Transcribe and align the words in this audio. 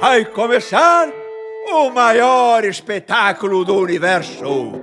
vai 0.00 0.24
começar 0.24 1.08
o 1.72 1.90
maior 1.90 2.64
espetáculo 2.64 3.64
do 3.64 3.74
universo. 3.74 4.77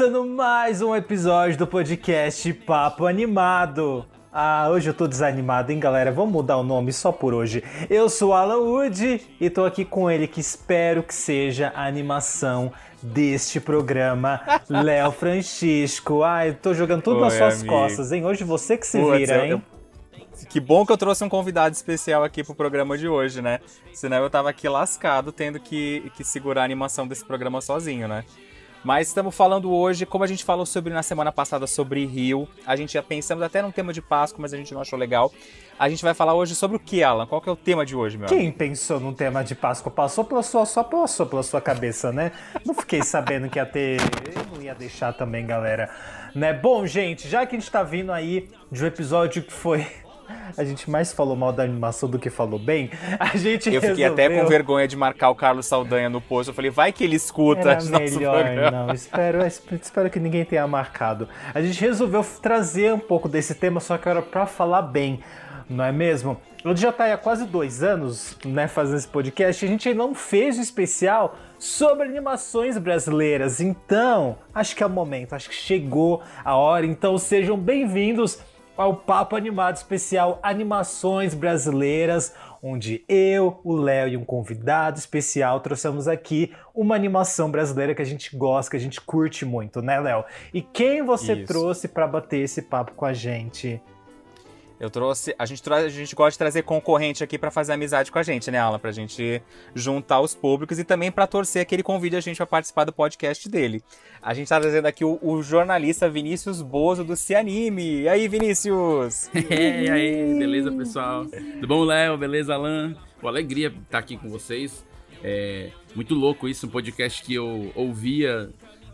Começando 0.00 0.26
mais 0.26 0.80
um 0.80 0.96
episódio 0.96 1.58
do 1.58 1.66
podcast 1.66 2.50
Papo 2.54 3.04
Animado. 3.04 4.06
Ah, 4.32 4.66
hoje 4.70 4.88
eu 4.88 4.94
tô 4.94 5.06
desanimado, 5.06 5.70
hein, 5.72 5.78
galera? 5.78 6.10
Vamos 6.10 6.32
mudar 6.32 6.56
o 6.56 6.62
nome 6.62 6.90
só 6.90 7.12
por 7.12 7.34
hoje. 7.34 7.62
Eu 7.90 8.08
sou 8.08 8.32
Alan 8.32 8.60
Wood 8.60 9.20
e 9.38 9.50
tô 9.50 9.62
aqui 9.62 9.84
com 9.84 10.10
ele, 10.10 10.26
que 10.26 10.40
espero 10.40 11.02
que 11.02 11.14
seja 11.14 11.70
a 11.76 11.84
animação 11.84 12.72
deste 13.02 13.60
programa, 13.60 14.40
Léo 14.70 15.12
Francisco. 15.12 16.22
Ai, 16.22 16.54
tô 16.54 16.72
jogando 16.72 17.02
tudo 17.02 17.16
Oi, 17.16 17.20
nas 17.24 17.34
suas 17.34 17.54
amigo. 17.60 17.68
costas, 17.68 18.10
hein? 18.10 18.24
Hoje 18.24 18.42
você 18.42 18.78
que 18.78 18.86
se 18.86 18.98
Putz, 18.98 19.18
vira, 19.18 19.36
eu- 19.36 19.44
hein? 19.44 19.50
eu- 19.50 20.46
Que 20.48 20.58
bom 20.58 20.86
que 20.86 20.92
eu 20.92 20.96
trouxe 20.96 21.22
um 21.22 21.28
convidado 21.28 21.74
especial 21.74 22.24
aqui 22.24 22.42
pro 22.42 22.54
programa 22.54 22.96
de 22.96 23.06
hoje, 23.06 23.42
né? 23.42 23.60
Senão 23.92 24.22
eu 24.22 24.30
tava 24.30 24.48
aqui 24.48 24.66
lascado 24.66 25.30
tendo 25.30 25.60
que, 25.60 26.10
que 26.16 26.24
segurar 26.24 26.62
a 26.62 26.64
animação 26.64 27.06
desse 27.06 27.22
programa 27.22 27.60
sozinho, 27.60 28.08
né? 28.08 28.24
Mas 28.82 29.08
estamos 29.08 29.36
falando 29.36 29.70
hoje, 29.70 30.06
como 30.06 30.24
a 30.24 30.26
gente 30.26 30.42
falou 30.42 30.64
sobre 30.64 30.92
na 30.92 31.02
semana 31.02 31.30
passada 31.30 31.66
sobre 31.66 32.06
Rio, 32.06 32.48
a 32.66 32.74
gente 32.76 32.94
já 32.94 33.02
pensamos 33.02 33.44
até 33.44 33.60
num 33.60 33.70
tema 33.70 33.92
de 33.92 34.00
Páscoa, 34.00 34.40
mas 34.40 34.54
a 34.54 34.56
gente 34.56 34.72
não 34.72 34.80
achou 34.80 34.98
legal. 34.98 35.30
A 35.78 35.88
gente 35.90 36.02
vai 36.02 36.14
falar 36.14 36.32
hoje 36.32 36.54
sobre 36.54 36.78
o 36.78 36.80
que, 36.80 37.02
Alan? 37.02 37.26
Qual 37.26 37.42
que 37.42 37.48
é 37.48 37.52
o 37.52 37.56
tema 37.56 37.84
de 37.84 37.94
hoje, 37.94 38.16
meu 38.16 38.26
amigo? 38.26 38.40
Quem 38.40 38.50
pensou 38.50 38.98
num 38.98 39.12
tema 39.12 39.44
de 39.44 39.54
Páscoa 39.54 39.92
passou 39.92 40.24
pela 40.24 40.42
sua, 40.42 40.64
só 40.64 40.82
passou 40.82 41.26
pela 41.26 41.42
sua 41.42 41.60
cabeça, 41.60 42.10
né? 42.10 42.32
Não 42.64 42.72
fiquei 42.72 43.02
sabendo 43.02 43.50
que 43.50 43.58
ia 43.58 43.66
ter. 43.66 44.00
Eu 44.34 44.56
não 44.56 44.62
ia 44.62 44.74
deixar 44.74 45.12
também, 45.12 45.46
galera. 45.46 45.90
Né? 46.34 46.54
Bom, 46.54 46.86
gente, 46.86 47.28
já 47.28 47.44
que 47.44 47.56
a 47.56 47.58
gente 47.58 47.70
tá 47.70 47.82
vindo 47.82 48.10
aí 48.10 48.48
de 48.72 48.82
um 48.82 48.86
episódio 48.86 49.42
que 49.42 49.52
foi. 49.52 49.86
A 50.56 50.64
gente 50.64 50.90
mais 50.90 51.12
falou 51.12 51.36
mal 51.36 51.52
da 51.52 51.62
animação 51.62 52.08
do 52.08 52.18
que 52.18 52.30
falou 52.30 52.58
bem. 52.58 52.90
A 53.18 53.36
gente 53.36 53.72
Eu 53.72 53.80
fiquei 53.80 54.04
até 54.04 54.28
com 54.28 54.46
vergonha 54.46 54.86
de 54.86 54.96
marcar 54.96 55.30
o 55.30 55.34
Carlos 55.34 55.66
Saldanha 55.66 56.08
no 56.08 56.20
post. 56.20 56.48
Eu 56.48 56.54
falei, 56.54 56.70
vai 56.70 56.92
que 56.92 57.04
ele 57.04 57.16
escuta 57.16 57.72
Era 57.72 57.82
melhor, 57.98 58.44
programa. 58.44 58.86
não. 58.86 58.94
Espero, 58.94 59.38
espero 59.46 60.10
que 60.10 60.20
ninguém 60.20 60.44
tenha 60.44 60.66
marcado. 60.66 61.28
A 61.54 61.60
gente 61.60 61.80
resolveu 61.80 62.24
trazer 62.42 62.92
um 62.92 62.98
pouco 62.98 63.28
desse 63.28 63.54
tema, 63.54 63.80
só 63.80 63.96
que 63.96 64.08
era 64.08 64.22
pra 64.22 64.46
falar 64.46 64.82
bem, 64.82 65.20
não 65.68 65.84
é 65.84 65.92
mesmo? 65.92 66.36
A 66.64 66.68
gente 66.68 66.80
já 66.82 66.92
tá 66.92 67.04
aí 67.04 67.12
há 67.12 67.16
quase 67.16 67.46
dois 67.46 67.82
anos, 67.82 68.36
né, 68.44 68.68
fazendo 68.68 68.98
esse 68.98 69.08
podcast, 69.08 69.64
a 69.64 69.68
gente 69.68 69.94
não 69.94 70.14
fez 70.14 70.58
um 70.58 70.60
especial 70.60 71.36
sobre 71.58 72.06
animações 72.06 72.76
brasileiras. 72.76 73.60
Então, 73.60 74.36
acho 74.54 74.76
que 74.76 74.82
é 74.82 74.86
o 74.86 74.90
momento, 74.90 75.34
acho 75.34 75.48
que 75.48 75.54
chegou 75.54 76.22
a 76.44 76.54
hora. 76.56 76.84
Então, 76.84 77.16
sejam 77.16 77.56
bem-vindos 77.56 78.38
ao 78.80 78.96
Papo 78.96 79.36
Animado 79.36 79.76
Especial 79.76 80.40
Animações 80.42 81.34
Brasileiras, 81.34 82.34
onde 82.62 83.04
eu, 83.06 83.60
o 83.62 83.76
Léo 83.76 84.08
e 84.08 84.16
um 84.16 84.24
convidado 84.24 84.98
especial 84.98 85.60
trouxemos 85.60 86.08
aqui 86.08 86.54
uma 86.74 86.94
animação 86.94 87.50
brasileira 87.50 87.94
que 87.94 88.00
a 88.00 88.06
gente 88.06 88.34
gosta, 88.34 88.70
que 88.70 88.78
a 88.78 88.80
gente 88.80 88.98
curte 88.98 89.44
muito, 89.44 89.82
né, 89.82 90.00
Léo? 90.00 90.24
E 90.54 90.62
quem 90.62 91.02
você 91.04 91.34
Isso. 91.34 91.46
trouxe 91.46 91.88
para 91.88 92.06
bater 92.06 92.38
esse 92.38 92.62
papo 92.62 92.92
com 92.92 93.04
a 93.04 93.12
gente? 93.12 93.82
Eu 94.80 94.88
trouxe. 94.88 95.34
A 95.38 95.44
gente, 95.44 95.62
a 95.70 95.88
gente 95.90 96.14
gosta 96.14 96.30
de 96.30 96.38
trazer 96.38 96.62
concorrente 96.62 97.22
aqui 97.22 97.36
pra 97.36 97.50
fazer 97.50 97.74
amizade 97.74 98.10
com 98.10 98.18
a 98.18 98.22
gente, 98.22 98.50
né, 98.50 98.58
Alan? 98.58 98.78
Pra 98.78 98.90
gente 98.90 99.42
juntar 99.74 100.20
os 100.20 100.34
públicos 100.34 100.78
e 100.78 100.84
também 100.84 101.12
pra 101.12 101.26
torcer 101.26 101.66
que 101.66 101.74
ele 101.74 101.82
convide 101.82 102.16
a 102.16 102.20
gente 102.20 102.38
pra 102.38 102.46
participar 102.46 102.84
do 102.84 102.92
podcast 102.92 103.46
dele. 103.46 103.82
A 104.22 104.32
gente 104.32 104.48
tá 104.48 104.58
trazendo 104.58 104.86
aqui 104.86 105.04
o, 105.04 105.18
o 105.20 105.42
jornalista 105.42 106.08
Vinícius 106.08 106.62
Bozo 106.62 107.04
do 107.04 107.14
Cianime. 107.14 108.02
E 108.02 108.08
aí, 108.08 108.26
Vinícius? 108.26 109.28
e 109.36 109.90
aí, 109.90 110.38
beleza, 110.38 110.72
pessoal? 110.72 111.26
Tudo 111.26 111.66
bom, 111.66 111.84
Léo? 111.84 112.16
Beleza, 112.16 112.54
Alan? 112.54 112.96
Pô, 113.20 113.28
alegria 113.28 113.68
estar 113.68 113.98
aqui 113.98 114.16
com 114.16 114.30
vocês. 114.30 114.82
É 115.22 115.70
muito 115.94 116.14
louco 116.14 116.48
isso, 116.48 116.66
um 116.66 116.70
podcast 116.70 117.22
que 117.22 117.34
eu 117.34 117.70
ouvia 117.74 118.48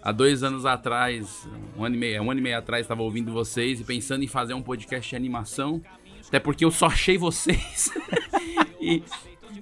há 0.06 0.12
dois 0.12 0.44
anos 0.44 0.65
atrás, 0.65 1.49
um 1.77 1.84
ano 1.84 1.97
e 1.97 1.99
meio, 1.99 2.22
um 2.22 2.31
ano 2.31 2.39
e 2.39 2.43
meio 2.43 2.56
atrás, 2.56 2.83
estava 2.83 3.03
ouvindo 3.03 3.33
vocês 3.33 3.81
e 3.81 3.84
pensando 3.84 4.22
em 4.22 4.28
fazer 4.28 4.55
um 4.55 4.62
podcast 4.62 5.11
de 5.11 5.17
animação, 5.17 5.83
até 6.28 6.39
porque 6.39 6.65
eu 6.65 6.71
só 6.71 6.87
achei 6.87 7.19
vocês. 7.19 7.91
e, 8.81 9.03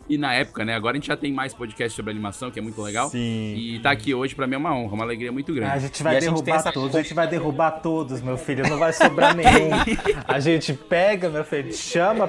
e 0.09 0.19
na 0.19 0.35
época, 0.35 0.65
né? 0.65 0.75
Agora 0.75 0.97
a 0.97 1.01
gente 1.01 1.09
já 1.09 1.17
tem 1.17 1.33
mais 1.33 1.55
podcast 1.55 1.95
sobre 1.95 2.11
animação, 2.11 2.51
que 2.51 2.59
é 2.59 2.63
muito 2.63 2.81
legal. 2.83 3.09
Sim. 3.09 3.55
E 3.57 3.79
tá 3.81 3.91
aqui 3.91 4.15
hoje 4.15 4.35
pra 4.35 4.47
mim 4.47 4.55
é 4.55 4.59
uma 4.59 4.75
honra, 4.77 4.95
uma 4.95 5.05
alegria 5.05 5.33
muito 5.33 5.53
grande. 5.55 5.73
A 5.73 5.79
gente 5.79 6.01
E 6.01 6.03
vai 6.03 6.17
a 6.17 6.21
gente 6.21 6.43
derrubar 6.43 6.73
todos, 6.73 6.97
a 6.97 7.03
gente 7.03 7.15
vai 7.15 7.27
derrubar 7.29 7.71
todos, 7.71 8.21
meu 8.21 8.37
filho, 8.37 8.69
não 8.69 8.79
vai 8.79 8.93
sobrar 8.93 9.35
nenhum. 9.37 9.71
A 10.27 10.41
gente 10.41 10.75
pega, 10.75 11.29
meu 11.29 11.45
filho, 11.45 11.73
chama, 11.73 12.29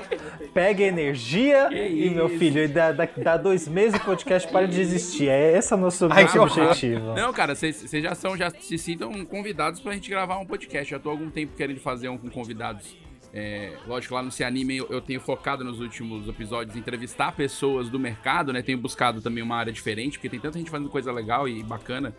pega 0.53 0.83
energia 0.83 1.69
e, 1.71 2.09
meu 2.09 2.29
filho, 2.29 2.63
e 2.63 2.67
dá, 2.67 2.91
dá, 2.91 3.07
dá 3.17 3.37
dois 3.37 3.67
meses 3.67 3.99
o 3.99 4.03
podcast 4.03 4.49
para 4.51 4.67
de 4.67 4.79
existir. 4.79 5.29
É 5.29 5.57
esse 5.57 5.73
é 5.73 5.75
o 5.75 5.79
nosso, 5.79 6.07
Ai, 6.11 6.23
nosso 6.23 6.41
objetivo. 6.41 7.13
Não, 7.13 7.33
cara, 7.33 7.55
vocês 7.55 7.91
já 7.91 8.15
são, 8.15 8.37
já 8.37 8.49
se 8.49 8.77
sintam 8.77 9.25
convidados 9.25 9.79
pra 9.79 9.93
gente 9.93 10.09
gravar 10.09 10.37
um 10.37 10.45
podcast. 10.45 10.89
Já 10.89 10.99
tô 10.99 11.09
há 11.09 11.11
algum 11.11 11.29
tempo 11.29 11.53
querendo 11.55 11.79
fazer 11.79 12.09
um 12.09 12.17
com 12.17 12.29
convidados. 12.29 12.95
É, 13.37 13.73
lógico, 13.85 14.15
lá 14.15 14.23
no 14.23 14.31
Se 14.31 14.45
Anime 14.45 14.77
eu, 14.77 14.87
eu 14.89 15.01
tenho 15.01 15.19
focado 15.19 15.61
nos 15.61 15.81
últimos 15.81 16.25
episódios 16.29 16.73
em 16.73 16.79
entrevistar 16.79 17.33
pessoas 17.33 17.89
do 17.89 17.99
mercado, 17.99 18.53
né? 18.53 18.61
Tenho 18.61 18.77
buscado 18.77 19.21
também 19.21 19.43
uma 19.43 19.57
área 19.57 19.73
diferente, 19.73 20.17
porque 20.17 20.29
tem 20.29 20.39
tanta 20.39 20.57
gente 20.57 20.71
fazendo 20.71 20.89
coisa 20.89 21.11
legal 21.11 21.45
e 21.45 21.61
bacana. 21.61 22.15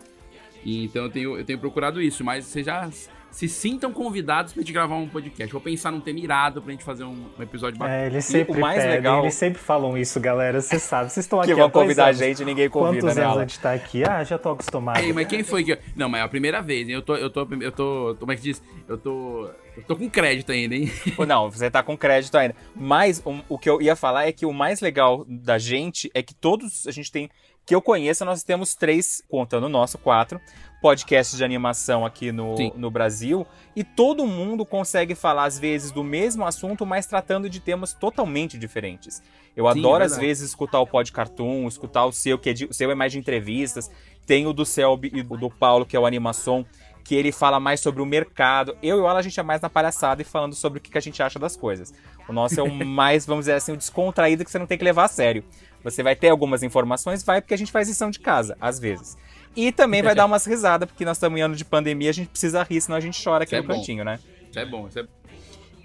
E, 0.63 0.85
então 0.85 1.05
eu 1.05 1.11
tenho, 1.11 1.39
eu 1.39 1.45
tenho 1.45 1.59
procurado 1.59 2.03
isso, 2.03 2.23
mas 2.23 2.45
vocês 2.45 2.67
já 2.67 2.91
se 3.37 3.51
sintam 3.51 3.93
convidados 3.93 4.55
pra 4.55 4.63
gente 4.63 4.73
gravar 4.73 4.95
um 4.97 5.07
podcast. 5.07 5.53
Vou 5.53 5.61
pensar 5.61 5.91
num 5.91 6.01
tema 6.01 6.19
irado 6.19 6.63
pra 6.63 6.73
gente 6.73 6.83
fazer 6.83 7.05
um, 7.05 7.27
um 7.39 7.43
episódio 7.43 7.79
bacana. 7.79 7.99
É, 7.99 8.07
eles 8.07 8.25
sempre 8.25 8.57
o 8.57 8.61
mais 8.61 8.79
pedem, 8.79 8.91
legal- 8.97 9.23
eles 9.23 9.35
sempre 9.35 9.59
falam 9.61 9.99
isso, 9.99 10.19
galera. 10.19 10.59
Vocês 10.63 10.81
sabem, 10.83 11.11
vocês 11.11 11.27
estão 11.27 11.39
aqui 11.43 11.49
Que 11.51 11.55
vão 11.55 11.69
convidar 11.69 12.05
a 12.05 12.07
anos. 12.07 12.19
gente 12.19 12.41
e 12.41 12.45
ninguém 12.47 12.71
convida, 12.71 13.03
Quantos 13.03 13.15
né, 13.17 13.23
anos 13.23 13.33
Alan? 13.35 13.43
a 13.43 13.47
gente 13.47 13.61
tá 13.61 13.73
aqui? 13.75 14.05
Ah, 14.05 14.25
já 14.25 14.39
tô 14.39 14.51
acostumado. 14.53 15.01
Ei, 15.01 15.13
mas 15.13 15.27
quem 15.29 15.43
foi 15.45 15.63
que. 15.65 15.79
Não, 15.95 16.09
mas 16.09 16.23
é 16.23 16.25
a 16.25 16.29
primeira 16.29 16.63
vez, 16.63 16.89
hein? 16.89 16.95
Eu 16.95 17.03
tô. 17.03 17.15
Eu 17.15 17.29
tô. 17.29 17.47
Eu 17.61 17.73
tô. 17.73 18.17
Como 18.19 18.33
é 18.33 18.37
que 18.37 18.43
diz? 18.43 18.63
Eu 18.89 18.97
tô. 18.97 19.51
Eu 19.77 19.83
tô 19.83 19.95
com 19.97 20.09
crédito 20.09 20.51
ainda, 20.53 20.75
hein? 20.75 20.91
Ou 21.19 21.27
Não, 21.27 21.51
você 21.51 21.71
tá 21.71 21.83
com 21.83 21.95
crédito 21.95 22.35
ainda. 22.39 22.57
Mas 22.75 23.23
um- 23.27 23.43
o 23.51 23.59
que 23.59 23.69
eu 23.69 23.83
ia 23.83 23.95
falar 23.95 24.27
é 24.27 24.33
que 24.33 24.47
o 24.47 24.53
mais 24.55 24.81
legal 24.81 25.27
da 25.29 25.59
gente 25.59 26.11
é 26.15 26.23
que 26.23 26.35
todos 26.35 26.87
a 26.87 26.91
gente 26.91 27.13
tem. 27.13 27.29
Que 27.67 27.75
eu 27.75 27.83
conheça, 27.83 28.25
nós 28.25 28.45
temos 28.45 28.77
três, 28.77 29.21
contando 29.29 29.65
o 29.65 29.69
nosso, 29.69 29.99
quatro, 29.99 30.41
podcasts 30.81 31.37
de 31.37 31.45
animação 31.45 32.05
aqui 32.05 32.31
no, 32.33 32.57
Sim. 32.57 32.73
no 32.77 32.91
Brasil. 32.91 33.47
E 33.75 33.83
todo 33.83 34.27
mundo 34.27 34.65
consegue 34.65 35.15
falar, 35.15 35.45
às 35.45 35.59
vezes, 35.59 35.91
do 35.91 36.05
mesmo 36.05 36.45
assunto, 36.47 36.87
mas 36.87 37.07
tratando 37.07 37.49
de 37.51 37.61
temas 37.61 37.93
totalmente 37.93 38.57
diferentes. 38.59 39.23
Eu 39.57 39.71
Sim, 39.73 39.79
adoro, 39.81 40.03
é 40.03 40.07
às 40.07 40.17
vezes, 40.17 40.49
escutar 40.51 40.81
o 40.81 40.87
Pod 40.87 41.11
Cartoon, 41.13 41.67
escutar 41.67 42.05
o 42.05 42.13
seu, 42.13 42.39
que 42.39 42.51
é 42.51 42.53
de- 42.53 42.65
o 42.67 42.75
seu 42.75 42.91
é 42.91 42.95
mais 42.95 43.13
de 43.13 43.19
entrevistas. 43.19 43.91
Tem 44.27 44.47
o 44.47 44.53
do 44.53 44.65
Selby 44.67 45.11
e 45.15 45.21
o 45.21 45.37
do 45.37 45.51
Paulo, 45.51 45.87
que 45.87 45.97
é 45.97 46.01
o 46.01 46.07
Animação, 46.07 46.65
que 47.05 47.15
ele 47.15 47.31
fala 47.31 47.61
mais 47.61 47.81
sobre 47.81 48.03
o 48.03 48.07
mercado. 48.07 48.77
Eu 48.83 48.99
e 48.99 49.01
o 49.01 49.07
Alan, 49.07 49.21
a 49.21 49.23
gente 49.23 49.39
é 49.39 49.43
mais 49.43 49.61
na 49.61 49.71
palhaçada 49.71 50.21
e 50.21 50.25
falando 50.25 50.55
sobre 50.55 50.79
o 50.79 50.83
que 50.83 50.91
que 50.91 50.99
a 50.99 51.01
gente 51.01 51.23
acha 51.23 51.39
das 51.39 51.57
coisas. 51.57 51.95
O 52.29 52.33
nosso 52.33 52.59
é 52.59 52.63
o 52.63 52.69
mais, 52.85 53.25
vamos 53.25 53.43
dizer 53.45 53.53
assim, 53.55 53.73
o 53.73 53.77
descontraído 53.77 54.45
que 54.45 54.51
você 54.51 54.59
não 54.59 54.67
tem 54.67 54.77
que 54.77 54.85
levar 54.85 55.05
a 55.05 55.09
sério. 55.09 55.45
Você 55.85 56.03
vai 56.03 56.17
ter 56.17 56.29
algumas 56.31 56.65
informações, 56.65 57.23
vai, 57.23 57.41
porque 57.41 57.55
a 57.55 57.59
gente 57.59 57.71
faz 57.71 57.87
lição 57.89 58.11
de 58.11 58.19
casa, 58.19 58.57
às 58.61 58.81
vezes. 58.81 59.17
E 59.57 59.73
também 59.73 60.03
vai 60.03 60.15
dar 60.15 60.27
umas 60.27 60.45
risadas, 60.45 60.89
porque 60.89 61.05
nós 61.05 61.17
estamos 61.17 61.39
em 61.39 61.43
ano 61.43 61.57
de 61.57 61.65
pandemia, 61.65 62.11
a 62.11 62.13
gente 62.13 62.29
precisa 62.29 62.63
rir, 62.63 62.81
senão 62.81 62.97
a 62.97 63.01
gente 63.01 63.23
chora 63.23 63.45
aqui 63.45 63.55
Isso 63.55 63.57
é 63.57 63.63
no 63.63 63.69
bom. 63.69 63.75
cantinho, 63.75 64.05
né? 64.05 64.21
Isso 64.51 64.59
é 64.59 64.65
bom, 64.67 64.87
isso 64.89 64.99
é 64.99 65.07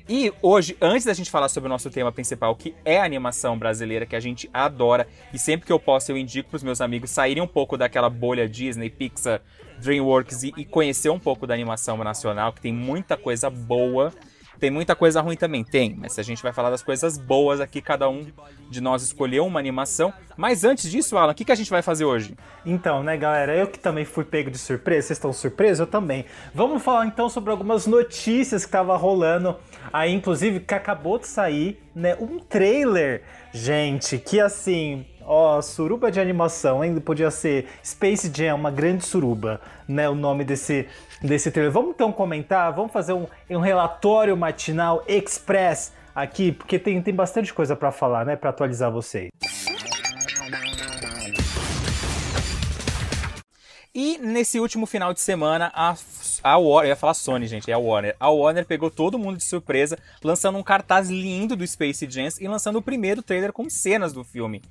E 0.08 0.34
hoje, 0.42 0.76
antes 0.82 1.06
da 1.06 1.14
gente 1.14 1.32
falar 1.32 1.50
sobre 1.50 1.68
o 1.68 1.70
nosso 1.70 1.90
tema 1.90 2.12
principal, 2.12 2.56
que 2.56 2.76
é 2.84 3.00
a 3.00 3.06
animação 3.06 3.58
brasileira, 3.58 4.06
que 4.06 4.16
a 4.16 4.20
gente 4.20 4.50
adora, 4.54 5.08
e 5.34 5.40
sempre 5.40 5.66
que 5.66 5.72
eu 5.72 5.80
posso 5.80 6.12
eu 6.12 6.18
indico 6.18 6.50
pros 6.50 6.64
meus 6.64 6.82
amigos 6.82 7.10
saírem 7.10 7.42
um 7.42 7.48
pouco 7.48 7.78
daquela 7.78 8.10
bolha 8.10 8.48
Disney, 8.48 8.90
Pixar, 8.90 9.42
DreamWorks 9.80 10.44
e, 10.44 10.54
e 10.58 10.66
conhecer 10.66 11.10
um 11.10 11.20
pouco 11.20 11.48
da 11.48 11.54
animação 11.54 11.98
nacional, 11.98 12.54
que 12.54 12.62
tem 12.62 12.74
muita 12.74 13.18
coisa 13.18 13.50
boa. 13.50 14.14
Tem 14.62 14.70
muita 14.70 14.96
coisa 14.96 15.20
ruim 15.22 15.36
também, 15.36 15.64
tem, 15.64 15.96
mas 15.98 16.20
a 16.20 16.22
gente 16.22 16.44
vai 16.44 16.54
falar 16.54 16.70
das 16.70 16.84
coisas 16.84 17.18
boas 17.18 17.60
aqui, 17.60 17.82
cada 17.82 18.08
um 18.08 18.28
de 18.70 18.80
nós 18.80 19.02
escolheu 19.02 19.44
uma 19.44 19.60
animação. 19.60 20.14
Mas 20.38 20.64
antes 20.64 20.92
disso, 20.92 21.18
Alan, 21.18 21.32
o 21.32 21.36
que, 21.36 21.44
que 21.44 21.52
a 21.52 21.56
gente 21.56 21.72
vai 21.72 21.82
fazer 21.82 22.06
hoje? 22.06 22.38
Então, 22.64 23.02
né, 23.02 23.18
galera, 23.18 23.56
eu 23.56 23.66
que 23.66 23.80
também 23.80 24.06
fui 24.06 24.24
pego 24.24 24.52
de 24.52 24.60
surpresa, 24.60 25.08
vocês 25.08 25.18
estão 25.18 25.34
surpresos? 25.34 25.80
Eu 25.80 25.88
também. 25.88 26.26
Vamos 26.54 26.84
falar 26.84 27.08
então 27.08 27.28
sobre 27.28 27.50
algumas 27.50 27.88
notícias 27.88 28.64
que 28.64 28.72
tava 28.72 28.96
rolando 28.96 29.58
aí, 29.92 30.14
inclusive, 30.14 30.60
que 30.60 30.76
acabou 30.76 31.18
de 31.18 31.26
sair, 31.26 31.82
né, 31.96 32.16
um 32.22 32.38
trailer, 32.38 33.24
gente, 33.52 34.20
que 34.20 34.40
assim, 34.40 35.08
ó, 35.26 35.62
suruba 35.62 36.12
de 36.12 36.20
animação, 36.20 36.82
ainda 36.82 37.00
podia 37.02 37.32
ser 37.32 37.68
Space 37.84 38.32
Jam, 38.34 38.56
uma 38.56 38.72
grande 38.72 39.06
suruba, 39.06 39.62
né, 39.88 40.10
o 40.10 40.16
nome 40.16 40.44
desse 40.44 40.88
desse 41.22 41.52
trailer. 41.52 41.72
Vamos 41.72 41.92
então 41.92 42.12
comentar, 42.12 42.74
vamos 42.74 42.92
fazer 42.92 43.14
um, 43.14 43.28
um 43.50 43.60
relatório 43.60 44.36
matinal 44.36 45.04
express 45.08 45.94
aqui, 46.16 46.52
porque 46.52 46.80
tem, 46.80 47.02
tem 47.02 47.14
bastante 47.14 47.54
coisa 47.54 47.76
para 47.76 47.92
falar, 47.92 48.26
né, 48.26 48.36
para 48.36 48.50
atualizar 48.50 48.92
vocês. 48.92 49.30
E 53.94 54.18
nesse 54.20 54.58
último 54.58 54.86
final 54.86 55.14
de 55.14 55.20
semana, 55.20 55.70
a, 55.76 55.94
a 56.42 56.58
Warner, 56.58 56.90
ia 56.90 56.96
falar 56.96 57.14
Sony, 57.14 57.46
gente, 57.46 57.70
é 57.70 57.74
a 57.74 57.78
Warner. 57.78 58.16
A 58.20 58.30
Warner 58.30 58.66
pegou 58.66 58.90
todo 58.90 59.20
mundo 59.20 59.38
de 59.38 59.44
surpresa, 59.44 60.00
lançando 60.24 60.58
um 60.58 60.64
cartaz 60.64 61.10
lindo 61.10 61.58
do 61.58 61.68
Space 61.68 62.08
Jam 62.10 62.30
e 62.40 62.48
lançando 62.48 62.78
o 62.78 62.82
primeiro 62.82 63.22
trailer 63.22 63.52
com 63.52 63.70
cenas 63.70 64.14
do 64.14 64.24
filme. 64.24 64.62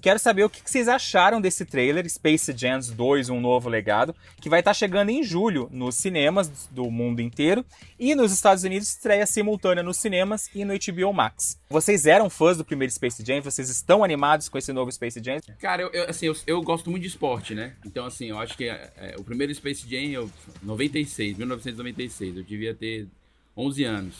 Quero 0.00 0.18
saber 0.18 0.44
o 0.44 0.50
que 0.50 0.60
vocês 0.64 0.88
acharam 0.88 1.40
desse 1.40 1.64
trailer, 1.64 2.08
Space 2.08 2.52
Jam 2.56 2.78
2, 2.78 3.30
um 3.30 3.40
novo 3.40 3.68
legado, 3.68 4.14
que 4.40 4.48
vai 4.48 4.60
estar 4.60 4.74
chegando 4.74 5.08
em 5.08 5.22
julho 5.22 5.68
nos 5.72 5.94
cinemas 5.94 6.68
do 6.70 6.90
mundo 6.90 7.20
inteiro 7.20 7.64
e 7.98 8.14
nos 8.14 8.30
Estados 8.30 8.62
Unidos 8.62 8.88
estreia 8.88 9.26
simultânea 9.26 9.82
nos 9.82 9.96
cinemas 9.96 10.50
e 10.54 10.64
no 10.66 10.74
HBO 10.74 11.12
Max. 11.14 11.58
Vocês 11.70 12.04
eram 12.04 12.28
fãs 12.28 12.58
do 12.58 12.64
primeiro 12.64 12.92
Space 12.92 13.24
Jam? 13.24 13.40
Vocês 13.40 13.70
estão 13.70 14.04
animados 14.04 14.50
com 14.50 14.58
esse 14.58 14.72
novo 14.72 14.92
Space 14.92 15.20
Jam? 15.22 15.38
Cara, 15.58 15.82
eu, 15.82 15.90
eu 15.90 16.10
assim, 16.10 16.26
eu, 16.26 16.36
eu, 16.46 16.62
gosto 16.62 16.90
muito 16.90 17.02
de 17.02 17.08
esporte, 17.08 17.54
né? 17.54 17.74
Então, 17.84 18.04
assim, 18.04 18.26
eu 18.26 18.38
acho 18.38 18.56
que 18.56 18.64
é, 18.68 18.92
é, 18.98 19.14
o 19.18 19.24
primeiro 19.24 19.52
Space 19.54 19.88
Jam, 19.88 20.10
eu, 20.12 20.30
96, 20.62 21.38
1996, 21.38 22.36
eu 22.36 22.42
devia 22.44 22.74
ter 22.74 23.08
11 23.56 23.84
anos. 23.84 24.16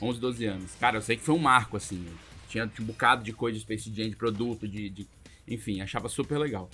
11, 0.00 0.18
12 0.18 0.44
anos. 0.46 0.74
Cara, 0.80 0.96
eu 0.96 1.02
sei 1.02 1.16
que 1.16 1.22
foi 1.22 1.34
um 1.34 1.38
marco, 1.38 1.76
assim. 1.76 2.06
Tinha, 2.48 2.70
um 2.80 2.84
bocado 2.84 3.22
de 3.22 3.32
coisa 3.32 3.56
de 3.56 3.62
Space 3.62 3.92
Jam, 3.94 4.08
de 4.08 4.16
produto, 4.16 4.66
de, 4.66 4.88
de 4.88 5.06
enfim, 5.46 5.80
achava 5.80 6.08
super 6.08 6.38
legal. 6.38 6.70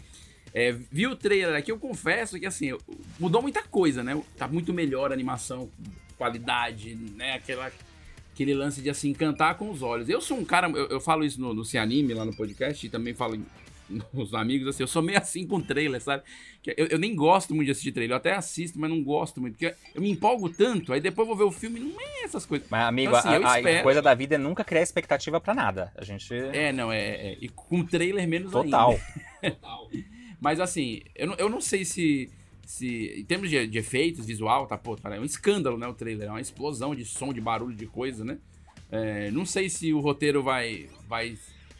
É, 0.52 0.72
vi 0.72 1.06
o 1.06 1.16
trailer 1.16 1.56
aqui, 1.56 1.72
eu 1.72 1.78
confesso 1.78 2.38
que 2.38 2.46
assim, 2.46 2.76
mudou 3.18 3.42
muita 3.42 3.62
coisa, 3.62 4.04
né? 4.04 4.20
Tá 4.36 4.46
muito 4.46 4.72
melhor 4.72 5.10
a 5.10 5.14
animação, 5.14 5.68
qualidade, 6.16 6.94
né? 6.94 7.34
Aquela, 7.34 7.72
aquele 8.32 8.54
lance 8.54 8.80
de 8.80 8.88
assim, 8.88 9.12
cantar 9.12 9.56
com 9.56 9.70
os 9.70 9.82
olhos. 9.82 10.08
Eu 10.08 10.20
sou 10.20 10.38
um 10.38 10.44
cara, 10.44 10.68
eu, 10.68 10.86
eu 10.86 11.00
falo 11.00 11.24
isso 11.24 11.40
no, 11.40 11.52
no 11.52 11.64
Anime, 11.76 12.14
lá 12.14 12.24
no 12.24 12.34
podcast, 12.34 12.86
e 12.86 12.88
também 12.88 13.14
falo 13.14 13.36
os 14.12 14.34
amigos, 14.34 14.68
assim, 14.68 14.82
eu 14.82 14.86
sou 14.86 15.02
meio 15.02 15.18
assim 15.18 15.46
com 15.46 15.60
trailer, 15.60 16.00
sabe? 16.00 16.22
Eu, 16.76 16.86
eu, 16.86 16.98
nem 16.98 17.14
gosto 17.14 17.54
muito 17.54 17.66
de 17.66 17.72
assistir 17.72 17.92
trailer, 17.92 18.14
eu 18.14 18.16
até 18.16 18.34
assisto, 18.34 18.78
mas 18.78 18.88
não 18.88 19.02
gosto 19.02 19.40
muito, 19.40 19.54
porque 19.54 19.74
eu 19.94 20.00
me 20.00 20.10
empolgo 20.10 20.48
tanto, 20.48 20.92
aí 20.92 21.00
depois 21.00 21.28
vou 21.28 21.36
ver 21.36 21.44
o 21.44 21.52
filme 21.52 21.80
não 21.80 22.00
é 22.00 22.24
essas 22.24 22.46
coisas. 22.46 22.66
Mas, 22.70 22.86
amigo, 22.86 23.16
então, 23.16 23.46
assim, 23.46 23.66
a, 23.66 23.80
a, 23.80 23.82
coisa 23.82 24.00
da 24.00 24.14
vida 24.14 24.34
é 24.34 24.38
nunca 24.38 24.64
criar 24.64 24.82
expectativa 24.82 25.40
para 25.40 25.54
nada. 25.54 25.92
A 25.96 26.04
gente. 26.04 26.32
É, 26.34 26.72
não, 26.72 26.90
é. 26.90 27.32
é 27.32 27.38
e 27.40 27.48
com 27.48 27.84
trailer 27.84 28.26
menos 28.26 28.50
Total. 28.50 28.90
ainda. 29.42 29.56
Total. 29.56 29.90
mas 30.40 30.60
assim, 30.60 31.02
eu 31.14 31.26
não, 31.26 31.34
eu 31.36 31.48
não 31.48 31.60
sei 31.60 31.84
se. 31.84 32.30
Se, 32.66 33.12
em 33.18 33.24
termos 33.26 33.50
de, 33.50 33.66
de 33.66 33.78
efeitos, 33.78 34.24
visual, 34.24 34.66
tá, 34.66 34.78
pô, 34.78 34.96
é 35.04 35.20
um 35.20 35.24
escândalo, 35.24 35.76
né, 35.76 35.86
o 35.86 35.92
trailer, 35.92 36.28
é 36.28 36.30
uma 36.30 36.40
explosão 36.40 36.94
de 36.94 37.04
som, 37.04 37.30
de 37.30 37.38
barulho, 37.38 37.76
de 37.76 37.84
coisa, 37.84 38.24
né? 38.24 38.38
É, 38.90 39.30
não 39.30 39.44
sei 39.44 39.68
se 39.68 39.92
o 39.92 40.00
roteiro 40.00 40.42
vai, 40.42 40.88
vai 41.06 41.36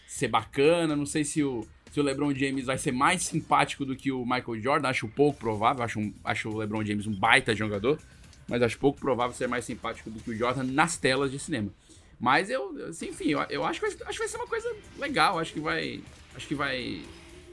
ser 0.07 0.29
bacana, 0.29 0.95
não 0.95 1.07
sei 1.07 1.25
se 1.25 1.43
o, 1.43 1.67
se 1.95 2.01
o 2.01 2.03
LeBron 2.03 2.35
James 2.35 2.67
vai 2.67 2.77
ser 2.77 2.91
mais 2.91 3.23
simpático 3.23 3.85
do 3.85 3.95
que 3.95 4.11
o 4.11 4.25
Michael 4.25 4.61
Jordan, 4.61 4.89
acho 4.89 5.07
pouco 5.07 5.39
provável, 5.39 5.85
acho, 5.85 6.01
um, 6.01 6.13
acho 6.25 6.49
o 6.49 6.57
LeBron 6.57 6.85
James 6.85 7.07
um 7.07 7.15
baita 7.15 7.55
jogador, 7.55 8.01
mas 8.49 8.61
acho 8.63 8.77
pouco 8.81 8.99
provável 8.99 9.33
ser 9.33 9.47
mais 9.47 9.65
simpático 9.65 10.11
do 10.11 10.19
que 10.19 10.33
o 10.33 10.37
Jordan 10.37 10.65
nas 10.65 10.97
telas 10.97 11.31
de 11.31 11.39
cinema. 11.39 11.71
Mas 12.19 12.51
eu, 12.51 12.89
assim, 12.89 13.11
enfim, 13.11 13.29
eu, 13.29 13.41
eu 13.49 13.65
acho, 13.65 13.79
que 13.79 13.87
vai, 13.87 14.09
acho 14.09 14.13
que 14.13 14.19
vai 14.19 14.29
ser 14.29 14.37
uma 14.39 14.47
coisa 14.49 14.77
legal, 14.99 15.39
acho 15.39 15.53
que 15.53 15.61
vai, 15.61 16.01
acho 16.35 16.49
que 16.49 16.55
vai 16.57 17.01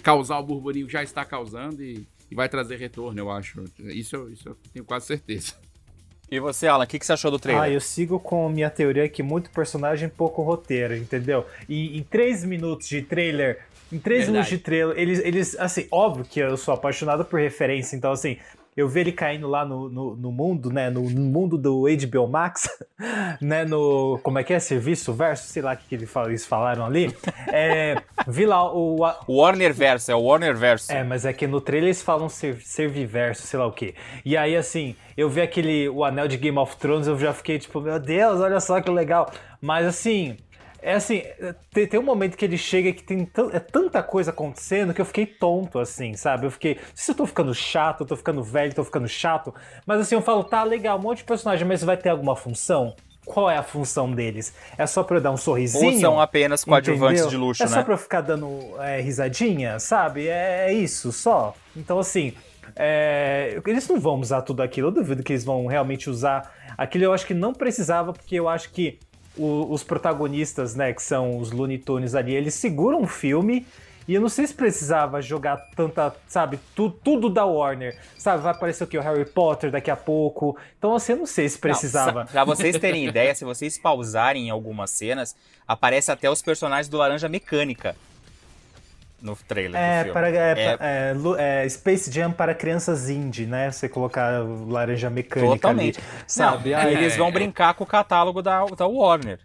causar 0.01 0.39
o 0.39 0.43
burburinho 0.43 0.87
que 0.87 0.93
já 0.93 1.03
está 1.03 1.23
causando 1.23 1.83
e, 1.83 2.07
e 2.31 2.33
vai 2.33 2.49
trazer 2.49 2.77
retorno, 2.77 3.19
eu 3.19 3.29
acho. 3.29 3.63
Isso, 3.77 4.27
isso 4.29 4.49
eu 4.49 4.57
tenho 4.73 4.83
quase 4.83 5.05
certeza. 5.05 5.53
E 6.31 6.39
você, 6.39 6.65
Alan, 6.65 6.85
o 6.85 6.87
que, 6.87 6.97
que 6.97 7.05
você 7.05 7.13
achou 7.13 7.29
do 7.29 7.37
trailer? 7.37 7.63
Ah, 7.63 7.69
eu 7.69 7.81
sigo 7.81 8.19
com 8.19 8.49
minha 8.49 8.71
teoria 8.71 9.07
que 9.07 9.21
muito 9.21 9.51
personagem, 9.51 10.09
pouco 10.09 10.41
roteiro, 10.41 10.95
entendeu? 10.95 11.45
E 11.69 11.95
em 11.95 12.01
três 12.01 12.43
minutos 12.43 12.87
de 12.87 13.03
trailer 13.03 13.67
em 13.91 13.99
três 13.99 14.27
minutos 14.27 14.49
de 14.49 14.57
trailer, 14.57 14.97
eles, 14.97 15.19
eles, 15.19 15.59
assim, 15.59 15.87
óbvio 15.91 16.25
que 16.25 16.39
eu 16.39 16.55
sou 16.57 16.73
apaixonado 16.73 17.25
por 17.25 17.39
referência, 17.39 17.95
então, 17.95 18.11
assim, 18.11 18.37
eu 18.75 18.87
ver 18.87 19.01
ele 19.01 19.11
caindo 19.11 19.47
lá 19.47 19.65
no, 19.65 19.89
no, 19.89 20.15
no 20.15 20.31
mundo, 20.31 20.71
né, 20.71 20.89
no, 20.89 21.01
no, 21.01 21.21
mundo 21.21 21.57
do 21.57 21.83
HBO 21.83 22.27
Max, 22.27 22.69
né, 23.41 23.65
no, 23.65 24.17
como 24.23 24.39
é 24.39 24.43
que 24.43 24.53
é, 24.53 24.59
serviço 24.59 25.13
verso, 25.13 25.47
sei 25.47 25.61
lá 25.61 25.73
o 25.73 25.77
que, 25.77 25.87
que 25.89 25.95
eles 25.95 26.45
falaram 26.45 26.85
ali, 26.85 27.13
é, 27.51 28.01
vi 28.27 28.45
lá 28.45 28.73
o... 28.73 28.99
Warner 29.27 29.73
Verso, 29.73 30.11
é 30.11 30.15
o 30.15 30.21
Warner 30.21 30.55
Verso. 30.55 30.91
É, 30.91 31.03
mas 31.03 31.25
é 31.25 31.33
que 31.33 31.47
no 31.47 31.59
trailer 31.59 31.89
eles 31.89 32.01
falam 32.01 32.29
ser, 32.29 32.61
serviverso, 32.61 33.45
sei 33.45 33.59
lá 33.59 33.65
o 33.65 33.71
que. 33.71 33.93
E 34.23 34.37
aí, 34.37 34.55
assim, 34.55 34.95
eu 35.17 35.29
vi 35.29 35.41
aquele, 35.41 35.89
o 35.89 36.05
anel 36.05 36.27
de 36.27 36.37
Game 36.37 36.57
of 36.57 36.77
Thrones, 36.77 37.07
eu 37.07 37.19
já 37.19 37.33
fiquei 37.33 37.59
tipo, 37.59 37.81
meu 37.81 37.99
Deus, 37.99 38.39
olha 38.39 38.59
só 38.59 38.79
que 38.79 38.89
legal. 38.89 39.31
Mas, 39.59 39.85
assim, 39.85 40.37
é 40.81 40.93
assim, 40.93 41.23
tem, 41.71 41.85
tem, 41.85 41.99
um 41.99 42.03
momento 42.03 42.35
que 42.35 42.43
ele 42.43 42.57
chega 42.57 42.91
que 42.91 43.03
tem 43.03 43.29
é 43.53 43.59
tanta 43.59 44.01
coisa 44.01 44.31
acontecendo 44.31 44.93
que 44.93 45.01
eu 45.01 45.05
fiquei 45.05 45.25
tonto, 45.25 45.77
assim, 45.77 46.15
sabe? 46.15 46.47
Eu 46.47 46.51
fiquei. 46.51 46.75
Não 46.75 46.81
sei 46.95 47.05
se 47.05 47.11
eu 47.11 47.15
tô 47.15 47.25
ficando 47.25 47.53
chato, 47.53 48.01
eu 48.01 48.07
tô 48.07 48.15
ficando 48.15 48.43
velho, 48.43 48.73
tô 48.73 48.83
ficando 48.83 49.07
chato. 49.07 49.53
Mas 49.85 50.01
assim, 50.01 50.15
eu 50.15 50.21
falo, 50.21 50.43
tá 50.43 50.63
legal, 50.63 50.97
um 50.97 51.01
monte 51.01 51.19
de 51.19 51.23
personagem, 51.25 51.67
mas 51.67 51.83
vai 51.83 51.97
ter 51.97 52.09
alguma 52.09 52.35
função? 52.35 52.95
Qual 53.23 53.49
é 53.49 53.55
a 53.55 53.63
função 53.63 54.11
deles? 54.11 54.53
É 54.75 54.87
só 54.87 55.03
pra 55.03 55.17
eu 55.17 55.21
dar 55.21 55.31
um 55.31 55.37
sorrisinho? 55.37 55.93
Ou 55.93 55.99
são 55.99 56.19
apenas 56.19 56.63
coadjuvantes 56.63 57.27
de 57.27 57.37
luxo, 57.37 57.61
é 57.61 57.67
né? 57.67 57.71
É 57.71 57.75
só 57.75 57.83
pra 57.83 57.93
eu 57.93 57.97
ficar 57.97 58.21
dando 58.21 58.49
é, 58.79 58.99
risadinha, 58.99 59.79
sabe? 59.79 60.27
É, 60.27 60.69
é 60.69 60.73
isso, 60.73 61.11
só. 61.11 61.53
Então, 61.75 61.99
assim, 61.99 62.33
é, 62.75 63.61
eles 63.65 63.87
não 63.87 63.99
vão 63.99 64.19
usar 64.19 64.41
tudo 64.41 64.63
aquilo. 64.63 64.87
Eu 64.87 64.91
duvido 64.91 65.21
que 65.21 65.33
eles 65.33 65.43
vão 65.43 65.67
realmente 65.67 66.09
usar 66.09 66.51
aquilo. 66.75 67.03
Eu 67.03 67.13
acho 67.13 67.27
que 67.27 67.35
não 67.35 67.53
precisava, 67.53 68.11
porque 68.11 68.35
eu 68.35 68.49
acho 68.49 68.71
que 68.71 68.99
o, 69.37 69.71
os 69.71 69.83
protagonistas, 69.83 70.75
né, 70.75 70.93
que 70.93 71.01
são 71.01 71.37
os 71.37 71.51
Looney 71.51 71.77
Tunes 71.77 72.15
ali, 72.15 72.33
eles 72.33 72.53
seguram 72.53 73.01
o 73.01 73.07
filme. 73.07 73.65
E 74.07 74.15
eu 74.15 74.21
não 74.21 74.29
sei 74.29 74.47
se 74.47 74.53
precisava 74.53 75.21
jogar 75.21 75.57
tanta, 75.75 76.13
sabe, 76.27 76.59
tu, 76.75 76.89
tudo 76.89 77.29
da 77.29 77.45
Warner. 77.45 77.97
Sabe, 78.17 78.41
vai 78.41 78.51
aparecer 78.51 78.83
o 78.83 78.87
que? 78.87 78.97
O 78.97 79.01
Harry 79.01 79.25
Potter 79.25 79.71
daqui 79.71 79.91
a 79.91 79.95
pouco. 79.95 80.57
Então, 80.77 80.95
assim, 80.95 81.13
eu 81.13 81.19
não 81.19 81.25
sei 81.25 81.47
se 81.47 81.57
precisava. 81.57 82.21
Não, 82.21 82.25
pra 82.25 82.43
vocês 82.43 82.77
terem 82.77 83.07
ideia, 83.07 83.33
se 83.35 83.45
vocês 83.45 83.77
pausarem 83.77 84.49
algumas 84.49 84.89
cenas, 84.89 85.35
aparece 85.67 86.11
até 86.11 86.29
os 86.29 86.41
personagens 86.41 86.89
do 86.89 86.97
Laranja 86.97 87.29
Mecânica 87.29 87.95
no 89.21 89.35
trailer 89.35 89.79
é. 89.79 90.03
Para, 90.05 90.29
é, 90.29 90.35
é... 90.35 90.77
É, 90.79 91.63
é, 91.63 91.69
Space 91.69 92.11
Jam 92.11 92.31
para 92.31 92.55
crianças 92.55 93.09
indie, 93.09 93.45
né? 93.45 93.71
Você 93.71 93.87
colocar 93.87 94.43
laranja 94.67 95.09
mecânica 95.09 95.53
Totalmente. 95.53 95.99
ali, 95.99 96.07
sabe? 96.27 96.71
Não, 96.71 96.79
Aí 96.79 96.93
eles 96.95 97.15
vão 97.15 97.31
brincar 97.31 97.73
com 97.75 97.83
o 97.83 97.87
catálogo 97.87 98.41
da, 98.41 98.65
da 98.65 98.87
Warner. 98.87 99.39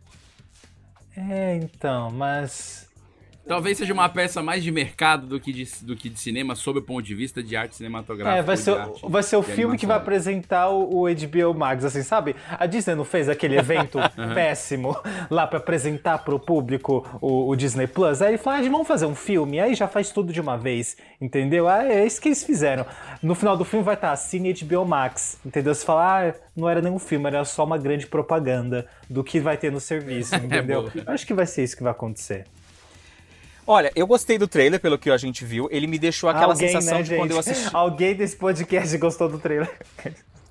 É, 1.16 1.56
então, 1.56 2.11
mas 2.11 2.86
Talvez 3.47 3.79
seja 3.79 3.93
uma 3.93 4.09
peça 4.09 4.43
mais 4.43 4.65
de 4.65 4.73
mercado 4.73 5.26
do 5.26 5.38
que 5.38 5.53
de, 5.53 5.69
do 5.83 5.95
que 5.95 6.09
de 6.09 6.19
cinema, 6.19 6.57
sob 6.57 6.81
o 6.81 6.83
ponto 6.83 7.03
de 7.03 7.15
vista 7.15 7.41
de 7.41 7.55
arte 7.57 7.76
cinematográfica. 7.76 8.38
É, 8.38 8.43
vai 8.43 8.57
ser, 8.57 8.76
vai 9.05 9.23
ser 9.23 9.37
o 9.37 9.43
filme 9.43 9.79
que 9.79 9.87
vai 9.87 9.97
apresentar 9.97 10.69
o, 10.69 11.03
o, 11.03 11.05
HBO 11.05 11.55
Max, 11.55 11.85
assim, 11.85 12.03
sabe? 12.03 12.35
A 12.50 12.67
Disney 12.67 12.97
não 12.97 13.05
fez 13.05 13.29
aquele 13.29 13.57
evento 13.57 13.99
péssimo 14.35 14.97
lá 15.31 15.47
para 15.47 15.59
apresentar 15.59 16.19
pro 16.19 16.41
público 16.41 17.07
o, 17.21 17.49
o, 17.49 17.55
Disney 17.55 17.87
Plus? 17.87 18.21
Aí 18.21 18.31
ele 18.31 18.38
falou, 18.38 18.59
ah, 18.59 18.69
vamos 18.69 18.88
fazer 18.88 19.07
um 19.07 19.15
filme, 19.15 19.61
aí 19.61 19.75
já 19.75 19.87
faz 19.87 20.11
tudo 20.11 20.33
de 20.33 20.41
uma 20.41 20.59
vez, 20.59 20.97
entendeu? 21.21 21.69
Ah, 21.69 21.85
é 21.85 22.05
isso 22.05 22.21
que 22.21 22.29
eles 22.29 22.43
fizeram. 22.43 22.85
No 23.23 23.37
final 23.37 23.57
do 23.57 23.65
filme 23.65 23.85
vai 23.85 23.95
estar 23.95 24.15
Cine 24.17 24.53
HBO 24.55 24.85
Max, 24.85 25.38
entendeu? 25.47 25.73
Você 25.73 25.85
fala, 25.85 26.29
ah, 26.29 26.35
não 26.57 26.69
era 26.69 26.83
nenhum 26.83 26.99
filme, 26.99 27.26
era 27.29 27.45
só 27.45 27.62
uma 27.65 27.79
grande 27.79 28.09
propaganda 28.09 28.87
do 29.09 29.23
que 29.23 29.38
vai 29.38 29.57
ter 29.57 29.71
no 29.71 29.79
serviço, 29.79 30.35
é 30.37 30.38
entendeu? 30.38 30.91
é 30.95 31.12
Acho 31.12 31.25
que 31.25 31.33
vai 31.33 31.47
ser 31.47 31.62
isso 31.62 31.76
que 31.76 31.83
vai 31.85 31.93
acontecer. 31.93 32.45
Olha, 33.66 33.90
eu 33.96 34.06
gostei 34.06 34.38
do 34.38 34.46
trailer, 34.46 34.78
pelo 34.78 34.96
que 34.96 35.11
a 35.11 35.16
gente 35.16 35.44
viu. 35.44 35.68
Ele 35.73 35.88
me 35.88 35.99
deixou 35.99 36.30
aquela 36.30 36.52
Alguém, 36.52 36.68
sensação 36.68 36.99
né, 36.99 37.02
de 37.02 37.08
gente? 37.08 37.18
quando 37.18 37.32
eu 37.32 37.38
assisti. 37.38 37.68
Alguém 37.75 38.14
desse 38.14 38.37
podcast 38.37 38.96
gostou 38.99 39.28
do 39.28 39.38
trailer. 39.38 39.70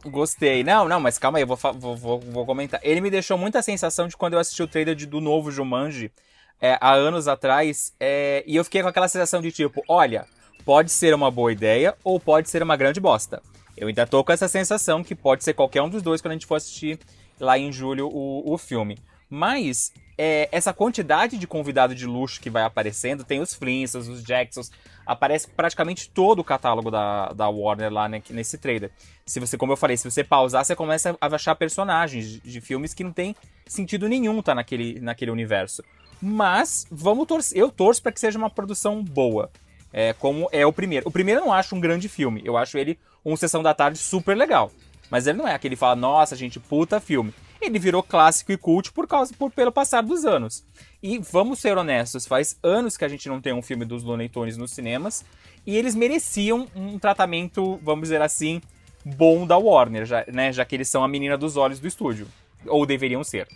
Gostei. 0.06 0.64
Não, 0.64 0.88
não, 0.88 1.00
mas 1.00 1.18
calma 1.18 1.38
aí, 1.38 1.44
eu 1.44 1.48
vou, 1.48 1.58
vou, 1.74 1.96
vou, 1.96 2.20
vou 2.20 2.46
comentar. 2.46 2.80
Ele 2.84 3.00
me 3.00 3.10
deixou 3.10 3.38
muita 3.38 3.62
sensação 3.62 4.08
de 4.08 4.18
quando 4.18 4.34
eu 4.34 4.40
assisti 4.40 4.62
o 4.62 4.68
trailer 4.68 4.96
de, 4.96 5.06
do 5.06 5.22
novo 5.22 5.50
Jumanji 5.50 6.12
é, 6.62 6.78
há 6.80 6.94
anos 6.94 7.28
atrás. 7.28 7.94
É, 8.00 8.44
e 8.46 8.56
eu 8.56 8.64
fiquei 8.64 8.82
com 8.82 8.90
aquela 8.90 9.08
sensação 9.08 9.42
de 9.42 9.52
tipo: 9.52 9.82
olha, 9.88 10.26
pode 10.66 10.92
ser 10.92 11.14
uma 11.14 11.32
boa 11.32 11.52
ideia 11.52 11.96
ou 12.04 12.20
pode 12.20 12.50
ser 12.50 12.62
uma 12.62 12.76
grande 12.76 13.00
bosta. 13.00 13.42
Eu 13.78 13.88
ainda 13.88 14.06
tô 14.06 14.24
com 14.24 14.32
essa 14.32 14.48
sensação 14.48 15.04
que 15.04 15.16
pode 15.16 15.44
ser 15.44 15.54
qualquer 15.54 15.82
um 15.82 15.90
dos 15.90 16.02
dois 16.02 16.22
quando 16.22 16.32
a 16.32 16.36
gente 16.36 16.46
for 16.46 16.56
assistir 16.56 17.00
lá 17.40 17.58
em 17.58 17.72
julho 17.72 18.08
o, 18.08 18.54
o 18.54 18.58
filme. 18.58 18.98
Mas 19.30 19.92
é, 20.18 20.48
essa 20.52 20.74
quantidade 20.74 21.38
de 21.38 21.48
convidado 21.48 21.94
de 21.94 22.06
luxo 22.06 22.40
que 22.40 22.50
vai 22.50 22.64
aparecendo, 22.64 23.24
tem 23.24 23.42
os 23.42 23.54
Flintstones, 23.54 24.08
os 24.08 24.24
Jacksons, 24.24 24.72
aparece 25.06 25.50
praticamente 25.50 26.10
todo 26.10 26.40
o 26.40 26.44
catálogo 26.44 26.90
da, 26.90 27.30
da 27.34 27.50
Warner 27.50 27.92
lá 27.92 28.08
nesse 28.08 28.58
trailer. 28.58 28.92
Se 29.26 29.40
você, 29.40 29.58
como 29.58 29.74
eu 29.74 29.78
falei, 29.78 29.98
se 29.98 30.10
você 30.10 30.24
pausar, 30.24 30.64
você 30.64 30.76
começa 30.76 31.18
a 31.20 31.28
achar 31.28 31.56
personagens 31.56 32.30
de, 32.30 32.40
de 32.40 32.62
filmes 32.62 32.94
que 32.94 33.04
não 33.04 33.12
tem 33.12 33.36
sentido 33.66 34.08
nenhum 34.08 34.42
tá 34.42 34.56
naquele, 34.56 35.00
naquele 35.00 35.32
universo. 35.32 35.84
Mas 36.22 36.88
vamos 36.90 37.28
torcer, 37.28 37.58
eu 37.58 37.70
torço 37.70 38.02
para 38.02 38.12
que 38.12 38.20
seja 38.20 38.38
uma 38.38 38.50
produção 38.50 39.04
boa. 39.04 39.52
É, 39.92 40.14
como 40.14 40.50
é 40.52 40.66
o 40.66 40.74
primeiro. 40.74 41.08
O 41.08 41.12
primeiro 41.12 41.42
eu 41.42 41.46
não 41.46 41.54
acho 41.54 41.76
um 41.76 41.80
grande 41.80 42.10
filme. 42.10 42.42
Eu 42.44 42.58
acho 42.58 42.78
ele 42.78 43.00
um 43.24 43.36
Sessão 43.36 43.64
da 43.64 43.74
Tarde 43.74 43.98
super 43.98 44.36
legal. 44.36 44.72
Mas 45.10 45.28
ele 45.28 45.38
não 45.38 45.48
é 45.48 45.54
aquele 45.54 45.76
que 45.76 45.80
fala, 45.80 45.96
nossa, 45.96 46.36
gente, 46.36 46.60
puta 46.60 47.00
filme 47.00 47.34
ele 47.66 47.80
virou 47.80 48.04
clássico 48.04 48.52
e 48.52 48.58
cult 48.58 48.92
por 48.92 49.08
causa 49.08 49.34
por, 49.38 49.52
pelo 49.52 49.72
passar 49.72 50.02
dos 50.02 50.26
anos. 50.26 50.64
E 51.02 51.18
vamos 51.20 51.60
ser 51.60 51.78
honestos, 51.78 52.26
faz 52.26 52.58
anos 52.64 52.98
que 52.98 53.06
a 53.06 53.08
gente 53.08 53.28
não 53.28 53.42
tem 53.42 53.54
um 53.54 53.62
filme 53.62 53.86
dos 53.86 54.04
Looney 54.04 54.30
Tunes 54.30 54.58
nos 54.58 54.72
cinemas 54.72 55.26
e 55.66 55.76
eles 55.76 55.96
mereciam 55.96 56.68
um 56.76 57.00
tratamento, 57.00 57.80
vamos 57.84 58.04
dizer 58.04 58.22
assim, 58.22 58.62
bom 59.04 59.46
da 59.46 59.58
Warner, 59.58 60.06
já, 60.06 60.26
né, 60.32 60.52
já 60.52 60.64
que 60.66 60.76
eles 60.76 60.90
são 60.90 61.04
a 61.04 61.08
menina 61.08 61.38
dos 61.38 61.58
olhos 61.58 61.80
do 61.80 61.88
estúdio, 61.88 62.28
ou 62.66 62.86
deveriam 62.86 63.24
ser. 63.24 63.48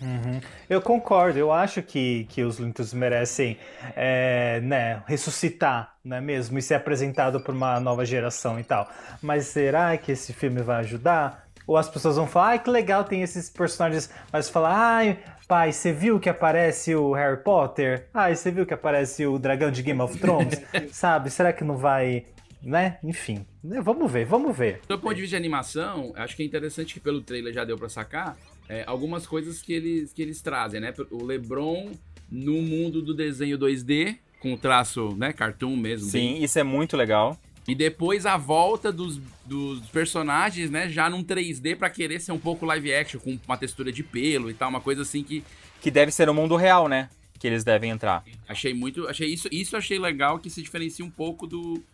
Uhum. 0.00 0.40
Eu 0.70 0.80
concordo, 0.80 1.38
eu 1.38 1.52
acho 1.52 1.82
que, 1.82 2.24
que 2.28 2.42
os 2.42 2.58
Lintos 2.58 2.94
merecem 2.94 3.58
é, 3.96 4.60
né, 4.60 5.02
ressuscitar, 5.06 5.94
não 6.04 6.16
é 6.16 6.20
mesmo? 6.20 6.58
E 6.58 6.62
ser 6.62 6.74
apresentado 6.74 7.40
por 7.40 7.54
uma 7.54 7.80
nova 7.80 8.04
geração 8.04 8.60
e 8.60 8.62
tal. 8.64 8.88
Mas 9.20 9.46
será 9.46 9.96
que 9.96 10.12
esse 10.12 10.32
filme 10.32 10.62
vai 10.62 10.80
ajudar? 10.80 11.47
Ou 11.68 11.76
as 11.76 11.88
pessoas 11.88 12.16
vão 12.16 12.26
falar, 12.26 12.48
ai 12.48 12.58
que 12.58 12.70
legal 12.70 13.04
tem 13.04 13.22
esses 13.22 13.48
personagens, 13.48 14.10
mas 14.32 14.48
falar, 14.48 14.74
ai 14.74 15.18
pai, 15.46 15.72
você 15.72 15.92
viu 15.92 16.18
que 16.20 16.28
aparece 16.28 16.94
o 16.94 17.12
Harry 17.12 17.42
Potter? 17.42 18.06
Ai, 18.12 18.34
você 18.34 18.50
viu 18.50 18.66
que 18.66 18.74
aparece 18.74 19.26
o 19.26 19.38
dragão 19.38 19.70
de 19.70 19.82
Game 19.82 20.00
of 20.00 20.18
Thrones? 20.18 20.60
Sabe? 20.92 21.30
Será 21.30 21.54
que 21.54 21.64
não 21.64 21.76
vai 21.76 22.26
né? 22.62 22.98
Enfim, 23.04 23.46
né, 23.62 23.80
vamos 23.80 24.10
ver, 24.10 24.26
vamos 24.26 24.56
ver. 24.56 24.80
Do 24.88 24.98
ponto 24.98 25.14
de 25.14 25.20
vista 25.20 25.36
de 25.36 25.36
animação, 25.36 26.12
acho 26.16 26.34
que 26.36 26.42
é 26.42 26.46
interessante 26.46 26.94
que 26.94 27.00
pelo 27.00 27.20
trailer 27.20 27.54
já 27.54 27.64
deu 27.64 27.78
para 27.78 27.88
sacar 27.88 28.36
é, 28.68 28.82
algumas 28.84 29.26
coisas 29.26 29.62
que 29.62 29.72
eles, 29.72 30.12
que 30.12 30.20
eles 30.20 30.42
trazem, 30.42 30.80
né? 30.80 30.92
O 31.10 31.24
LeBron 31.24 31.92
no 32.28 32.60
mundo 32.60 33.00
do 33.00 33.14
desenho 33.14 33.56
2D, 33.56 34.16
com 34.40 34.56
traço, 34.56 35.14
né, 35.16 35.32
cartoon 35.32 35.76
mesmo. 35.76 36.08
Sim, 36.08 36.34
bem... 36.34 36.44
isso 36.44 36.58
é 36.58 36.64
muito 36.64 36.96
legal. 36.96 37.38
E 37.68 37.74
depois 37.74 38.24
a 38.24 38.38
volta 38.38 38.90
dos, 38.90 39.20
dos 39.44 39.86
personagens, 39.90 40.70
né, 40.70 40.88
já 40.88 41.10
num 41.10 41.22
3D 41.22 41.76
para 41.76 41.90
querer 41.90 42.18
ser 42.18 42.32
um 42.32 42.38
pouco 42.38 42.64
live 42.64 42.94
action, 42.94 43.20
com 43.20 43.38
uma 43.46 43.58
textura 43.58 43.92
de 43.92 44.02
pelo 44.02 44.50
e 44.50 44.54
tal, 44.54 44.70
uma 44.70 44.80
coisa 44.80 45.02
assim 45.02 45.22
que. 45.22 45.44
Que 45.82 45.90
deve 45.90 46.10
ser 46.10 46.30
o 46.30 46.34
mundo 46.34 46.56
real, 46.56 46.88
né? 46.88 47.10
Que 47.38 47.46
eles 47.46 47.64
devem 47.64 47.90
entrar. 47.90 48.24
Achei 48.48 48.72
muito. 48.72 49.06
Achei 49.06 49.28
isso, 49.28 49.48
isso 49.52 49.76
achei 49.76 49.98
legal 49.98 50.38
que 50.38 50.48
se 50.48 50.62
diferencia 50.62 51.04
um 51.04 51.10
pouco 51.10 51.46
do, 51.46 51.84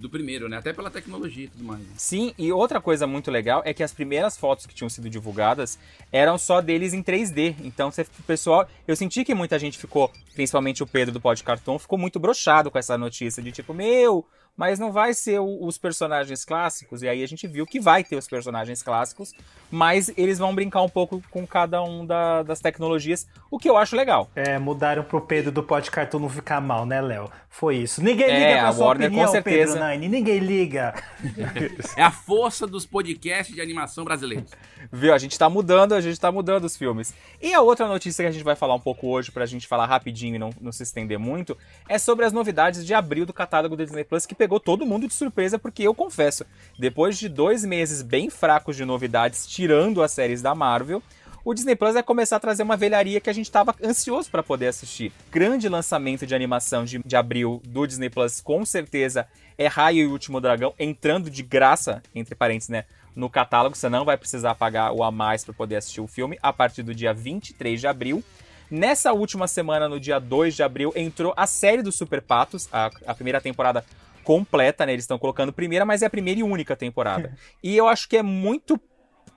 do 0.00 0.08
primeiro, 0.08 0.48
né? 0.48 0.56
Até 0.56 0.72
pela 0.72 0.90
tecnologia 0.90 1.44
e 1.44 1.48
tudo 1.48 1.64
mais. 1.64 1.80
Né? 1.80 1.92
Sim, 1.98 2.32
e 2.38 2.50
outra 2.50 2.80
coisa 2.80 3.06
muito 3.06 3.30
legal 3.30 3.60
é 3.66 3.74
que 3.74 3.82
as 3.82 3.92
primeiras 3.92 4.38
fotos 4.38 4.64
que 4.64 4.74
tinham 4.74 4.88
sido 4.88 5.10
divulgadas 5.10 5.78
eram 6.10 6.38
só 6.38 6.62
deles 6.62 6.94
em 6.94 7.02
3D. 7.02 7.56
Então, 7.62 7.90
você, 7.90 8.02
o 8.02 8.22
pessoal, 8.26 8.66
eu 8.88 8.96
senti 8.96 9.22
que 9.22 9.34
muita 9.34 9.58
gente 9.58 9.76
ficou, 9.76 10.10
principalmente 10.34 10.82
o 10.82 10.86
Pedro 10.86 11.12
do 11.12 11.20
Pod 11.20 11.44
Cartão, 11.44 11.78
ficou 11.78 11.98
muito 11.98 12.18
brochado 12.18 12.70
com 12.70 12.78
essa 12.78 12.96
notícia 12.96 13.42
de 13.42 13.52
tipo, 13.52 13.74
meu, 13.74 14.26
mas 14.56 14.78
não 14.78 14.92
vai 14.92 15.14
ser 15.14 15.40
o, 15.40 15.64
os 15.64 15.78
personagens 15.78 16.44
clássicos. 16.44 17.02
E 17.02 17.08
aí 17.08 17.22
a 17.22 17.26
gente 17.26 17.46
viu 17.46 17.66
que 17.66 17.80
vai 17.80 18.04
ter 18.04 18.16
os 18.16 18.28
personagens 18.28 18.82
clássicos, 18.82 19.32
mas 19.70 20.12
eles 20.16 20.38
vão 20.38 20.54
brincar 20.54 20.82
um 20.82 20.88
pouco 20.88 21.22
com 21.30 21.46
cada 21.46 21.82
um 21.82 22.04
da, 22.04 22.42
das 22.42 22.60
tecnologias, 22.60 23.26
o 23.50 23.58
que 23.58 23.68
eu 23.68 23.76
acho 23.76 23.96
legal. 23.96 24.28
É, 24.34 24.58
mudaram 24.58 25.02
pro 25.02 25.20
Pedro 25.20 25.50
do 25.50 25.62
Pod 25.62 25.90
Cartoon 25.90 26.20
não 26.20 26.28
ficar 26.28 26.60
mal, 26.60 26.84
né, 26.84 27.00
Léo? 27.00 27.30
Foi 27.52 27.76
isso. 27.78 28.00
Ninguém 28.00 28.28
liga 28.28 28.46
é, 28.46 28.60
pra 28.60 28.72
sua 28.72 28.86
Warner, 28.86 29.08
opinião, 29.08 29.26
com 29.26 29.32
certeza. 29.32 29.72
Pedro 29.72 29.88
Nine. 29.88 30.08
Ninguém 30.08 30.38
liga. 30.38 30.94
é 31.96 32.02
a 32.02 32.10
força 32.10 32.64
dos 32.64 32.86
podcasts 32.86 33.52
de 33.52 33.60
animação 33.60 34.04
brasileiros. 34.04 34.52
Viu? 34.90 35.12
A 35.12 35.18
gente 35.18 35.36
tá 35.36 35.50
mudando, 35.50 35.92
a 35.92 36.00
gente 36.00 36.18
tá 36.18 36.30
mudando 36.30 36.64
os 36.64 36.76
filmes. 36.76 37.12
E 37.42 37.52
a 37.52 37.60
outra 37.60 37.88
notícia 37.88 38.22
que 38.22 38.28
a 38.28 38.32
gente 38.32 38.44
vai 38.44 38.54
falar 38.54 38.76
um 38.76 38.80
pouco 38.80 39.08
hoje, 39.08 39.32
pra 39.32 39.44
gente 39.46 39.66
falar 39.66 39.86
rapidinho 39.86 40.36
e 40.36 40.38
não, 40.38 40.50
não 40.60 40.70
se 40.70 40.84
estender 40.84 41.18
muito, 41.18 41.58
é 41.88 41.98
sobre 41.98 42.24
as 42.24 42.32
novidades 42.32 42.86
de 42.86 42.94
abril 42.94 43.26
do 43.26 43.32
catálogo 43.32 43.76
do 43.76 43.84
Disney 43.84 44.04
Plus, 44.04 44.24
que 44.24 44.34
pegou 44.34 44.60
todo 44.60 44.86
mundo 44.86 45.08
de 45.08 45.12
surpresa, 45.12 45.58
porque 45.58 45.82
eu 45.82 45.92
confesso, 45.92 46.46
depois 46.78 47.18
de 47.18 47.28
dois 47.28 47.64
meses 47.64 48.00
bem 48.00 48.30
fracos 48.30 48.76
de 48.76 48.84
novidades, 48.84 49.44
tirando 49.46 50.02
as 50.02 50.12
séries 50.12 50.40
da 50.40 50.54
Marvel, 50.54 51.02
o 51.44 51.54
Disney 51.54 51.74
Plus 51.74 51.94
vai 51.94 52.02
começar 52.02 52.36
a 52.36 52.40
trazer 52.40 52.62
uma 52.62 52.76
velharia 52.76 53.20
que 53.20 53.30
a 53.30 53.32
gente 53.32 53.46
estava 53.46 53.74
ansioso 53.82 54.30
para 54.30 54.42
poder 54.42 54.68
assistir. 54.68 55.12
Grande 55.30 55.68
lançamento 55.68 56.26
de 56.26 56.34
animação 56.34 56.84
de, 56.84 56.98
de 56.98 57.16
abril 57.16 57.62
do 57.64 57.86
Disney 57.86 58.10
Plus, 58.10 58.40
com 58.40 58.64
certeza, 58.64 59.26
é 59.56 59.66
Raio 59.66 60.04
e 60.04 60.06
o 60.06 60.12
Último 60.12 60.40
Dragão, 60.40 60.74
entrando 60.78 61.30
de 61.30 61.42
graça, 61.42 62.02
entre 62.14 62.34
parênteses, 62.34 62.68
né? 62.68 62.84
No 63.14 63.28
catálogo, 63.28 63.76
você 63.76 63.88
não 63.88 64.04
vai 64.04 64.16
precisar 64.16 64.54
pagar 64.54 64.92
o 64.92 65.02
a 65.02 65.10
mais 65.10 65.44
para 65.44 65.52
poder 65.52 65.76
assistir 65.76 66.00
o 66.00 66.06
filme 66.06 66.38
a 66.42 66.52
partir 66.52 66.82
do 66.82 66.94
dia 66.94 67.12
23 67.12 67.80
de 67.80 67.86
abril. 67.86 68.22
Nessa 68.70 69.12
última 69.12 69.48
semana, 69.48 69.88
no 69.88 69.98
dia 69.98 70.20
2 70.20 70.54
de 70.54 70.62
abril, 70.62 70.92
entrou 70.94 71.34
a 71.36 71.46
série 71.46 71.82
dos 71.82 71.96
Super 71.96 72.22
Patos, 72.22 72.68
a, 72.72 72.88
a 73.06 73.14
primeira 73.14 73.40
temporada 73.40 73.84
completa, 74.22 74.86
né? 74.86 74.92
Eles 74.92 75.04
estão 75.04 75.18
colocando 75.18 75.52
primeira, 75.52 75.84
mas 75.84 76.02
é 76.02 76.06
a 76.06 76.10
primeira 76.10 76.40
e 76.40 76.42
única 76.42 76.76
temporada. 76.76 77.36
e 77.62 77.76
eu 77.76 77.88
acho 77.88 78.08
que 78.08 78.16
é 78.16 78.22
muito 78.22 78.80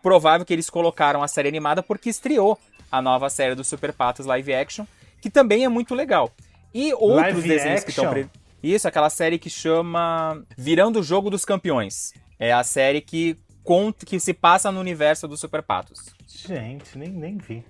provável 0.04 0.46
que 0.46 0.54
eles 0.54 0.70
colocaram 0.70 1.24
a 1.24 1.28
série 1.28 1.48
animada 1.48 1.82
porque 1.82 2.10
estreou 2.10 2.60
a 2.92 3.02
nova 3.02 3.30
série 3.30 3.56
do 3.56 3.64
Super 3.64 3.94
Patos 3.94 4.26
live 4.26 4.54
action, 4.54 4.86
que 5.22 5.30
também 5.30 5.64
é 5.64 5.70
muito 5.70 5.96
legal. 5.96 6.32
E 6.74 6.94
outros 6.94 7.16
live 7.16 7.48
desenhos 7.48 7.82
action? 7.82 7.86
que 7.86 7.90
estão 7.90 8.10
pre... 8.12 8.30
Isso, 8.62 8.88
aquela 8.88 9.10
série 9.10 9.40
que 9.40 9.50
chama 9.50 10.44
Virando 10.58 11.00
o 11.00 11.04
Jogo 11.04 11.30
dos 11.30 11.46
Campeões. 11.46 12.14
É 12.38 12.52
a 12.52 12.64
série 12.64 13.02
que 13.02 13.38
conta 13.64 14.06
que 14.06 14.20
se 14.20 14.34
passa 14.34 14.72
no 14.72 14.80
universo 14.80 15.28
dos 15.28 15.40
Super 15.40 15.64
Patos. 15.64 16.14
Gente, 16.28 16.98
nem, 16.98 17.10
nem 17.10 17.38
vi. 17.38 17.64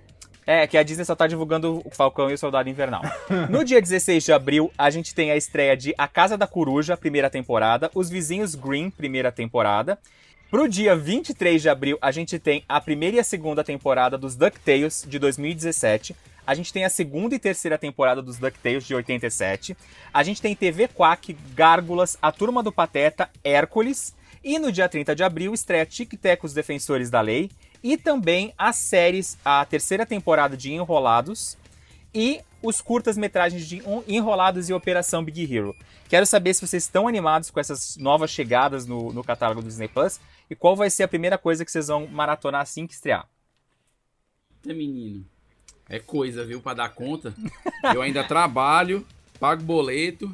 É, 0.46 0.68
que 0.68 0.78
a 0.78 0.84
Disney 0.84 1.06
só 1.06 1.16
tá 1.16 1.26
divulgando 1.26 1.82
o 1.86 1.90
Falcão 1.92 2.30
e 2.30 2.34
o 2.34 2.38
Soldado 2.38 2.70
Invernal. 2.70 3.02
no 3.50 3.64
dia 3.64 3.82
16 3.82 4.24
de 4.24 4.34
abril, 4.34 4.72
a 4.78 4.90
gente 4.90 5.16
tem 5.16 5.32
a 5.32 5.38
estreia 5.38 5.78
de 5.78 5.94
A 5.98 6.08
Casa 6.08 6.38
da 6.38 6.46
Coruja, 6.46 6.98
primeira 6.98 7.30
temporada, 7.30 7.90
Os 7.96 8.10
Vizinhos 8.10 8.56
Green, 8.56 8.90
primeira 8.90 9.32
temporada. 9.32 9.98
Pro 10.54 10.70
dia 10.70 10.96
23 10.96 11.64
de 11.64 11.68
abril, 11.68 11.98
a 12.00 12.12
gente 12.12 12.38
tem 12.38 12.64
a 12.70 12.80
primeira 12.80 13.18
e 13.18 13.20
a 13.20 13.24
segunda 13.24 13.64
temporada 13.64 14.20
dos 14.20 14.36
DuckTales 14.36 15.04
de 15.10 15.18
2017. 15.18 16.16
A 16.46 16.54
gente 16.54 16.72
tem 16.72 16.86
a 16.86 16.92
segunda 16.92 17.34
e 17.34 17.40
terceira 17.40 17.76
temporada 17.76 18.22
dos 18.22 18.38
DuckTales 18.38 18.86
de 18.86 18.94
87. 18.94 19.76
A 20.14 20.22
gente 20.22 20.44
tem 20.44 20.56
TV 20.56 20.88
Quack, 20.88 21.36
Gárgulas, 21.56 22.20
A 22.22 22.32
Turma 22.32 22.62
do 22.62 22.72
Pateta, 22.72 23.32
Hércules. 23.44 24.14
E 24.44 24.60
no 24.60 24.72
dia 24.72 24.88
30 24.88 25.16
de 25.16 25.24
abril, 25.24 25.56
estreia 25.56 25.88
Tic 25.88 26.14
Tac, 26.22 26.46
Os 26.46 26.54
Defensores 26.54 27.10
da 27.10 27.20
Lei 27.20 27.50
e 27.82 27.98
também 27.98 28.54
as 28.56 28.76
séries, 28.76 29.36
a 29.44 29.66
terceira 29.66 30.06
temporada 30.06 30.56
de 30.56 30.72
Enrolados 30.72 31.58
e 32.14 32.42
os 32.62 32.80
curtas-metragens 32.80 33.68
de 33.68 33.82
Enrolados 34.08 34.70
e 34.70 34.74
Operação 34.74 35.24
Big 35.24 35.52
Hero. 35.52 35.76
Quero 36.08 36.28
saber 36.28 36.54
se 36.54 36.66
vocês 36.66 36.84
estão 36.84 37.08
animados 37.08 37.50
com 37.50 37.60
essas 37.60 37.98
novas 37.98 38.30
chegadas 38.30 38.86
no, 38.86 39.12
no 39.12 39.24
catálogo 39.24 39.64
do 39.64 39.68
Disney 39.68 39.88
Plus 39.88 40.20
e 40.50 40.56
qual 40.56 40.76
vai 40.76 40.90
ser 40.90 41.04
a 41.04 41.08
primeira 41.08 41.38
coisa 41.38 41.64
que 41.64 41.72
vocês 41.72 41.88
vão 41.88 42.08
maratonar 42.08 42.62
assim 42.62 42.86
que 42.88 42.94
estrear. 42.94 43.28
É 44.68 44.74
menino, 44.74 45.26
é 45.90 46.00
coisa, 46.00 46.46
viu, 46.46 46.62
para 46.62 46.78
dar 46.78 46.90
conta. 46.90 47.34
Eu 47.94 48.02
ainda 48.02 48.24
trabalho, 48.24 49.06
pago 49.40 49.62
boleto, 49.64 50.32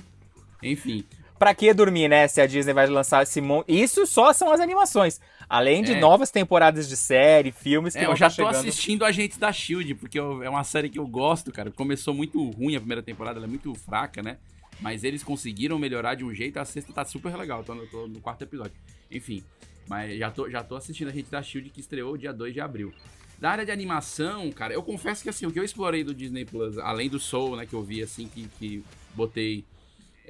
enfim. 0.62 1.04
Pra 1.38 1.56
que 1.56 1.74
dormir, 1.74 2.10
né? 2.10 2.28
Se 2.28 2.42
a 2.42 2.46
Disney 2.46 2.74
vai 2.74 2.86
lançar 2.88 3.24
esse 3.24 3.40
monte. 3.40 3.72
Isso 3.72 4.06
só 4.06 4.34
são 4.34 4.52
as 4.52 4.60
animações. 4.60 5.22
Além 5.50 5.82
de 5.82 5.94
é. 5.94 6.00
novas 6.00 6.30
temporadas 6.30 6.88
de 6.88 6.96
série, 6.96 7.52
filmes 7.52 7.94
que 7.94 8.00
é, 8.00 8.06
eu 8.06 8.16
já 8.16 8.30
tá 8.30 8.36
tô 8.36 8.36
chegando. 8.36 8.56
assistindo 8.56 9.06
Agentes 9.06 9.38
da 9.38 9.52
Shield, 9.52 9.96
porque 9.96 10.20
eu, 10.20 10.44
é 10.44 10.50
uma 10.50 10.64
série 10.64 10.90
que 10.90 11.00
eu 11.00 11.08
gosto, 11.08 11.52
cara. 11.52 11.72
Começou 11.72 12.14
muito 12.14 12.52
ruim 12.52 12.76
a 12.76 12.80
primeira 12.80 13.02
temporada, 13.02 13.40
ela 13.40 13.48
é 13.48 13.50
muito 13.50 13.74
fraca, 13.74 14.22
né? 14.22 14.38
Mas 14.80 15.04
eles 15.04 15.24
conseguiram 15.24 15.80
melhorar 15.80 16.16
de 16.16 16.24
um 16.24 16.34
jeito, 16.34 16.58
a 16.58 16.66
sexta 16.66 16.94
tá 16.94 17.04
super 17.04 17.36
legal. 17.36 17.64
Tô 17.64 17.74
no, 17.74 17.88
tô 17.88 18.08
no 18.08 18.20
quarto 18.20 18.44
episódio. 18.44 18.74
Enfim, 19.10 19.44
mas 19.90 20.18
já 20.18 20.32
tô, 20.32 20.50
já 20.50 20.64
tô 20.64 20.76
assistindo 20.76 21.10
Agentes 21.10 21.32
da 21.32 21.42
Shield 21.42 21.70
que 21.70 21.80
estreou 21.80 22.16
dia 22.16 22.32
2 22.32 22.54
de 22.54 22.62
abril. 22.62 22.94
Da 23.40 23.52
área 23.52 23.66
de 23.66 23.72
animação, 23.72 24.52
cara, 24.52 24.74
eu 24.74 24.84
confesso 24.84 25.24
que 25.24 25.30
assim, 25.30 25.46
o 25.46 25.52
que 25.52 25.60
eu 25.60 25.64
explorei 25.64 26.04
do 26.04 26.14
Disney 26.14 26.46
Plus, 26.46 26.78
além 26.78 27.10
do 27.10 27.20
Soul, 27.20 27.56
né, 27.56 27.66
que 27.66 27.74
eu 27.74 27.82
vi 27.82 28.04
assim, 28.04 28.28
que, 28.28 28.48
que 28.60 28.84
botei 29.16 29.66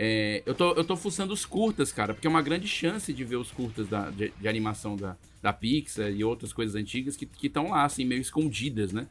é, 0.01 0.42
eu, 0.46 0.56
tô, 0.56 0.72
eu 0.75 0.84
tô 0.86 0.96
fuçando 0.96 1.34
os 1.34 1.46
curtas, 1.46 1.92
cara, 1.92 2.13
porque 2.13 2.25
é 2.25 2.30
uma 2.30 2.42
grande 2.42 2.70
chance 2.70 3.12
de 3.12 3.25
ver 3.25 3.36
os 3.36 3.51
curtas 3.51 3.86
da, 3.89 4.10
de, 4.10 4.32
de 4.39 4.48
animação 4.48 4.96
da, 4.96 5.18
da 5.42 5.51
Pixar 5.51 6.10
e 6.10 6.24
outras 6.24 6.54
coisas 6.54 6.74
antigas 6.74 7.18
que 7.18 7.28
estão 7.44 7.72
lá, 7.72 7.84
assim, 7.84 8.06
meio 8.06 8.22
escondidas, 8.22 8.94
né? 8.94 9.08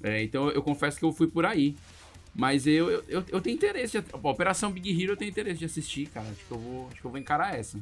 É, 0.00 0.22
então 0.22 0.46
eu, 0.46 0.52
eu, 0.52 0.62
confesso 0.62 1.00
que 1.00 1.04
eu 1.04 1.12
fui 1.12 1.26
por 1.26 1.44
aí. 1.44 1.74
Mas 2.32 2.64
eu, 2.64 2.88
eu, 3.08 3.24
eu 3.28 3.40
tenho 3.40 3.56
interesse. 3.56 4.00
De, 4.00 4.06
Operação 4.22 4.70
Big 4.70 4.90
Hero 4.90 5.14
eu 5.14 5.16
tenho 5.16 5.30
interesse 5.30 5.58
de 5.58 5.64
assistir, 5.64 6.06
cara. 6.06 6.28
Acho 6.28 6.46
que 6.46 6.52
eu 6.52 6.58
vou, 6.58 6.88
acho 6.92 7.00
que 7.00 7.06
eu 7.06 7.10
vou 7.10 7.18
encarar 7.18 7.58
essa. 7.58 7.80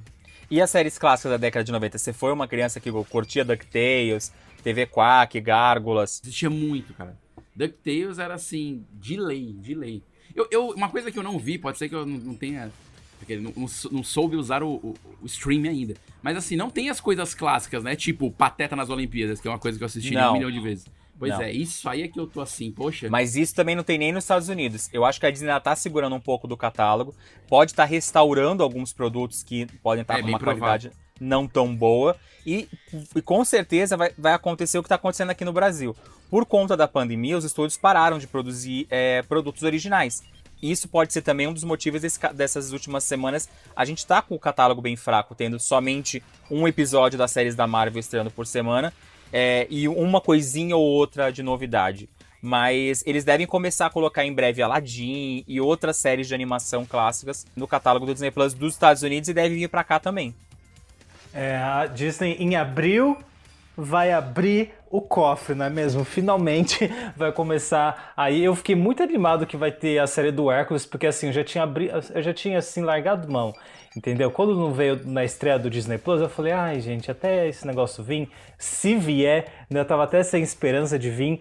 E 0.50 0.60
as 0.62 0.70
séries 0.70 0.98
clássicas 0.98 1.32
da 1.32 1.36
década 1.36 1.64
de 1.64 1.72
90? 1.72 1.98
Você 1.98 2.12
foi 2.12 2.32
uma 2.32 2.48
criança 2.48 2.80
que 2.80 2.90
curtia 3.10 3.44
DuckTales, 3.44 4.32
TV 4.62 4.86
Quack, 4.86 5.40
Gárgulas? 5.40 6.20
Existia 6.22 6.48
muito, 6.48 6.94
cara. 6.94 7.16
DuckTales 7.54 8.18
era 8.18 8.34
assim, 8.34 8.84
de 8.92 9.16
lei, 9.18 9.52
de 9.52 9.74
lei. 9.74 10.02
Eu, 10.34 10.46
eu, 10.50 10.68
uma 10.70 10.88
coisa 10.88 11.10
que 11.10 11.18
eu 11.18 11.22
não 11.22 11.38
vi, 11.38 11.58
pode 11.58 11.76
ser 11.76 11.88
que 11.88 11.94
eu 11.94 12.06
não, 12.06 12.18
não 12.18 12.34
tenha. 12.34 12.70
Porque 13.18 13.36
não, 13.36 13.52
não, 13.56 13.66
não 13.90 14.04
soube 14.04 14.36
usar 14.36 14.62
o, 14.62 14.74
o, 14.74 14.94
o, 15.20 15.26
stream 15.26 15.64
ainda. 15.64 15.94
Mas 16.22 16.36
assim, 16.36 16.56
não 16.56 16.70
tem 16.70 16.88
as 16.88 17.00
coisas 17.00 17.34
clássicas, 17.34 17.82
né? 17.82 17.96
Tipo, 17.96 18.30
Pateta 18.30 18.76
nas 18.76 18.88
Olimpíadas, 18.88 19.40
que 19.40 19.48
é 19.48 19.50
uma 19.50 19.58
coisa 19.58 19.76
que 19.76 19.82
eu 19.82 19.86
assisti 19.86 20.16
um 20.16 20.32
milhão 20.32 20.50
de 20.50 20.60
vezes. 20.60 20.86
Pois 21.18 21.32
não. 21.32 21.42
é, 21.42 21.50
isso 21.50 21.88
aí 21.88 22.02
é 22.02 22.08
que 22.08 22.18
eu 22.18 22.26
tô 22.26 22.40
assim, 22.40 22.70
poxa. 22.70 23.08
Mas 23.10 23.34
isso 23.34 23.54
também 23.54 23.74
não 23.74 23.82
tem 23.82 23.98
nem 23.98 24.12
nos 24.12 24.24
Estados 24.24 24.48
Unidos. 24.48 24.88
Eu 24.92 25.04
acho 25.04 25.18
que 25.18 25.26
a 25.26 25.30
Disney 25.30 25.58
tá 25.60 25.74
segurando 25.74 26.14
um 26.14 26.20
pouco 26.20 26.46
do 26.46 26.56
catálogo. 26.56 27.14
Pode 27.48 27.72
estar 27.72 27.82
tá 27.82 27.88
restaurando 27.88 28.62
alguns 28.62 28.92
produtos 28.92 29.42
que 29.42 29.66
podem 29.82 30.02
estar 30.02 30.14
tá 30.14 30.20
é, 30.20 30.22
com 30.22 30.28
uma 30.28 30.38
provável. 30.38 30.60
qualidade 30.60 30.92
não 31.20 31.48
tão 31.48 31.74
boa. 31.74 32.16
E, 32.46 32.68
e 33.16 33.20
com 33.20 33.44
certeza 33.44 33.96
vai, 33.96 34.12
vai, 34.16 34.32
acontecer 34.32 34.78
o 34.78 34.82
que 34.82 34.86
está 34.86 34.94
acontecendo 34.94 35.30
aqui 35.30 35.44
no 35.44 35.52
Brasil. 35.52 35.94
Por 36.30 36.46
conta 36.46 36.76
da 36.76 36.86
pandemia, 36.86 37.36
os 37.36 37.44
estúdios 37.44 37.76
pararam 37.76 38.18
de 38.18 38.26
produzir 38.26 38.86
é, 38.88 39.22
produtos 39.22 39.64
originais. 39.64 40.22
Isso 40.62 40.88
pode 40.88 41.12
ser 41.12 41.22
também 41.22 41.46
um 41.46 41.52
dos 41.52 41.64
motivos 41.64 42.02
desse, 42.02 42.18
dessas 42.32 42.72
últimas 42.72 43.04
semanas. 43.04 43.48
A 43.74 43.84
gente 43.84 43.98
está 43.98 44.22
com 44.22 44.34
o 44.34 44.38
catálogo 44.38 44.80
bem 44.80 44.96
fraco, 44.96 45.34
tendo 45.34 45.58
somente 45.58 46.22
um 46.50 46.66
episódio 46.66 47.18
das 47.18 47.30
séries 47.30 47.54
da 47.54 47.66
Marvel 47.66 48.00
estreando 48.00 48.30
por 48.30 48.46
semana 48.46 48.92
é, 49.32 49.66
e 49.70 49.88
uma 49.88 50.20
coisinha 50.20 50.76
ou 50.76 50.84
outra 50.84 51.30
de 51.30 51.42
novidade. 51.42 52.08
Mas 52.40 53.02
eles 53.06 53.24
devem 53.24 53.46
começar 53.46 53.86
a 53.86 53.90
colocar 53.90 54.24
em 54.24 54.32
breve 54.32 54.62
Aladdin 54.62 55.44
e 55.46 55.60
outras 55.60 55.96
séries 55.96 56.28
de 56.28 56.34
animação 56.34 56.86
clássicas 56.86 57.44
no 57.56 57.66
catálogo 57.66 58.06
do 58.06 58.12
Disney 58.12 58.30
Plus 58.30 58.54
dos 58.54 58.74
Estados 58.74 59.02
Unidos 59.02 59.28
e 59.28 59.34
devem 59.34 59.58
vir 59.58 59.68
para 59.68 59.82
cá 59.82 59.98
também. 59.98 60.34
É, 61.34 61.56
a 61.56 61.86
Disney 61.86 62.36
em 62.38 62.56
abril 62.56 63.18
vai 63.76 64.12
abrir 64.12 64.72
o 64.90 65.00
cofre, 65.00 65.54
não 65.54 65.66
é 65.66 65.70
mesmo? 65.70 66.04
Finalmente 66.04 66.90
vai 67.16 67.30
começar. 67.30 68.12
Aí 68.16 68.42
eu 68.42 68.54
fiquei 68.56 68.74
muito 68.74 69.02
animado 69.02 69.46
que 69.46 69.56
vai 69.56 69.70
ter 69.70 69.98
a 69.98 70.06
série 70.06 70.32
do 70.32 70.50
Hércules, 70.50 70.86
porque 70.86 71.06
assim, 71.06 71.28
eu 71.28 71.32
já 71.32 71.44
tinha 71.44 71.64
abri... 71.64 71.90
eu 72.14 72.22
já 72.22 72.34
tinha 72.34 72.58
assim 72.58 72.82
largado 72.82 73.30
mão, 73.30 73.52
entendeu? 73.98 74.30
Quando 74.30 74.54
não 74.54 74.72
veio 74.72 75.00
na 75.04 75.24
estreia 75.24 75.58
do 75.58 75.68
Disney 75.68 75.98
Plus, 75.98 76.20
eu 76.20 76.28
falei: 76.28 76.52
"Ai, 76.52 76.80
gente, 76.80 77.10
até 77.10 77.48
esse 77.48 77.66
negócio 77.66 78.02
vir, 78.02 78.30
se 78.56 78.94
vier, 78.94 79.46
né, 79.68 79.80
eu 79.80 79.84
tava 79.84 80.04
até 80.04 80.22
sem 80.22 80.42
esperança 80.42 80.98
de 80.98 81.10
vir". 81.10 81.40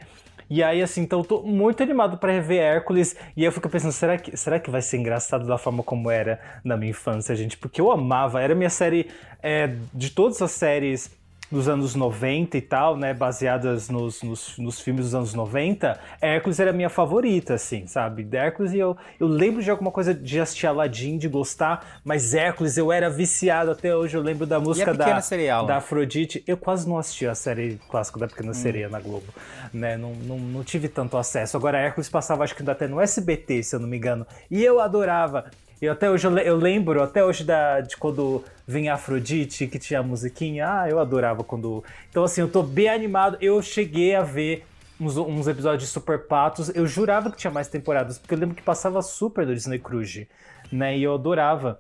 E 0.50 0.64
aí, 0.64 0.82
assim, 0.82 1.02
então 1.02 1.20
eu 1.20 1.26
tô 1.26 1.42
muito 1.44 1.84
animado 1.84 2.18
para 2.18 2.32
rever 2.32 2.62
Hércules. 2.62 3.16
E 3.36 3.44
eu 3.44 3.52
fico 3.52 3.68
pensando, 3.68 3.92
será 3.92 4.18
que, 4.18 4.36
será 4.38 4.60
que 4.60 4.70
vai 4.70 4.82
ser 4.82 4.98
engraçado 4.98 5.46
da 5.46 5.58
forma 5.58 5.84
como 5.84 6.10
era 6.10 6.40
na 6.64 6.78
minha 6.78 6.92
infância, 6.92 7.36
gente? 7.36 7.58
Porque 7.58 7.82
eu 7.82 7.92
amava, 7.92 8.42
era 8.42 8.56
minha 8.56 8.70
série 8.70 9.10
é, 9.44 9.76
de 9.94 10.10
todas 10.10 10.42
as 10.42 10.52
séries 10.52 11.12
dos 11.52 11.68
anos 11.70 11.96
90 11.96 12.58
e 12.58 12.62
tal, 12.62 12.98
né, 12.98 13.14
baseadas 13.14 13.90
nos, 13.90 14.22
nos, 14.22 14.58
nos, 14.58 14.80
filmes 14.80 15.06
dos 15.06 15.16
anos 15.16 15.34
90, 15.34 16.00
Hércules 16.22 16.60
era 16.60 16.72
a 16.72 16.74
minha 16.74 16.90
favorita, 16.90 17.54
assim, 17.54 17.88
sabe? 17.88 18.28
Hércules 18.32 18.74
e 18.74 18.80
eu, 18.80 18.98
eu 19.20 19.28
lembro 19.28 19.64
de 19.64 19.72
alguma 19.72 19.92
coisa 19.92 20.14
de 20.14 20.40
assistir 20.40 20.68
Aladdin, 20.68 21.18
de 21.18 21.28
gostar, 21.28 22.02
mas 22.04 22.34
Hércules 22.34 22.78
eu 22.78 22.92
era 22.92 23.10
viciado 23.10 23.72
até 23.72 23.96
hoje, 23.96 24.18
eu 24.18 24.22
lembro 24.22 24.46
da 24.46 24.60
música 24.60 24.94
da, 24.94 25.22
Sereia, 25.22 25.64
da 25.64 25.78
Afrodite. 25.78 26.44
Eu 26.46 26.58
quase 26.58 26.88
não 26.88 26.98
assisti 26.98 27.26
a 27.26 27.36
série 27.36 27.80
clássica 27.90 28.20
da 28.20 28.28
Pequena 28.28 28.52
hum. 28.52 28.54
Sereia 28.54 28.90
na 28.90 29.00
Globo, 29.00 29.28
né, 29.74 29.98
não, 29.98 30.14
não, 30.14 30.38
não 30.38 30.64
tive 30.64 30.90
tanto 30.90 31.18
acesso. 31.18 31.56
Agora 31.56 31.80
Hércules 31.80 32.10
passava 32.10 32.44
acho 32.44 32.56
que 32.56 32.70
até 32.70 32.88
no 32.88 33.00
SBT, 33.00 33.64
se 33.64 33.76
eu 33.76 33.80
não 33.80 33.88
me 33.88 33.98
engano, 33.98 34.28
e 34.52 34.64
eu 34.64 34.80
adorava. 34.80 35.46
E 35.82 35.88
até 35.88 36.10
hoje 36.10 36.26
eu, 36.26 36.56
lembro, 36.56 37.04
até 37.04 37.24
hoje 37.24 37.44
da, 37.44 37.82
de 37.82 37.96
quando 37.98 38.44
vinha 38.66 38.96
Afrodite, 38.96 39.68
que 39.68 39.78
tinha 39.78 40.00
a 40.00 40.04
musiquinha. 40.04 40.68
Ah, 40.68 40.90
eu 40.90 41.00
adorava 41.00 41.44
quando. 41.44 41.84
Então, 42.10 42.24
assim, 42.24 42.42
eu 42.42 42.50
tô 42.50 42.64
bem 42.64 42.90
animado. 42.90 43.38
Eu 43.40 43.62
cheguei 43.62 44.16
a 44.16 44.24
ver 44.24 44.66
uns, 45.00 45.18
uns 45.18 45.48
episódios 45.48 45.84
de 45.84 45.90
Super 45.90 46.26
Patos. 46.26 46.76
Eu 46.76 46.88
jurava 46.88 47.30
que 47.30 47.38
tinha 47.38 47.52
mais 47.52 47.68
temporadas, 47.68 48.18
porque 48.18 48.34
eu 48.34 48.40
lembro 48.40 48.56
que 48.56 48.64
passava 48.64 49.02
super 49.04 49.46
do 49.46 49.54
Disney 49.54 49.78
Cruise, 49.78 50.28
né? 50.72 50.98
E 50.98 51.04
eu 51.04 51.14
adorava. 51.14 51.80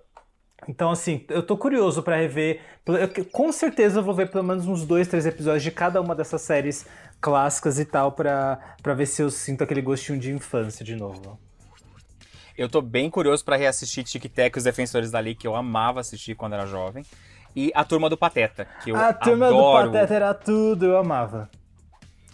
Então, 0.67 0.91
assim, 0.91 1.25
eu 1.29 1.41
tô 1.41 1.57
curioso 1.57 2.03
para 2.03 2.17
rever. 2.17 2.62
Eu, 2.86 3.25
com 3.31 3.51
certeza 3.51 3.99
eu 3.99 4.03
vou 4.03 4.13
ver 4.13 4.29
pelo 4.29 4.43
menos 4.43 4.67
uns 4.67 4.86
dois, 4.86 5.07
três 5.07 5.25
episódios 5.25 5.63
de 5.63 5.71
cada 5.71 5.99
uma 5.99 6.13
dessas 6.13 6.41
séries 6.41 6.86
clássicas 7.19 7.79
e 7.79 7.86
tal, 7.86 8.12
pra 8.12 8.60
ver 8.95 9.07
se 9.07 9.23
eu 9.23 9.31
sinto 9.31 9.63
aquele 9.63 9.81
gostinho 9.81 10.19
de 10.19 10.31
infância 10.31 10.86
de 10.86 10.95
novo. 10.95 11.39
Eu 12.58 12.67
tô 12.67 12.82
bem 12.82 13.10
curioso 13.10 13.46
para 13.46 13.56
reassistir 13.56 14.04
Tic 14.04 14.26
Tac 14.34 14.56
e 14.56 14.58
os 14.58 14.63
Defensores 14.63 15.12
da 15.12 15.20
Lei, 15.20 15.36
que 15.36 15.46
eu 15.46 15.56
amava 15.56 16.00
assistir 16.00 16.36
quando 16.36 16.54
era 16.54 16.65
jovem. 16.65 17.06
E 17.56 17.72
a 17.76 17.84
Turma 17.84 18.10
do 18.10 18.17
Pateta, 18.17 18.67
que 18.84 18.91
eu 18.91 18.96
A 18.96 19.13
Turma 19.13 19.48
adoro. 19.48 19.88
do 19.88 19.93
Pateta 19.93 20.13
era 20.13 20.34
tudo, 20.34 20.86
eu 20.86 20.98
amava. 20.98 21.50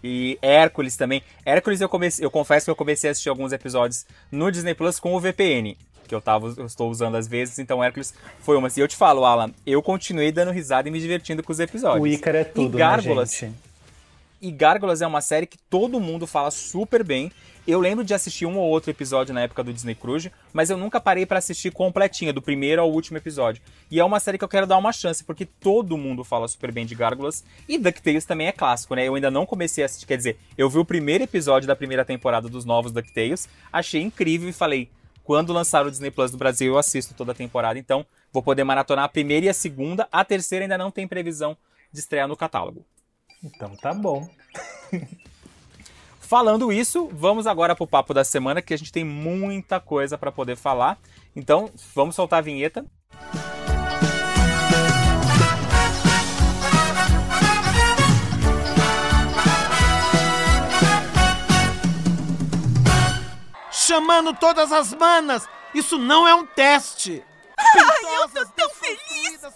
E 0.04 0.38
Hércules 0.42 0.96
também. 0.98 1.22
Hércules 1.46 1.82
eu 1.82 1.90
comecei, 1.90 2.26
eu 2.26 2.32
confesso 2.32 2.66
que 2.66 2.72
eu 2.72 2.76
comecei 2.76 3.10
a 3.10 3.12
assistir 3.12 3.30
alguns 3.30 3.52
episódios 3.54 4.06
no 4.32 4.52
Disney 4.52 4.74
Plus 4.74 5.00
com 5.00 5.14
o 5.14 5.20
VPN, 5.20 5.78
que 6.08 6.14
eu 6.14 6.22
tava, 6.22 6.54
eu 6.58 6.66
estou 6.66 6.90
usando 6.90 7.16
às 7.16 7.28
vezes, 7.28 7.60
então 7.60 7.84
Hércules 7.84 8.14
foi 8.40 8.58
uma. 8.58 8.68
E 8.76 8.80
eu 8.80 8.88
te 8.88 8.96
falo, 8.98 9.26
Alan, 9.26 9.52
eu 9.66 9.82
continuei 9.82 10.32
dando 10.32 10.52
risada 10.52 10.90
e 10.90 10.92
me 10.92 11.00
divertindo 11.00 11.42
com 11.42 11.52
os 11.52 11.60
episódios. 11.60 12.04
O 12.04 12.08
Ícaro 12.08 12.38
é 12.38 12.44
tudo, 12.44 12.78
e 12.78 12.80
Gárgulas, 12.80 13.32
né, 13.32 13.48
gente? 13.48 13.74
E 14.42 14.52
Gárgulas 14.52 15.02
é 15.02 15.08
uma 15.08 15.22
série 15.22 15.48
que 15.48 15.58
todo 15.58 16.02
mundo 16.02 16.28
fala 16.28 16.52
super 16.52 17.02
bem. 17.02 17.32
Eu 17.66 17.80
lembro 17.80 18.04
de 18.04 18.14
assistir 18.14 18.46
um 18.46 18.58
ou 18.58 18.70
outro 18.70 18.92
episódio 18.92 19.34
na 19.34 19.42
época 19.42 19.64
do 19.64 19.72
Disney 19.72 19.96
Cruise, 19.96 20.30
mas 20.52 20.70
eu 20.70 20.76
nunca 20.76 21.00
parei 21.00 21.26
para 21.26 21.40
assistir 21.40 21.72
completinha, 21.72 22.34
do 22.34 22.42
primeiro 22.42 22.82
ao 22.82 22.92
último 22.92 23.18
episódio. 23.18 23.62
E 23.90 24.02
é 24.02 24.04
uma 24.04 24.20
série 24.20 24.38
que 24.38 24.44
eu 24.44 24.50
quero 24.50 24.68
dar 24.68 24.78
uma 24.78 24.92
chance, 24.92 25.24
porque 25.24 25.46
todo 25.46 25.98
mundo 25.98 26.26
fala 26.26 26.46
super 26.50 26.74
bem 26.74 26.86
de 26.86 26.94
Gárgulas. 26.94 27.42
E 27.68 27.78
DuckTales 27.78 28.26
também 28.26 28.48
é 28.48 28.52
clássico, 28.52 28.96
né? 28.96 29.08
Eu 29.08 29.16
ainda 29.16 29.32
não 29.32 29.46
comecei 29.46 29.82
a 29.82 29.86
assistir, 29.86 30.06
quer 30.06 30.18
dizer, 30.18 30.38
eu 30.58 30.70
vi 30.70 30.78
o 30.78 30.84
primeiro 30.84 31.24
episódio 31.24 31.66
da 31.66 31.76
primeira 31.76 32.04
temporada 32.04 32.50
dos 32.50 32.66
novos 32.66 32.92
DuckTales, 32.92 33.48
achei 33.72 34.02
incrível 34.02 34.50
e 34.50 34.54
falei, 34.54 34.90
quando 35.24 35.54
lançar 35.54 35.86
o 35.86 35.90
Disney 35.90 36.12
Plus 36.12 36.34
no 36.34 36.38
Brasil, 36.38 36.74
eu 36.74 36.78
assisto 36.78 37.14
toda 37.14 37.32
a 37.32 37.36
temporada, 37.36 37.80
então 37.80 38.06
vou 38.34 38.44
poder 38.44 38.66
maratonar 38.66 39.06
a 39.06 39.10
primeira 39.10 39.46
e 39.46 39.50
a 39.50 39.54
segunda. 39.54 40.06
A 40.12 40.26
terceira 40.26 40.66
ainda 40.66 40.78
não 40.78 40.92
tem 40.92 41.08
previsão 41.08 41.56
de 41.94 42.00
estrear 42.00 42.28
no 42.28 42.36
catálogo. 42.36 42.86
Então 43.42 43.74
tá 43.78 43.94
bom. 43.94 44.30
Falando 46.34 46.74
isso, 46.74 47.12
vamos 47.14 47.46
agora 47.46 47.76
pro 47.76 47.86
papo 47.86 48.12
da 48.12 48.24
semana, 48.24 48.60
que 48.60 48.74
a 48.74 48.78
gente 48.78 48.92
tem 48.92 49.04
muita 49.04 49.80
coisa 49.80 50.18
para 50.18 50.32
poder 50.32 50.56
falar. 50.56 50.98
Então, 51.36 51.70
vamos 51.94 52.16
soltar 52.16 52.40
a 52.40 52.42
vinheta. 52.42 52.84
Chamando 63.72 64.34
todas 64.34 64.72
as 64.72 64.92
manas! 64.92 65.48
Isso 65.72 66.00
não 66.00 66.28
é 66.28 66.34
um 66.34 66.48
teste! 66.48 67.24
Ai, 67.60 68.24
eu 68.24 68.30
tô 68.30 68.44
tão! 68.56 68.73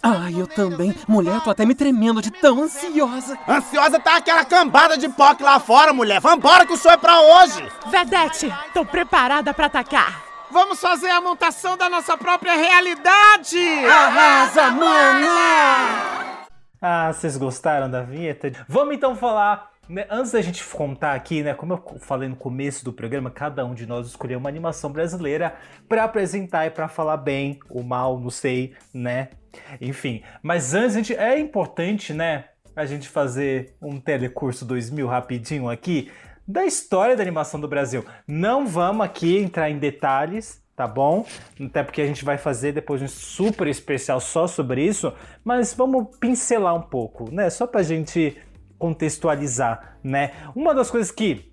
Ai, 0.10 0.40
eu 0.40 0.48
também. 0.48 0.96
Mulher, 1.06 1.42
tô 1.42 1.50
até 1.50 1.66
me 1.66 1.76
tremendo 1.76 2.22
de 2.22 2.32
tão 2.32 2.64
ansiosa. 2.64 3.38
Ansiosa 3.46 4.00
tá 4.00 4.16
aquela 4.16 4.46
cambada 4.46 4.98
de 4.98 5.10
POC 5.10 5.44
lá 5.44 5.60
fora, 5.60 5.92
mulher. 5.92 6.22
Vambora 6.22 6.66
que 6.66 6.72
o 6.72 6.78
show 6.78 6.90
é 6.90 6.96
pra 6.96 7.20
hoje! 7.20 7.68
Vedete, 7.92 8.50
tô 8.74 8.86
preparada 8.86 9.54
pra 9.54 9.66
atacar. 9.66 10.24
Vamos 10.50 10.80
fazer 10.80 11.10
a 11.10 11.20
montação 11.20 11.76
da 11.76 11.90
nossa 11.90 12.16
própria 12.18 12.56
realidade! 12.56 13.60
Arrasa, 13.86 14.72
mana! 14.72 16.48
Ah, 16.82 17.12
vocês 17.12 17.36
gostaram 17.36 17.92
da 17.92 18.02
vinheta? 18.02 18.50
Vamos 18.70 18.96
então 18.96 19.14
falar 19.14 19.72
né, 19.90 20.06
Antes 20.10 20.32
da 20.32 20.42
gente 20.42 20.64
contar 20.66 21.14
aqui, 21.16 21.42
né, 21.44 21.54
como 21.54 21.74
eu 21.74 22.00
falei 22.00 22.28
no 22.28 22.36
começo 22.36 22.84
do 22.84 22.92
programa, 22.92 23.32
cada 23.32 23.66
um 23.66 23.74
de 23.74 23.86
nós 23.86 24.08
escolheu 24.08 24.38
uma 24.38 24.50
animação 24.50 24.92
brasileira 24.92 25.56
para 25.88 26.04
apresentar 26.04 26.66
e 26.66 26.70
para 26.70 26.88
falar 26.88 27.18
bem, 27.18 27.60
o 27.70 27.82
mal, 27.84 28.20
não 28.20 28.30
sei, 28.30 28.74
né? 28.94 29.30
Enfim, 29.82 30.24
mas 30.42 30.74
antes 30.74 30.94
gente, 30.94 31.16
é 31.16 31.40
importante, 31.40 32.14
né, 32.14 32.46
a 32.76 32.86
gente 32.86 33.10
fazer 33.10 33.76
um 33.82 34.00
telecurso 34.00 34.64
2000 34.66 35.08
rapidinho 35.08 35.70
aqui 35.70 36.12
da 36.48 36.66
história 36.66 37.16
da 37.16 37.22
animação 37.22 37.60
do 37.60 37.68
Brasil. 37.68 38.06
Não 38.28 38.68
vamos 38.68 39.06
aqui 39.06 39.38
entrar 39.38 39.70
em 39.70 39.78
detalhes, 39.78 40.64
tá 40.76 40.88
bom? 40.88 41.26
Até 41.60 41.84
porque 41.84 42.02
a 42.02 42.06
gente 42.06 42.24
vai 42.24 42.38
fazer 42.38 42.72
depois 42.72 43.02
um 43.02 43.08
super 43.08 43.68
especial 43.68 44.20
só 44.20 44.48
sobre 44.48 44.86
isso, 44.86 45.12
mas 45.44 45.74
vamos 45.74 46.16
pincelar 46.20 46.76
um 46.76 46.82
pouco, 46.82 47.30
né? 47.32 47.50
Só 47.50 47.66
pra 47.68 47.84
gente 47.84 48.38
contextualizar, 48.78 49.98
né? 50.04 50.32
Uma 50.56 50.74
das 50.74 50.92
coisas 50.92 51.12
que 51.12 51.52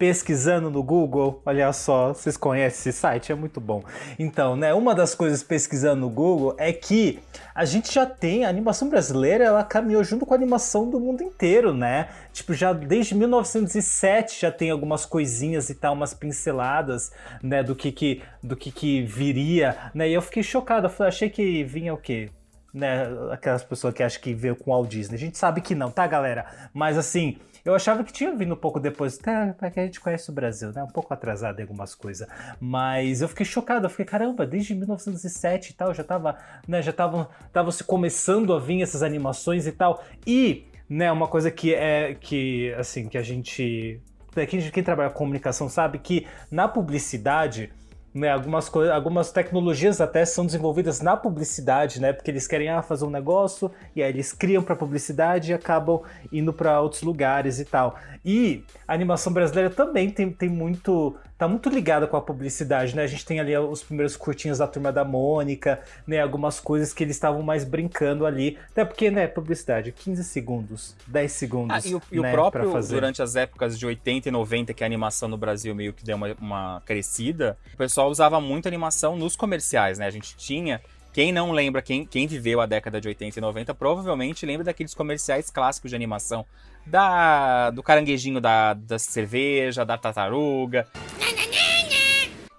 pesquisando 0.00 0.70
no 0.70 0.82
Google, 0.82 1.42
olha 1.44 1.70
só, 1.74 2.14
vocês 2.14 2.34
conhecem 2.34 2.90
esse 2.90 2.98
site, 2.98 3.30
é 3.30 3.34
muito 3.34 3.60
bom. 3.60 3.84
Então, 4.18 4.56
né, 4.56 4.72
uma 4.72 4.94
das 4.94 5.14
coisas 5.14 5.42
pesquisando 5.42 6.00
no 6.00 6.08
Google 6.08 6.54
é 6.56 6.72
que 6.72 7.18
a 7.54 7.66
gente 7.66 7.92
já 7.92 8.06
tem 8.06 8.46
a 8.46 8.48
animação 8.48 8.88
brasileira, 8.88 9.44
ela 9.44 9.62
caminhou 9.62 10.02
junto 10.02 10.24
com 10.24 10.32
a 10.32 10.38
animação 10.38 10.88
do 10.88 10.98
mundo 10.98 11.22
inteiro, 11.22 11.74
né? 11.74 12.08
Tipo, 12.32 12.54
já 12.54 12.72
desde 12.72 13.14
1907 13.14 14.40
já 14.40 14.50
tem 14.50 14.70
algumas 14.70 15.04
coisinhas 15.04 15.68
e 15.68 15.74
tal, 15.74 15.92
umas 15.92 16.14
pinceladas, 16.14 17.12
né, 17.42 17.62
do 17.62 17.76
que 17.76 17.92
que 17.92 18.22
do 18.42 18.56
que 18.56 18.72
que 18.72 19.02
viria, 19.02 19.76
né? 19.92 20.08
E 20.08 20.14
eu 20.14 20.22
fiquei 20.22 20.42
chocado, 20.42 20.90
eu 20.98 21.04
achei 21.04 21.28
que 21.28 21.62
vinha 21.62 21.92
o 21.92 21.98
quê? 21.98 22.30
né? 22.72 23.06
Aquelas 23.32 23.62
pessoas 23.62 23.92
que 23.92 24.02
acham 24.02 24.22
que 24.22 24.32
veio 24.32 24.56
com 24.56 24.70
o 24.70 24.74
Walt 24.74 24.88
Disney. 24.88 25.16
A 25.16 25.18
gente 25.18 25.36
sabe 25.36 25.60
que 25.60 25.74
não, 25.74 25.90
tá, 25.90 26.06
galera? 26.06 26.46
Mas 26.72 26.96
assim, 26.96 27.36
eu 27.64 27.74
achava 27.74 28.02
que 28.04 28.12
tinha 28.12 28.34
vindo 28.34 28.54
um 28.54 28.56
pouco 28.56 28.80
depois, 28.80 29.18
até 29.18 29.52
porque 29.52 29.80
a 29.80 29.84
gente 29.84 30.00
conhece 30.00 30.30
o 30.30 30.32
Brasil, 30.32 30.72
né? 30.72 30.82
Um 30.82 30.88
pouco 30.88 31.12
atrasado 31.12 31.58
em 31.58 31.62
algumas 31.62 31.94
coisas. 31.94 32.26
Mas 32.58 33.22
eu 33.22 33.28
fiquei 33.28 33.44
chocado, 33.44 33.86
eu 33.86 33.90
fiquei, 33.90 34.04
caramba, 34.04 34.46
desde 34.46 34.74
1907 34.74 35.70
e 35.70 35.74
tal, 35.74 35.92
já 35.94 36.04
tava, 36.04 36.36
né? 36.66 36.82
Já 36.82 36.92
tava, 36.92 37.28
tava 37.52 37.70
se 37.72 37.84
começando 37.84 38.52
a 38.52 38.58
vir 38.58 38.82
essas 38.82 39.02
animações 39.02 39.66
e 39.66 39.72
tal. 39.72 40.02
E, 40.26 40.66
né, 40.88 41.10
uma 41.12 41.28
coisa 41.28 41.50
que 41.50 41.74
é 41.74 42.14
que 42.14 42.72
assim, 42.74 43.08
que 43.08 43.18
a 43.18 43.22
gente 43.22 44.00
quem, 44.48 44.70
quem 44.70 44.82
trabalha 44.82 45.10
com 45.10 45.18
comunicação 45.18 45.68
sabe 45.68 45.98
que 45.98 46.26
na 46.50 46.68
publicidade 46.68 47.72
né, 48.12 48.30
algumas, 48.30 48.68
coisas, 48.68 48.92
algumas 48.92 49.30
tecnologias 49.30 50.00
até 50.00 50.24
são 50.24 50.44
desenvolvidas 50.44 51.00
na 51.00 51.16
publicidade, 51.16 52.00
né? 52.00 52.12
Porque 52.12 52.30
eles 52.30 52.46
querem 52.46 52.68
ah, 52.68 52.82
fazer 52.82 53.04
um 53.04 53.10
negócio 53.10 53.70
e 53.94 54.02
aí 54.02 54.10
eles 54.10 54.32
criam 54.32 54.62
para 54.62 54.74
publicidade 54.74 55.52
e 55.52 55.54
acabam 55.54 56.02
indo 56.32 56.52
para 56.52 56.80
outros 56.80 57.02
lugares 57.02 57.60
e 57.60 57.64
tal. 57.64 57.96
E 58.24 58.64
a 58.86 58.94
animação 58.94 59.32
brasileira 59.32 59.70
também 59.70 60.10
tem, 60.10 60.30
tem 60.30 60.48
muito 60.48 61.16
tá 61.40 61.48
muito 61.48 61.70
ligada 61.70 62.06
com 62.06 62.18
a 62.18 62.20
publicidade, 62.20 62.94
né? 62.94 63.02
A 63.02 63.06
gente 63.06 63.24
tem 63.24 63.40
ali 63.40 63.56
os 63.56 63.82
primeiros 63.82 64.14
curtinhos 64.14 64.58
da 64.58 64.66
Turma 64.66 64.92
da 64.92 65.06
Mônica, 65.06 65.80
né? 66.06 66.20
Algumas 66.20 66.60
coisas 66.60 66.92
que 66.92 67.02
eles 67.02 67.16
estavam 67.16 67.42
mais 67.42 67.64
brincando 67.64 68.26
ali. 68.26 68.58
Até 68.70 68.84
porque, 68.84 69.10
né, 69.10 69.26
publicidade, 69.26 69.90
15 69.90 70.22
segundos, 70.22 70.94
10 71.06 71.32
segundos. 71.32 71.86
Ah, 71.86 71.88
e 71.88 71.94
o, 71.94 72.02
e 72.12 72.20
né, 72.20 72.28
o 72.28 72.32
próprio, 72.32 72.70
durante 72.82 73.22
as 73.22 73.36
épocas 73.36 73.78
de 73.78 73.86
80 73.86 74.28
e 74.28 74.30
90, 74.30 74.74
que 74.74 74.84
a 74.84 74.86
animação 74.86 75.30
no 75.30 75.38
Brasil 75.38 75.74
meio 75.74 75.94
que 75.94 76.04
deu 76.04 76.18
uma, 76.18 76.36
uma 76.38 76.82
crescida, 76.84 77.56
o 77.72 77.76
pessoal 77.78 78.10
usava 78.10 78.38
muito 78.38 78.68
animação 78.68 79.16
nos 79.16 79.34
comerciais, 79.34 79.98
né? 79.98 80.06
A 80.06 80.10
gente 80.10 80.36
tinha 80.36 80.78
quem 81.10 81.32
não 81.32 81.52
lembra, 81.52 81.80
quem, 81.82 82.04
quem 82.04 82.26
viveu 82.26 82.60
a 82.60 82.66
década 82.66 83.00
de 83.00 83.08
80 83.08 83.38
e 83.38 83.40
90, 83.42 83.74
provavelmente 83.74 84.46
lembra 84.46 84.64
daqueles 84.64 84.94
comerciais 84.94 85.50
clássicos 85.50 85.90
de 85.90 85.96
animação. 85.96 86.44
Da, 86.86 87.70
do 87.70 87.82
caranguejinho 87.82 88.40
da, 88.40 88.74
da 88.74 88.98
cerveja, 88.98 89.84
da 89.84 89.96
tartaruga. 89.96 90.86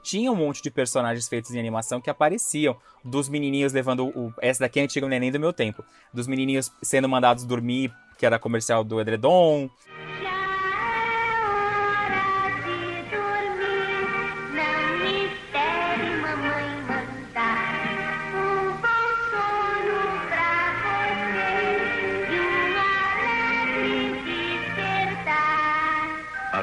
Tinha 0.03 0.31
um 0.31 0.35
monte 0.35 0.61
de 0.61 0.69
personagens 0.69 1.27
feitos 1.27 1.53
em 1.53 1.59
animação 1.59 2.01
que 2.01 2.09
apareciam. 2.09 2.75
Dos 3.03 3.29
menininhos 3.29 3.73
levando 3.73 4.07
o. 4.07 4.33
Essa 4.41 4.61
daqui 4.61 4.79
é 4.79 4.83
antiga 4.83 5.07
neném 5.07 5.31
do 5.31 5.39
meu 5.39 5.53
tempo. 5.53 5.83
Dos 6.13 6.27
menininhos 6.27 6.71
sendo 6.83 7.07
mandados 7.07 7.45
dormir, 7.45 7.93
que 8.17 8.25
era 8.25 8.37
comercial 8.37 8.83
do 8.83 8.99
Edredom. 8.99 9.69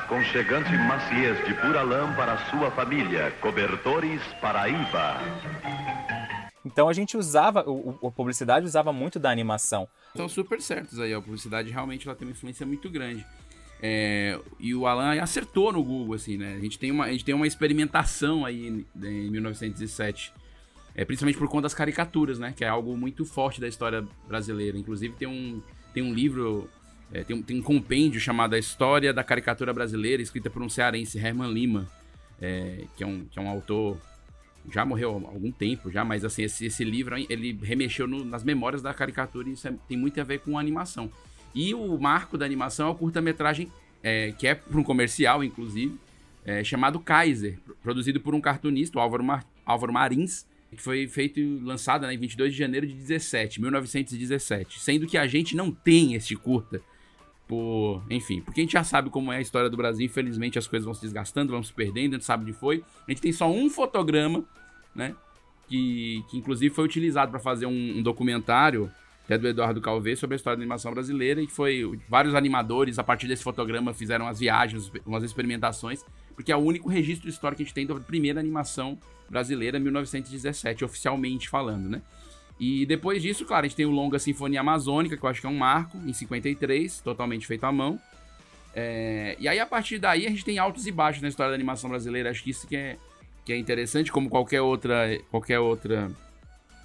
Aconchegante 0.08 0.70
maciez 0.74 1.36
de 1.46 1.52
pura 1.52 1.82
lã 1.82 2.10
para 2.14 2.32
a 2.32 2.38
sua 2.46 2.70
família. 2.70 3.30
Cobertores 3.42 4.22
Paraíba. 4.40 5.18
Então 6.64 6.88
a 6.88 6.94
gente 6.94 7.14
usava, 7.14 7.62
o, 7.68 8.06
a 8.06 8.10
publicidade 8.10 8.64
usava 8.64 8.90
muito 8.90 9.18
da 9.18 9.30
animação. 9.30 9.86
Estão 10.06 10.26
super 10.26 10.62
certos 10.62 10.98
aí, 10.98 11.12
a 11.12 11.20
publicidade 11.20 11.70
realmente 11.70 12.08
ela 12.08 12.16
tem 12.16 12.26
uma 12.26 12.32
influência 12.32 12.64
muito 12.64 12.88
grande. 12.88 13.26
É, 13.82 14.40
e 14.58 14.74
o 14.74 14.86
Alan 14.86 15.20
acertou 15.20 15.74
no 15.74 15.84
Google, 15.84 16.14
assim, 16.14 16.38
né? 16.38 16.54
A 16.54 16.60
gente 16.60 16.78
tem 16.78 16.90
uma, 16.90 17.04
a 17.04 17.12
gente 17.12 17.26
tem 17.26 17.34
uma 17.34 17.46
experimentação 17.46 18.46
aí 18.46 18.66
em 18.66 19.30
1907. 19.30 20.32
É, 20.94 21.04
principalmente 21.04 21.36
por 21.36 21.48
conta 21.48 21.64
das 21.64 21.74
caricaturas, 21.74 22.38
né? 22.38 22.54
Que 22.56 22.64
é 22.64 22.68
algo 22.68 22.96
muito 22.96 23.26
forte 23.26 23.60
da 23.60 23.68
história 23.68 24.02
brasileira. 24.26 24.78
Inclusive 24.78 25.14
tem 25.16 25.28
um, 25.28 25.60
tem 25.92 26.02
um 26.02 26.14
livro 26.14 26.66
é, 27.12 27.24
tem, 27.24 27.36
um, 27.36 27.42
tem 27.42 27.58
um 27.58 27.62
compêndio 27.62 28.20
chamado 28.20 28.54
A 28.54 28.58
História 28.58 29.12
da 29.12 29.24
Caricatura 29.24 29.72
Brasileira, 29.72 30.22
escrita 30.22 30.50
por 30.50 30.62
um 30.62 30.68
cearense, 30.68 31.18
Herman 31.18 31.52
Lima, 31.52 31.88
é, 32.40 32.84
que, 32.96 33.02
é 33.02 33.06
um, 33.06 33.24
que 33.24 33.38
é 33.38 33.42
um 33.42 33.48
autor. 33.48 33.98
Já 34.70 34.84
morreu 34.84 35.10
há 35.26 35.30
algum 35.30 35.50
tempo, 35.50 35.90
já, 35.90 36.04
mas 36.04 36.24
assim, 36.24 36.42
esse, 36.42 36.66
esse 36.66 36.84
livro 36.84 37.16
ele 37.16 37.58
remexeu 37.62 38.06
no, 38.06 38.24
nas 38.24 38.44
memórias 38.44 38.82
da 38.82 38.92
caricatura 38.92 39.48
e 39.48 39.52
isso 39.52 39.66
é, 39.66 39.72
tem 39.88 39.96
muito 39.96 40.20
a 40.20 40.24
ver 40.24 40.40
com 40.40 40.58
a 40.58 40.60
animação. 40.60 41.10
E 41.54 41.72
o 41.74 41.96
marco 41.98 42.36
da 42.36 42.44
animação 42.44 42.88
é 42.88 42.90
o 42.90 42.94
curta-metragem, 42.94 43.72
é, 44.02 44.32
que 44.32 44.46
é 44.46 44.54
para 44.54 44.78
um 44.78 44.84
comercial, 44.84 45.42
inclusive, 45.42 45.98
é, 46.44 46.62
chamado 46.62 47.00
Kaiser, 47.00 47.58
produzido 47.82 48.20
por 48.20 48.34
um 48.34 48.40
cartunista, 48.40 48.98
o 48.98 49.00
Álvaro, 49.00 49.24
Mar, 49.24 49.46
Álvaro 49.64 49.92
Marins, 49.92 50.46
que 50.70 50.82
foi 50.82 51.08
feito 51.08 51.40
e 51.40 51.58
lançado 51.60 52.06
né, 52.06 52.12
em 52.12 52.18
22 52.18 52.52
de 52.52 52.58
janeiro 52.58 52.86
de 52.86 52.92
17, 52.92 53.60
1917. 53.62 54.80
Sendo 54.80 55.06
que 55.06 55.16
a 55.16 55.26
gente 55.26 55.56
não 55.56 55.72
tem 55.72 56.14
este 56.14 56.36
curta 56.36 56.82
por. 57.48 58.02
Enfim, 58.10 58.42
porque 58.42 58.60
a 58.60 58.64
gente 58.64 58.72
já 58.72 58.84
sabe 58.84 59.08
como 59.08 59.32
é 59.32 59.38
a 59.38 59.40
história 59.40 59.70
do 59.70 59.76
Brasil. 59.76 60.04
Infelizmente, 60.04 60.58
as 60.58 60.68
coisas 60.68 60.84
vão 60.84 60.94
se 60.94 61.00
desgastando, 61.00 61.52
vão 61.52 61.62
se 61.62 61.72
perdendo, 61.72 62.12
a 62.12 62.18
gente 62.18 62.24
sabe 62.24 62.44
onde 62.44 62.52
foi. 62.52 62.84
A 63.06 63.10
gente 63.10 63.22
tem 63.22 63.32
só 63.32 63.50
um 63.50 63.68
fotograma, 63.70 64.44
né? 64.94 65.16
Que, 65.66 66.22
que 66.30 66.38
inclusive 66.38 66.74
foi 66.74 66.84
utilizado 66.84 67.30
para 67.30 67.40
fazer 67.40 67.66
um, 67.66 67.98
um, 67.98 68.02
documentário, 68.02 68.90
até 69.24 69.36
do 69.36 69.48
Eduardo 69.48 69.80
Calvê, 69.80 70.14
sobre 70.14 70.34
a 70.34 70.36
história 70.36 70.56
da 70.56 70.62
animação 70.62 70.92
brasileira. 70.92 71.42
E 71.42 71.48
foi. 71.48 71.98
Vários 72.08 72.34
animadores, 72.34 72.98
a 72.98 73.04
partir 73.04 73.26
desse 73.26 73.42
fotograma, 73.42 73.94
fizeram 73.94 74.28
as 74.28 74.38
viagens, 74.38 74.92
umas 75.06 75.24
experimentações, 75.24 76.04
porque 76.34 76.52
é 76.52 76.56
o 76.56 76.60
único 76.60 76.88
registro 76.88 77.28
histórico 77.28 77.56
que 77.56 77.62
a 77.62 77.66
gente 77.66 77.74
tem 77.74 77.86
da 77.86 77.94
primeira 77.98 78.38
animação 78.38 78.98
brasileira, 79.28 79.78
1917, 79.78 80.84
oficialmente 80.84 81.48
falando, 81.48 81.88
né? 81.88 82.02
E 82.58 82.84
depois 82.86 83.22
disso, 83.22 83.44
claro, 83.44 83.64
a 83.64 83.68
gente 83.68 83.76
tem 83.76 83.86
o 83.86 83.90
longa 83.90 84.18
Sinfonia 84.18 84.60
Amazônica, 84.60 85.16
que 85.16 85.22
eu 85.22 85.28
acho 85.28 85.40
que 85.40 85.46
é 85.46 85.50
um 85.50 85.56
marco, 85.56 85.96
em 85.98 86.12
53, 86.12 87.00
totalmente 87.00 87.46
feito 87.46 87.64
à 87.64 87.72
mão. 87.72 88.00
É, 88.74 89.36
e 89.38 89.48
aí, 89.48 89.58
a 89.60 89.66
partir 89.66 89.98
daí, 89.98 90.26
a 90.26 90.30
gente 90.30 90.44
tem 90.44 90.58
altos 90.58 90.86
e 90.86 90.92
baixos 90.92 91.22
na 91.22 91.28
história 91.28 91.50
da 91.50 91.54
animação 91.54 91.88
brasileira. 91.88 92.30
Acho 92.30 92.42
que 92.42 92.50
isso 92.50 92.66
que 92.66 92.76
é, 92.76 92.96
que 93.44 93.52
é 93.52 93.56
interessante, 93.56 94.10
como 94.10 94.28
qualquer 94.28 94.60
outra, 94.60 95.18
qualquer 95.30 95.58
outra 95.60 96.10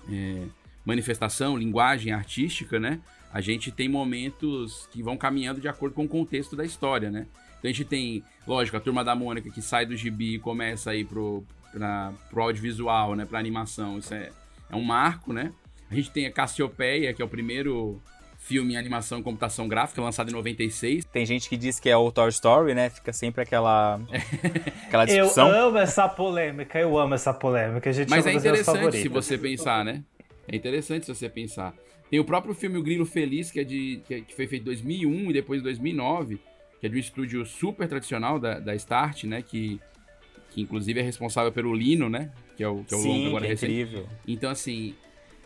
é, 0.10 0.44
manifestação, 0.86 1.58
linguagem 1.58 2.14
artística, 2.14 2.80
né? 2.80 3.00
A 3.32 3.42
gente 3.42 3.72
tem 3.72 3.90
momentos 3.90 4.88
que 4.92 5.02
vão 5.02 5.18
caminhando 5.18 5.60
de 5.60 5.68
acordo 5.68 5.96
com 5.96 6.06
o 6.06 6.08
contexto 6.08 6.56
da 6.56 6.64
história, 6.64 7.10
né? 7.10 7.26
Então 7.58 7.70
a 7.70 7.74
gente 7.74 7.86
tem, 7.86 8.24
lógico, 8.46 8.78
a 8.78 8.80
Turma 8.80 9.04
da 9.04 9.16
Mônica 9.16 9.50
que 9.50 9.62
sai 9.62 9.86
do 9.86 9.96
gibi 9.96 10.36
e 10.36 10.40
começa 10.40 10.92
aí 10.92 11.04
pro, 11.04 11.44
pra, 11.72 12.14
pro 12.30 12.44
audiovisual, 12.44 13.16
né? 13.16 13.26
Pra 13.26 13.40
animação. 13.40 13.98
Isso 13.98 14.14
é, 14.14 14.30
é 14.70 14.76
um 14.76 14.84
marco, 14.84 15.34
né? 15.34 15.52
A 15.94 15.96
gente 15.96 16.10
tem 16.10 16.26
a 16.26 16.32
Cassiopeia, 16.32 17.14
que 17.14 17.22
é 17.22 17.26
o 17.26 17.28
primeiro 17.28 18.02
filme 18.40 18.74
em 18.74 18.78
animação 18.78 19.20
e 19.20 19.24
computação 19.24 19.68
gráfica, 19.68 20.02
lançado 20.02 20.30
em 20.30 20.34
96. 20.34 21.06
Tem 21.06 21.26
gente 21.26 21.48
que 21.48 21.56
diz 21.56 21.80
que 21.80 21.88
é 21.88 21.96
o 21.96 22.12
Toy 22.12 22.30
Story, 22.30 22.74
né? 22.74 22.90
Fica 22.90 23.14
sempre 23.14 23.44
aquela, 23.44 24.02
aquela 24.88 25.06
discussão. 25.06 25.50
Eu 25.50 25.68
amo 25.68 25.78
essa 25.78 26.10
polêmica, 26.10 26.80
eu 26.80 26.98
amo 26.98 27.14
essa 27.14 27.34
polêmica. 27.34 27.90
A 27.90 27.94
gente 27.94 28.10
Mas 28.10 28.26
é 28.26 28.34
interessante 28.34 28.98
se 28.98 29.08
você 29.08 29.38
pensar, 29.38 29.86
né? 29.86 30.04
É 30.48 30.56
interessante 30.56 31.06
se 31.06 31.14
você 31.14 31.30
pensar. 31.30 31.74
Tem 32.10 32.20
o 32.20 32.26
próprio 32.26 32.54
filme 32.54 32.78
O 32.78 32.84
Grilo 32.84 33.06
Feliz, 33.06 33.50
que, 33.50 33.60
é 33.60 33.64
de, 33.64 34.02
que, 34.08 34.14
é, 34.16 34.22
que 34.22 34.36
foi 34.36 34.48
feito 34.48 34.64
em 34.64 34.66
2001 34.66 35.30
e 35.30 35.34
depois 35.34 35.62
em 35.62 35.64
2009, 35.64 36.40
que 36.80 36.88
é 36.88 36.90
de 36.90 36.96
um 36.96 37.00
estúdio 37.00 37.46
super 37.46 37.88
tradicional 37.88 38.40
da, 38.40 38.60
da 38.60 38.76
Start, 38.76 39.24
né? 39.24 39.42
Que, 39.42 39.80
que 40.50 40.60
inclusive 40.62 41.00
é 41.00 41.04
responsável 41.04 41.52
pelo 41.52 41.74
Lino, 41.74 42.10
né? 42.10 42.32
Que 42.58 42.64
é 42.64 42.68
o, 42.68 42.84
que 42.84 42.94
é 42.94 42.98
o 42.98 43.00
Sim, 43.00 43.08
longo 43.10 43.28
agora 43.28 43.42
que 43.46 43.48
é 43.48 43.50
recente. 43.52 43.72
incrível. 43.72 44.10
Então, 44.28 44.52
assim, 44.52 44.96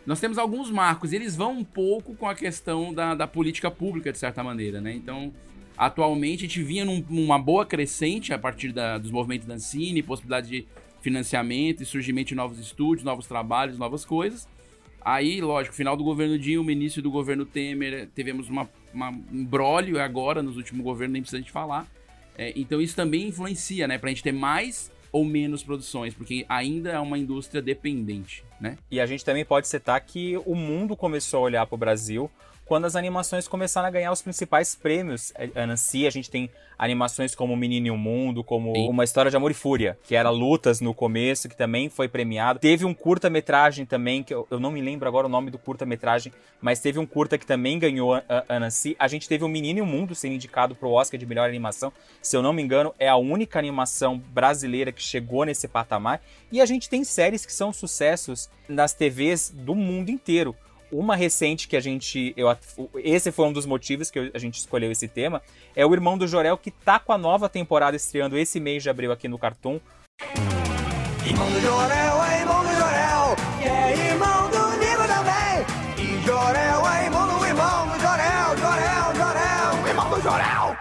nós 0.08 0.20
temos 0.20 0.38
alguns 0.38 0.70
marcos, 0.70 1.12
eles 1.12 1.36
vão 1.36 1.58
um 1.58 1.62
pouco 1.62 2.14
com 2.14 2.26
a 2.26 2.34
questão 2.34 2.94
da, 2.94 3.14
da 3.14 3.26
política 3.26 3.70
pública, 3.70 4.10
de 4.10 4.16
certa 4.16 4.42
maneira, 4.42 4.80
né? 4.80 4.94
Então, 4.94 5.30
atualmente, 5.76 6.46
a 6.46 6.48
gente 6.48 6.62
vinha 6.62 6.82
num, 6.82 7.04
numa 7.10 7.38
boa 7.38 7.66
crescente 7.66 8.32
a 8.32 8.38
partir 8.38 8.72
da, 8.72 8.96
dos 8.96 9.10
movimentos 9.10 9.46
da 9.46 9.52
Ancine, 9.52 10.02
possibilidade 10.02 10.48
de 10.48 10.66
financiamento 11.02 11.82
e 11.82 11.84
surgimento 11.84 12.28
de 12.28 12.34
novos 12.34 12.58
estúdios, 12.58 13.04
novos 13.04 13.26
trabalhos, 13.26 13.76
novas 13.76 14.02
coisas. 14.02 14.48
Aí, 15.02 15.42
lógico, 15.42 15.74
final 15.74 15.94
do 15.94 16.02
governo 16.02 16.38
Dilma, 16.38 16.72
início 16.72 17.02
do 17.02 17.10
governo 17.10 17.44
Temer, 17.44 18.08
tivemos 18.14 18.48
uma, 18.48 18.66
uma 18.94 19.10
um 19.10 19.22
embrólio 19.30 20.00
agora, 20.00 20.42
nos 20.42 20.56
últimos 20.56 20.82
governos, 20.82 21.12
nem 21.12 21.20
precisa 21.20 21.36
a 21.36 21.40
gente 21.40 21.52
falar. 21.52 21.86
É, 22.34 22.54
então 22.56 22.80
isso 22.80 22.96
também 22.96 23.28
influencia, 23.28 23.86
né? 23.86 23.98
Pra 23.98 24.08
gente 24.08 24.22
ter 24.22 24.32
mais 24.32 24.90
ou 25.12 25.24
menos 25.24 25.62
produções, 25.62 26.14
porque 26.14 26.44
ainda 26.48 26.90
é 26.90 26.98
uma 26.98 27.18
indústria 27.18 27.62
dependente, 27.62 28.44
né? 28.60 28.76
E 28.90 29.00
a 29.00 29.06
gente 29.06 29.24
também 29.24 29.44
pode 29.44 29.68
citar 29.68 30.00
que 30.00 30.36
o 30.44 30.54
mundo 30.54 30.96
começou 30.96 31.40
a 31.40 31.42
olhar 31.42 31.66
para 31.66 31.74
o 31.74 31.78
Brasil 31.78 32.30
quando 32.68 32.84
as 32.84 32.94
animações 32.94 33.48
começaram 33.48 33.88
a 33.88 33.90
ganhar 33.90 34.12
os 34.12 34.20
principais 34.20 34.74
prêmios. 34.74 35.32
A 35.54 35.66
Nancy, 35.66 36.06
a 36.06 36.10
gente 36.10 36.30
tem 36.30 36.50
animações 36.78 37.34
como 37.34 37.56
Menino 37.56 37.86
e 37.86 37.90
o 37.90 37.96
Mundo, 37.96 38.44
como 38.44 38.74
Sim. 38.74 38.88
Uma 38.88 39.02
História 39.02 39.30
de 39.30 39.36
Amor 39.36 39.50
e 39.50 39.54
Fúria, 39.54 39.98
que 40.04 40.14
era 40.14 40.28
Lutas 40.28 40.80
no 40.80 40.92
começo, 40.92 41.48
que 41.48 41.56
também 41.56 41.88
foi 41.88 42.08
premiado. 42.08 42.60
Teve 42.60 42.84
um 42.84 42.92
curta-metragem 42.92 43.86
também, 43.86 44.22
que 44.22 44.32
eu, 44.32 44.46
eu 44.50 44.60
não 44.60 44.70
me 44.70 44.82
lembro 44.82 45.08
agora 45.08 45.26
o 45.26 45.30
nome 45.30 45.50
do 45.50 45.58
curta-metragem, 45.58 46.30
mas 46.60 46.78
teve 46.78 46.98
um 46.98 47.06
curta 47.06 47.38
que 47.38 47.46
também 47.46 47.78
ganhou 47.78 48.14
a, 48.14 48.22
a, 48.28 48.56
a 48.56 48.60
Nancy. 48.60 48.94
A 48.98 49.08
gente 49.08 49.26
teve 49.26 49.42
o 49.42 49.48
Menino 49.48 49.78
e 49.78 49.82
o 49.82 49.86
Mundo 49.86 50.14
sendo 50.14 50.34
indicado 50.34 50.74
pro 50.74 50.90
Oscar 50.90 51.18
de 51.18 51.24
melhor 51.24 51.48
animação. 51.48 51.90
Se 52.20 52.36
eu 52.36 52.42
não 52.42 52.52
me 52.52 52.62
engano, 52.62 52.94
é 52.98 53.08
a 53.08 53.16
única 53.16 53.58
animação 53.58 54.18
brasileira 54.18 54.92
que 54.92 55.02
chegou 55.02 55.46
nesse 55.46 55.66
patamar. 55.66 56.20
E 56.52 56.60
a 56.60 56.66
gente 56.66 56.88
tem 56.88 57.02
séries 57.02 57.46
que 57.46 57.52
são 57.52 57.72
sucessos 57.72 58.50
nas 58.68 58.92
TVs 58.92 59.50
do 59.50 59.74
mundo 59.74 60.10
inteiro. 60.10 60.54
Uma 60.90 61.14
recente 61.16 61.68
que 61.68 61.76
a 61.76 61.80
gente. 61.80 62.32
Eu, 62.36 62.48
esse 62.96 63.30
foi 63.30 63.46
um 63.46 63.52
dos 63.52 63.66
motivos 63.66 64.10
que 64.10 64.30
a 64.32 64.38
gente 64.38 64.58
escolheu 64.58 64.90
esse 64.90 65.06
tema. 65.06 65.42
É 65.76 65.84
o 65.84 65.92
Irmão 65.92 66.16
do 66.16 66.26
Jorel, 66.26 66.56
que 66.56 66.70
tá 66.70 66.98
com 66.98 67.12
a 67.12 67.18
nova 67.18 67.48
temporada 67.48 67.96
estreando 67.96 68.38
esse 68.38 68.58
mês 68.58 68.82
de 68.82 68.90
abril 68.90 69.12
aqui 69.12 69.28
no 69.28 69.38
Cartoon. 69.38 69.78
Irmão 71.26 71.50
do 71.50 71.60
Jorel, 71.60 72.24
é 72.24 72.40
irmão 72.40 72.62
do 72.62 72.74
Jorel, 72.74 73.36
que 73.60 73.68
é 73.68 74.12
irmão 74.12 74.50
do 74.50 74.78
Nigo 74.78 75.06
também. 75.06 75.66
E 75.98 76.26
Jorel 76.26 76.88
é 76.88 77.04
irmão 77.04 77.38
do 77.38 77.46
irmão 77.46 77.88
do 77.88 78.00
Jorel, 78.00 78.56
Jorel, 78.56 79.14
Jorel, 79.14 79.88
irmão 79.88 80.10
do 80.10 80.22
Jorel. 80.22 80.76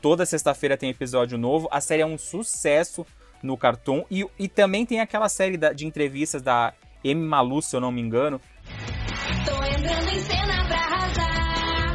Toda 0.00 0.24
sexta-feira 0.24 0.76
tem 0.76 0.90
episódio 0.90 1.36
novo. 1.36 1.68
A 1.70 1.80
série 1.80 2.02
é 2.02 2.06
um 2.06 2.16
sucesso 2.16 3.04
no 3.42 3.56
Cartoon. 3.56 4.04
E, 4.10 4.26
e 4.38 4.48
também 4.48 4.86
tem 4.86 5.00
aquela 5.00 5.28
série 5.28 5.56
da, 5.56 5.72
de 5.72 5.86
entrevistas 5.86 6.40
da 6.40 6.72
M. 7.04 7.20
Malu, 7.20 7.60
se 7.60 7.76
eu 7.76 7.80
não 7.80 7.92
me 7.92 8.00
engano, 8.00 8.40
Tô 9.44 9.64
entrando 9.64 10.08
em 10.10 10.18
cena 10.20 10.64
pra 10.66 10.78
arrasar. 10.78 11.94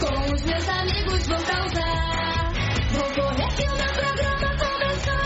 Com 0.00 0.34
os 0.34 0.42
meus 0.42 0.68
amigos 0.68 1.26
vou 1.26 1.38
causar. 1.38 2.52
Vou 2.92 3.02
correr 3.24 3.56
que 3.56 3.62
o 3.68 3.76
meu 3.76 3.92
programa 3.92 4.56
começou. 4.58 5.24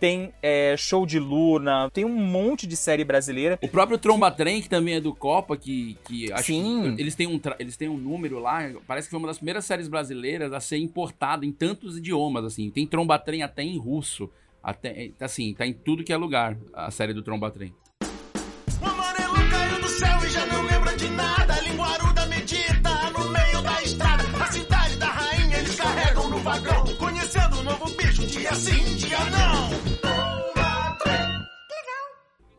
tem 0.00 0.32
é, 0.40 0.76
show 0.76 1.04
de 1.04 1.18
Luna, 1.18 1.90
tem 1.90 2.04
um 2.04 2.14
monte 2.14 2.68
de 2.68 2.76
série 2.76 3.02
brasileira. 3.02 3.58
O 3.60 3.66
próprio 3.66 3.98
Tromba 3.98 4.30
Trem, 4.30 4.62
que 4.62 4.68
também 4.68 4.94
é 4.94 5.00
do 5.00 5.12
Copa, 5.12 5.56
que, 5.56 5.98
que 6.04 6.32
acho 6.32 6.44
Sim. 6.44 6.94
que 6.94 7.02
eles 7.02 7.16
têm, 7.16 7.26
um, 7.26 7.36
tra- 7.36 7.56
eles 7.58 7.76
têm 7.76 7.88
um 7.88 7.96
número 7.96 8.38
lá, 8.38 8.60
parece 8.86 9.08
que 9.08 9.10
foi 9.10 9.18
uma 9.18 9.26
das 9.26 9.38
primeiras 9.38 9.64
séries 9.64 9.88
brasileiras 9.88 10.52
a 10.52 10.60
ser 10.60 10.76
importada 10.78 11.44
em 11.44 11.50
tantos 11.50 11.98
idiomas, 11.98 12.44
assim. 12.44 12.70
Tem 12.70 12.86
Tromba 12.86 13.18
Trem 13.18 13.42
até 13.42 13.64
em 13.64 13.76
russo, 13.76 14.30
até, 14.62 15.10
assim, 15.20 15.54
tá 15.54 15.66
em 15.66 15.72
tudo 15.72 16.04
que 16.04 16.12
é 16.12 16.16
lugar, 16.16 16.56
a 16.72 16.90
série 16.90 17.12
do 17.12 17.22
Tromba 17.22 17.50
Trem. 17.50 17.74
O 18.80 18.86
amarelo 18.86 19.50
caiu 19.50 19.80
do 19.80 19.88
céu 19.88 20.18
e 20.24 20.28
já 20.28 20.46
não 20.46 20.62
lembra 20.66 20.96
de 20.96 21.08
nada. 21.10 21.60
Linguaruda 21.60 22.26
medita 22.26 23.10
no 23.10 23.30
meio 23.30 23.62
da 23.62 23.82
estrada. 23.82 24.24
A 24.42 24.46
cidade 24.52 24.96
da 24.96 25.06
rainha 25.06 25.58
eles 25.58 25.76
carregam 25.76 26.28
no 26.28 26.38
vagão. 26.38 26.84
Conhecendo 26.96 27.60
um 27.60 27.62
novo 27.62 27.96
bicho, 27.96 28.26
dia 28.26 28.54
sim, 28.54 28.96
dia 28.96 29.18
não. 29.30 29.68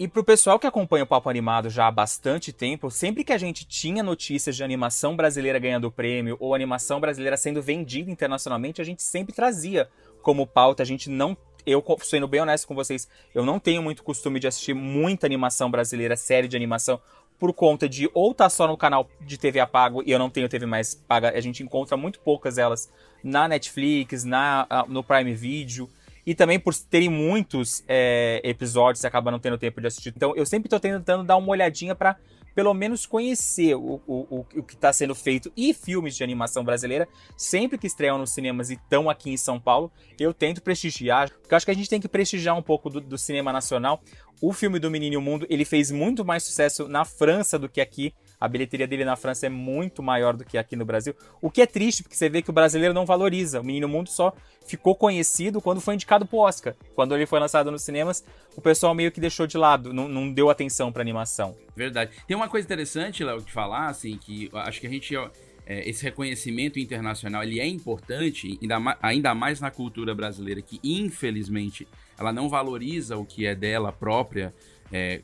E 0.02 0.08
pro 0.08 0.24
pessoal 0.24 0.58
que 0.58 0.66
acompanha 0.66 1.04
o 1.04 1.08
Papo 1.08 1.30
Animado 1.30 1.70
já 1.70 1.86
há 1.86 1.92
bastante 1.92 2.54
tempo, 2.54 2.90
sempre 2.90 3.22
que 3.22 3.34
a 3.34 3.38
gente 3.38 3.68
tinha 3.68 4.02
notícias 4.02 4.56
de 4.56 4.64
animação 4.64 5.14
brasileira 5.14 5.60
ganhando 5.60 5.92
prêmio 5.92 6.38
ou 6.40 6.56
animação 6.56 7.02
brasileira 7.02 7.36
sendo 7.36 7.62
vendida 7.62 8.10
internacionalmente, 8.10 8.80
a 8.80 8.86
gente 8.86 9.04
sempre 9.04 9.36
trazia 9.36 9.90
como 10.22 10.48
pauta. 10.48 10.84
A 10.84 10.86
gente 10.86 11.10
não. 11.10 11.36
Eu, 11.66 11.84
sendo 12.02 12.28
bem 12.28 12.42
honesto 12.42 12.68
com 12.68 12.76
vocês, 12.76 13.08
eu 13.34 13.46
não 13.46 13.60
tenho 13.60 13.82
muito 13.82 14.04
costume 14.04 14.40
de 14.40 14.48
assistir 14.48 14.74
muita 14.74 15.26
animação 15.26 15.70
brasileira, 15.70 16.16
série 16.16 16.48
de 16.48 16.56
animação, 16.56 17.00
por 17.40 17.54
conta 17.54 17.88
de 17.88 18.10
ou 18.14 18.34
tá 18.34 18.50
só 18.50 18.68
no 18.68 18.76
canal 18.76 19.10
de 19.22 19.38
TV 19.38 19.60
a 19.60 19.68
pago 19.68 20.04
e 20.06 20.12
eu 20.12 20.20
não 20.20 20.30
tenho 20.30 20.50
TV 20.50 20.66
mais 20.66 20.94
paga. 20.94 21.30
A 21.30 21.40
gente 21.40 21.64
encontra 21.64 21.96
muito 21.96 22.20
poucas 22.20 22.58
elas 22.58 22.90
na 23.24 23.48
Netflix, 23.48 24.24
na, 24.26 24.68
no 24.88 25.04
Prime 25.04 25.34
Video. 25.34 25.90
E 26.26 26.36
também 26.36 26.60
por 26.60 26.76
terem 26.76 27.10
muitos 27.10 27.84
é, 27.88 28.42
episódios, 28.44 29.04
acaba 29.06 29.32
não 29.32 29.40
tendo 29.40 29.58
tempo 29.58 29.80
de 29.80 29.88
assistir. 29.88 30.14
Então 30.16 30.36
eu 30.36 30.46
sempre 30.46 30.70
tô 30.70 30.80
tentando 30.80 31.24
dar 31.24 31.38
uma 31.38 31.50
olhadinha 31.50 31.96
pra 31.96 32.18
pelo 32.60 32.74
menos 32.74 33.06
conhecer 33.06 33.74
o, 33.74 34.02
o, 34.06 34.46
o, 34.54 34.64
que 34.64 34.74
está 34.74 34.92
sendo 34.92 35.16
feito 35.16 35.50
e 35.56 35.74
filmes 35.74 36.14
de 36.14 36.26
animação 36.26 36.62
brasileira, 36.62 37.08
sempre 37.38 37.78
que 37.78 37.88
estreiam 37.88 38.18
nos 38.18 38.34
cinemas 38.34 38.70
e 38.70 38.74
estão 38.74 39.10
aqui 39.10 39.30
em 39.30 39.38
São 39.38 39.58
Paulo, 39.58 39.90
eu 40.20 40.34
tento 40.34 40.62
prestigiar, 40.62 41.32
porque 41.32 41.56
acho 41.56 41.66
que 41.66 41.72
a 41.72 41.74
gente 41.74 41.90
tem 41.90 42.02
que 42.02 42.10
prestigiar 42.10 42.58
um 42.58 42.62
pouco 42.62 42.90
do, 42.90 43.00
do 43.00 43.18
cinema 43.18 43.54
nacional. 43.54 44.02
O 44.42 44.52
filme 44.52 44.78
do 44.78 44.92
Menino 44.92 45.14
e 45.14 45.18
o 45.18 45.22
Mundo, 45.22 45.48
ele 45.50 45.64
fez 45.64 45.90
muito 45.90 46.26
mais 46.26 46.44
sucesso 46.44 46.90
na 46.90 47.06
França 47.06 47.58
do 47.58 47.70
que 47.70 47.80
aqui. 47.80 48.14
A 48.40 48.48
bilheteria 48.48 48.88
dele 48.88 49.04
na 49.04 49.16
França 49.16 49.46
é 49.48 49.50
muito 49.50 50.02
maior 50.02 50.36
do 50.36 50.46
que 50.46 50.58
aqui 50.58 50.76
no 50.76 50.86
Brasil. 50.86 51.14
O 51.42 51.52
que 51.52 51.62
é 51.62 51.66
triste, 51.66 52.04
porque 52.04 52.16
você 52.16 52.30
vê 52.30 52.42
que 52.42 52.50
o 52.50 52.54
brasileiro 52.54 52.94
não 52.94 53.06
valoriza. 53.06 53.60
O 53.60 53.64
Menino 53.64 53.88
Mundo 53.88 54.10
só 54.10 54.34
ficou 54.66 54.96
conhecido 54.96 55.62
quando 55.62 55.82
foi 55.82 55.96
indicado 55.96 56.26
pro 56.26 56.38
Oscar. 56.40 56.76
Quando 56.96 57.16
ele 57.16 57.26
foi 57.26 57.40
lançado 57.40 57.70
nos 57.72 57.82
cinemas, 57.82 58.24
o 58.56 58.62
pessoal 58.62 58.96
meio 58.96 59.12
que 59.12 59.20
deixou 59.20 59.46
de 59.46 59.58
lado, 59.58 59.92
não, 59.94 60.08
não 60.08 60.32
deu 60.32 60.50
atenção 60.50 60.92
pra 60.92 61.02
animação. 61.02 61.56
Verdade. 61.76 62.12
Tem 62.28 62.38
uma 62.38 62.48
coisa 62.48 62.66
interessante, 62.66 63.24
Léo, 63.24 63.42
de 63.42 63.52
falar, 63.52 63.88
assim, 63.88 64.18
que 64.18 64.50
acho 64.54 64.80
que 64.80 64.88
a 64.88 64.90
gente. 64.90 65.16
ó, 65.16 65.30
é, 65.66 65.88
esse 65.88 66.04
reconhecimento 66.04 66.80
internacional 66.80 67.44
ele 67.44 67.60
é 67.60 67.68
importante, 67.68 68.58
ainda, 68.60 68.80
ma- 68.80 68.98
ainda 69.02 69.36
mais 69.36 69.60
na 69.60 69.70
cultura 69.70 70.16
brasileira, 70.16 70.64
que 70.64 70.80
infelizmente 70.84 71.88
ela 72.18 72.34
não 72.34 72.50
valoriza 72.50 73.18
o 73.18 73.24
que 73.26 73.46
é 73.46 73.54
dela 73.54 73.92
própria 73.92 74.52
é, 74.92 75.22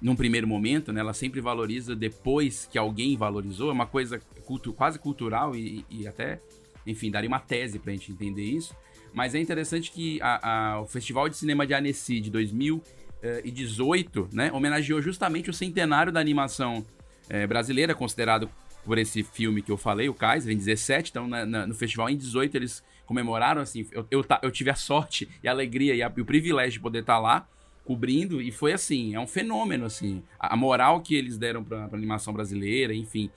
num 0.00 0.14
primeiro 0.16 0.46
momento, 0.46 0.92
né? 0.92 1.00
Ela 1.00 1.12
sempre 1.14 1.40
valoriza 1.40 1.94
depois 1.96 2.68
que 2.70 2.78
alguém 2.78 3.16
valorizou. 3.16 3.70
É 3.70 3.72
uma 3.72 3.86
coisa 3.86 4.20
cultu 4.44 4.72
quase 4.72 4.98
cultural 4.98 5.54
e, 5.56 5.84
e 5.90 6.06
até, 6.06 6.40
enfim, 6.86 7.10
daria 7.10 7.28
uma 7.28 7.40
tese 7.40 7.78
pra 7.78 7.92
gente 7.92 8.12
entender 8.12 8.44
isso. 8.44 8.74
Mas 9.12 9.34
é 9.34 9.40
interessante 9.40 9.90
que 9.90 10.20
a- 10.22 10.74
a- 10.74 10.80
o 10.82 10.86
Festival 10.86 11.28
de 11.28 11.36
Cinema 11.36 11.66
de 11.66 11.74
Annecy 11.74 12.20
de 12.20 12.30
2018, 12.30 14.28
né, 14.32 14.52
homenageou 14.52 15.00
justamente 15.02 15.50
o 15.50 15.52
centenário 15.52 16.12
da 16.12 16.20
animação 16.20 16.84
eh, 17.30 17.46
brasileira, 17.46 17.94
considerado 17.94 18.48
por 18.86 18.96
esse 18.96 19.22
filme 19.22 19.60
que 19.60 19.70
eu 19.70 19.76
falei, 19.76 20.08
o 20.08 20.14
Kaiser, 20.14 20.50
em 20.52 20.56
17. 20.56 21.10
Então, 21.10 21.28
na- 21.28 21.44
na- 21.44 21.66
no 21.66 21.74
festival 21.74 22.08
em 22.08 22.16
18, 22.16 22.56
eles 22.56 22.82
comemoraram, 23.04 23.60
assim, 23.60 23.86
eu, 23.92 24.06
eu, 24.10 24.24
eu 24.42 24.50
tive 24.50 24.70
a 24.70 24.74
sorte 24.74 25.28
e 25.42 25.48
a 25.48 25.50
alegria 25.50 25.94
e, 25.94 26.02
a- 26.02 26.10
e 26.16 26.20
o 26.22 26.24
privilégio 26.24 26.72
de 26.72 26.80
poder 26.80 27.00
estar 27.00 27.18
lá 27.18 27.46
cobrindo, 27.88 28.42
e 28.42 28.52
foi 28.52 28.74
assim, 28.74 29.14
é 29.14 29.18
um 29.20 29.26
fenômeno, 29.26 29.86
assim, 29.86 30.22
a, 30.38 30.52
a 30.52 30.56
moral 30.56 31.00
que 31.00 31.14
eles 31.14 31.38
deram 31.38 31.64
pra, 31.64 31.88
pra 31.88 31.96
animação 31.96 32.34
brasileira, 32.34 32.94
enfim, 32.94 33.30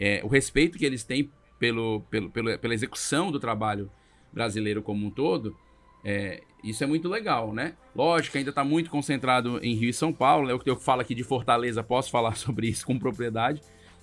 é, 0.00 0.20
o 0.24 0.26
respeito 0.26 0.76
que 0.76 0.84
eles 0.84 1.04
têm 1.04 1.30
pelo, 1.56 2.00
pelo, 2.10 2.28
pelo- 2.28 2.58
pela 2.58 2.74
execução 2.74 3.30
do 3.30 3.38
trabalho 3.38 3.88
brasileiro 4.32 4.82
como 4.82 5.06
um 5.06 5.10
todo, 5.10 5.56
é, 6.04 6.42
isso 6.64 6.82
é 6.82 6.86
muito 6.88 7.08
legal, 7.08 7.54
né? 7.54 7.74
Lógico, 7.94 8.36
ainda 8.36 8.50
está 8.50 8.64
muito 8.64 8.90
concentrado 8.90 9.60
em 9.62 9.76
Rio 9.76 9.90
e 9.90 9.92
São 9.92 10.12
Paulo, 10.12 10.48
né? 10.48 10.54
O 10.54 10.58
que 10.58 10.68
eu 10.68 10.76
falo 10.76 11.00
aqui 11.00 11.14
de 11.14 11.22
Fortaleza, 11.22 11.80
posso 11.84 12.10
falar 12.10 12.34
sobre 12.36 12.66
isso 12.66 12.84
com 12.84 12.98
propriedade. 12.98 13.62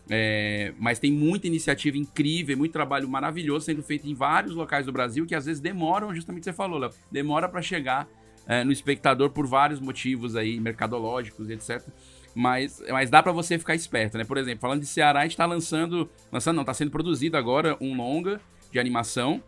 É, 0.10 0.74
mas 0.80 0.98
tem 0.98 1.12
muita 1.12 1.46
iniciativa 1.48 1.98
incrível, 1.98 2.58
muito 2.58 2.72
trabalho 2.72 3.08
maravilhoso 3.10 3.66
sendo 3.66 3.84
feito 3.84 4.08
em 4.08 4.14
vários 4.14 4.56
locais 4.56 4.86
do 4.86 4.92
Brasil 4.94 5.26
que 5.26 5.36
às 5.36 5.46
vezes 5.46 5.62
demoram, 5.62 6.16
justamente 6.16 6.46
você 6.46 6.54
falou, 6.54 6.80
Léo, 6.80 6.92
demora 7.12 7.48
para 7.50 7.62
chegar 7.62 8.08
é, 8.50 8.64
no 8.64 8.72
espectador 8.72 9.30
por 9.30 9.46
vários 9.46 9.80
motivos 9.80 10.36
aí, 10.36 10.60
mercadológicos, 10.60 11.52
etc. 11.52 11.88
Mas, 12.34 12.82
mas 12.90 13.08
dá 13.08 13.22
para 13.22 13.32
você 13.32 13.60
ficar 13.60 13.76
esperto, 13.76 14.18
né? 14.18 14.24
Por 14.24 14.38
exemplo, 14.38 14.62
falando 14.62 14.82
de 14.82 14.88
Ceará, 14.88 15.20
a 15.20 15.24
gente 15.24 15.38
tá 15.38 15.46
lançando, 15.46 16.10
lançando 16.32 16.56
não, 16.56 16.64
tá 16.66 16.74
sendo 16.74 16.90
produzido 16.90 17.38
agora 17.38 17.78
um 17.80 17.96
longa 17.96 18.42
de 18.72 18.80
animação, 18.80 19.44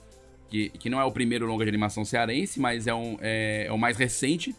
que, 0.50 0.70
que 0.70 0.88
não 0.88 1.02
é 1.02 1.04
o 1.04 1.12
primeiro 1.12 1.48
longa 1.48 1.66
de 1.66 1.70
animação 1.70 2.06
cearense, 2.06 2.60
mas 2.60 2.86
é, 2.86 2.94
um, 2.94 3.18
é, 3.22 3.66
é 3.68 3.72
o 3.72 3.78
mais 3.78 3.98
recente, 3.98 4.56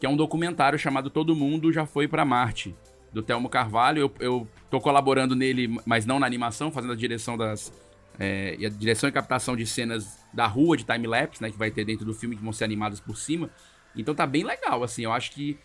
que 0.00 0.06
é 0.06 0.08
um 0.08 0.16
documentário 0.16 0.76
chamado 0.76 1.08
Todo 1.08 1.36
Mundo 1.36 1.72
Já 1.72 1.86
Foi 1.86 2.08
Pra 2.08 2.24
Marte, 2.24 2.74
do 3.12 3.22
Telmo 3.22 3.48
Carvalho. 3.48 4.00
Eu, 4.00 4.12
eu 4.18 4.48
tô 4.68 4.80
colaborando 4.80 5.36
nele, 5.36 5.78
mas 5.86 6.04
não 6.04 6.18
na 6.18 6.26
animação, 6.26 6.72
fazendo 6.72 6.94
a 6.94 6.96
direção 6.96 7.36
das. 7.36 7.72
é, 8.18 8.56
a 8.64 8.68
direção 8.68 9.08
e 9.08 9.12
captação 9.12 9.54
de 9.54 9.64
cenas 9.66 10.18
da 10.32 10.48
rua 10.48 10.76
de 10.76 10.82
time-lapse, 10.82 11.40
né? 11.40 11.48
Que 11.48 11.56
vai 11.56 11.70
ter 11.70 11.84
dentro 11.84 12.04
do 12.04 12.12
filme 12.12 12.34
que 12.34 12.42
vão 12.42 12.52
ser 12.52 12.64
animadas 12.64 12.98
por 12.98 13.16
cima. 13.16 13.50
Então 13.96 14.14
tá 14.14 14.26
bem 14.26 14.44
legal, 14.44 14.82
assim. 14.82 15.02
Eu 15.04 15.12
acho 15.12 15.32
que. 15.32 15.56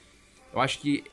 Eu 0.53 0.59
acho 0.59 0.79
que 0.79 1.03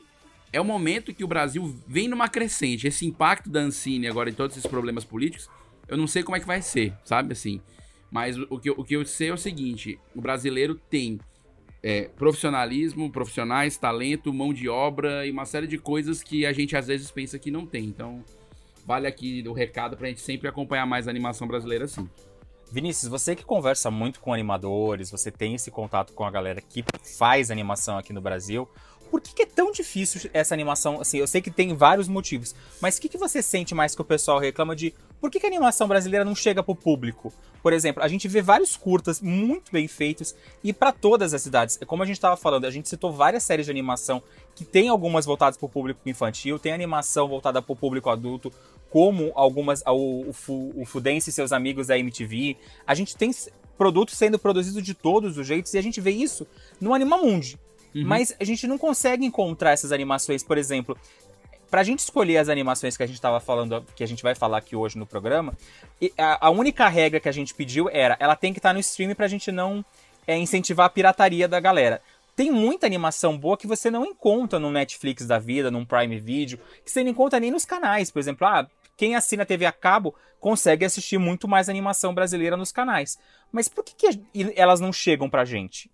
é 0.51 0.59
o 0.61 0.65
momento 0.65 1.13
que 1.13 1.23
o 1.23 1.27
Brasil 1.27 1.75
vem 1.87 2.07
numa 2.07 2.27
crescente. 2.29 2.87
Esse 2.87 3.05
impacto 3.05 3.49
da 3.49 3.59
Ancine 3.59 4.07
agora 4.07 4.29
em 4.29 4.33
todos 4.33 4.57
esses 4.57 4.69
problemas 4.69 5.03
políticos, 5.03 5.49
eu 5.87 5.97
não 5.97 6.07
sei 6.07 6.23
como 6.23 6.35
é 6.35 6.39
que 6.39 6.47
vai 6.47 6.61
ser, 6.61 6.93
sabe? 7.03 7.33
Assim. 7.33 7.61
Mas 8.09 8.37
o 8.37 8.57
que, 8.59 8.69
eu- 8.69 8.75
o 8.77 8.83
que 8.83 8.95
eu 8.95 9.05
sei 9.05 9.29
é 9.29 9.33
o 9.33 9.37
seguinte: 9.37 9.99
o 10.15 10.21
brasileiro 10.21 10.75
tem 10.75 11.19
é, 11.83 12.03
profissionalismo, 12.17 13.11
profissionais, 13.11 13.77
talento, 13.77 14.33
mão 14.33 14.53
de 14.53 14.67
obra 14.67 15.25
e 15.25 15.31
uma 15.31 15.45
série 15.45 15.67
de 15.67 15.77
coisas 15.77 16.23
que 16.23 16.45
a 16.45 16.51
gente 16.53 16.75
às 16.75 16.87
vezes 16.87 17.11
pensa 17.11 17.37
que 17.37 17.51
não 17.51 17.65
tem. 17.65 17.85
Então, 17.85 18.23
vale 18.85 19.05
aqui 19.07 19.43
o 19.47 19.53
recado 19.53 19.95
pra 19.97 20.07
gente 20.07 20.21
sempre 20.21 20.47
acompanhar 20.47 20.85
mais 20.85 21.07
a 21.07 21.11
animação 21.11 21.47
brasileira 21.47 21.85
assim. 21.85 22.09
Vinícius, 22.71 23.09
você 23.09 23.35
que 23.35 23.45
conversa 23.45 23.89
muito 23.89 24.19
com 24.19 24.33
animadores, 24.33 25.09
você 25.09 25.31
tem 25.31 25.55
esse 25.55 25.71
contato 25.71 26.13
com 26.13 26.25
a 26.25 26.31
galera 26.31 26.61
que 26.61 26.83
faz 27.17 27.49
animação 27.49 27.97
aqui 27.97 28.11
no 28.11 28.21
Brasil. 28.21 28.67
Por 29.09 29.21
que, 29.21 29.33
que 29.33 29.43
é 29.43 29.45
tão 29.45 29.71
difícil 29.71 30.29
essa 30.33 30.53
animação? 30.53 30.99
Assim, 30.99 31.17
eu 31.17 31.27
sei 31.27 31.41
que 31.41 31.49
tem 31.49 31.73
vários 31.73 32.09
motivos, 32.09 32.53
mas 32.81 32.97
o 32.97 33.01
que, 33.01 33.07
que 33.07 33.17
você 33.17 33.41
sente 33.41 33.73
mais 33.73 33.95
que 33.95 34.01
o 34.01 34.05
pessoal 34.05 34.37
reclama 34.37 34.75
de 34.75 34.93
por 35.19 35.31
que, 35.31 35.39
que 35.39 35.45
a 35.45 35.49
animação 35.49 35.87
brasileira 35.87 36.25
não 36.25 36.35
chega 36.35 36.61
pro 36.61 36.75
público? 36.75 37.33
Por 37.63 37.73
exemplo, 37.73 38.03
a 38.03 38.07
gente 38.07 38.27
vê 38.27 38.41
vários 38.41 38.75
curtas 38.75 39.21
muito 39.21 39.71
bem 39.71 39.87
feitos 39.87 40.35
e 40.63 40.73
para 40.73 40.91
todas 40.91 41.33
as 41.33 41.45
idades. 41.45 41.77
É 41.81 41.85
Como 41.85 42.03
a 42.03 42.05
gente 42.05 42.17
estava 42.17 42.37
falando, 42.37 42.65
a 42.65 42.69
gente 42.69 42.89
citou 42.89 43.11
várias 43.11 43.43
séries 43.43 43.65
de 43.65 43.71
animação 43.71 44.21
que 44.55 44.65
tem 44.65 44.89
algumas 44.89 45.25
voltadas 45.25 45.57
pro 45.57 45.69
público 45.69 46.07
infantil, 46.07 46.59
tem 46.59 46.73
animação 46.73 47.27
voltada 47.27 47.61
pro 47.61 47.75
público 47.75 48.09
adulto, 48.09 48.51
como 48.89 49.31
algumas 49.35 49.83
o, 49.85 50.31
o, 50.47 50.81
o 50.81 50.85
Fudense 50.85 51.29
e 51.29 51.33
seus 51.33 51.51
amigos 51.51 51.87
da 51.87 51.97
MTV. 51.97 52.57
A 52.85 52.95
gente 52.95 53.15
tem 53.15 53.31
produtos 53.77 54.15
sendo 54.17 54.39
produzidos 54.39 54.83
de 54.83 54.93
todos 54.93 55.37
os 55.37 55.45
jeitos, 55.45 55.73
e 55.73 55.77
a 55.77 55.83
gente 55.83 56.01
vê 56.01 56.11
isso 56.11 56.47
no 56.81 56.93
Animamundi. 56.93 57.59
Uhum. 57.95 58.03
Mas 58.05 58.35
a 58.39 58.43
gente 58.43 58.67
não 58.67 58.77
consegue 58.77 59.25
encontrar 59.25 59.71
essas 59.71 59.91
animações, 59.91 60.43
por 60.43 60.57
exemplo. 60.57 60.97
Pra 61.69 61.83
gente 61.83 61.99
escolher 61.99 62.37
as 62.37 62.47
animações 62.47 62.95
que 62.95 63.03
a 63.03 63.05
gente 63.07 63.19
tava 63.19 63.41
falando, 63.41 63.83
que 63.95 64.03
a 64.03 64.07
gente 64.07 64.23
vai 64.23 64.33
falar 64.33 64.59
aqui 64.59 64.73
hoje 64.73 64.97
no 64.97 65.05
programa, 65.05 65.53
a, 66.17 66.47
a 66.47 66.49
única 66.49 66.87
regra 66.87 67.19
que 67.19 67.27
a 67.27 67.31
gente 67.31 67.53
pediu 67.53 67.89
era 67.89 68.15
ela 68.21 68.37
tem 68.37 68.53
que 68.53 68.59
estar 68.59 68.73
no 68.73 68.79
stream 68.79 69.13
pra 69.13 69.27
gente 69.27 69.51
não 69.51 69.83
é, 70.25 70.37
incentivar 70.37 70.85
a 70.85 70.89
pirataria 70.89 71.45
da 71.45 71.59
galera. 71.59 72.01
Tem 72.37 72.51
muita 72.51 72.85
animação 72.85 73.37
boa 73.37 73.57
que 73.57 73.65
você 73.65 73.89
não 73.89 74.05
encontra 74.05 74.59
no 74.59 74.71
Netflix 74.71 75.25
da 75.25 75.39
vida, 75.39 75.71
num 75.71 75.83
Prime 75.83 76.19
Video, 76.19 76.59
que 76.85 76.91
você 76.91 77.03
não 77.03 77.09
encontra 77.09 77.39
nem 77.39 77.49
nos 77.49 77.65
canais. 77.65 78.11
Por 78.11 78.19
exemplo, 78.19 78.45
ah, 78.47 78.67
quem 78.97 79.15
assina 79.15 79.45
TV 79.45 79.65
a 79.65 79.71
cabo 79.71 80.15
consegue 80.39 80.83
assistir 80.83 81.17
muito 81.17 81.47
mais 81.47 81.69
animação 81.69 82.13
brasileira 82.13 82.57
nos 82.57 82.71
canais. 82.71 83.17
Mas 83.51 83.69
por 83.69 83.83
que, 83.83 83.93
que 83.95 84.53
elas 84.55 84.79
não 84.79 84.91
chegam 84.91 85.29
pra 85.29 85.45
gente? 85.45 85.89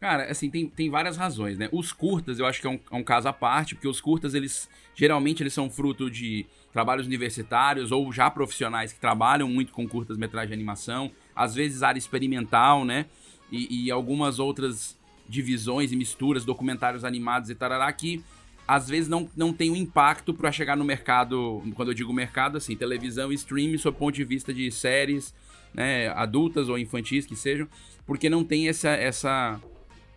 Cara, 0.00 0.30
assim, 0.30 0.50
tem, 0.50 0.68
tem 0.68 0.90
várias 0.90 1.16
razões, 1.16 1.56
né? 1.58 1.68
Os 1.72 1.92
curtas, 1.92 2.38
eu 2.38 2.46
acho 2.46 2.60
que 2.60 2.66
é 2.66 2.70
um, 2.70 2.78
é 2.92 2.96
um 2.96 3.02
caso 3.02 3.26
à 3.26 3.32
parte, 3.32 3.74
porque 3.74 3.88
os 3.88 4.00
curtas, 4.00 4.34
eles 4.34 4.68
geralmente 4.94 5.42
eles 5.42 5.54
são 5.54 5.70
fruto 5.70 6.10
de 6.10 6.46
trabalhos 6.72 7.06
universitários 7.06 7.90
ou 7.90 8.12
já 8.12 8.30
profissionais 8.30 8.92
que 8.92 9.00
trabalham 9.00 9.48
muito 9.48 9.72
com 9.72 9.88
curtas-metragens 9.88 10.50
de 10.50 10.54
animação, 10.54 11.10
às 11.34 11.54
vezes 11.54 11.82
área 11.82 11.98
experimental, 11.98 12.84
né? 12.84 13.06
E, 13.50 13.86
e 13.86 13.90
algumas 13.90 14.38
outras 14.38 14.96
divisões 15.28 15.90
e 15.90 15.96
misturas, 15.96 16.44
documentários 16.44 17.04
animados 17.04 17.48
e 17.48 17.54
tarará, 17.54 17.90
que 17.92 18.22
às 18.66 18.88
vezes 18.88 19.08
não, 19.08 19.28
não 19.36 19.52
tem 19.52 19.70
um 19.70 19.76
impacto 19.76 20.32
para 20.32 20.50
chegar 20.50 20.76
no 20.76 20.84
mercado, 20.84 21.62
quando 21.74 21.88
eu 21.90 21.94
digo 21.94 22.12
mercado, 22.12 22.56
assim, 22.56 22.76
televisão 22.76 23.30
e 23.30 23.34
streaming, 23.34 23.78
sob 23.78 23.98
ponto 23.98 24.14
de 24.14 24.24
vista 24.24 24.52
de 24.52 24.70
séries, 24.70 25.34
né, 25.72 26.08
adultas 26.08 26.68
ou 26.68 26.78
infantis 26.78 27.26
que 27.26 27.36
sejam, 27.36 27.68
porque 28.06 28.30
não 28.30 28.44
tem 28.44 28.68
essa, 28.68 28.90
essa 28.90 29.60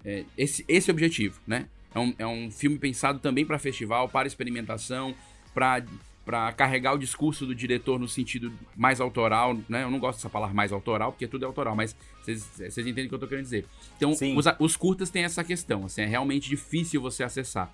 é, 0.06 0.24
esse, 0.38 0.64
esse 0.68 0.90
objetivo, 0.90 1.40
né? 1.46 1.66
É 1.94 2.00
um, 2.00 2.16
é 2.20 2.28
um 2.28 2.52
filme 2.52 2.78
pensado 2.78 3.20
também 3.20 3.46
para 3.46 3.58
festival, 3.58 4.08
para 4.08 4.28
experimentação, 4.28 5.16
para 5.54 5.84
para 6.24 6.52
carregar 6.52 6.94
o 6.94 6.98
discurso 6.98 7.46
do 7.46 7.56
diretor 7.56 7.98
no 7.98 8.06
sentido 8.06 8.52
mais 8.76 9.00
autoral, 9.00 9.58
né? 9.70 9.84
Eu 9.84 9.90
não 9.90 9.98
gosto 9.98 10.18
dessa 10.18 10.30
palavra 10.30 10.54
mais 10.54 10.74
autoral, 10.74 11.14
porque 11.14 11.26
tudo 11.26 11.44
é 11.44 11.46
autoral, 11.46 11.74
mas 11.74 11.96
vocês 12.22 12.80
entendem 12.80 13.06
o 13.06 13.08
que 13.08 13.16
eu 13.16 13.20
tô 13.20 13.28
querendo 13.30 13.46
dizer. 13.46 13.66
Então, 13.96 14.12
os, 14.12 14.46
os, 14.60 14.76
curtas 14.76 15.10
têm 15.10 15.24
essa 15.24 15.42
questão, 15.42 15.86
assim, 15.86 16.02
é 16.02 16.06
realmente 16.06 16.50
difícil 16.50 17.00
você 17.00 17.24
acessar. 17.24 17.72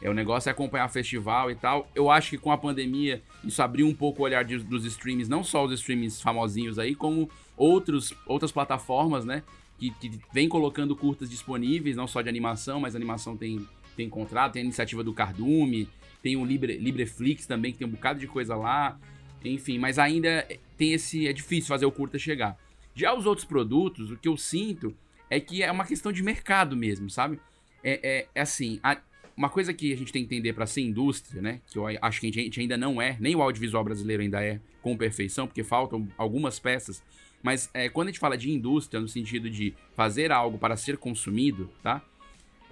É, 0.00 0.10
o 0.10 0.14
negócio 0.14 0.48
é 0.48 0.52
acompanhar 0.52 0.88
festival 0.88 1.50
e 1.50 1.54
tal. 1.54 1.88
Eu 1.94 2.10
acho 2.10 2.30
que 2.30 2.38
com 2.38 2.52
a 2.52 2.58
pandemia 2.58 3.22
isso 3.42 3.62
abriu 3.62 3.86
um 3.86 3.94
pouco 3.94 4.22
o 4.22 4.24
olhar 4.24 4.44
de, 4.44 4.58
dos 4.58 4.84
streams, 4.84 5.28
não 5.28 5.42
só 5.42 5.64
os 5.64 5.72
streams 5.72 6.22
famosinhos 6.22 6.78
aí, 6.78 6.94
como 6.94 7.30
outros, 7.56 8.12
outras 8.26 8.52
plataformas, 8.52 9.24
né? 9.24 9.42
que, 9.78 9.90
que 9.90 10.20
vem 10.32 10.48
colocando 10.48 10.96
curtas 10.96 11.28
disponíveis, 11.28 11.96
não 11.96 12.06
só 12.06 12.22
de 12.22 12.28
animação, 12.28 12.80
mas 12.80 12.96
animação 12.96 13.36
tem, 13.36 13.66
tem 13.96 14.08
contrato, 14.08 14.54
tem 14.54 14.62
a 14.62 14.64
iniciativa 14.64 15.04
do 15.04 15.12
Cardume, 15.12 15.88
tem 16.22 16.36
o 16.36 16.44
Libre, 16.44 16.78
Libreflix 16.78 17.46
também, 17.46 17.72
que 17.72 17.78
tem 17.78 17.86
um 17.86 17.90
bocado 17.90 18.18
de 18.18 18.26
coisa 18.26 18.56
lá. 18.56 18.98
Enfim, 19.44 19.78
mas 19.78 19.98
ainda 19.98 20.46
tem 20.76 20.92
esse. 20.92 21.28
É 21.28 21.32
difícil 21.32 21.68
fazer 21.68 21.86
o 21.86 21.92
curta 21.92 22.18
chegar. 22.18 22.58
Já 22.94 23.14
os 23.14 23.26
outros 23.26 23.46
produtos, 23.46 24.10
o 24.10 24.16
que 24.16 24.26
eu 24.26 24.36
sinto 24.36 24.96
é 25.28 25.38
que 25.38 25.62
é 25.62 25.70
uma 25.70 25.84
questão 25.84 26.10
de 26.10 26.22
mercado 26.22 26.74
mesmo, 26.76 27.10
sabe? 27.10 27.38
É, 27.84 28.00
é, 28.02 28.28
é 28.34 28.40
assim, 28.40 28.80
a, 28.82 28.98
uma 29.36 29.50
coisa 29.50 29.72
que 29.74 29.92
a 29.92 29.96
gente 29.96 30.12
tem 30.12 30.26
que 30.26 30.34
entender 30.34 30.52
para 30.52 30.66
ser 30.66 30.80
indústria, 30.80 31.42
né? 31.42 31.60
Que 31.70 31.78
eu 31.78 31.86
acho 32.00 32.20
que 32.20 32.28
a 32.28 32.32
gente 32.32 32.60
ainda 32.60 32.76
não 32.76 33.00
é, 33.00 33.16
nem 33.20 33.36
o 33.36 33.42
audiovisual 33.42 33.84
brasileiro 33.84 34.22
ainda 34.22 34.42
é 34.42 34.60
com 34.80 34.96
perfeição, 34.96 35.46
porque 35.46 35.62
faltam 35.62 36.08
algumas 36.16 36.58
peças 36.58 37.02
mas 37.46 37.70
é, 37.72 37.88
quando 37.88 38.08
a 38.08 38.10
gente 38.10 38.18
fala 38.18 38.36
de 38.36 38.50
indústria, 38.50 39.00
no 39.00 39.06
sentido 39.06 39.48
de 39.48 39.72
fazer 39.94 40.32
algo 40.32 40.58
para 40.58 40.76
ser 40.76 40.96
consumido, 40.96 41.70
tá? 41.80 42.02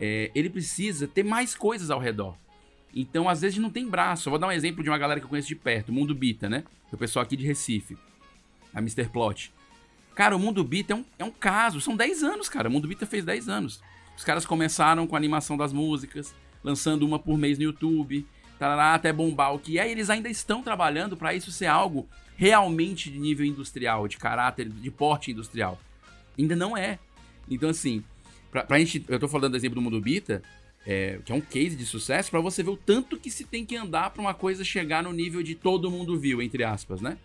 É, 0.00 0.32
ele 0.34 0.50
precisa 0.50 1.06
ter 1.06 1.22
mais 1.22 1.54
coisas 1.54 1.92
ao 1.92 2.00
redor. 2.00 2.36
Então, 2.92 3.28
às 3.28 3.40
vezes, 3.40 3.58
não 3.58 3.70
tem 3.70 3.88
braço. 3.88 4.28
Eu 4.28 4.30
vou 4.32 4.38
dar 4.38 4.48
um 4.48 4.52
exemplo 4.52 4.82
de 4.82 4.90
uma 4.90 4.98
galera 4.98 5.20
que 5.20 5.26
eu 5.26 5.30
conheço 5.30 5.46
de 5.46 5.54
perto, 5.54 5.90
o 5.90 5.92
Mundo 5.92 6.12
Bita, 6.12 6.48
né? 6.48 6.64
O 6.90 6.96
pessoal 6.96 7.24
aqui 7.24 7.36
de 7.36 7.46
Recife, 7.46 7.96
a 8.74 8.80
Mr. 8.80 9.08
Plot. 9.08 9.52
Cara, 10.12 10.34
o 10.34 10.40
Mundo 10.40 10.64
Bita 10.64 10.92
é 10.92 10.96
um, 10.96 11.04
é 11.20 11.24
um 11.24 11.30
caso. 11.30 11.80
São 11.80 11.96
10 11.96 12.24
anos, 12.24 12.48
cara. 12.48 12.68
O 12.68 12.72
Mundo 12.72 12.88
Bita 12.88 13.06
fez 13.06 13.24
10 13.24 13.48
anos. 13.48 13.80
Os 14.16 14.24
caras 14.24 14.44
começaram 14.44 15.06
com 15.06 15.14
a 15.14 15.18
animação 15.18 15.56
das 15.56 15.72
músicas, 15.72 16.34
lançando 16.64 17.06
uma 17.06 17.18
por 17.18 17.38
mês 17.38 17.58
no 17.58 17.64
YouTube, 17.64 18.26
tarará, 18.58 18.94
até 18.94 19.12
bombar 19.12 19.54
o 19.54 19.58
que 19.58 19.78
é. 19.78 19.86
E 19.86 19.92
eles 19.92 20.08
ainda 20.08 20.28
estão 20.28 20.62
trabalhando 20.62 21.16
para 21.16 21.34
isso 21.34 21.52
ser 21.52 21.66
algo 21.66 22.08
realmente 22.36 23.10
de 23.10 23.18
nível 23.18 23.46
industrial, 23.46 24.08
de 24.08 24.16
caráter, 24.16 24.68
de 24.68 24.90
porte 24.90 25.30
industrial. 25.30 25.78
Ainda 26.38 26.56
não 26.56 26.76
é. 26.76 26.98
Então, 27.48 27.68
assim, 27.68 28.02
pra, 28.50 28.64
pra 28.64 28.78
gente. 28.78 29.04
Eu 29.06 29.20
tô 29.20 29.28
falando 29.28 29.52
do 29.52 29.56
exemplo 29.56 29.76
do 29.76 29.82
Mundo 29.82 30.00
Bita, 30.00 30.42
é, 30.86 31.20
que 31.24 31.30
é 31.30 31.34
um 31.34 31.40
case 31.40 31.76
de 31.76 31.86
sucesso, 31.86 32.30
para 32.30 32.40
você 32.40 32.62
ver 32.62 32.70
o 32.70 32.76
tanto 32.76 33.18
que 33.18 33.30
se 33.30 33.44
tem 33.44 33.64
que 33.64 33.76
andar 33.76 34.10
para 34.10 34.22
uma 34.22 34.34
coisa 34.34 34.64
chegar 34.64 35.02
no 35.02 35.12
nível 35.12 35.42
de 35.42 35.54
todo 35.54 35.90
mundo 35.90 36.18
viu, 36.18 36.40
entre 36.42 36.64
aspas, 36.64 37.00
né? 37.00 37.18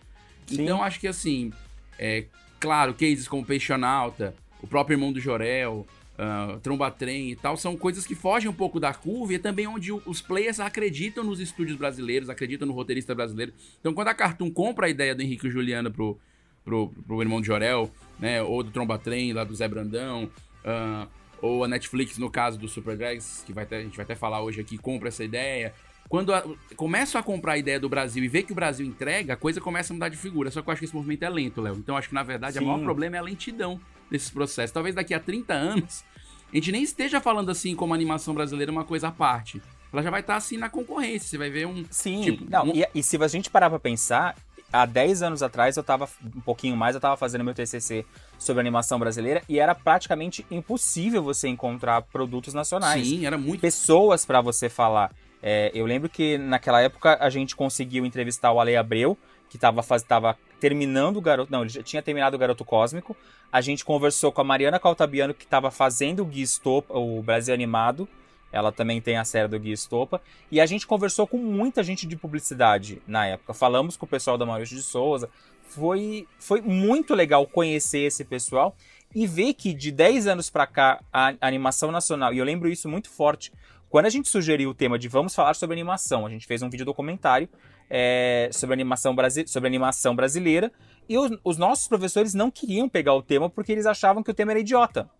Sim. 0.46 0.62
Então, 0.62 0.82
acho 0.82 1.00
que 1.00 1.08
assim. 1.08 1.52
É, 1.98 2.24
claro, 2.58 2.94
cases 2.94 3.26
como 3.26 3.44
Peixonauta, 3.44 4.34
o 4.62 4.66
próprio 4.66 4.94
irmão 4.94 5.12
do 5.12 5.20
Jorel, 5.20 5.86
uh, 6.20 6.60
Tromba 6.60 6.90
Trem 6.90 7.30
e 7.30 7.36
tal, 7.36 7.56
são 7.56 7.76
coisas 7.76 8.06
que 8.06 8.14
fogem 8.14 8.48
um 8.48 8.52
pouco 8.54 8.78
da 8.78 8.92
curva 8.92 9.32
e 9.32 9.36
é 9.36 9.38
também 9.38 9.66
onde 9.66 9.90
os 9.90 10.20
players 10.20 10.60
acreditam 10.60 11.24
nos 11.24 11.40
estúdios 11.40 11.76
brasileiros, 11.76 12.28
acreditam 12.28 12.68
no 12.68 12.74
roteirista 12.74 13.14
brasileiro. 13.14 13.52
Então, 13.80 13.94
quando 13.94 14.08
a 14.08 14.14
Cartoon 14.14 14.50
compra 14.50 14.86
a 14.86 14.90
ideia 14.90 15.14
do 15.14 15.22
Henrique 15.22 15.46
e 15.46 15.50
Juliana 15.50 15.90
pro, 15.90 16.18
pro, 16.64 16.88
pro 17.06 17.22
irmão 17.22 17.40
de 17.40 17.46
Jorel, 17.46 17.90
né, 18.18 18.42
ou 18.42 18.62
do 18.62 18.70
Tromba 18.70 18.98
Trem, 18.98 19.32
lá 19.32 19.44
do 19.44 19.54
Zé 19.54 19.66
Brandão, 19.66 20.30
uh, 20.64 21.08
ou 21.40 21.64
a 21.64 21.68
Netflix, 21.68 22.18
no 22.18 22.30
caso 22.30 22.58
do 22.58 22.68
Super 22.68 22.96
Drags, 22.96 23.42
que 23.46 23.52
vai 23.52 23.64
ter, 23.64 23.76
a 23.76 23.82
gente 23.82 23.96
vai 23.96 24.04
até 24.04 24.14
falar 24.14 24.42
hoje 24.42 24.60
aqui, 24.60 24.76
compra 24.76 25.08
essa 25.08 25.24
ideia. 25.24 25.72
Quando 26.06 26.34
a, 26.34 26.44
começam 26.76 27.18
a 27.18 27.24
comprar 27.24 27.52
a 27.52 27.58
ideia 27.58 27.80
do 27.80 27.88
Brasil 27.88 28.22
e 28.22 28.28
vê 28.28 28.42
que 28.42 28.52
o 28.52 28.54
Brasil 28.54 28.84
entrega, 28.84 29.34
a 29.34 29.36
coisa 29.36 29.60
começa 29.60 29.92
a 29.92 29.94
mudar 29.94 30.08
de 30.08 30.16
figura. 30.16 30.50
Só 30.50 30.60
que 30.60 30.68
eu 30.68 30.72
acho 30.72 30.80
que 30.80 30.84
esse 30.84 30.94
movimento 30.94 31.22
é 31.22 31.30
lento, 31.30 31.62
Léo. 31.62 31.76
Então, 31.76 31.96
acho 31.96 32.08
que, 32.08 32.14
na 32.14 32.24
verdade, 32.24 32.58
Sim. 32.58 32.64
o 32.64 32.66
maior 32.66 32.82
problema 32.82 33.16
é 33.16 33.18
a 33.20 33.22
lentidão 33.22 33.80
desses 34.10 34.30
processos. 34.30 34.72
Talvez 34.72 34.94
daqui 34.94 35.14
a 35.14 35.20
30 35.20 35.52
anos 35.52 36.04
a 36.52 36.56
gente 36.56 36.72
nem 36.72 36.82
esteja 36.82 37.20
falando 37.20 37.50
assim 37.50 37.76
como 37.76 37.92
a 37.94 37.96
animação 37.96 38.34
brasileira 38.34 38.70
é 38.70 38.74
uma 38.74 38.84
coisa 38.84 39.08
à 39.08 39.12
parte. 39.12 39.62
Ela 39.92 40.02
já 40.02 40.10
vai 40.10 40.20
estar 40.20 40.34
tá, 40.34 40.36
assim 40.36 40.56
na 40.56 40.68
concorrência. 40.68 41.28
Você 41.28 41.38
vai 41.38 41.50
ver 41.50 41.66
um. 41.66 41.84
Sim, 41.90 42.22
tipo, 42.22 42.50
não, 42.50 42.66
um... 42.66 42.72
E, 42.74 42.86
e, 42.94 43.02
se 43.02 43.16
a 43.16 43.28
gente 43.28 43.50
parar 43.50 43.70
pra 43.70 43.78
pensar, 43.78 44.36
há 44.72 44.86
10 44.86 45.22
anos 45.22 45.42
atrás 45.42 45.76
eu 45.76 45.82
tava, 45.82 46.08
um 46.24 46.40
pouquinho 46.40 46.76
mais, 46.76 46.94
eu 46.94 47.00
tava 47.00 47.16
fazendo 47.16 47.44
meu 47.44 47.54
TCC 47.54 48.04
sobre 48.38 48.60
animação 48.60 48.98
brasileira 48.98 49.42
e 49.48 49.58
era 49.58 49.74
praticamente 49.74 50.46
impossível 50.50 51.22
você 51.22 51.48
encontrar 51.48 52.02
produtos 52.02 52.54
nacionais. 52.54 53.06
Sim, 53.06 53.26
era 53.26 53.38
muito. 53.38 53.60
Pessoas 53.60 54.24
para 54.24 54.40
você 54.40 54.68
falar. 54.68 55.12
É, 55.42 55.70
eu 55.74 55.86
lembro 55.86 56.08
que 56.08 56.36
naquela 56.36 56.80
época 56.80 57.16
a 57.20 57.30
gente 57.30 57.56
conseguiu 57.56 58.04
entrevistar 58.04 58.52
o 58.52 58.60
Ale 58.60 58.76
Abreu, 58.76 59.16
que 59.48 59.56
estava 59.56 59.82
tava 60.06 60.38
terminando 60.60 61.16
o 61.16 61.20
Garoto. 61.20 61.50
Não, 61.50 61.62
ele 61.62 61.70
já 61.70 61.82
tinha 61.82 62.02
terminado 62.02 62.36
o 62.36 62.38
Garoto 62.38 62.64
Cósmico. 62.64 63.16
A 63.50 63.60
gente 63.60 63.84
conversou 63.84 64.30
com 64.30 64.40
a 64.40 64.44
Mariana 64.44 64.78
Caltabiano, 64.78 65.34
que 65.34 65.44
estava 65.44 65.70
fazendo 65.70 66.20
o 66.20 66.24
Guia 66.24 66.44
Estopa, 66.44 66.96
o 66.96 67.22
Brasil 67.22 67.54
Animado. 67.54 68.08
Ela 68.52 68.70
também 68.70 69.00
tem 69.00 69.16
a 69.16 69.24
série 69.24 69.48
do 69.48 69.58
Guia 69.58 69.74
Estopa. 69.74 70.20
E 70.50 70.60
a 70.60 70.66
gente 70.66 70.86
conversou 70.86 71.26
com 71.26 71.38
muita 71.38 71.82
gente 71.82 72.06
de 72.06 72.16
publicidade 72.16 73.00
na 73.06 73.26
época. 73.26 73.54
Falamos 73.54 73.96
com 73.96 74.06
o 74.06 74.08
pessoal 74.08 74.36
da 74.36 74.44
Maurício 74.44 74.76
de 74.76 74.82
Souza. 74.82 75.28
Foi, 75.62 76.26
foi 76.38 76.60
muito 76.60 77.14
legal 77.14 77.46
conhecer 77.46 78.00
esse 78.00 78.24
pessoal 78.24 78.76
e 79.14 79.26
ver 79.26 79.54
que 79.54 79.72
de 79.72 79.90
10 79.90 80.26
anos 80.26 80.50
para 80.50 80.66
cá 80.66 81.00
a 81.12 81.34
animação 81.40 81.90
nacional, 81.90 82.32
e 82.32 82.38
eu 82.38 82.44
lembro 82.44 82.68
isso 82.68 82.88
muito 82.88 83.10
forte, 83.10 83.52
quando 83.88 84.06
a 84.06 84.10
gente 84.10 84.28
sugeriu 84.28 84.70
o 84.70 84.74
tema 84.74 84.98
de 84.98 85.08
vamos 85.08 85.34
falar 85.34 85.54
sobre 85.54 85.74
animação, 85.74 86.24
a 86.24 86.30
gente 86.30 86.46
fez 86.46 86.62
um 86.62 86.70
vídeo 86.70 86.86
documentário 86.86 87.48
é, 87.90 88.48
sobre, 88.52 88.72
animação 88.72 89.14
sobre 89.46 89.66
animação 89.66 90.14
brasileira 90.14 90.70
e 91.08 91.18
os, 91.18 91.36
os 91.42 91.58
nossos 91.58 91.88
professores 91.88 92.32
não 92.32 92.50
queriam 92.50 92.88
pegar 92.88 93.14
o 93.14 93.22
tema 93.22 93.50
porque 93.50 93.72
eles 93.72 93.84
achavam 93.84 94.22
que 94.22 94.30
o 94.30 94.34
tema 94.34 94.52
era 94.52 94.60
idiota. 94.60 95.10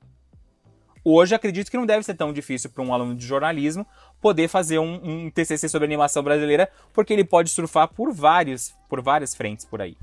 Hoje 1.03 1.35
acredito 1.35 1.71
que 1.71 1.77
não 1.77 1.87
deve 1.87 2.05
ser 2.05 2.15
tão 2.15 2.33
difícil 2.33 2.71
para 2.71 2.85
um 2.85 2.93
aluno 2.93 3.17
de 3.17 3.27
jornalismo 3.27 3.87
poder 4.21 4.49
fazer 4.49 4.79
um, 4.79 5.25
um, 5.27 5.31
TCC 5.31 5.67
sobre 5.69 5.87
animação 5.87 6.23
brasileira, 6.23 6.71
porque 6.93 7.13
ele 7.13 7.25
pode 7.25 7.49
surfar 7.49 7.89
por 7.89 8.13
vários, 8.13 8.75
por 8.89 9.01
várias 9.01 9.35
frentes 9.35 9.65
por 9.65 9.81
aí. 9.81 9.97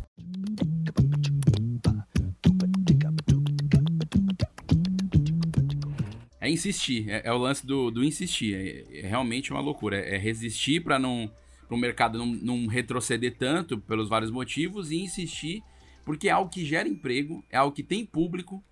É 6.42 6.50
insistir, 6.50 7.10
é, 7.10 7.22
é 7.26 7.32
o 7.32 7.38
lance 7.38 7.66
do, 7.66 7.92
do 7.92 8.04
insistir. 8.04 8.56
É, 8.56 9.00
é, 9.00 9.08
realmente 9.08 9.52
uma 9.52 9.60
loucura. 9.60 9.98
É, 9.98 10.16
é 10.16 10.18
resistir 10.18 10.82
para 10.82 10.98
não 10.98 11.30
para 11.68 11.76
o 11.76 11.80
mercado 11.80 12.18
não, 12.18 12.26
não 12.26 12.68
retroceder 12.68 13.36
tanto 13.38 13.78
pelos 13.78 14.10
vários 14.10 14.32
motivos 14.32 14.92
e 14.92 14.98
insistir 14.98 15.64
porque 16.08 16.30
é 16.30 16.32
algo 16.32 16.50
que 16.50 16.64
gera 16.64 16.88
emprego, 16.88 17.44
é 17.50 17.58
algo 17.58 17.76
que 17.76 17.84
tem 17.84 18.06
público 18.06 18.64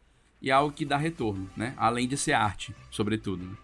e 0.42 0.50
é 0.50 0.54
algo 0.54 0.72
que 0.72 0.86
dá 0.86 0.96
retorno, 0.96 1.50
né? 1.58 1.74
Além 1.76 2.08
de 2.08 2.16
ser 2.16 2.32
arte, 2.32 2.74
sobretudo. 2.90 3.44
Né? 3.44 3.58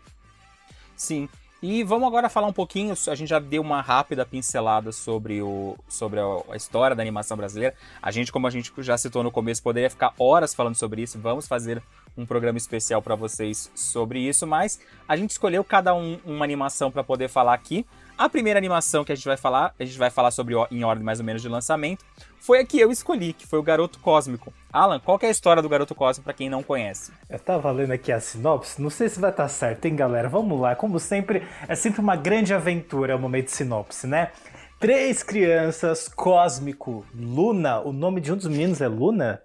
Sim. 0.94 1.30
E 1.64 1.82
vamos 1.82 2.06
agora 2.06 2.28
falar 2.28 2.48
um 2.48 2.54
pouquinho, 2.54 2.94
a 3.08 3.16
gente 3.16 3.30
já 3.30 3.40
deu 3.40 3.62
uma 3.62 3.80
rápida 3.80 4.26
pincelada 4.26 4.92
sobre, 4.92 5.42
o, 5.42 5.78
sobre 5.88 6.20
a, 6.20 6.58
história 6.58 6.94
da 6.94 7.02
animação 7.02 7.38
brasileira. 7.38 7.74
A 8.02 8.12
gente, 8.12 8.30
como 8.30 8.46
a 8.46 8.50
gente 8.50 8.74
já 8.80 8.98
citou 8.98 9.24
no 9.24 9.32
começo, 9.32 9.64
poderia 9.64 9.90
ficar 9.90 10.14
horas 10.20 10.54
falando 10.54 10.76
sobre 10.76 11.04
isso. 11.04 11.18
Vamos 11.18 11.48
fazer 11.48 11.82
um 12.18 12.26
programa 12.26 12.58
especial 12.58 13.02
para 13.02 13.16
vocês 13.16 13.72
sobre 13.76 14.20
isso, 14.20 14.46
mas 14.46 14.80
a 15.08 15.16
gente 15.16 15.32
escolheu 15.32 15.64
cada 15.64 15.94
um 15.94 16.20
uma 16.26 16.44
animação 16.44 16.92
para 16.92 17.04
poder 17.04 17.28
falar 17.28 17.54
aqui. 17.54 17.86
A 18.18 18.30
primeira 18.30 18.60
animação 18.60 19.04
que 19.04 19.12
a 19.12 19.16
gente 19.16 19.26
vai 19.26 19.38
falar, 19.38 19.74
a 19.80 19.84
gente 19.84 19.98
vai 19.98 20.10
falar 20.10 20.32
sobre 20.32 20.54
em 20.70 20.84
ordem 20.84 21.04
mais 21.04 21.20
ou 21.20 21.26
menos 21.26 21.42
de 21.42 21.50
lançamento, 21.50 22.06
foi 22.40 22.60
a 22.60 22.66
que 22.66 22.80
eu 22.80 22.92
escolhi, 22.92 23.34
que 23.34 23.48
foi 23.48 23.58
o 23.58 23.64
Garoto 23.64 24.00
Cósmico. 24.00 24.54
Alan, 24.72 25.00
qual 25.00 25.20
é 25.22 25.28
a 25.28 25.32
história 25.32 25.62
do 25.62 25.70
Garoto 25.70 25.96
Cósmico 25.96 26.26
para 26.26 26.34
quem 26.34 26.50
não 26.50 26.62
conhece? 26.62 27.12
Eu 27.30 27.40
tava 27.40 27.72
lendo 27.72 27.92
aqui 27.92 28.12
a 28.12 28.20
sinopse, 28.20 28.82
não 28.82 28.90
sei 28.90 29.10
se 29.10 29.20
vai 29.20 29.32
estar 29.32 29.44
tá 29.44 29.50
certo, 29.50 29.86
hein, 29.86 29.96
galera? 29.96 30.30
Vamos 30.30 30.60
lá, 30.60 30.76
como 30.76 31.00
sempre, 31.00 31.44
é 31.68 31.76
sempre 31.76 32.02
uma 32.02 32.16
grande 32.16 32.54
aventura 32.54 33.16
o 33.16 33.20
momento 33.20 33.46
de 33.46 33.52
sinopse, 33.52 34.06
né? 34.06 34.32
Três 34.80 35.22
crianças, 35.22 36.08
Cósmico, 36.08 37.06
Luna, 37.14 37.80
o 37.82 37.94
nome 37.94 38.20
de 38.20 38.34
um 38.34 38.38
dos 38.38 38.48
meninos 38.48 38.82
é 38.82 38.88
Luna? 38.88 39.42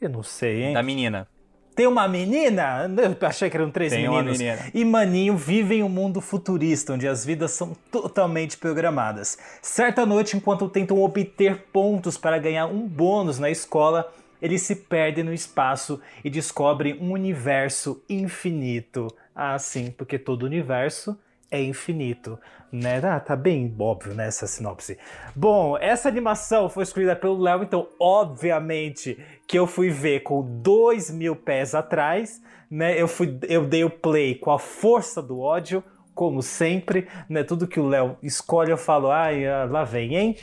Eu 0.00 0.08
não 0.08 0.22
sei, 0.22 0.64
hein? 0.64 0.74
Da 0.74 0.82
menina. 0.82 1.28
Tem 1.74 1.86
uma 1.86 2.06
menina? 2.08 2.90
Eu 2.96 3.28
achei 3.28 3.48
que 3.48 3.56
eram 3.56 3.70
três 3.70 3.92
Tem 3.92 4.02
meninos. 4.02 4.38
Uma 4.38 4.52
menina. 4.52 4.70
E 4.74 4.84
Maninho 4.84 5.36
vivem 5.36 5.82
um 5.82 5.88
mundo 5.88 6.20
futurista, 6.20 6.92
onde 6.92 7.08
as 7.08 7.24
vidas 7.24 7.52
são 7.52 7.76
totalmente 7.90 8.56
programadas. 8.56 9.38
Certa 9.62 10.04
noite, 10.04 10.36
enquanto 10.36 10.68
tentam 10.68 11.00
obter 11.00 11.64
pontos 11.72 12.16
para 12.18 12.38
ganhar 12.38 12.66
um 12.66 12.86
bônus 12.86 13.38
na 13.38 13.50
escola, 13.50 14.12
eles 14.42 14.62
se 14.62 14.74
perdem 14.74 15.24
no 15.24 15.32
espaço 15.32 16.00
e 16.24 16.30
descobrem 16.30 16.98
um 17.00 17.12
universo 17.12 18.02
infinito. 18.08 19.08
Ah, 19.34 19.58
sim, 19.58 19.92
porque 19.96 20.18
todo 20.18 20.44
universo 20.44 21.18
é 21.50 21.62
infinito, 21.62 22.38
né? 22.70 23.00
Ah, 23.04 23.18
tá 23.18 23.34
bem 23.34 23.74
óbvio 23.78 24.14
nessa 24.14 24.44
né, 24.44 24.48
sinopse. 24.48 24.98
Bom, 25.34 25.76
essa 25.78 26.08
animação 26.08 26.68
foi 26.68 26.84
escolhida 26.84 27.16
pelo 27.16 27.38
Léo, 27.38 27.64
então 27.64 27.88
obviamente 27.98 29.18
que 29.48 29.58
eu 29.58 29.66
fui 29.66 29.90
ver 29.90 30.20
com 30.20 30.42
dois 30.62 31.10
mil 31.10 31.34
pés 31.34 31.74
atrás, 31.74 32.40
né? 32.70 33.00
Eu 33.00 33.08
fui, 33.08 33.36
eu 33.48 33.66
dei 33.66 33.84
o 33.84 33.90
play 33.90 34.36
com 34.36 34.52
a 34.52 34.58
força 34.58 35.20
do 35.20 35.40
ódio, 35.40 35.82
como 36.14 36.42
sempre, 36.42 37.08
né? 37.28 37.42
Tudo 37.42 37.66
que 37.66 37.80
o 37.80 37.88
Léo 37.88 38.16
escolhe 38.22 38.70
eu 38.70 38.78
falo, 38.78 39.10
ai, 39.10 39.46
ah, 39.46 39.64
lá 39.64 39.82
vem, 39.82 40.16
hein? 40.16 40.36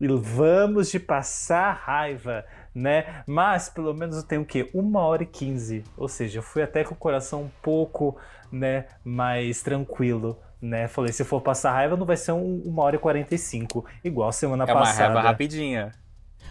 E 0.00 0.08
vamos 0.08 0.90
de 0.90 0.98
passar 0.98 1.72
raiva, 1.72 2.44
né? 2.74 3.22
Mas 3.26 3.68
pelo 3.68 3.94
menos 3.94 4.16
eu 4.16 4.22
tenho 4.24 4.42
o 4.42 4.46
quê? 4.46 4.68
Uma 4.74 5.00
hora 5.00 5.22
e 5.22 5.26
quinze. 5.26 5.84
Ou 5.96 6.08
seja, 6.08 6.38
eu 6.38 6.42
fui 6.42 6.62
até 6.62 6.82
com 6.82 6.94
o 6.94 6.96
coração 6.96 7.42
um 7.42 7.50
pouco, 7.62 8.16
né, 8.50 8.86
mais 9.04 9.62
tranquilo 9.62 10.38
né? 10.62 10.86
Falei, 10.86 11.12
se 11.12 11.24
for 11.24 11.40
passar 11.40 11.72
raiva, 11.72 11.96
não 11.96 12.06
vai 12.06 12.16
ser 12.16 12.32
um, 12.32 12.62
uma 12.64 12.84
hora 12.84 12.96
e 12.96 12.98
45, 13.00 13.84
igual 14.04 14.32
semana 14.32 14.62
é 14.62 14.66
passada. 14.72 15.02
É 15.02 15.08
uma 15.08 15.14
raiva 15.14 15.28
rapidinha. 15.28 15.92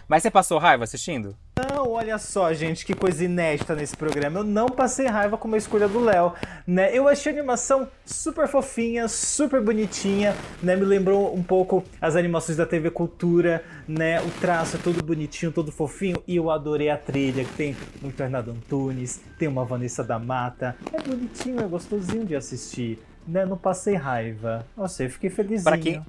Mas 0.06 0.22
você 0.22 0.30
passou 0.30 0.58
raiva 0.58 0.84
assistindo? 0.84 1.34
Não, 1.58 1.92
olha 1.92 2.18
só, 2.18 2.52
gente, 2.52 2.84
que 2.84 2.94
coisa 2.94 3.24
inédita 3.24 3.74
nesse 3.74 3.96
programa. 3.96 4.40
Eu 4.40 4.44
não 4.44 4.66
passei 4.66 5.06
raiva 5.06 5.38
com 5.38 5.52
a 5.54 5.56
escolha 5.56 5.88
do 5.88 6.00
Léo, 6.00 6.34
né? 6.66 6.94
Eu 6.96 7.08
achei 7.08 7.32
a 7.32 7.34
animação 7.34 7.88
super 8.04 8.46
fofinha, 8.46 9.08
super 9.08 9.62
bonitinha, 9.62 10.34
né? 10.62 10.76
Me 10.76 10.84
lembrou 10.84 11.34
um 11.34 11.42
pouco 11.42 11.82
as 12.00 12.16
animações 12.16 12.58
da 12.58 12.66
TV 12.66 12.90
Cultura, 12.90 13.64
né? 13.88 14.20
O 14.20 14.30
traço 14.40 14.76
é 14.76 14.80
todo 14.80 15.02
bonitinho, 15.02 15.52
todo 15.52 15.72
fofinho, 15.72 16.22
e 16.26 16.36
eu 16.36 16.50
adorei 16.50 16.90
a 16.90 16.96
trilha, 16.96 17.44
que 17.44 17.52
tem 17.52 17.76
um 18.02 18.10
Fernando 18.10 18.50
Antunes, 18.50 19.20
tem 19.38 19.48
uma 19.48 19.64
Vanessa 19.64 20.02
da 20.02 20.18
Mata. 20.18 20.76
É 20.92 21.00
bonitinho, 21.00 21.60
é 21.60 21.66
gostosinho 21.66 22.24
de 22.24 22.34
assistir 22.34 22.98
né, 23.26 23.44
não 23.44 23.56
passei 23.56 23.94
raiva. 23.94 24.66
Eu 24.76 24.88
fiquei 25.10 25.30
felizinho. 25.30 25.64
Pra 25.64 25.78
quem... 25.78 26.02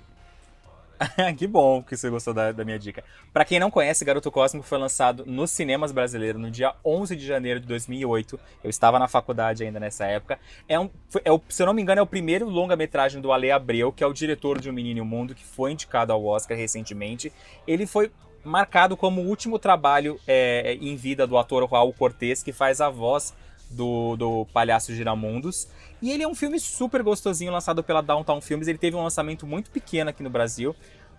que 1.38 1.48
bom 1.48 1.82
que 1.82 1.96
você 1.96 2.10
gostou 2.10 2.34
da, 2.34 2.52
da 2.52 2.64
minha 2.64 2.80
dica. 2.80 3.04
Para 3.32 3.46
quem 3.46 3.60
não 3.60 3.72
conhece, 3.72 4.06
Garoto 4.06 4.32
Cósmico 4.32 4.66
foi 4.66 4.78
lançado 4.78 5.26
nos 5.26 5.52
cinemas 5.52 5.92
brasileiros 5.92 6.42
no 6.42 6.50
dia 6.50 6.74
11 6.84 7.16
de 7.16 7.26
janeiro 7.26 7.60
de 7.60 7.68
2008. 7.68 8.40
Eu 8.64 8.70
estava 8.70 9.00
na 9.00 9.08
faculdade 9.08 9.64
ainda 9.64 9.80
nessa 9.80 10.06
época. 10.06 10.40
É 10.68 10.80
um, 10.80 10.90
é 11.24 11.32
o, 11.32 11.42
se 11.50 11.62
eu 11.62 11.68
não 11.68 11.74
me 11.74 11.82
engano, 11.82 12.00
é 12.00 12.02
o 12.02 12.08
primeiro 12.08 12.48
longa-metragem 12.48 13.22
do 13.22 13.32
Ale 13.32 13.52
Abreu, 13.52 13.92
que 13.92 14.04
é 14.04 14.08
o 14.08 14.14
diretor 14.14 14.60
de 14.60 14.70
Um 14.70 14.74
Menino 14.74 15.00
e 15.00 15.02
o 15.02 15.06
Mundo, 15.06 15.36
que 15.36 15.44
foi 15.44 15.72
indicado 15.72 16.14
ao 16.14 16.24
Oscar 16.24 16.58
recentemente. 16.58 17.32
Ele 17.68 17.86
foi 17.86 18.12
marcado 18.44 18.98
como 18.98 19.22
o 19.22 19.28
último 19.28 19.58
trabalho 19.58 20.20
é, 20.28 20.78
em 20.82 20.96
vida 20.96 21.26
do 21.26 21.38
ator 21.38 21.64
Raul 21.70 21.94
Cortez, 21.94 22.44
que 22.44 22.52
faz 22.52 22.82
a 22.82 22.90
voz 22.90 23.34
do, 23.70 24.16
do 24.16 24.46
Palhaço 24.54 24.94
Giramundos. 24.94 25.68
E 26.02 26.12
ele 26.12 26.24
é 26.24 26.28
um 26.28 26.36
filme 26.36 26.60
super 26.60 27.02
gostosinho, 27.02 27.52
lançado 27.52 27.84
pela 27.84 28.02
Downtown 28.02 28.42
Films. 28.42 28.68
Ele 28.68 28.78
teve 28.78 28.96
um 28.96 29.04
lançamento 29.04 29.48
muito 29.48 29.72
pequeno 29.72 30.10
aqui 30.10 30.22
no 30.22 30.30
Brasil. 30.30 30.76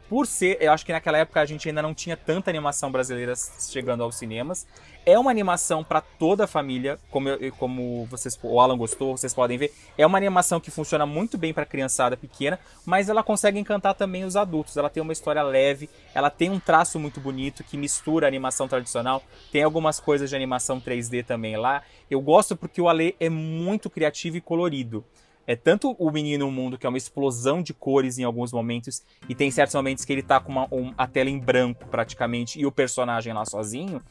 Por 0.08 0.26
ser, 0.26 0.58
eu 0.60 0.70
acho 0.70 0.84
que 0.84 0.92
naquela 0.92 1.18
época 1.18 1.40
a 1.40 1.46
gente 1.46 1.68
ainda 1.68 1.80
não 1.80 1.94
tinha 1.94 2.16
tanta 2.16 2.50
animação 2.50 2.92
brasileira 2.92 3.32
chegando 3.58 4.02
aos 4.02 4.16
cinemas. 4.16 4.66
É 5.06 5.18
uma 5.18 5.30
animação 5.30 5.84
para 5.84 6.00
toda 6.00 6.44
a 6.44 6.46
família, 6.46 6.98
como, 7.10 7.28
eu, 7.28 7.52
como 7.56 8.06
vocês, 8.06 8.38
o 8.42 8.58
Alan 8.58 8.78
gostou, 8.78 9.14
vocês 9.14 9.34
podem 9.34 9.58
ver. 9.58 9.70
É 9.98 10.06
uma 10.06 10.16
animação 10.16 10.58
que 10.58 10.70
funciona 10.70 11.04
muito 11.04 11.36
bem 11.36 11.52
para 11.52 11.66
criançada 11.66 12.16
pequena, 12.16 12.58
mas 12.86 13.10
ela 13.10 13.22
consegue 13.22 13.58
encantar 13.58 13.94
também 13.94 14.24
os 14.24 14.34
adultos. 14.34 14.78
Ela 14.78 14.88
tem 14.88 15.02
uma 15.02 15.12
história 15.12 15.42
leve, 15.42 15.90
ela 16.14 16.30
tem 16.30 16.48
um 16.48 16.58
traço 16.58 16.98
muito 16.98 17.20
bonito 17.20 17.62
que 17.62 17.76
mistura 17.76 18.26
a 18.26 18.28
animação 18.28 18.66
tradicional. 18.66 19.22
Tem 19.52 19.62
algumas 19.62 20.00
coisas 20.00 20.30
de 20.30 20.36
animação 20.36 20.80
3D 20.80 21.22
também 21.22 21.54
lá. 21.58 21.82
Eu 22.10 22.22
gosto 22.22 22.56
porque 22.56 22.80
o 22.80 22.88
Ale 22.88 23.14
é 23.20 23.28
muito 23.28 23.90
criativo 23.90 24.38
e 24.38 24.40
colorido. 24.40 25.04
É 25.46 25.54
tanto 25.54 25.94
o 25.98 26.10
Menino 26.10 26.50
Mundo, 26.50 26.78
que 26.78 26.86
é 26.86 26.88
uma 26.88 26.96
explosão 26.96 27.62
de 27.62 27.74
cores 27.74 28.18
em 28.18 28.24
alguns 28.24 28.50
momentos, 28.50 29.02
e 29.28 29.34
tem 29.34 29.50
certos 29.50 29.74
momentos 29.74 30.02
que 30.02 30.12
ele 30.12 30.22
tá 30.22 30.40
com 30.40 30.50
uma, 30.50 30.66
um, 30.72 30.94
a 30.96 31.06
tela 31.06 31.28
em 31.28 31.38
branco 31.38 31.86
praticamente 31.88 32.58
e 32.58 32.64
o 32.64 32.72
personagem 32.72 33.34
lá 33.34 33.44
sozinho 33.44 34.02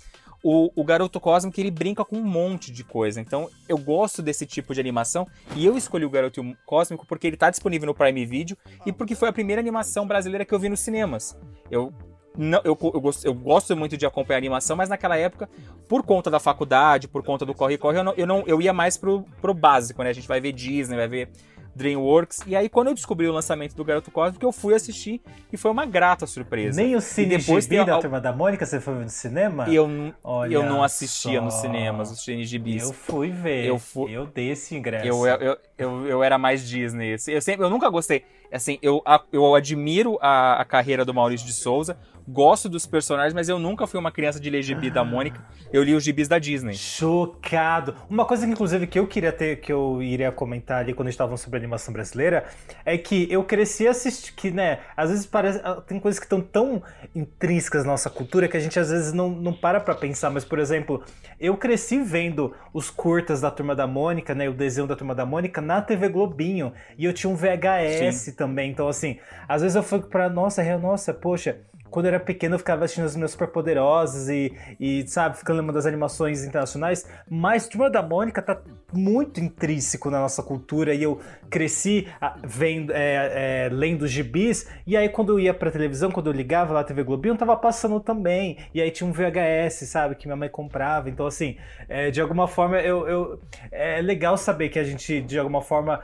o, 0.43 0.69
o 0.75 0.83
Garoto 0.83 1.19
Cósmico 1.19 1.59
ele 1.59 1.71
brinca 1.71 2.03
com 2.03 2.17
um 2.17 2.23
monte 2.23 2.71
de 2.71 2.83
coisa. 2.83 3.21
Então 3.21 3.49
eu 3.67 3.77
gosto 3.77 4.21
desse 4.21 4.45
tipo 4.45 4.73
de 4.73 4.79
animação 4.81 5.25
e 5.55 5.65
eu 5.65 5.77
escolhi 5.77 6.03
o 6.03 6.09
Garoto 6.09 6.43
Cósmico 6.65 7.05
porque 7.07 7.27
ele 7.27 7.37
está 7.37 7.49
disponível 7.49 7.87
no 7.87 7.95
Prime 7.95 8.25
Video 8.25 8.57
e 8.85 8.91
porque 8.91 9.15
foi 9.15 9.29
a 9.29 9.33
primeira 9.33 9.61
animação 9.61 10.05
brasileira 10.05 10.43
que 10.43 10.53
eu 10.53 10.59
vi 10.59 10.67
nos 10.67 10.81
cinemas. 10.81 11.37
Eu 11.71 11.93
não, 12.35 12.59
eu, 12.63 12.77
eu, 12.81 12.99
gosto, 12.99 13.25
eu 13.25 13.33
gosto 13.33 13.77
muito 13.77 13.95
de 13.95 14.05
acompanhar 14.05 14.39
animação, 14.39 14.75
mas 14.75 14.89
naquela 14.89 15.15
época, 15.15 15.47
por 15.87 16.03
conta 16.03 16.31
da 16.31 16.39
faculdade, 16.39 17.07
por 17.07 17.23
conta 17.23 17.45
do 17.45 17.53
corre-corre, 17.53 17.99
eu, 17.99 18.03
não, 18.03 18.13
eu, 18.13 18.25
não, 18.25 18.43
eu 18.47 18.59
ia 18.59 18.73
mais 18.73 18.97
pro, 18.97 19.23
pro 19.39 19.53
básico, 19.53 20.01
né? 20.01 20.09
A 20.09 20.13
gente 20.13 20.27
vai 20.27 20.41
ver 20.41 20.51
Disney, 20.51 20.97
vai 20.97 21.07
ver 21.07 21.29
DreamWorks. 21.75 22.41
E 22.45 22.55
aí, 22.55 22.69
quando 22.69 22.87
eu 22.87 22.93
descobri 22.93 23.27
o 23.27 23.31
lançamento 23.31 23.75
do 23.75 23.83
Garoto 23.83 24.11
Cósmico, 24.11 24.45
eu 24.45 24.51
fui 24.51 24.73
assistir 24.73 25.21
e 25.51 25.57
foi 25.57 25.71
uma 25.71 25.85
grata 25.85 26.25
surpresa. 26.25 26.81
Nem 26.81 26.95
o 26.95 27.01
Cine 27.01 27.37
depois 27.37 27.65
Gibi 27.65 27.83
da 27.85 27.99
Turma 27.99 28.21
da 28.21 28.31
Mônica 28.31 28.65
você 28.65 28.79
foi 28.79 28.93
no 28.95 29.09
cinema? 29.09 29.67
Eu, 29.69 30.13
Olha 30.23 30.53
eu 30.53 30.63
não 30.63 30.83
assistia 30.83 31.39
só. 31.39 31.45
nos 31.45 31.53
cinemas, 31.55 32.11
os 32.11 32.23
Cine 32.23 32.45
Gibis. 32.45 32.83
Eu 32.83 32.93
fui 32.93 33.29
ver. 33.29 33.65
Eu, 33.65 33.79
fui, 33.79 34.11
eu 34.11 34.25
dei 34.25 34.51
esse 34.51 34.75
ingresso. 34.75 35.07
Eu, 35.07 35.25
eu, 35.25 35.57
eu, 35.77 36.07
eu, 36.07 36.23
era 36.23 36.37
mais 36.37 36.67
Disney. 36.67 37.15
Eu, 37.27 37.41
sempre, 37.41 37.65
eu 37.65 37.69
nunca 37.69 37.89
gostei. 37.89 38.23
Assim, 38.51 38.77
eu, 38.81 39.03
eu 39.31 39.55
admiro 39.55 40.17
a, 40.21 40.61
a 40.61 40.65
carreira 40.65 41.03
do 41.03 41.13
Maurício 41.13 41.47
de 41.47 41.53
Souza 41.53 41.97
gosto 42.27 42.69
dos 42.69 42.85
personagens, 42.85 43.33
mas 43.33 43.49
eu 43.49 43.59
nunca 43.59 43.85
fui 43.85 43.99
uma 43.99 44.11
criança 44.11 44.39
de 44.39 44.49
ler 44.49 44.61
gibi 44.61 44.89
da 44.89 45.03
Mônica. 45.03 45.41
Eu 45.71 45.83
li 45.83 45.93
os 45.93 46.03
gibis 46.03 46.27
da 46.27 46.39
Disney. 46.39 46.73
Chocado. 46.75 47.95
Uma 48.09 48.25
coisa 48.25 48.45
que, 48.45 48.51
inclusive, 48.51 48.87
que 48.87 48.99
eu 48.99 49.07
queria 49.07 49.31
ter, 49.31 49.59
que 49.59 49.71
eu 49.71 50.01
iria 50.01 50.31
comentar 50.31 50.79
ali 50.79 50.93
quando 50.93 51.09
estavam 51.09 51.35
sobre 51.35 51.57
animação 51.57 51.93
brasileira, 51.93 52.45
é 52.85 52.97
que 52.97 53.27
eu 53.31 53.43
cresci 53.43 53.87
assistindo, 53.87 54.35
que, 54.35 54.51
né, 54.51 54.79
às 54.95 55.09
vezes 55.09 55.25
parece, 55.25 55.59
ah, 55.63 55.81
tem 55.81 55.99
coisas 55.99 56.19
que 56.19 56.25
estão 56.25 56.41
tão 56.41 56.81
intrínsecas 57.15 57.83
na 57.83 57.91
nossa 57.91 58.09
cultura 58.09 58.47
que 58.47 58.57
a 58.57 58.59
gente 58.59 58.79
às 58.79 58.89
vezes 58.89 59.13
não, 59.13 59.29
não 59.29 59.53
para 59.53 59.79
pra 59.79 59.95
pensar, 59.95 60.29
mas, 60.29 60.45
por 60.45 60.59
exemplo, 60.59 61.03
eu 61.39 61.57
cresci 61.57 62.01
vendo 62.01 62.53
os 62.73 62.89
curtas 62.89 63.41
da 63.41 63.51
Turma 63.51 63.75
da 63.75 63.87
Mônica, 63.87 64.33
né, 64.33 64.47
o 64.49 64.53
desenho 64.53 64.87
da 64.87 64.95
Turma 64.95 65.15
da 65.15 65.25
Mônica 65.25 65.61
na 65.61 65.81
TV 65.81 66.09
Globinho, 66.09 66.73
e 66.97 67.05
eu 67.05 67.13
tinha 67.13 67.29
um 67.29 67.35
VHS 67.35 68.15
Sim. 68.15 68.31
também, 68.33 68.71
então, 68.71 68.87
assim, 68.87 69.19
às 69.47 69.61
vezes 69.61 69.75
eu 69.75 69.83
fui 69.83 69.99
pra, 69.99 70.29
nossa, 70.29 70.63
nossa, 70.77 71.13
poxa, 71.13 71.57
quando 71.93 72.07
eu 72.07 72.15
era 72.15 72.19
pequeno 72.19 72.55
eu 72.55 72.59
ficava 72.59 72.85
assistindo 72.85 73.05
os 73.05 73.15
meus 73.15 73.31
superpoderosos 73.31 74.27
e, 74.27 74.51
e, 74.79 75.07
sabe, 75.07 75.37
ficando 75.37 75.57
lembrando 75.57 75.75
das 75.75 75.85
animações 75.85 76.43
internacionais, 76.43 77.07
mas 77.29 77.67
Turma 77.67 77.87
da 77.87 78.01
Mônica 78.01 78.41
tá 78.41 78.59
muito 78.91 79.39
intrínseco 79.39 80.09
na 80.09 80.19
nossa 80.19 80.41
cultura 80.41 80.95
e 80.95 81.03
eu 81.03 81.21
cresci 81.51 82.07
ah, 82.19 82.35
vendo, 82.43 82.91
é, 82.91 83.67
é, 83.67 83.69
lendo 83.71 84.07
gibis, 84.07 84.67
e 84.87 84.97
aí 84.97 85.07
quando 85.07 85.33
eu 85.33 85.39
ia 85.39 85.53
pra 85.53 85.69
televisão, 85.69 86.09
quando 86.09 86.31
eu 86.31 86.33
ligava 86.33 86.73
lá 86.73 86.79
a 86.79 86.83
TV 86.83 87.03
Globinho, 87.03 87.37
tava 87.37 87.55
passando 87.55 87.99
também, 87.99 88.57
e 88.73 88.81
aí 88.81 88.89
tinha 88.89 89.07
um 89.07 89.13
VHS, 89.13 89.87
sabe, 89.87 90.15
que 90.15 90.25
minha 90.25 90.35
mãe 90.35 90.49
comprava, 90.49 91.11
então 91.11 91.27
assim, 91.27 91.57
é, 91.87 92.09
de 92.09 92.19
alguma 92.19 92.47
forma 92.47 92.79
eu, 92.79 93.07
eu, 93.07 93.39
é 93.71 94.01
legal 94.01 94.35
saber 94.35 94.69
que 94.69 94.79
a 94.79 94.83
gente, 94.83 95.21
de 95.21 95.37
alguma 95.37 95.61
forma 95.61 96.01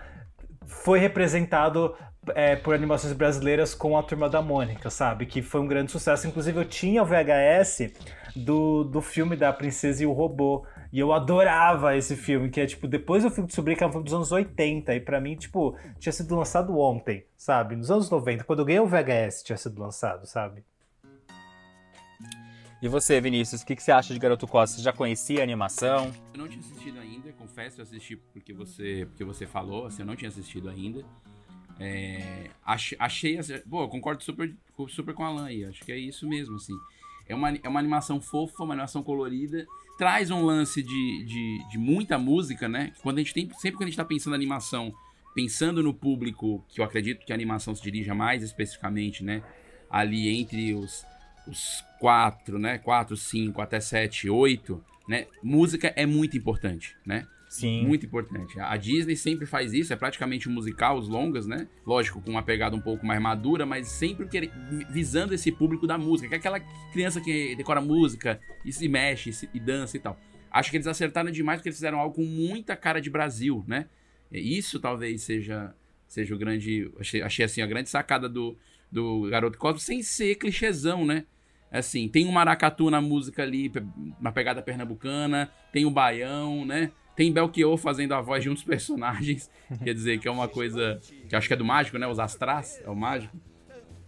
foi 0.68 1.00
representado 1.00 1.96
é, 2.36 2.56
por 2.56 2.74
animações 2.74 3.14
brasileiras 3.14 3.74
com 3.74 3.98
a 3.98 4.04
Turma 4.04 4.30
da 4.30 4.42
Mônica, 4.42 4.90
sabe? 4.90 5.26
Que 5.26 5.42
foi 5.42 5.62
um 5.62 5.68
grande 5.68 5.92
sucesso. 5.92 6.28
Inclusive, 6.28 6.60
eu 6.60 6.66
tinha 6.66 7.02
o 7.02 7.06
VHS 7.06 7.92
do, 8.36 8.84
do 8.84 9.02
filme 9.02 9.36
da 9.36 9.52
Princesa 9.52 10.04
e 10.04 10.06
o 10.06 10.12
Robô. 10.12 10.66
E 10.92 11.00
eu 11.00 11.14
adorava 11.14 11.96
esse 11.96 12.16
filme, 12.16 12.50
que 12.50 12.60
é 12.60 12.66
tipo, 12.66 12.88
depois 12.88 13.24
eu 13.24 13.30
fui 13.30 13.44
descobrir 13.46 13.76
que 13.76 13.84
é 13.84 13.88
um 13.88 13.92
filme 13.92 14.06
dos 14.06 14.14
anos 14.14 14.32
80, 14.32 14.96
e 14.96 15.00
pra 15.00 15.22
mim, 15.22 15.36
tipo, 15.36 15.78
tinha 16.00 16.12
sido 16.12 16.36
lançado 16.36 16.78
ontem, 16.80 17.26
sabe? 17.38 17.76
Nos 17.76 17.92
anos 17.92 18.10
90, 18.10 18.44
quando 18.44 18.60
eu 18.60 18.66
ganhei 18.66 18.80
o 18.80 18.88
VHS, 18.88 19.44
tinha 19.44 19.58
sido 19.58 19.80
lançado, 19.80 20.26
sabe? 20.26 20.64
E 22.82 22.88
você, 22.88 23.20
Vinícius, 23.20 23.62
o 23.62 23.66
que, 23.66 23.76
que 23.76 23.84
você 23.84 23.92
acha 23.92 24.14
de 24.14 24.20
Garoto 24.20 24.48
Costa? 24.48 24.78
Você 24.78 24.82
já 24.82 24.94
conhecia 24.94 25.42
a 25.42 25.44
animação? 25.44 26.14
Eu 26.34 26.40
não 26.40 26.48
tinha 26.48 26.62
assistido 26.62 26.98
ainda, 26.98 27.32
confesso, 27.34 27.82
eu 27.82 27.84
assisti 27.84 28.16
porque 28.16 28.54
você, 28.54 29.06
porque 29.10 29.26
você 29.26 29.46
falou, 29.46 29.86
assim, 29.86 30.02
eu 30.02 30.06
não 30.06 30.16
tinha 30.16 30.30
assistido 30.30 30.70
ainda. 30.70 31.04
É, 31.80 32.50
achei, 32.66 32.98
achei 33.00 33.40
pô, 33.70 33.88
concordo 33.88 34.22
super, 34.24 34.54
super 34.90 35.14
com 35.14 35.24
a 35.24 35.28
Alan 35.28 35.46
aí, 35.46 35.64
acho 35.64 35.84
que 35.84 35.92
é 35.92 35.98
isso 35.98 36.28
mesmo, 36.28 36.56
assim. 36.56 36.74
É 37.28 37.34
uma, 37.34 37.50
é 37.50 37.70
uma 37.70 37.80
animação 37.80 38.20
fofa, 38.20 38.64
uma 38.64 38.74
animação 38.74 39.02
colorida, 39.02 39.66
traz 39.98 40.32
um 40.32 40.44
lance 40.44 40.82
de, 40.82 41.24
de, 41.26 41.70
de 41.70 41.78
muita 41.78 42.18
música, 42.18 42.68
né? 42.68 42.92
Quando 43.02 43.18
a 43.18 43.22
gente 43.22 43.34
tem, 43.34 43.50
sempre 43.60 43.78
que 43.78 43.84
a 43.84 43.88
gente 43.88 43.96
tá 43.96 44.04
pensando 44.04 44.34
em 44.34 44.38
animação, 44.38 44.94
pensando 45.34 45.82
no 45.84 45.94
público, 45.94 46.66
que 46.68 46.82
eu 46.82 46.86
acredito 46.86 47.26
que 47.26 47.32
a 47.32 47.36
animação 47.36 47.76
se 47.76 47.84
dirija 47.84 48.16
mais 48.16 48.44
especificamente, 48.44 49.24
né? 49.24 49.44
Ali 49.90 50.28
entre 50.30 50.74
os, 50.74 51.06
os 51.48 51.84
quatro, 52.00 52.58
né? 52.58 52.78
Quatro, 52.78 53.16
cinco, 53.16 53.62
até 53.62 53.80
sete, 53.80 54.30
oito, 54.30 54.84
né? 55.08 55.28
Música 55.44 55.94
é 55.96 56.06
muito 56.06 56.36
importante, 56.36 56.96
né? 57.06 57.28
Sim. 57.50 57.84
Muito 57.86 58.06
importante. 58.06 58.60
A 58.60 58.78
Disney 58.78 59.16
sempre 59.16 59.47
faz 59.47 59.74
isso, 59.74 59.91
é 59.91 59.95
praticamente 59.95 60.47
um 60.47 60.52
musical, 60.54 61.00
os 61.00 61.10
longas, 61.10 61.47
né? 61.47 61.68
Lógico, 61.84 62.22
com 62.22 62.30
uma 62.30 62.43
pegada 62.43 62.76
um 62.76 62.80
pouco 62.80 63.04
mais 63.04 63.20
madura, 63.20 63.66
mas 63.66 63.88
sempre 63.88 64.28
quer- 64.28 64.52
visando 64.91 65.34
esse 65.34 65.52
público 65.52 65.88
da 65.88 65.97
música, 65.97 66.30
que 66.30 66.36
é 66.36 66.38
aquela 66.38 66.60
criança 66.93 67.20
que 67.20 67.56
decora 67.56 67.82
música 67.82 68.39
e 68.64 68.72
se 68.72 68.88
mexe 68.88 69.32
e 69.52 69.60
dança 69.60 69.97
e 69.97 70.00
tal. 70.00 70.18
Acho 70.52 70.70
que 70.70 70.78
eles 70.78 70.86
acertaram 70.86 71.32
demais 71.32 71.58
porque 71.60 71.70
eles 71.70 71.78
fizeram 71.78 72.00
algo 72.00 72.16
com 72.16 72.24
muita 72.24 72.76
cara 72.76 73.02
de 73.02 73.10
Brasil, 73.10 73.64
né? 73.68 73.88
Isso 74.32 74.80
talvez 74.80 75.24
seja, 75.24 75.74
seja 76.08 76.36
o 76.36 76.38
grande. 76.38 76.91
Achei, 77.00 77.22
achei 77.24 77.45
assim, 77.45 77.62
a 77.64 77.68
grande 77.68 77.89
sacada 77.89 78.30
do, 78.30 78.56
do 78.91 79.28
Garoto 79.30 79.58
Cosmo, 79.58 79.80
sem 79.80 80.04
ser 80.04 80.36
clichêzão, 80.36 81.04
né? 81.04 81.26
Assim, 81.72 82.08
tem 82.08 82.28
um 82.28 82.32
maracatu 82.32 82.89
na 82.91 83.00
música 83.02 83.41
ali, 83.43 83.72
na 84.20 84.32
pegada 84.32 84.62
pernambucana, 84.62 85.52
tem 85.72 85.86
o 85.86 85.91
baião, 85.91 86.64
né? 86.66 86.91
Tem 87.20 87.34
Belchior 87.34 87.76
fazendo 87.76 88.14
a 88.14 88.22
voz 88.22 88.42
de 88.42 88.50
um 88.50 88.54
dos 88.54 88.64
personagens, 88.74 89.52
quer 89.84 89.94
dizer, 89.94 90.22
que 90.22 90.28
é 90.30 90.32
uma 90.32 90.48
coisa 90.48 91.02
que 91.28 91.36
acho 91.36 91.50
que 91.50 91.54
é 91.54 91.58
do 91.58 91.66
mágico, 91.66 91.98
né? 91.98 92.08
Os 92.08 92.18
astrais, 92.18 92.82
é 92.82 92.90
o 92.90 92.96
mágico. 92.96 93.36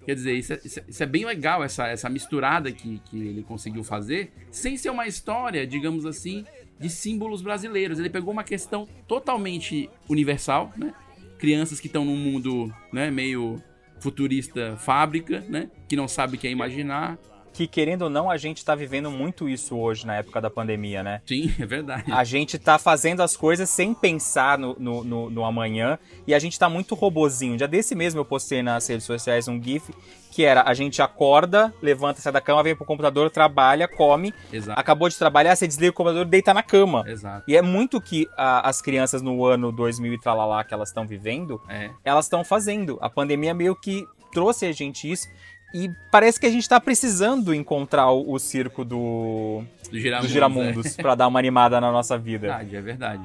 Quer 0.06 0.16
dizer, 0.16 0.32
é, 0.32 0.36
isso 0.36 0.54
é- 0.54 0.62
isso 0.88 1.04
é 1.04 1.06
bem 1.06 1.26
legal, 1.26 1.62
essa, 1.62 1.88
essa 1.88 2.08
misturada 2.10 2.72
que, 2.72 3.02
que 3.04 3.18
ele 3.18 3.44
conseguiu 3.44 3.84
fazer, 3.84 4.32
sem 4.50 4.78
ser 4.78 4.92
uma 4.92 5.06
história, 5.08 5.68
digamos 5.68 6.06
assim, 6.06 6.46
de 6.80 6.90
símbolos 6.90 7.42
brasileiros. 7.42 8.00
Ele 8.00 8.10
pegou 8.10 8.32
uma 8.32 8.46
questão 8.46 8.88
totalmente 9.10 9.90
universal, 10.08 10.72
né? 10.78 10.94
Crianças 11.38 11.82
que 11.82 11.88
estão 11.88 12.06
num 12.06 12.16
mundo 12.16 12.74
né, 12.94 13.12
meio 13.12 13.62
futurista 14.00 14.78
fábrica, 14.78 15.44
né? 15.50 15.70
Que 15.90 15.98
não 15.98 16.08
sabe 16.08 16.38
o 16.38 16.40
que 16.40 16.48
é 16.48 16.52
imaginar. 16.52 17.20
Que 17.54 17.68
querendo 17.68 18.04
ou 18.04 18.10
não, 18.10 18.30
a 18.32 18.38
gente 18.38 18.64
tá 18.64 18.74
vivendo 18.74 19.12
muito 19.12 19.48
isso 19.50 19.78
hoje 19.78 20.08
na 20.08 20.16
época 20.16 20.40
da 20.40 20.50
pandemia, 20.50 21.04
né? 21.04 21.22
Sim, 21.26 21.54
é 21.60 21.66
verdade. 21.66 22.12
A 22.12 22.24
gente 22.24 22.58
tá 22.58 22.78
fazendo 22.80 23.22
as 23.22 23.36
coisas 23.36 23.70
sem 23.70 23.94
pensar 23.94 24.58
no, 24.58 24.76
no, 24.80 25.04
no- 25.04 25.30
no 25.30 25.44
amanhã 25.46 26.00
e 26.26 26.34
a 26.34 26.40
gente 26.40 26.58
tá 26.58 26.70
muito 26.70 26.96
robozinho. 26.96 27.60
Já 27.60 27.68
desse 27.68 27.94
mesmo 27.94 28.22
eu 28.22 28.26
postei 28.26 28.64
nas 28.64 28.88
redes 28.88 29.06
sociais 29.06 29.48
um 29.50 29.62
GIF 29.62 29.94
que 30.32 30.46
era 30.46 30.64
a 30.66 30.74
gente 30.74 31.02
acorda, 31.02 31.74
levanta, 31.82 32.22
sai 32.22 32.32
da 32.32 32.40
cama, 32.40 32.64
vem 32.64 32.74
pro 32.74 32.86
computador, 32.86 33.30
trabalha, 33.30 33.86
come, 33.86 34.34
Exato. 34.54 34.80
acabou 34.80 35.10
de 35.10 35.18
trabalhar, 35.18 35.54
você 35.58 35.68
desliga 35.68 35.92
o 35.92 35.94
computador 35.94 36.26
e 36.26 36.30
deita 36.30 36.54
na 36.54 36.64
cama. 36.64 37.04
Exato. 37.06 37.44
E 37.50 37.58
é 37.58 37.62
muito 37.62 38.00
que 38.00 38.30
a- 38.38 38.68
as 38.70 38.82
crianças 38.82 39.22
no 39.22 39.44
ano 39.44 39.74
2000 39.74 40.14
e 40.14 40.18
tralalá 40.18 40.64
que 40.64 40.74
elas 40.74 40.88
estão 40.88 41.06
vivendo, 41.06 41.62
É. 41.68 41.90
elas 42.06 42.26
estão 42.28 42.46
fazendo. 42.46 42.98
A 43.02 43.10
pandemia 43.10 43.54
meio 43.54 43.76
que 43.76 44.08
trouxe 44.32 44.66
a 44.66 44.72
gente 44.72 45.12
isso. 45.12 45.28
E 45.74 45.90
parece 46.12 46.40
que 46.40 46.46
a 46.46 46.50
gente 46.50 46.68
tá 46.68 46.80
precisando 46.80 47.54
encontrar 47.54 48.12
o, 48.12 48.34
o 48.34 48.40
circo 48.40 48.84
do, 48.84 49.64
Do 49.90 50.00
Giramundos, 50.00 50.26
dos 50.26 50.32
Giramundos 50.32 51.00
é. 51.00 51.02
pra 51.02 51.16
dar 51.16 51.28
uma 51.28 51.40
animada 51.40 51.80
na 51.80 51.92
nossa 51.92 52.18
vida. 52.18 52.48
Verdade, 52.48 52.76
é 52.76 52.82
verdade. 52.82 53.24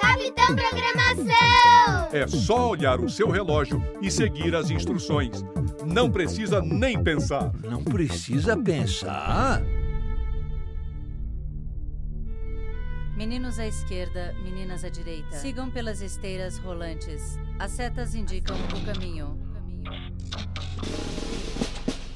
Capitão 0.00 0.54
Programação! 0.54 2.08
É 2.12 2.26
só 2.26 2.70
olhar 2.70 3.00
o 3.00 3.08
seu 3.08 3.28
relógio 3.28 3.82
e 4.00 4.10
seguir 4.10 4.54
as 4.54 4.70
instruções. 4.70 5.44
Não 5.84 6.10
precisa 6.10 6.60
nem 6.62 7.02
pensar. 7.02 7.52
Não 7.64 7.82
precisa 7.82 8.56
pensar? 8.56 9.62
Meninos 13.18 13.58
à 13.58 13.66
esquerda, 13.66 14.32
meninas 14.44 14.84
à 14.84 14.88
direita. 14.88 15.36
Sigam 15.38 15.68
pelas 15.68 16.00
esteiras 16.00 16.56
rolantes. 16.58 17.36
As 17.58 17.72
setas 17.72 18.14
indicam 18.14 18.56
o 18.56 18.86
caminho. 18.86 19.36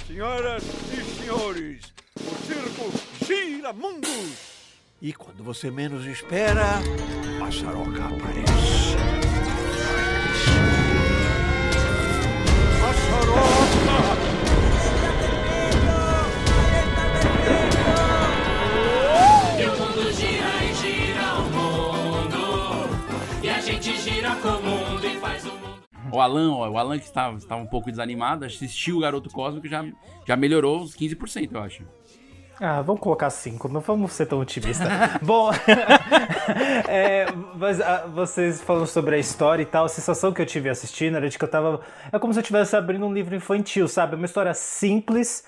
Senhoras 0.06 0.62
e 0.62 1.20
senhores, 1.20 1.92
o 2.20 2.46
circo 2.46 3.26
gira 3.26 3.72
mundos. 3.72 4.62
E 5.02 5.12
quando 5.12 5.42
você 5.42 5.72
menos 5.72 6.06
espera, 6.06 6.78
a 7.44 7.50
Saroca 7.50 8.04
aparece. 8.04 8.94
A 12.80 12.94
Saroca! 12.94 14.31
O 26.12 26.20
Alan, 26.20 26.52
ó, 26.52 26.68
o 26.68 26.78
Alan 26.78 26.98
que 26.98 27.04
estava, 27.04 27.36
estava 27.36 27.60
um 27.60 27.66
pouco 27.66 27.90
desanimado, 27.90 28.44
assistiu 28.44 28.98
o 28.98 29.00
Garoto 29.00 29.30
Cósmico 29.30 29.66
e 29.66 29.70
já, 29.70 29.84
já 30.26 30.36
melhorou 30.36 30.82
uns 30.82 30.94
15%, 30.94 31.50
eu 31.52 31.60
acho. 31.60 31.82
Ah, 32.60 32.82
vamos 32.82 33.00
colocar 33.00 33.30
cinco, 33.30 33.66
não 33.66 33.80
vamos 33.80 34.12
ser 34.12 34.26
tão 34.26 34.38
otimistas. 34.38 34.86
Bom, 35.22 35.50
é, 36.86 37.26
mas, 37.56 37.80
ah, 37.80 38.06
vocês 38.06 38.60
falando 38.60 38.86
sobre 38.86 39.16
a 39.16 39.18
história 39.18 39.62
e 39.62 39.66
tal, 39.66 39.86
a 39.86 39.88
sensação 39.88 40.32
que 40.32 40.42
eu 40.42 40.46
tive 40.46 40.68
assistindo 40.68 41.16
era 41.16 41.28
de 41.28 41.38
que 41.38 41.44
eu 41.44 41.48
tava. 41.48 41.80
É 42.12 42.18
como 42.18 42.32
se 42.32 42.38
eu 42.38 42.42
estivesse 42.42 42.76
abrindo 42.76 43.06
um 43.06 43.12
livro 43.12 43.34
infantil, 43.34 43.88
sabe? 43.88 44.14
Uma 44.14 44.26
história 44.26 44.54
simples 44.54 45.44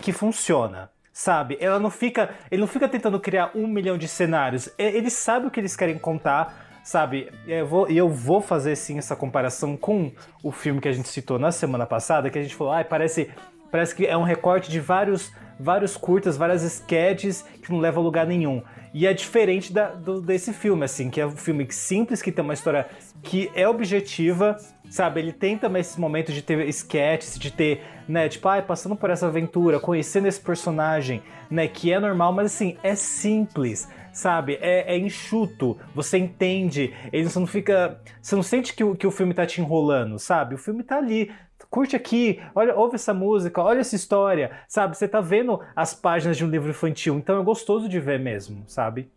que 0.00 0.12
funciona. 0.12 0.90
Sabe? 1.12 1.56
Ela 1.60 1.78
não 1.78 1.90
fica. 1.90 2.30
Ele 2.50 2.60
não 2.60 2.68
fica 2.68 2.88
tentando 2.88 3.20
criar 3.20 3.52
um 3.54 3.66
milhão 3.66 3.96
de 3.96 4.08
cenários. 4.08 4.68
Ele 4.76 5.08
sabe 5.08 5.46
o 5.46 5.50
que 5.50 5.60
eles 5.60 5.76
querem 5.76 5.98
contar. 5.98 6.65
Sabe, 6.86 7.32
eu 7.48 7.66
vou, 7.66 7.90
e 7.90 7.96
eu 7.96 8.08
vou 8.08 8.40
fazer 8.40 8.76
sim 8.76 8.96
essa 8.96 9.16
comparação 9.16 9.76
com 9.76 10.12
o 10.40 10.52
filme 10.52 10.80
que 10.80 10.86
a 10.86 10.92
gente 10.92 11.08
citou 11.08 11.36
na 11.36 11.50
semana 11.50 11.84
passada, 11.84 12.30
que 12.30 12.38
a 12.38 12.42
gente 12.42 12.54
falou, 12.54 12.72
ai, 12.72 12.84
parece, 12.84 13.28
parece 13.72 13.92
que 13.92 14.06
é 14.06 14.16
um 14.16 14.22
recorte 14.22 14.70
de 14.70 14.78
vários, 14.78 15.32
vários 15.58 15.96
curtas, 15.96 16.36
várias 16.36 16.62
sketches 16.62 17.42
que 17.60 17.72
não 17.72 17.80
levam 17.80 18.04
a 18.04 18.06
lugar 18.06 18.24
nenhum. 18.24 18.62
E 18.94 19.04
é 19.04 19.12
diferente 19.12 19.72
da- 19.72 19.88
do- 19.88 20.20
desse 20.22 20.52
filme, 20.52 20.84
assim, 20.84 21.10
que 21.10 21.20
é 21.20 21.26
um 21.26 21.36
filme 21.36 21.66
simples, 21.72 22.22
que 22.22 22.30
tem 22.30 22.44
uma 22.44 22.54
história 22.54 22.86
que 23.20 23.50
é 23.56 23.68
objetiva, 23.68 24.56
sabe? 24.90 25.20
Ele 25.20 25.32
tem 25.32 25.58
também 25.58 25.80
esse 25.80 26.00
momento 26.00 26.32
de 26.32 26.42
ter 26.42 26.66
sketches, 26.68 27.38
de 27.38 27.50
ter, 27.50 27.82
né, 28.08 28.28
tipo, 28.28 28.48
ai, 28.48 28.62
passando 28.62 28.96
por 28.96 29.10
essa 29.10 29.26
aventura, 29.26 29.80
conhecendo 29.80 30.26
esse 30.28 30.40
personagem, 30.40 31.22
né, 31.50 31.68
que 31.68 31.92
é 31.92 31.98
normal, 31.98 32.32
mas 32.32 32.46
assim, 32.46 32.76
é 32.82 32.94
simples 32.94 33.88
sabe? 34.16 34.56
É, 34.62 34.94
é 34.94 34.98
enxuto, 34.98 35.78
você 35.94 36.16
entende, 36.16 36.94
ele 37.12 37.28
você 37.28 37.38
não 37.38 37.46
fica. 37.46 38.00
Você 38.20 38.34
não 38.34 38.42
sente 38.42 38.74
que 38.74 38.82
o, 38.82 38.96
que 38.96 39.06
o 39.06 39.10
filme 39.10 39.34
tá 39.34 39.44
te 39.44 39.60
enrolando, 39.60 40.18
sabe? 40.18 40.54
O 40.54 40.58
filme 40.58 40.82
tá 40.82 40.96
ali. 40.96 41.30
Curte 41.68 41.96
aqui, 41.96 42.40
olha, 42.54 42.74
ouve 42.74 42.94
essa 42.94 43.12
música, 43.12 43.62
olha 43.62 43.80
essa 43.80 43.96
história, 43.96 44.50
sabe? 44.68 44.96
Você 44.96 45.06
tá 45.06 45.20
vendo 45.20 45.60
as 45.74 45.92
páginas 45.92 46.36
de 46.36 46.44
um 46.44 46.48
livro 46.48 46.70
infantil, 46.70 47.16
então 47.16 47.38
é 47.40 47.44
gostoso 47.44 47.88
de 47.88 48.00
ver 48.00 48.18
mesmo, 48.18 48.64
sabe? 48.66 49.10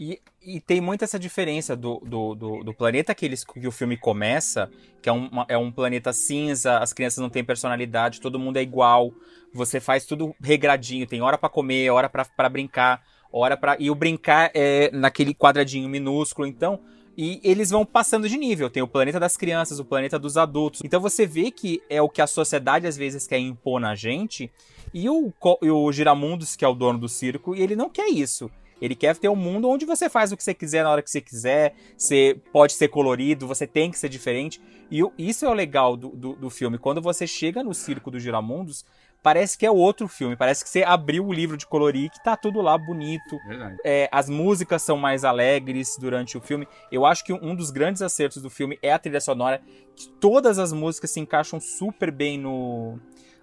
E, 0.00 0.18
e 0.42 0.58
tem 0.60 0.80
muito 0.80 1.04
essa 1.04 1.18
diferença 1.18 1.76
do, 1.76 2.00
do, 2.00 2.34
do, 2.34 2.64
do 2.64 2.72
planeta 2.72 3.14
que, 3.14 3.26
eles, 3.26 3.44
que 3.44 3.68
o 3.68 3.70
filme 3.70 3.98
começa, 3.98 4.70
que 5.02 5.10
é, 5.10 5.12
uma, 5.12 5.44
é 5.46 5.58
um 5.58 5.70
planeta 5.70 6.10
cinza, 6.10 6.78
as 6.78 6.94
crianças 6.94 7.18
não 7.18 7.28
têm 7.28 7.44
personalidade, 7.44 8.18
todo 8.18 8.38
mundo 8.38 8.56
é 8.56 8.62
igual, 8.62 9.12
você 9.52 9.78
faz 9.78 10.06
tudo 10.06 10.34
regradinho, 10.40 11.06
tem 11.06 11.20
hora 11.20 11.36
pra 11.36 11.50
comer, 11.50 11.90
hora 11.90 12.08
pra 12.08 12.48
brincar, 12.48 13.02
hora 13.30 13.58
para 13.58 13.76
E 13.78 13.90
o 13.90 13.94
brincar 13.94 14.50
é 14.54 14.90
naquele 14.90 15.34
quadradinho 15.34 15.86
minúsculo, 15.86 16.48
então. 16.48 16.80
E 17.14 17.38
eles 17.44 17.68
vão 17.68 17.84
passando 17.84 18.26
de 18.26 18.38
nível. 18.38 18.70
Tem 18.70 18.82
o 18.82 18.88
planeta 18.88 19.20
das 19.20 19.36
crianças, 19.36 19.78
o 19.78 19.84
planeta 19.84 20.18
dos 20.18 20.38
adultos. 20.38 20.80
Então 20.82 20.98
você 20.98 21.26
vê 21.26 21.50
que 21.50 21.82
é 21.90 22.00
o 22.00 22.08
que 22.08 22.22
a 22.22 22.26
sociedade 22.26 22.86
às 22.86 22.96
vezes 22.96 23.26
quer 23.26 23.38
impor 23.38 23.78
na 23.78 23.94
gente. 23.94 24.50
E 24.94 25.10
o, 25.10 25.30
e 25.60 25.70
o 25.70 25.92
Giramundos, 25.92 26.56
que 26.56 26.64
é 26.64 26.68
o 26.68 26.74
dono 26.74 26.98
do 26.98 27.08
circo, 27.08 27.54
ele 27.54 27.76
não 27.76 27.90
quer 27.90 28.08
isso. 28.08 28.50
Ele 28.80 28.94
quer 28.94 29.16
ter 29.16 29.28
um 29.28 29.36
mundo 29.36 29.68
onde 29.68 29.84
você 29.84 30.08
faz 30.08 30.32
o 30.32 30.36
que 30.36 30.42
você 30.42 30.54
quiser 30.54 30.82
na 30.84 30.90
hora 30.90 31.02
que 31.02 31.10
você 31.10 31.20
quiser, 31.20 31.74
você 31.96 32.40
pode 32.52 32.72
ser 32.72 32.88
colorido, 32.88 33.46
você 33.46 33.66
tem 33.66 33.90
que 33.90 33.98
ser 33.98 34.08
diferente. 34.08 34.60
E 34.90 35.02
isso 35.18 35.44
é 35.44 35.48
o 35.48 35.54
legal 35.54 35.96
do, 35.96 36.08
do, 36.08 36.32
do 36.34 36.50
filme. 36.50 36.78
Quando 36.78 37.00
você 37.00 37.26
chega 37.26 37.62
no 37.62 37.74
circo 37.74 38.10
do 38.10 38.18
Giramundos, 38.18 38.84
parece 39.22 39.56
que 39.56 39.66
é 39.66 39.70
outro 39.70 40.08
filme. 40.08 40.36
Parece 40.36 40.64
que 40.64 40.70
você 40.70 40.82
abriu 40.82 41.26
o 41.26 41.32
livro 41.32 41.56
de 41.56 41.66
colorir 41.66 42.10
que 42.10 42.22
tá 42.22 42.36
tudo 42.36 42.60
lá 42.60 42.76
bonito. 42.76 43.38
É, 43.84 44.08
as 44.10 44.28
músicas 44.28 44.82
são 44.82 44.96
mais 44.96 45.24
alegres 45.24 45.96
durante 45.98 46.36
o 46.36 46.40
filme. 46.40 46.66
Eu 46.90 47.04
acho 47.04 47.24
que 47.24 47.32
um 47.32 47.54
dos 47.54 47.70
grandes 47.70 48.02
acertos 48.02 48.42
do 48.42 48.50
filme 48.50 48.78
é 48.82 48.92
a 48.92 48.98
trilha 48.98 49.20
sonora. 49.20 49.60
Que 49.94 50.08
todas 50.08 50.58
as 50.58 50.72
músicas 50.72 51.10
se 51.10 51.20
encaixam 51.20 51.60
super 51.60 52.10
bem 52.10 52.38
no 52.38 52.98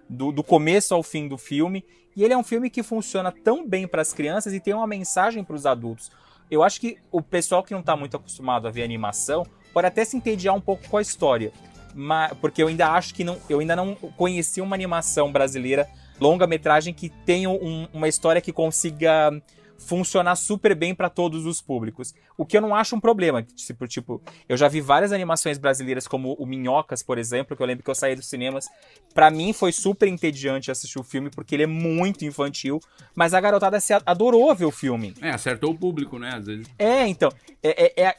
do, 0.08 0.32
do 0.32 0.42
começo 0.42 0.94
ao 0.94 1.02
fim 1.02 1.28
do 1.28 1.36
filme. 1.36 1.84
E 2.18 2.24
ele 2.24 2.34
é 2.34 2.36
um 2.36 2.42
filme 2.42 2.68
que 2.68 2.82
funciona 2.82 3.30
tão 3.30 3.64
bem 3.64 3.86
para 3.86 4.02
as 4.02 4.12
crianças 4.12 4.52
e 4.52 4.58
tem 4.58 4.74
uma 4.74 4.88
mensagem 4.88 5.44
para 5.44 5.54
os 5.54 5.64
adultos. 5.64 6.10
Eu 6.50 6.64
acho 6.64 6.80
que 6.80 6.98
o 7.12 7.22
pessoal 7.22 7.62
que 7.62 7.72
não 7.72 7.80
tá 7.80 7.94
muito 7.94 8.16
acostumado 8.16 8.66
a 8.66 8.72
ver 8.72 8.82
animação 8.82 9.46
pode 9.72 9.86
até 9.86 10.04
se 10.04 10.16
entediar 10.16 10.52
um 10.52 10.60
pouco 10.60 10.82
com 10.88 10.96
a 10.96 11.00
história. 11.00 11.52
Mas, 11.94 12.32
porque 12.40 12.60
eu 12.60 12.66
ainda 12.66 12.88
acho 12.90 13.14
que 13.14 13.22
não, 13.22 13.38
eu 13.48 13.60
ainda 13.60 13.76
não 13.76 13.94
conheci 13.94 14.60
uma 14.60 14.74
animação 14.74 15.30
brasileira 15.30 15.88
longa-metragem 16.20 16.92
que 16.92 17.08
tenha 17.08 17.48
um- 17.50 17.86
uma 17.92 18.08
história 18.08 18.40
que 18.40 18.52
consiga 18.52 19.30
funcionar 19.78 20.36
super 20.36 20.74
bem 20.74 20.94
para 20.94 21.08
todos 21.08 21.46
os 21.46 21.62
públicos. 21.62 22.12
O 22.36 22.44
que 22.44 22.56
eu 22.56 22.60
não 22.60 22.74
acho 22.74 22.96
um 22.96 23.00
problema. 23.00 23.42
Tipo, 23.42 23.86
tipo, 23.86 24.22
eu 24.48 24.56
já 24.56 24.68
vi 24.68 24.80
várias 24.80 25.12
animações 25.12 25.56
brasileiras, 25.56 26.06
como 26.06 26.34
o 26.34 26.44
Minhocas, 26.44 27.02
por 27.02 27.16
exemplo, 27.16 27.56
que 27.56 27.62
eu 27.62 27.66
lembro 27.66 27.84
que 27.84 27.90
eu 27.90 27.94
saí 27.94 28.14
dos 28.14 28.26
cinemas. 28.26 28.68
Pra 29.14 29.30
mim 29.30 29.52
foi 29.52 29.72
super 29.72 30.08
entediante 30.08 30.70
assistir 30.70 30.98
o 30.98 31.04
filme, 31.04 31.30
porque 31.30 31.54
ele 31.54 31.62
é 31.62 31.66
muito 31.66 32.24
infantil, 32.24 32.80
mas 33.14 33.32
a 33.32 33.40
garotada 33.40 33.80
se 33.80 33.92
adorou 34.04 34.54
ver 34.54 34.66
o 34.66 34.70
filme. 34.70 35.14
É, 35.22 35.30
acertou 35.30 35.70
o 35.70 35.78
público, 35.78 36.18
né? 36.18 36.34
Às 36.34 36.46
vezes. 36.46 36.66
É, 36.78 37.06
então. 37.06 37.30
É, 37.62 37.84
é, 37.84 38.08
é, 38.08 38.16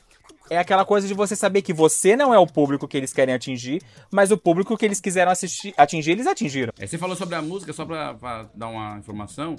é 0.49 0.57
aquela 0.57 0.83
coisa 0.83 1.07
de 1.07 1.13
você 1.13 1.35
saber 1.35 1.61
que 1.61 1.73
você 1.73 2.15
não 2.15 2.33
é 2.33 2.39
o 2.39 2.47
público 2.47 2.87
que 2.87 2.97
eles 2.97 3.13
querem 3.13 3.35
atingir, 3.35 3.81
mas 4.11 4.31
o 4.31 4.37
público 4.37 4.75
que 4.75 4.85
eles 4.85 4.99
quiseram 4.99 5.31
assistir, 5.31 5.73
atingir, 5.77 6.11
eles 6.11 6.25
atingiram. 6.25 6.73
É, 6.79 6.87
você 6.87 6.97
falou 6.97 7.15
sobre 7.15 7.35
a 7.35 7.41
música, 7.41 7.71
só 7.73 7.85
pra, 7.85 8.13
pra 8.15 8.49
dar 8.55 8.67
uma 8.69 8.97
informação. 8.97 9.55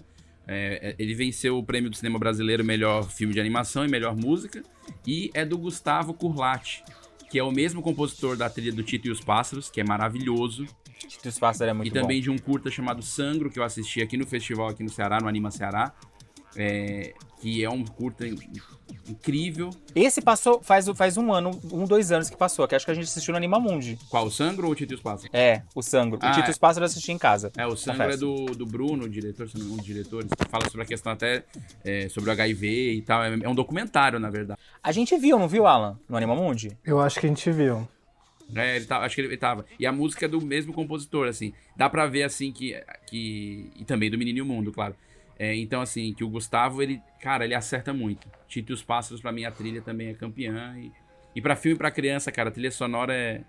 É, 0.47 0.91
é, 0.91 0.95
ele 0.99 1.15
venceu 1.15 1.57
o 1.59 1.63
prêmio 1.63 1.91
do 1.91 1.97
cinema 1.97 2.19
brasileiro 2.19 2.65
melhor 2.65 3.09
filme 3.09 3.33
de 3.33 3.41
animação 3.41 3.85
e 3.85 3.89
melhor 3.89 4.17
música. 4.17 4.63
E 5.07 5.31
é 5.35 5.45
do 5.45 5.57
Gustavo 5.57 6.13
Curlati, 6.15 6.83
que 7.31 7.39
é 7.39 7.43
o 7.43 7.53
mesmo 7.53 7.83
compositor 7.83 8.37
da 8.37 8.51
trilha 8.51 8.73
do 8.73 8.83
Tito 8.83 9.09
e 9.09 9.11
os 9.11 9.21
Pássaros, 9.21 9.71
que 9.71 9.81
é 9.81 9.85
maravilhoso. 9.85 10.67
Tito 10.99 11.27
e 11.27 11.29
os 11.29 11.39
Pássaros 11.39 11.71
é 11.71 11.73
muito 11.73 11.89
E 11.89 11.91
também 11.93 12.19
bom. 12.19 12.25
de 12.25 12.31
um 12.31 12.39
curta 12.39 12.71
chamado 12.71 13.03
Sangro, 13.03 13.51
que 13.51 13.59
eu 13.59 13.65
assisti 13.65 14.03
aqui 14.03 14.17
no 14.17 14.27
festival, 14.27 14.69
aqui 14.69 14.83
no 14.83 14.91
Ceará, 14.91 15.19
no 15.21 15.29
Anima 15.29 15.51
Ceará. 15.51 15.95
É, 16.57 17.15
que 17.41 17.65
é 17.65 17.71
um 17.71 17.85
curta 17.85 18.27
in- 18.27 18.39
incrível. 19.09 19.71
Esse 19.95 20.21
passou 20.21 20.61
faz, 20.63 20.87
faz 20.89 21.17
um 21.17 21.33
ano, 21.33 21.51
um, 21.73 21.85
dois 21.85 22.13
anos 22.13 22.29
que 22.31 22.37
passou, 22.37 22.67
que 22.67 22.75
acho 22.75 22.85
que 22.85 22.91
a 22.91 22.95
gente 22.95 23.05
assistiu 23.05 23.33
no 23.33 23.39
Animamundi. 23.39 23.99
Qual, 24.09 24.27
o 24.27 24.31
Sangro 24.31 24.67
ou 24.67 24.73
o 24.73 24.75
Tito 24.75 24.93
e 24.93 24.97
os 24.97 25.01
Pássaros? 25.01 25.31
É, 25.33 25.63
o 25.75 25.83
Sangro. 25.83 26.19
Ah, 26.23 26.31
o 26.31 26.35
Tito 26.35 26.47
e 26.47 26.49
é. 26.49 26.51
os 26.51 26.59
Pássaros 26.59 26.91
eu 26.91 26.93
assisti 26.93 27.13
em 27.13 27.19
casa. 27.19 27.51
É, 27.57 27.67
o 27.67 27.77
Sangro 27.77 28.03
é 28.05 28.17
do, 28.17 28.47
do 28.47 28.67
Bruno, 28.67 29.05
o 29.05 29.09
diretor, 29.09 29.49
se 29.49 29.55
não 29.55 29.65
me 29.65 29.67
engano, 29.67 29.75
um 29.75 29.77
dos 29.79 29.87
diretores, 29.87 30.31
que 30.31 30.49
fala 30.49 30.65
sobre 30.69 30.83
a 30.83 30.87
questão 30.87 31.13
até 31.13 31.45
é, 31.85 32.09
sobre 32.09 32.31
o 32.31 32.33
HIV 32.33 32.93
e 32.95 33.03
tal. 33.03 33.23
É, 33.23 33.39
é 33.43 33.49
um 33.49 33.55
documentário, 33.55 34.19
na 34.19 34.31
verdade. 34.31 34.61
A 34.83 34.93
gente 34.93 35.17
viu, 35.17 35.39
não 35.39 35.49
viu, 35.49 35.67
Alan? 35.67 35.99
No 36.09 36.17
Animamundi? 36.17 36.77
Eu 36.85 37.01
acho 37.01 37.19
que 37.19 37.27
a 37.27 37.29
gente 37.29 37.51
viu. 37.51 37.89
É, 38.55 38.77
ele 38.77 38.85
tá, 38.85 38.99
acho 38.99 39.15
que 39.15 39.21
ele, 39.21 39.29
ele 39.29 39.37
tava. 39.37 39.65
E 39.79 39.87
a 39.87 39.93
música 39.93 40.25
é 40.27 40.29
do 40.29 40.41
mesmo 40.41 40.73
compositor, 40.73 41.29
assim. 41.29 41.53
Dá 41.77 41.89
pra 41.89 42.07
ver, 42.07 42.25
assim, 42.25 42.53
que. 42.53 42.77
que 43.07 43.71
e 43.77 43.85
também 43.85 44.11
do 44.11 44.19
Menino 44.19 44.39
e 44.39 44.43
o 44.43 44.47
Mundo, 44.47 44.73
claro. 44.73 44.95
É, 45.41 45.57
então, 45.57 45.81
assim, 45.81 46.13
que 46.13 46.23
o 46.23 46.29
Gustavo, 46.29 46.83
ele. 46.83 47.01
Cara, 47.19 47.47
ele 47.47 47.55
acerta 47.55 47.95
muito. 47.95 48.29
Tito 48.47 48.73
e 48.73 48.75
os 48.75 48.83
Pássaros, 48.83 49.23
pra 49.23 49.33
mim, 49.33 49.47
a 49.47 49.51
trilha 49.51 49.81
também 49.81 50.09
é 50.09 50.15
campeã. 50.15 50.77
E, 50.77 50.93
e 51.35 51.41
pra 51.41 51.57
filme 51.57 51.79
pra 51.79 51.91
criança, 51.91 52.31
cara, 52.31 52.51
a 52.51 52.53
trilha 52.53 52.71
sonora 52.71 53.15
é. 53.15 53.41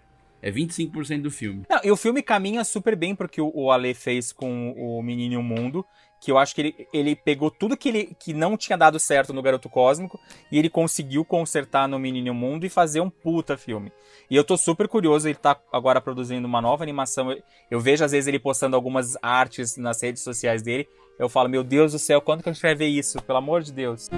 É 0.44 0.50
25% 0.50 1.22
do 1.22 1.30
filme. 1.30 1.68
Não, 1.70 1.80
e 1.84 1.92
o 1.92 1.96
filme 1.96 2.24
caminha 2.24 2.64
super 2.64 2.96
bem 2.96 3.16
porque 3.16 3.40
o, 3.40 3.52
o 3.54 3.70
Ale 3.70 3.94
fez 3.94 4.34
com 4.34 4.72
o 4.72 5.00
Menino 5.04 5.36
e 5.36 5.38
o 5.38 5.44
Mundo, 5.44 5.86
que 6.20 6.32
eu 6.32 6.38
acho 6.40 6.56
que 6.56 6.62
ele, 6.62 6.88
ele 6.92 7.16
pegou 7.16 7.52
tudo 7.52 7.78
que, 7.78 7.90
ele, 7.90 8.18
que 8.20 8.34
não 8.34 8.58
tinha 8.58 8.76
dado 8.76 9.00
certo 9.00 9.34
no 9.34 9.42
Garoto 9.44 9.70
Cósmico 9.70 10.20
e 10.52 10.58
ele 10.58 10.68
conseguiu 10.68 11.24
consertar 11.24 11.88
no 11.88 12.00
Menino 12.00 12.26
e 12.26 12.32
o 12.32 12.34
Mundo 12.34 12.66
e 12.66 12.70
fazer 12.70 13.02
um 13.02 13.10
puta 13.10 13.56
filme. 13.56 13.92
E 14.32 14.36
eu 14.36 14.44
tô 14.44 14.58
super 14.58 14.88
curioso, 14.88 15.28
ele 15.28 15.36
tá 15.36 15.56
agora 15.72 16.02
produzindo 16.02 16.48
uma 16.48 16.60
nova 16.60 16.84
animação. 16.84 17.32
Eu, 17.32 17.44
eu 17.70 17.80
vejo 17.80 18.04
às 18.04 18.12
vezes 18.12 18.28
ele 18.28 18.40
postando 18.40 18.76
algumas 18.76 19.16
artes 19.22 19.78
nas 19.78 20.02
redes 20.02 20.24
sociais 20.24 20.64
dele. 20.64 20.88
Eu 21.22 21.30
falo, 21.30 21.48
meu 21.48 21.64
Deus 21.64 21.92
do 21.92 22.00
céu, 22.00 22.20
quando 22.20 22.42
que 22.42 22.50
a 22.50 22.52
gente 22.52 22.64
vai 22.64 22.74
ver 22.74 22.88
isso? 22.88 23.22
Pelo 23.22 23.38
amor 23.38 23.62
de 23.62 23.72
Deus. 23.72 24.10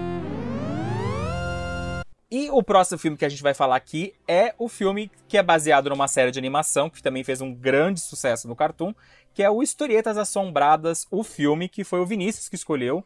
E 2.32 2.50
o 2.50 2.64
próximo 2.64 2.98
filme 2.98 3.18
que 3.18 3.26
a 3.26 3.30
gente 3.30 3.44
vai 3.44 3.54
falar 3.54 3.76
aqui 3.76 4.14
é 4.26 4.56
o 4.58 4.70
filme 4.70 5.12
que 5.28 5.38
é 5.38 5.44
baseado 5.44 5.90
numa 5.90 6.08
série 6.08 6.32
de 6.32 6.40
animação 6.40 6.90
que 6.90 7.04
também 7.04 7.22
fez 7.22 7.42
um 7.42 7.54
grande 7.54 8.00
sucesso 8.00 8.48
no 8.48 8.56
Cartoon, 8.56 8.96
que 9.34 9.44
é 9.44 9.50
o 9.50 9.62
Historietas 9.62 10.18
Assombradas, 10.18 11.06
o 11.12 11.26
filme 11.26 11.68
que 11.68 11.84
foi 11.84 12.00
o 12.00 12.06
Vinícius 12.06 12.48
que 12.48 12.56
escolheu. 12.56 13.04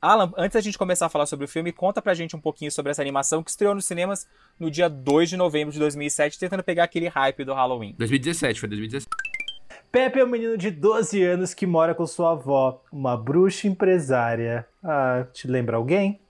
Alan, 0.00 0.32
antes 0.38 0.54
da 0.54 0.62
gente 0.62 0.78
começar 0.78 1.04
a 1.04 1.10
falar 1.10 1.26
sobre 1.26 1.44
o 1.44 1.48
filme, 1.48 1.72
conta 1.72 2.00
pra 2.00 2.14
gente 2.14 2.34
um 2.34 2.40
pouquinho 2.40 2.72
sobre 2.72 2.90
essa 2.90 3.02
animação 3.02 3.42
que 3.42 3.50
estreou 3.50 3.74
nos 3.74 3.84
cinemas 3.84 4.26
no 4.58 4.70
dia 4.70 4.88
2 4.88 5.28
de 5.28 5.36
novembro 5.36 5.74
de 5.74 5.78
2007, 5.78 6.38
tentando 6.38 6.62
pegar 6.62 6.84
aquele 6.84 7.08
hype 7.08 7.44
do 7.44 7.52
Halloween. 7.52 7.94
2017, 7.98 8.60
foi 8.60 8.68
2017. 8.70 9.35
Pepe 9.90 10.20
é 10.20 10.24
um 10.24 10.28
menino 10.28 10.56
de 10.56 10.70
12 10.70 11.22
anos 11.22 11.54
que 11.54 11.66
mora 11.66 11.94
com 11.94 12.06
sua 12.06 12.32
avó, 12.32 12.82
uma 12.92 13.16
bruxa 13.16 13.66
empresária. 13.66 14.66
Ah, 14.82 15.26
te 15.32 15.48
lembra 15.48 15.76
alguém? 15.76 16.20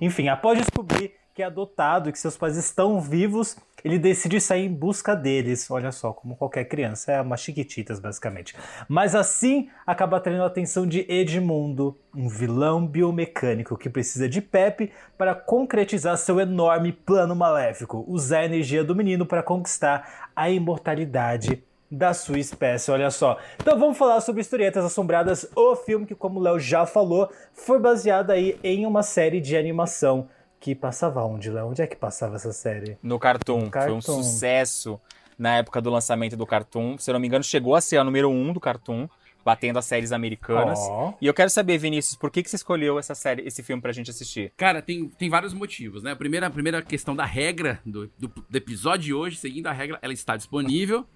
Enfim, 0.00 0.28
após 0.28 0.58
descobrir 0.58 1.14
que 1.34 1.42
é 1.42 1.46
adotado 1.46 2.08
e 2.08 2.12
que 2.12 2.18
seus 2.18 2.36
pais 2.36 2.56
estão 2.56 3.00
vivos, 3.00 3.56
ele 3.84 3.98
decide 3.98 4.40
sair 4.40 4.66
em 4.66 4.72
busca 4.72 5.14
deles. 5.14 5.70
Olha 5.70 5.92
só, 5.92 6.12
como 6.12 6.36
qualquer 6.36 6.64
criança, 6.64 7.12
é 7.12 7.20
uma 7.20 7.36
chiquititas 7.36 7.98
basicamente. 7.98 8.54
Mas 8.88 9.14
assim 9.14 9.68
acaba 9.86 10.16
atraindo 10.16 10.42
a 10.42 10.46
atenção 10.46 10.86
de 10.86 11.06
Edmundo, 11.08 11.96
um 12.14 12.28
vilão 12.28 12.86
biomecânico 12.86 13.76
que 13.76 13.88
precisa 13.88 14.28
de 14.28 14.40
Pepe 14.40 14.92
para 15.16 15.34
concretizar 15.34 16.16
seu 16.18 16.40
enorme 16.40 16.92
plano 16.92 17.34
maléfico, 17.34 18.04
usar 18.06 18.40
a 18.40 18.44
energia 18.44 18.84
do 18.84 18.94
menino 18.94 19.24
para 19.24 19.42
conquistar 19.42 20.30
a 20.34 20.50
imortalidade 20.50 21.62
da 21.90 22.14
sua 22.14 22.38
espécie, 22.38 22.90
olha 22.90 23.10
só. 23.10 23.38
Então 23.60 23.78
vamos 23.78 23.98
falar 23.98 24.20
sobre 24.20 24.40
Historietas 24.40 24.84
Assombradas, 24.84 25.50
o 25.56 25.74
filme 25.74 26.06
que, 26.06 26.14
como 26.14 26.38
o 26.38 26.42
Léo 26.42 26.58
já 26.60 26.86
falou, 26.86 27.28
foi 27.52 27.78
baseado 27.78 28.30
aí 28.30 28.58
em 28.62 28.86
uma 28.86 29.02
série 29.02 29.40
de 29.40 29.56
animação 29.56 30.28
que 30.60 30.74
passava 30.74 31.24
onde, 31.24 31.50
Léo? 31.50 31.68
Onde 31.68 31.82
é 31.82 31.86
que 31.86 31.96
passava 31.96 32.36
essa 32.36 32.52
série? 32.52 32.98
No 33.02 33.18
Cartoon. 33.18 33.54
No 33.54 33.60
Foi 33.60 33.66
um 33.66 33.70
Cartoon. 33.70 34.00
sucesso 34.00 35.00
na 35.38 35.56
época 35.56 35.80
do 35.80 35.90
lançamento 35.90 36.36
do 36.36 36.46
Cartoon. 36.46 36.98
Se 36.98 37.10
eu 37.10 37.14
não 37.14 37.20
me 37.20 37.26
engano, 37.26 37.42
chegou 37.42 37.74
a 37.74 37.80
ser 37.80 37.96
a 37.96 38.04
número 38.04 38.28
1 38.28 38.32
um 38.32 38.52
do 38.52 38.60
Cartoon, 38.60 39.08
batendo 39.42 39.78
as 39.78 39.86
séries 39.86 40.12
americanas. 40.12 40.78
Ó. 40.82 41.14
E 41.18 41.26
eu 41.26 41.32
quero 41.32 41.48
saber, 41.48 41.78
Vinícius, 41.78 42.14
por 42.14 42.30
que, 42.30 42.42
que 42.42 42.50
você 42.50 42.56
escolheu 42.56 42.98
essa 42.98 43.14
série, 43.14 43.42
esse 43.46 43.62
filme 43.62 43.80
pra 43.80 43.90
gente 43.90 44.10
assistir? 44.10 44.52
Cara, 44.54 44.82
tem, 44.82 45.08
tem 45.08 45.30
vários 45.30 45.54
motivos, 45.54 46.02
né? 46.02 46.12
A 46.12 46.16
primeira, 46.16 46.46
a 46.46 46.50
primeira 46.50 46.82
questão 46.82 47.16
da 47.16 47.24
regra 47.24 47.80
do, 47.84 48.06
do, 48.18 48.28
do 48.28 48.56
episódio 48.56 49.06
de 49.06 49.14
hoje, 49.14 49.36
seguindo 49.36 49.66
a 49.66 49.72
regra, 49.72 49.98
ela 50.02 50.12
está 50.12 50.36
disponível, 50.36 51.06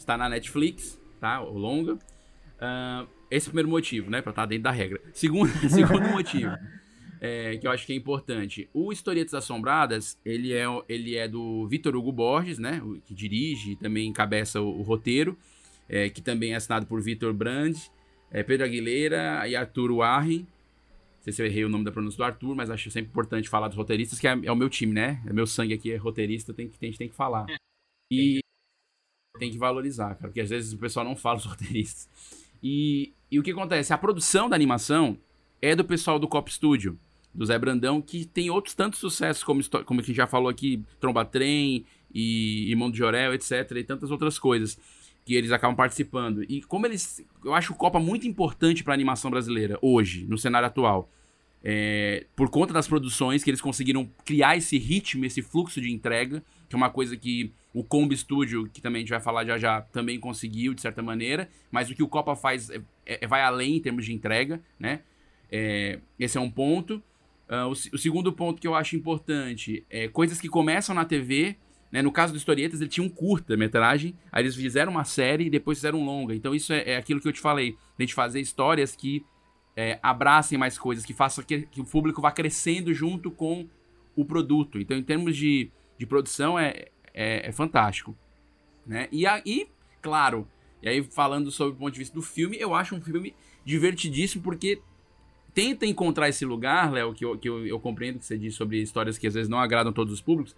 está 0.00 0.16
na 0.16 0.28
Netflix, 0.28 1.00
tá? 1.20 1.40
O 1.40 1.56
longa. 1.56 1.98
Ah, 2.60 3.06
esse 3.30 3.46
é 3.46 3.48
o 3.48 3.50
primeiro 3.52 3.68
motivo, 3.68 4.10
né? 4.10 4.20
Pra 4.20 4.30
estar 4.30 4.46
dentro 4.46 4.64
da 4.64 4.70
regra. 4.70 5.00
Segundo, 5.12 5.50
segundo 5.68 6.08
motivo, 6.08 6.52
é, 7.20 7.56
que 7.56 7.66
eu 7.66 7.70
acho 7.70 7.86
que 7.86 7.92
é 7.92 7.96
importante. 7.96 8.68
O 8.74 8.92
Historietas 8.92 9.34
Assombradas, 9.34 10.18
ele 10.24 10.52
é, 10.52 10.64
ele 10.88 11.16
é 11.16 11.28
do 11.28 11.66
Vitor 11.68 11.94
Hugo 11.94 12.12
Borges, 12.12 12.58
né? 12.58 12.82
Que 13.06 13.14
dirige 13.14 13.72
e 13.72 13.76
também 13.76 14.08
encabeça 14.08 14.60
o, 14.60 14.80
o 14.80 14.82
roteiro, 14.82 15.38
é, 15.88 16.08
que 16.08 16.20
também 16.20 16.52
é 16.52 16.56
assinado 16.56 16.86
por 16.86 17.00
Vitor 17.00 17.32
Brand, 17.32 17.76
é, 18.30 18.42
Pedro 18.42 18.66
Aguilera 18.66 19.46
e 19.46 19.54
Arthur 19.54 19.92
Warren. 19.92 20.40
Não 20.40 21.24
sei 21.24 21.32
se 21.34 21.42
eu 21.42 21.46
errei 21.46 21.64
o 21.66 21.68
nome 21.68 21.84
da 21.84 21.92
pronúncia 21.92 22.16
do 22.16 22.24
Arthur, 22.24 22.54
mas 22.54 22.70
acho 22.70 22.90
sempre 22.90 23.10
importante 23.10 23.48
falar 23.48 23.68
dos 23.68 23.76
roteiristas, 23.76 24.18
que 24.18 24.26
é, 24.26 24.30
é 24.42 24.50
o 24.50 24.56
meu 24.56 24.70
time, 24.70 24.94
né? 24.94 25.22
É 25.26 25.32
meu 25.32 25.46
sangue 25.46 25.74
aqui, 25.74 25.92
é 25.92 25.96
roteirista, 25.96 26.54
tem 26.54 26.66
que, 26.68 26.74
a 26.80 26.86
gente 26.86 26.98
tem 26.98 27.08
que 27.08 27.14
falar. 27.14 27.46
E 28.10 28.40
tem 29.40 29.50
que 29.50 29.58
valorizar, 29.58 30.14
cara, 30.14 30.28
porque 30.28 30.40
às 30.40 30.50
vezes 30.50 30.72
o 30.72 30.78
pessoal 30.78 31.04
não 31.04 31.16
fala 31.16 31.38
os 31.42 31.44
roteiristas. 31.44 32.08
E, 32.62 33.12
e 33.30 33.38
o 33.40 33.42
que 33.42 33.50
acontece? 33.50 33.92
A 33.92 33.98
produção 33.98 34.48
da 34.48 34.54
animação 34.54 35.18
é 35.60 35.74
do 35.74 35.84
pessoal 35.84 36.18
do 36.18 36.28
Cop 36.28 36.52
Studio, 36.52 36.98
do 37.34 37.46
Zé 37.46 37.58
Brandão, 37.58 38.02
que 38.02 38.24
tem 38.24 38.50
outros 38.50 38.74
tantos 38.74 39.00
sucessos, 39.00 39.42
como, 39.42 39.62
como 39.84 40.00
a 40.00 40.02
gente 40.02 40.16
já 40.16 40.26
falou 40.26 40.48
aqui, 40.48 40.84
Tromba 41.00 41.24
Trem 41.24 41.84
e 42.12 42.68
Irmão 42.70 42.90
de 42.90 42.98
Jorel, 42.98 43.34
etc. 43.34 43.70
E 43.76 43.84
tantas 43.84 44.10
outras 44.10 44.38
coisas 44.38 44.78
que 45.24 45.34
eles 45.34 45.52
acabam 45.52 45.76
participando. 45.76 46.42
E 46.48 46.60
como 46.62 46.86
eles. 46.86 47.24
Eu 47.44 47.54
acho 47.54 47.72
o 47.72 47.76
Copa 47.76 47.98
muito 48.00 48.26
importante 48.26 48.82
pra 48.84 48.92
animação 48.92 49.30
brasileira, 49.30 49.78
hoje, 49.80 50.26
no 50.28 50.36
cenário 50.36 50.66
atual. 50.66 51.08
é, 51.62 52.26
por 52.34 52.50
conta 52.50 52.72
das 52.72 52.88
produções, 52.88 53.44
que 53.44 53.50
eles 53.50 53.60
conseguiram 53.60 54.10
criar 54.24 54.56
esse 54.56 54.78
ritmo, 54.78 55.24
esse 55.24 55.42
fluxo 55.42 55.80
de 55.80 55.90
entrega, 55.90 56.42
que 56.68 56.74
é 56.74 56.76
uma 56.76 56.90
coisa 56.90 57.16
que 57.16 57.52
o 57.72 57.84
Combi 57.84 58.16
Studio, 58.16 58.68
que 58.72 58.80
também 58.80 59.00
a 59.00 59.02
gente 59.02 59.10
vai 59.10 59.20
falar 59.20 59.44
já 59.44 59.56
já, 59.58 59.80
também 59.80 60.18
conseguiu, 60.18 60.74
de 60.74 60.80
certa 60.80 61.02
maneira, 61.02 61.48
mas 61.70 61.90
o 61.90 61.94
que 61.94 62.02
o 62.02 62.08
Copa 62.08 62.34
faz 62.34 62.70
é, 62.70 62.82
é, 63.06 63.26
vai 63.26 63.42
além 63.42 63.76
em 63.76 63.80
termos 63.80 64.04
de 64.04 64.12
entrega, 64.12 64.60
né? 64.78 65.00
É, 65.50 65.98
esse 66.18 66.38
é 66.38 66.40
um 66.40 66.50
ponto. 66.50 67.02
Uh, 67.48 67.66
o, 67.66 67.72
o, 67.72 67.98
segundo 67.98 68.32
ponto 68.32 68.60
que 68.60 68.66
eu 68.66 68.74
acho 68.74 68.94
importante 68.94 69.84
é 69.90 70.06
coisas 70.06 70.40
que 70.40 70.48
começam 70.48 70.94
na 70.94 71.04
TV. 71.04 71.56
Né? 71.90 72.00
No 72.02 72.12
caso 72.12 72.32
do 72.32 72.36
Historietas, 72.36 72.80
ele 72.80 72.88
tinha 72.88 73.04
um 73.04 73.08
curta-metragem, 73.08 74.14
aí 74.30 74.44
eles 74.44 74.54
fizeram 74.54 74.92
uma 74.92 75.02
série 75.02 75.46
e 75.46 75.50
depois 75.50 75.78
fizeram 75.78 75.98
um 75.98 76.04
longa. 76.04 76.34
Então, 76.34 76.54
isso 76.54 76.72
é, 76.72 76.90
é 76.90 76.96
aquilo 76.96 77.20
que 77.20 77.26
eu 77.26 77.32
te 77.32 77.40
falei: 77.40 77.76
a 77.98 78.02
gente 78.02 78.14
fazer 78.14 78.40
histórias 78.40 78.94
que 78.94 79.24
é, 79.76 79.98
abracem 80.02 80.56
mais 80.56 80.78
coisas, 80.78 81.04
que 81.04 81.12
façam 81.12 81.42
que, 81.42 81.62
que, 81.62 81.80
o 81.80 81.84
público 81.84 82.22
vá 82.22 82.30
crescendo 82.30 82.94
junto 82.94 83.30
com 83.30 83.66
o 84.14 84.24
produto. 84.24 84.78
Então, 84.78 84.96
em 84.96 85.02
termos 85.02 85.36
de, 85.36 85.70
de 85.98 86.06
produção, 86.06 86.56
é, 86.58 86.88
é, 87.14 87.48
é 87.48 87.52
fantástico. 87.52 88.16
Né? 88.86 89.08
E, 89.12 89.26
aí, 89.26 89.68
claro, 90.00 90.46
e 90.82 90.88
aí 90.88 91.02
falando 91.02 91.50
sobre 91.50 91.74
o 91.74 91.76
ponto 91.76 91.92
de 91.92 91.98
vista 91.98 92.14
do 92.14 92.22
filme, 92.22 92.56
eu 92.58 92.74
acho 92.74 92.94
um 92.94 93.00
filme 93.00 93.34
divertidíssimo 93.64 94.42
porque 94.42 94.80
tenta 95.54 95.86
encontrar 95.86 96.28
esse 96.28 96.44
lugar, 96.44 96.92
Léo, 96.92 97.12
que, 97.12 97.24
eu, 97.24 97.38
que 97.38 97.48
eu, 97.48 97.66
eu, 97.66 97.80
compreendo 97.80 98.18
que 98.18 98.24
você 98.24 98.38
diz 98.38 98.54
sobre 98.54 98.80
histórias 98.80 99.18
que 99.18 99.26
às 99.26 99.34
vezes 99.34 99.48
não 99.48 99.58
agradam 99.58 99.92
todos 99.92 100.12
os 100.12 100.20
públicos, 100.20 100.54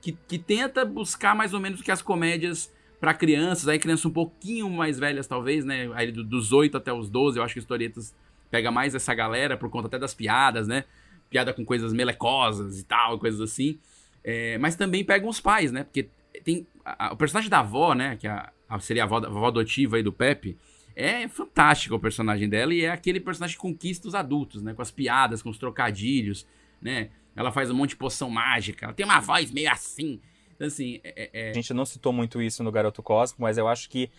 que, 0.00 0.12
que 0.12 0.38
tenta 0.38 0.84
buscar 0.84 1.34
mais 1.34 1.54
ou 1.54 1.60
menos 1.60 1.80
o 1.80 1.82
que 1.82 1.90
as 1.90 2.02
comédias 2.02 2.72
para 3.00 3.12
crianças, 3.12 3.68
aí 3.68 3.78
crianças 3.78 4.06
um 4.06 4.10
pouquinho 4.10 4.70
mais 4.70 4.98
velhas 4.98 5.26
talvez, 5.26 5.64
né, 5.64 5.90
aí 5.94 6.10
dos 6.12 6.52
8 6.52 6.76
até 6.76 6.92
os 6.92 7.10
12, 7.10 7.38
eu 7.38 7.42
acho 7.42 7.54
que 7.54 7.60
historietas 7.60 8.14
pega 8.50 8.70
mais 8.70 8.94
essa 8.94 9.12
galera 9.14 9.56
por 9.56 9.68
conta 9.68 9.88
até 9.88 9.98
das 9.98 10.14
piadas, 10.14 10.66
né, 10.66 10.84
piada 11.28 11.52
com 11.52 11.64
coisas 11.64 11.92
melecosas 11.92 12.78
e 12.78 12.84
tal, 12.84 13.18
coisas 13.18 13.40
assim, 13.40 13.78
é, 14.26 14.58
mas 14.58 14.74
também 14.74 15.04
pegam 15.04 15.28
os 15.28 15.40
pais, 15.40 15.72
né, 15.72 15.84
porque 15.84 16.08
tem 16.44 16.66
a, 16.84 17.06
a, 17.06 17.12
o 17.12 17.16
personagem 17.16 17.48
da 17.48 17.60
avó, 17.60 17.94
né, 17.94 18.16
que 18.16 18.26
a, 18.26 18.52
seria 18.80 19.04
a 19.04 19.06
avó, 19.06 19.18
a 19.18 19.26
avó 19.26 19.46
adotiva 19.46 19.96
aí 19.96 20.02
do 20.02 20.12
Pepe, 20.12 20.58
é 20.96 21.28
fantástico 21.28 21.94
o 21.94 22.00
personagem 22.00 22.48
dela 22.48 22.72
e 22.72 22.82
é 22.82 22.90
aquele 22.90 23.20
personagem 23.20 23.54
que 23.54 23.60
conquista 23.60 24.08
os 24.08 24.14
adultos, 24.14 24.62
né? 24.62 24.72
Com 24.72 24.80
as 24.80 24.90
piadas, 24.90 25.42
com 25.42 25.50
os 25.50 25.58
trocadilhos, 25.58 26.46
né? 26.80 27.10
Ela 27.36 27.52
faz 27.52 27.70
um 27.70 27.74
monte 27.74 27.90
de 27.90 27.96
poção 27.96 28.30
mágica, 28.30 28.86
ela 28.86 28.94
tem 28.94 29.04
uma 29.04 29.20
voz 29.20 29.50
meio 29.50 29.70
assim. 29.70 30.18
Então, 30.54 30.66
assim, 30.66 30.98
é, 31.04 31.30
é... 31.34 31.50
A 31.50 31.52
gente 31.52 31.74
não 31.74 31.84
citou 31.84 32.14
muito 32.14 32.40
isso 32.40 32.64
no 32.64 32.72
Garoto 32.72 33.02
Cósmico, 33.02 33.42
mas 33.42 33.58
eu 33.58 33.68
acho 33.68 33.90
que 33.90 34.10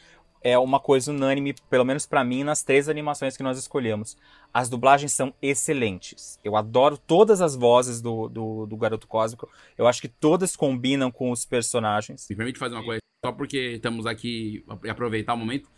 é 0.44 0.56
uma 0.56 0.80
coisa 0.80 1.12
unânime, 1.12 1.56
pelo 1.68 1.84
menos 1.84 2.06
para 2.06 2.24
mim, 2.24 2.44
nas 2.44 2.62
três 2.62 2.88
animações 2.88 3.36
que 3.36 3.42
nós 3.42 3.58
escolhemos. 3.58 4.16
As 4.54 4.70
dublagens 4.70 5.12
são 5.12 5.34
excelentes. 5.42 6.40
Eu 6.44 6.56
adoro 6.56 6.98
todas 6.98 7.42
as 7.42 7.56
vozes 7.56 8.02
do, 8.02 8.28
do, 8.28 8.66
do 8.66 8.78
Garoto 8.78 9.08
Cósmico. 9.08 9.50
Eu 9.78 9.88
acho 9.88 10.02
que 10.02 10.08
todas 10.08 10.56
combinam 10.56 11.12
com 11.12 11.32
os 11.32 11.46
personagens. 11.46 12.28
Me 12.30 12.36
permite 12.36 12.58
fazer 12.58 12.76
uma 12.76 12.84
coisa, 12.84 13.02
só 13.24 13.32
porque 13.32 13.74
estamos 13.76 14.06
aqui 14.06 14.64
e 14.84 14.90
aproveitar 14.90 15.34
o 15.34 15.38
momento. 15.38 15.70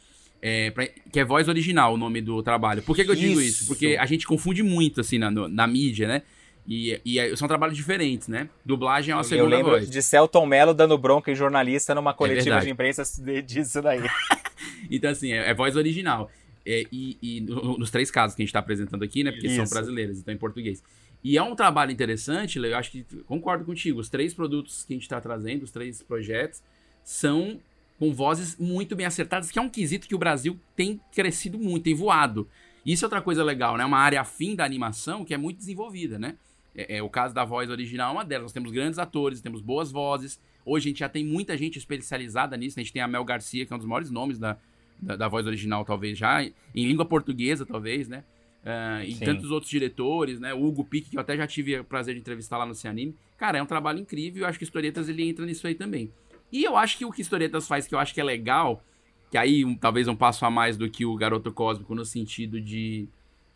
É, 0.42 0.72
pra, 0.72 0.88
que 0.88 1.20
é 1.20 1.26
voz 1.26 1.50
original 1.50 1.94
o 1.94 1.98
nome 1.98 2.22
do 2.22 2.42
trabalho. 2.42 2.82
Por 2.82 2.96
que, 2.96 3.04
que 3.04 3.12
eu 3.12 3.16
digo 3.16 3.42
isso? 3.42 3.68
Porque 3.68 3.98
a 4.00 4.06
gente 4.06 4.26
confunde 4.26 4.64
muito, 4.64 5.02
assim, 5.02 5.18
na, 5.18 5.30
na 5.30 5.68
mídia, 5.68 6.08
né? 6.08 6.22
E, 6.68 7.02
e 7.04 7.20
é, 7.20 7.36
são 7.36 7.48
trabalhos 7.48 7.76
diferentes, 7.76 8.28
né? 8.28 8.48
Dublagem 8.64 9.12
é 9.12 9.16
uma 9.16 9.24
segunda 9.24 9.50
voz. 9.50 9.52
Eu 9.52 9.58
lembro 9.58 9.72
voz. 9.80 9.90
de 9.90 10.02
Celton 10.04 10.46
Mello 10.46 10.74
dando 10.74 10.98
bronca 10.98 11.32
em 11.32 11.36
jornalista 11.36 11.96
numa 11.96 12.14
coletiva 12.14 12.58
é 12.58 12.60
de 12.60 12.70
imprensa 12.70 13.04
disso 13.44 13.82
daí. 13.82 14.04
então, 14.90 15.10
assim, 15.10 15.34
é, 15.34 15.50
é 15.50 15.54
voz 15.54 15.76
original. 15.76 16.30
É, 16.72 16.86
e, 16.92 17.18
e 17.20 17.42
nos 17.42 17.90
três 17.90 18.12
casos 18.12 18.36
que 18.36 18.44
a 18.44 18.44
gente 18.44 18.50
está 18.50 18.60
apresentando 18.60 19.02
aqui, 19.02 19.24
né? 19.24 19.32
Porque 19.32 19.48
Isso. 19.48 19.56
são 19.56 19.66
brasileiros, 19.66 20.20
então 20.20 20.32
em 20.32 20.38
português. 20.38 20.84
E 21.24 21.36
é 21.36 21.42
um 21.42 21.56
trabalho 21.56 21.92
interessante, 21.92 22.60
eu 22.60 22.78
acho 22.78 22.92
que 22.92 23.04
concordo 23.26 23.66
contigo. 23.66 24.00
Os 24.00 24.08
três 24.08 24.36
produtos 24.36 24.84
que 24.86 24.94
a 24.94 24.96
gente 24.96 25.02
está 25.02 25.20
trazendo, 25.20 25.64
os 25.64 25.72
três 25.72 26.04
projetos, 26.04 26.62
são 27.04 27.60
com 27.98 28.14
vozes 28.14 28.56
muito 28.58 28.96
bem 28.96 29.08
acertadas, 29.08 29.50
que 29.50 29.58
é 29.58 29.62
um 29.62 29.68
quesito 29.68 30.08
que 30.08 30.14
o 30.14 30.20
Brasil 30.20 30.60
tem 30.76 31.02
crescido 31.12 31.58
muito, 31.58 31.86
tem 31.86 31.96
voado. 31.96 32.48
Isso 32.86 33.04
é 33.04 33.08
outra 33.08 33.22
coisa 33.22 33.44
legal, 33.44 33.76
né? 33.76 33.84
Uma 33.84 33.98
área 33.98 34.22
afim 34.22 34.56
da 34.56 34.64
animação 34.64 35.26
que 35.26 35.34
é 35.34 35.38
muito 35.38 35.58
desenvolvida, 35.58 36.20
né? 36.20 36.36
É, 36.76 36.98
é, 36.98 37.04
o 37.04 37.10
caso 37.10 37.34
da 37.34 37.44
voz 37.44 37.68
original 37.72 38.12
é 38.12 38.14
uma 38.14 38.24
delas. 38.24 38.44
Nós 38.44 38.54
temos 38.54 38.72
grandes 38.72 39.00
atores, 39.00 39.42
temos 39.42 39.60
boas 39.60 39.92
vozes. 39.92 40.40
Hoje 40.64 40.88
a 40.88 40.90
gente 40.90 41.00
já 41.00 41.10
tem 41.10 41.26
muita 41.26 41.58
gente 41.58 41.80
especializada 41.80 42.56
nisso. 42.56 42.80
A 42.80 42.84
gente 42.84 42.94
tem 42.94 43.02
a 43.02 43.08
Mel 43.08 43.26
Garcia, 43.26 43.66
que 43.66 43.74
é 43.74 43.76
um 43.76 43.80
dos 43.80 43.88
maiores 43.88 44.12
nomes 44.12 44.38
da, 44.38 44.56
da, 45.02 45.16
da 45.16 45.28
voz 45.28 45.46
original, 45.48 45.86
talvez 45.86 46.18
já. 46.18 46.44
Em 46.44 46.54
língua 46.74 47.06
portuguesa, 47.06 47.66
talvez, 47.66 48.08
né? 48.08 48.24
Uh, 48.64 49.04
e 49.06 49.14
Sim. 49.14 49.26
tantos 49.26 49.52
outros 49.52 49.72
diretores, 49.72 50.40
né? 50.40 50.54
O 50.54 50.64
Hugo 50.64 50.84
Pique, 50.84 51.10
que 51.10 51.18
eu 51.18 51.22
até 51.22 51.38
já 51.38 51.48
tive 51.48 51.80
o 51.80 51.84
prazer 51.84 52.14
de 52.14 52.20
entrevistar 52.20 52.58
lá 52.58 52.66
no 52.66 52.76
Cianime. 52.76 53.16
Cara, 53.38 53.58
é 53.58 53.64
um 53.64 53.66
trabalho 53.66 54.00
incrível. 54.00 54.44
Eu 54.44 54.50
acho 54.50 54.58
que 54.58 54.66
Historietas 54.66 55.08
ele 55.08 55.28
entra 55.28 55.46
nisso 55.46 55.66
aí 55.66 55.76
também. 55.76 56.12
E 56.52 56.64
eu 56.64 56.76
acho 56.76 56.98
que 56.98 57.06
o 57.06 57.12
que 57.12 57.22
Historietas 57.22 57.68
faz, 57.68 57.88
que 57.88 57.96
eu 57.96 58.00
acho 58.00 58.14
que 58.14 58.20
é 58.20 58.24
legal, 58.24 58.84
que 59.32 59.38
aí 59.38 59.64
um, 59.64 59.76
talvez 59.76 60.08
um 60.08 60.16
passo 60.16 60.46
a 60.46 60.50
mais 60.50 60.76
do 60.76 60.90
que 60.90 61.06
o 61.06 61.16
Garoto 61.16 61.52
Cósmico, 61.52 61.96
no 61.96 62.04
sentido 62.04 62.60
de, 62.60 63.08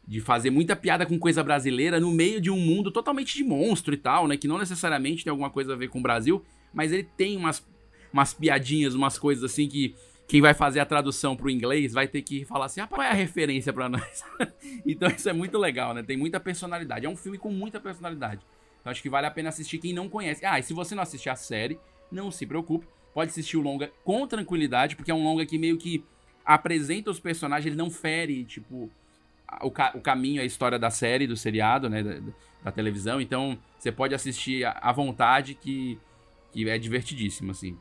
de 0.07 0.21
fazer 0.21 0.51
muita 0.51 0.75
piada 0.75 1.05
com 1.05 1.19
coisa 1.19 1.43
brasileira 1.43 1.99
no 1.99 2.11
meio 2.11 2.39
de 2.39 2.49
um 2.49 2.59
mundo 2.59 2.91
totalmente 2.91 3.35
de 3.35 3.43
monstro 3.43 3.93
e 3.93 3.97
tal, 3.97 4.27
né? 4.27 4.37
Que 4.37 4.47
não 4.47 4.57
necessariamente 4.57 5.23
tem 5.23 5.31
alguma 5.31 5.49
coisa 5.49 5.73
a 5.73 5.75
ver 5.75 5.89
com 5.89 5.99
o 5.99 6.03
Brasil, 6.03 6.45
mas 6.73 6.91
ele 6.93 7.03
tem 7.03 7.35
umas, 7.35 7.65
umas 8.11 8.33
piadinhas, 8.33 8.95
umas 8.95 9.17
coisas 9.19 9.43
assim 9.43 9.67
que 9.67 9.95
quem 10.27 10.41
vai 10.41 10.53
fazer 10.53 10.79
a 10.79 10.85
tradução 10.85 11.35
pro 11.35 11.49
inglês 11.49 11.93
vai 11.93 12.07
ter 12.07 12.21
que 12.21 12.45
falar 12.45 12.65
assim, 12.65 12.81
ah, 12.81 12.87
qual 12.87 13.01
é 13.01 13.09
a 13.09 13.13
referência 13.13 13.73
para 13.73 13.89
nós? 13.89 14.23
então 14.85 15.09
isso 15.09 15.29
é 15.29 15.33
muito 15.33 15.57
legal, 15.57 15.93
né? 15.93 16.01
Tem 16.01 16.17
muita 16.17 16.39
personalidade. 16.39 17.05
É 17.05 17.09
um 17.09 17.15
filme 17.15 17.37
com 17.37 17.51
muita 17.51 17.79
personalidade. 17.79 18.41
Então 18.79 18.91
acho 18.91 19.01
que 19.01 19.09
vale 19.09 19.27
a 19.27 19.31
pena 19.31 19.49
assistir 19.49 19.77
quem 19.79 19.93
não 19.93 20.09
conhece. 20.09 20.45
Ah, 20.45 20.59
e 20.59 20.63
se 20.63 20.73
você 20.73 20.95
não 20.95 21.03
assistir 21.03 21.29
a 21.29 21.35
série, 21.35 21.79
não 22.11 22.31
se 22.31 22.45
preocupe, 22.45 22.87
pode 23.13 23.31
assistir 23.31 23.57
o 23.57 23.61
longa 23.61 23.91
com 24.03 24.25
tranquilidade, 24.25 24.95
porque 24.95 25.11
é 25.11 25.13
um 25.13 25.23
longa 25.23 25.45
que 25.45 25.57
meio 25.57 25.77
que 25.77 26.03
apresenta 26.45 27.09
os 27.09 27.19
personagens, 27.19 27.67
ele 27.67 27.75
não 27.75 27.89
fere, 27.89 28.43
tipo, 28.43 28.91
o, 29.61 29.71
ca 29.71 29.91
o 29.95 30.01
caminho, 30.01 30.41
a 30.41 30.45
história 30.45 30.77
da 30.77 30.89
série, 30.89 31.27
do 31.27 31.37
seriado, 31.37 31.89
né, 31.89 32.03
da, 32.03 32.19
da 32.63 32.71
televisão. 32.71 33.21
Então, 33.21 33.57
você 33.77 33.91
pode 33.91 34.13
assistir 34.13 34.65
à 34.65 34.91
vontade, 34.91 35.55
que, 35.55 35.99
que 36.51 36.67
é 36.67 36.77
divertidíssimo, 36.77 37.51
assim. 37.51 37.77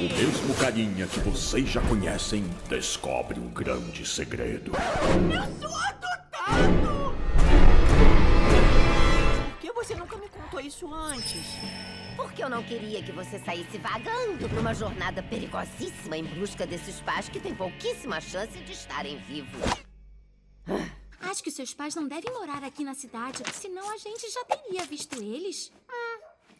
O 0.00 0.02
mesmo 0.02 0.54
carinha 0.54 1.06
que 1.06 1.20
vocês 1.20 1.68
já 1.68 1.82
conhecem 1.82 2.42
descobre 2.70 3.38
um 3.38 3.50
grande 3.50 4.06
segredo. 4.06 4.72
Eu 4.72 5.68
sou 5.68 5.76
adotado! 5.76 6.90
você 9.74 9.94
nunca 9.94 10.16
me 10.16 10.28
contou 10.28 10.60
isso 10.60 10.90
antes? 10.94 11.44
Porque 12.16 12.42
eu 12.42 12.48
não 12.48 12.62
queria 12.62 13.02
que 13.02 13.12
você 13.12 13.38
saísse 13.40 13.76
vagando 13.76 14.48
para 14.48 14.60
uma 14.60 14.72
jornada 14.72 15.22
perigosíssima 15.22 16.16
em 16.16 16.24
busca 16.24 16.66
desses 16.66 16.98
pais 17.00 17.28
que 17.28 17.38
têm 17.38 17.54
pouquíssima 17.54 18.22
chance 18.22 18.58
de 18.58 18.72
estarem 18.72 19.18
vivos. 19.18 19.60
Acho 21.20 21.42
que 21.42 21.50
seus 21.50 21.74
pais 21.74 21.94
não 21.94 22.08
devem 22.08 22.32
morar 22.32 22.64
aqui 22.64 22.84
na 22.84 22.94
cidade, 22.94 23.42
senão 23.52 23.92
a 23.92 23.98
gente 23.98 24.30
já 24.30 24.44
teria 24.44 24.86
visto 24.86 25.22
eles. 25.22 25.70
Hum, 25.90 26.09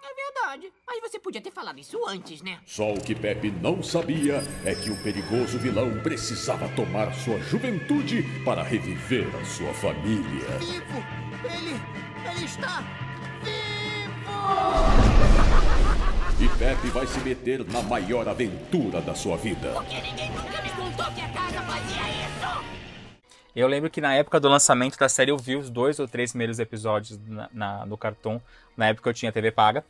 é 0.03 0.15
verdade. 0.15 0.73
Mas 0.87 1.01
você 1.01 1.19
podia 1.19 1.41
ter 1.41 1.51
falado 1.51 1.79
isso 1.79 1.99
antes, 2.07 2.43
né? 2.43 2.61
Só 2.67 2.93
o 2.93 3.01
que 3.01 3.15
Pepe 3.15 3.51
não 3.51 3.83
sabia 3.83 4.43
é 4.65 4.75
que 4.75 4.91
o 4.91 5.03
perigoso 5.03 5.59
vilão 5.59 6.01
precisava 6.03 6.69
tomar 6.75 7.13
sua 7.15 7.39
juventude 7.41 8.23
para 8.45 8.63
reviver 8.63 9.27
a 9.37 9.45
sua 9.45 9.73
família. 9.75 10.59
Vivo! 10.59 11.05
Ele. 11.45 11.81
ele 12.31 12.45
está 12.45 12.85
e 16.41 16.49
Pepe 16.57 16.89
vai 16.89 17.07
se 17.07 17.21
meter 17.21 17.63
na 17.67 17.83
maior 17.83 18.27
aventura 18.27 19.03
da 19.03 19.15
sua 19.15 19.37
vida. 19.37 19.73
Porque 19.75 20.01
ninguém 20.01 20.31
nunca 20.31 20.63
me 20.63 20.71
contou 20.71 21.05
que 21.13 21.21
a 21.21 21.29
casa 21.29 21.61
fazia 21.61 22.09
isso! 22.09 22.90
Eu 23.61 23.69
lembro 23.69 23.91
que 23.91 24.01
na 24.01 24.15
época 24.15 24.41
do 24.41 24.49
lançamento 24.49 24.99
da 24.99 25.09
série 25.09 25.31
eu 25.31 25.37
vi 25.37 25.55
os 25.55 25.69
dois 25.69 25.99
ou 25.99 26.09
três 26.09 26.31
primeiros 26.31 26.59
episódios 26.59 27.21
na, 27.27 27.51
na, 27.53 27.87
no 27.87 27.97
Cartoon. 27.99 28.41
Na 28.75 28.89
época 28.89 29.11
eu 29.11 29.15
tinha 29.15 29.31
TV 29.31 29.51
paga. 29.51 29.85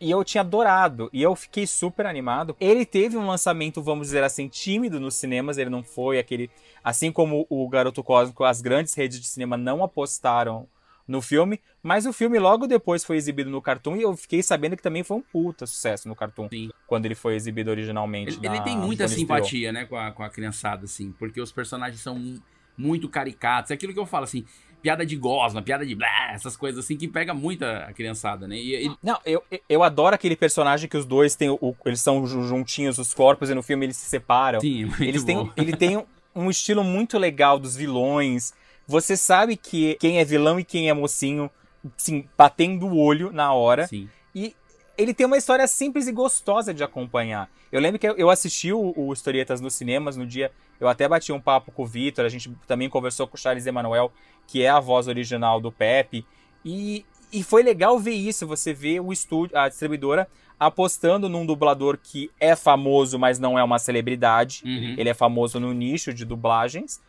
E 0.00 0.10
eu 0.10 0.22
tinha 0.22 0.42
adorado. 0.42 1.10
E 1.12 1.22
eu 1.22 1.34
fiquei 1.34 1.66
super 1.66 2.06
animado. 2.06 2.56
Ele 2.60 2.86
teve 2.86 3.16
um 3.16 3.26
lançamento, 3.26 3.82
vamos 3.82 4.08
dizer 4.08 4.22
assim, 4.22 4.46
tímido 4.46 5.00
nos 5.00 5.16
cinemas. 5.16 5.58
Ele 5.58 5.70
não 5.70 5.82
foi 5.82 6.20
aquele. 6.20 6.48
Assim 6.84 7.10
como 7.10 7.46
o 7.50 7.68
Garoto 7.68 8.00
Cósmico, 8.04 8.44
as 8.44 8.60
grandes 8.60 8.94
redes 8.94 9.18
de 9.18 9.26
cinema 9.26 9.56
não 9.56 9.82
apostaram 9.82 10.68
no 11.08 11.22
filme, 11.22 11.60
mas 11.82 12.04
o 12.04 12.12
filme 12.12 12.38
logo 12.38 12.66
depois 12.66 13.04
foi 13.04 13.16
exibido 13.16 13.48
no 13.48 13.62
Cartoon 13.62 13.96
e 13.96 14.02
eu 14.02 14.16
fiquei 14.16 14.42
sabendo 14.42 14.76
que 14.76 14.82
também 14.82 15.04
foi 15.04 15.16
um 15.16 15.22
puta 15.22 15.64
sucesso 15.64 16.08
no 16.08 16.16
Cartoon. 16.16 16.48
Sim. 16.48 16.70
Quando 16.86 17.06
ele 17.06 17.14
foi 17.14 17.36
exibido 17.36 17.70
originalmente. 17.70 18.36
Ele, 18.36 18.48
na, 18.48 18.56
ele 18.56 18.64
tem 18.64 18.76
muita 18.76 19.06
simpatia, 19.06 19.72
né, 19.72 19.84
com 19.84 19.96
a, 19.96 20.10
com 20.10 20.24
a 20.24 20.28
criançada, 20.28 20.84
assim, 20.84 21.12
porque 21.12 21.40
os 21.40 21.52
personagens 21.52 22.00
são 22.00 22.40
muito 22.76 23.08
caricatos. 23.08 23.70
É 23.70 23.74
aquilo 23.74 23.92
que 23.92 23.98
eu 23.98 24.06
falo, 24.06 24.24
assim, 24.24 24.44
piada 24.82 25.04
de 25.04 25.16
gosma, 25.16 25.62
piada 25.62 25.84
de 25.84 25.94
blá, 25.94 26.32
essas 26.32 26.56
coisas 26.56 26.84
assim 26.84 26.96
que 26.96 27.08
pega 27.08 27.34
muita 27.34 27.78
a 27.78 27.92
criançada, 27.92 28.46
né? 28.46 28.56
E, 28.56 28.86
e... 28.86 28.96
Não, 29.02 29.18
eu, 29.26 29.42
eu 29.68 29.82
adoro 29.82 30.14
aquele 30.14 30.36
personagem 30.36 30.88
que 30.88 30.96
os 30.96 31.04
dois 31.04 31.34
têm, 31.34 31.50
o, 31.50 31.74
eles 31.84 32.00
são 32.00 32.24
juntinhos 32.26 32.98
os 32.98 33.12
corpos 33.12 33.50
e 33.50 33.54
no 33.54 33.62
filme 33.62 33.86
eles 33.86 33.96
se 33.96 34.08
separam. 34.08 34.60
Sim, 34.60 34.84
muito 34.84 35.02
eles 35.02 35.24
bom. 35.24 35.48
têm, 35.48 35.52
ele 35.56 35.76
tem 35.76 35.96
um, 35.96 36.04
um 36.34 36.50
estilo 36.50 36.84
muito 36.84 37.18
legal 37.18 37.58
dos 37.58 37.74
vilões 37.74 38.52
Você 38.86 39.16
sabe 39.16 39.56
que 39.56 39.96
quem 39.96 40.18
é 40.20 40.24
vilão 40.24 40.60
e 40.60 40.64
quem 40.64 40.88
é 40.88 40.94
mocinho, 40.94 41.50
sim, 41.96 42.28
batendo 42.38 42.86
o 42.86 42.96
olho 42.96 43.32
na 43.32 43.52
hora. 43.52 43.86
Sim. 43.88 44.08
E 44.32 44.54
ele 44.96 45.12
tem 45.12 45.26
uma 45.26 45.36
história 45.36 45.66
simples 45.66 46.06
e 46.06 46.12
gostosa 46.12 46.72
de 46.72 46.82
acompanhar. 46.82 47.50
Eu 47.70 47.80
lembro 47.80 47.98
que 47.98 48.06
eu 48.06 48.30
assisti 48.30 48.72
o, 48.72 48.92
o 48.96 49.12
Historietas 49.12 49.60
nos 49.60 49.74
cinemas 49.74 50.16
no 50.16 50.26
dia. 50.26 50.50
Eu 50.80 50.88
até 50.88 51.08
bati 51.08 51.32
um 51.32 51.40
papo 51.40 51.72
com 51.72 51.82
o 51.82 51.86
Vitor, 51.86 52.24
a 52.24 52.28
gente 52.28 52.50
também 52.66 52.88
conversou 52.88 53.26
com 53.26 53.36
o 53.36 53.38
Charles 53.38 53.66
Emanuel, 53.66 54.12
que 54.46 54.62
é 54.62 54.68
a 54.68 54.80
voz 54.80 55.08
original 55.08 55.60
do 55.60 55.72
Pepe. 55.72 56.24
E, 56.64 57.04
e 57.32 57.42
foi 57.42 57.62
legal 57.62 57.98
ver 57.98 58.14
isso, 58.14 58.46
você 58.46 58.72
vê 58.72 59.00
o 59.00 59.12
estúdio, 59.12 59.56
a 59.56 59.68
distribuidora 59.68 60.28
apostando 60.58 61.28
num 61.28 61.44
dublador 61.44 61.98
que 62.02 62.30
é 62.40 62.56
famoso, 62.56 63.18
mas 63.18 63.38
não 63.38 63.58
é 63.58 63.62
uma 63.62 63.78
celebridade. 63.78 64.62
Uhum. 64.64 64.94
Ele 64.96 65.08
é 65.08 65.14
famoso 65.14 65.60
no 65.60 65.72
nicho 65.72 66.12
de 66.12 66.24
dublagens. 66.24 67.00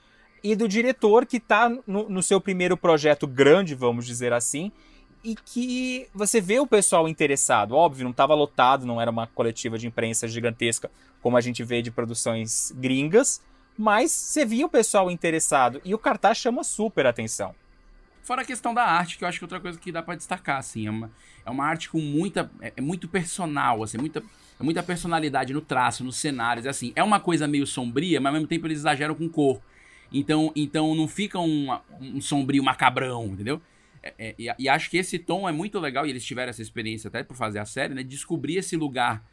E 0.43 0.55
do 0.55 0.67
diretor 0.67 1.25
que 1.25 1.39
tá 1.39 1.69
no, 1.87 2.09
no 2.09 2.21
seu 2.21 2.39
primeiro 2.39 2.77
projeto 2.77 3.25
grande, 3.25 3.73
vamos 3.73 4.05
dizer 4.05 4.33
assim, 4.33 4.71
e 5.27 5.35
que 5.35 6.07
você 6.13 6.39
vê 6.39 6.57
o 6.57 6.65
pessoal 6.65 7.05
interessado. 7.05 7.75
Óbvio, 7.75 8.05
não 8.05 8.11
estava 8.11 8.33
lotado, 8.33 8.85
não 8.85 9.01
era 9.01 9.11
uma 9.11 9.27
coletiva 9.27 9.77
de 9.77 9.85
imprensa 9.85 10.25
gigantesca 10.25 10.89
como 11.21 11.35
a 11.35 11.41
gente 11.41 11.65
vê 11.65 11.81
de 11.81 11.91
produções 11.91 12.71
gringas, 12.77 13.41
mas 13.77 14.09
você 14.09 14.45
via 14.45 14.65
o 14.65 14.69
pessoal 14.69 15.11
interessado 15.11 15.81
e 15.83 15.93
o 15.93 15.99
cartaz 15.99 16.37
chama 16.37 16.63
super 16.63 17.05
atenção. 17.05 17.53
Fora 18.23 18.43
a 18.43 18.45
questão 18.45 18.73
da 18.73 18.85
arte, 18.85 19.17
que 19.17 19.25
eu 19.25 19.27
acho 19.27 19.37
que 19.37 19.43
é 19.43 19.47
outra 19.47 19.59
coisa 19.59 19.77
que 19.77 19.91
dá 19.91 20.01
pra 20.01 20.15
destacar, 20.15 20.59
assim, 20.59 20.87
é 20.87 20.89
uma, 20.89 21.11
é 21.45 21.51
uma 21.51 21.65
arte 21.65 21.89
com 21.89 21.99
muita. 21.99 22.49
É, 22.61 22.71
é 22.77 22.81
muito 22.81 23.09
personal, 23.09 23.83
assim, 23.83 23.97
muita, 23.97 24.23
é 24.57 24.63
muita 24.63 24.81
personalidade 24.81 25.53
no 25.53 25.59
traço, 25.59 26.05
nos 26.05 26.15
cenários, 26.15 26.65
é 26.65 26.69
assim. 26.69 26.93
É 26.95 27.03
uma 27.03 27.19
coisa 27.19 27.45
meio 27.49 27.67
sombria, 27.67 28.21
mas 28.21 28.27
ao 28.27 28.33
mesmo 28.33 28.47
tempo 28.47 28.65
eles 28.65 28.79
exageram 28.79 29.13
com 29.13 29.27
cor. 29.27 29.59
Então, 30.09 30.53
então 30.55 30.95
não 30.95 31.05
fica 31.05 31.37
um, 31.37 31.77
um 31.99 32.21
sombrio 32.21 32.63
macabrão, 32.63 33.25
entendeu? 33.25 33.61
É, 34.07 34.13
é, 34.29 34.35
e, 34.37 34.47
e 34.59 34.69
acho 34.69 34.89
que 34.89 34.97
esse 34.97 35.19
tom 35.19 35.47
é 35.47 35.51
muito 35.51 35.79
legal, 35.79 36.05
e 36.05 36.09
eles 36.09 36.23
tiveram 36.25 36.49
essa 36.49 36.61
experiência 36.61 37.07
até 37.07 37.23
por 37.23 37.35
fazer 37.35 37.59
a 37.59 37.65
série, 37.65 37.93
né? 37.93 38.03
Descobrir 38.03 38.57
esse 38.57 38.75
lugar 38.75 39.23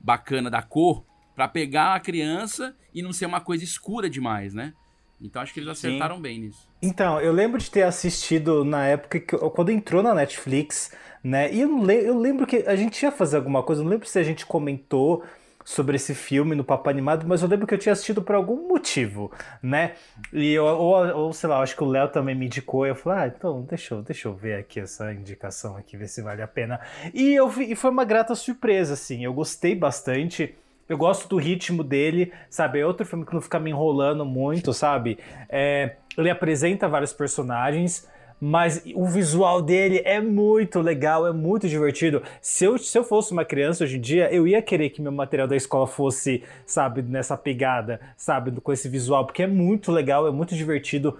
bacana 0.00 0.50
da 0.50 0.62
cor 0.62 1.04
pra 1.34 1.48
pegar 1.48 1.94
a 1.94 2.00
criança 2.00 2.74
e 2.94 3.02
não 3.02 3.12
ser 3.12 3.26
uma 3.26 3.40
coisa 3.40 3.64
escura 3.64 4.08
demais, 4.08 4.54
né? 4.54 4.72
Então 5.20 5.40
acho 5.40 5.54
que 5.54 5.60
eles 5.60 5.70
acertaram 5.70 6.20
bem 6.20 6.40
nisso. 6.40 6.68
Então, 6.82 7.20
eu 7.20 7.32
lembro 7.32 7.58
de 7.58 7.70
ter 7.70 7.82
assistido 7.82 8.64
na 8.64 8.86
época 8.86 9.18
que 9.20 9.36
quando 9.36 9.70
entrou 9.70 10.02
na 10.02 10.14
Netflix, 10.14 10.92
né? 11.22 11.52
E 11.52 11.60
eu, 11.60 11.82
le- 11.82 12.04
eu 12.06 12.18
lembro 12.18 12.46
que 12.46 12.56
a 12.66 12.76
gente 12.76 13.02
ia 13.02 13.10
fazer 13.12 13.36
alguma 13.36 13.62
coisa, 13.62 13.80
eu 13.80 13.84
não 13.84 13.90
lembro 13.92 14.06
se 14.06 14.18
a 14.18 14.22
gente 14.22 14.44
comentou 14.44 15.24
sobre 15.64 15.96
esse 15.96 16.14
filme 16.14 16.54
no 16.54 16.62
Papo 16.62 16.90
Animado, 16.90 17.26
mas 17.26 17.42
eu 17.42 17.48
lembro 17.48 17.66
que 17.66 17.74
eu 17.74 17.78
tinha 17.78 17.92
assistido 17.92 18.20
por 18.20 18.34
algum 18.34 18.68
motivo, 18.68 19.32
né? 19.62 19.92
E 20.32 20.52
eu, 20.52 20.64
ou, 20.64 21.16
ou 21.16 21.32
sei 21.32 21.48
lá, 21.48 21.60
acho 21.60 21.74
que 21.74 21.82
o 21.82 21.86
Léo 21.86 22.08
também 22.08 22.34
me 22.34 22.46
indicou, 22.46 22.86
e 22.86 22.90
eu 22.90 22.94
falei, 22.94 23.24
ah, 23.24 23.32
então 23.34 23.62
deixa 23.62 23.94
eu, 23.94 24.02
deixa 24.02 24.28
eu 24.28 24.34
ver 24.34 24.58
aqui 24.58 24.80
essa 24.80 25.12
indicação 25.12 25.76
aqui, 25.76 25.96
ver 25.96 26.08
se 26.08 26.20
vale 26.20 26.42
a 26.42 26.46
pena. 26.46 26.78
E, 27.14 27.34
eu 27.34 27.50
e 27.62 27.74
foi 27.74 27.90
uma 27.90 28.04
grata 28.04 28.34
surpresa, 28.34 28.92
assim, 28.92 29.24
eu 29.24 29.32
gostei 29.32 29.74
bastante. 29.74 30.54
Eu 30.86 30.98
gosto 30.98 31.26
do 31.26 31.38
ritmo 31.38 31.82
dele, 31.82 32.30
sabe? 32.50 32.78
É 32.78 32.86
outro 32.86 33.06
filme 33.06 33.24
que 33.24 33.32
não 33.32 33.40
fica 33.40 33.58
me 33.58 33.70
enrolando 33.70 34.22
muito, 34.22 34.70
sabe? 34.74 35.18
É, 35.48 35.96
ele 36.16 36.28
apresenta 36.28 36.86
vários 36.86 37.10
personagens, 37.10 38.06
mas 38.46 38.82
o 38.94 39.06
visual 39.06 39.62
dele 39.62 40.02
é 40.04 40.20
muito 40.20 40.82
legal, 40.82 41.26
é 41.26 41.32
muito 41.32 41.66
divertido. 41.66 42.22
Se 42.42 42.66
eu, 42.66 42.76
se 42.76 42.98
eu 42.98 43.02
fosse 43.02 43.32
uma 43.32 43.42
criança 43.42 43.84
hoje 43.84 43.96
em 43.96 44.00
dia, 44.02 44.30
eu 44.30 44.46
ia 44.46 44.60
querer 44.60 44.90
que 44.90 45.00
meu 45.00 45.10
material 45.10 45.48
da 45.48 45.56
escola 45.56 45.86
fosse, 45.86 46.42
sabe, 46.66 47.00
nessa 47.00 47.38
pegada, 47.38 47.98
sabe, 48.18 48.50
com 48.60 48.70
esse 48.70 48.86
visual, 48.86 49.24
porque 49.24 49.44
é 49.44 49.46
muito 49.46 49.90
legal, 49.90 50.28
é 50.28 50.30
muito 50.30 50.54
divertido. 50.54 51.18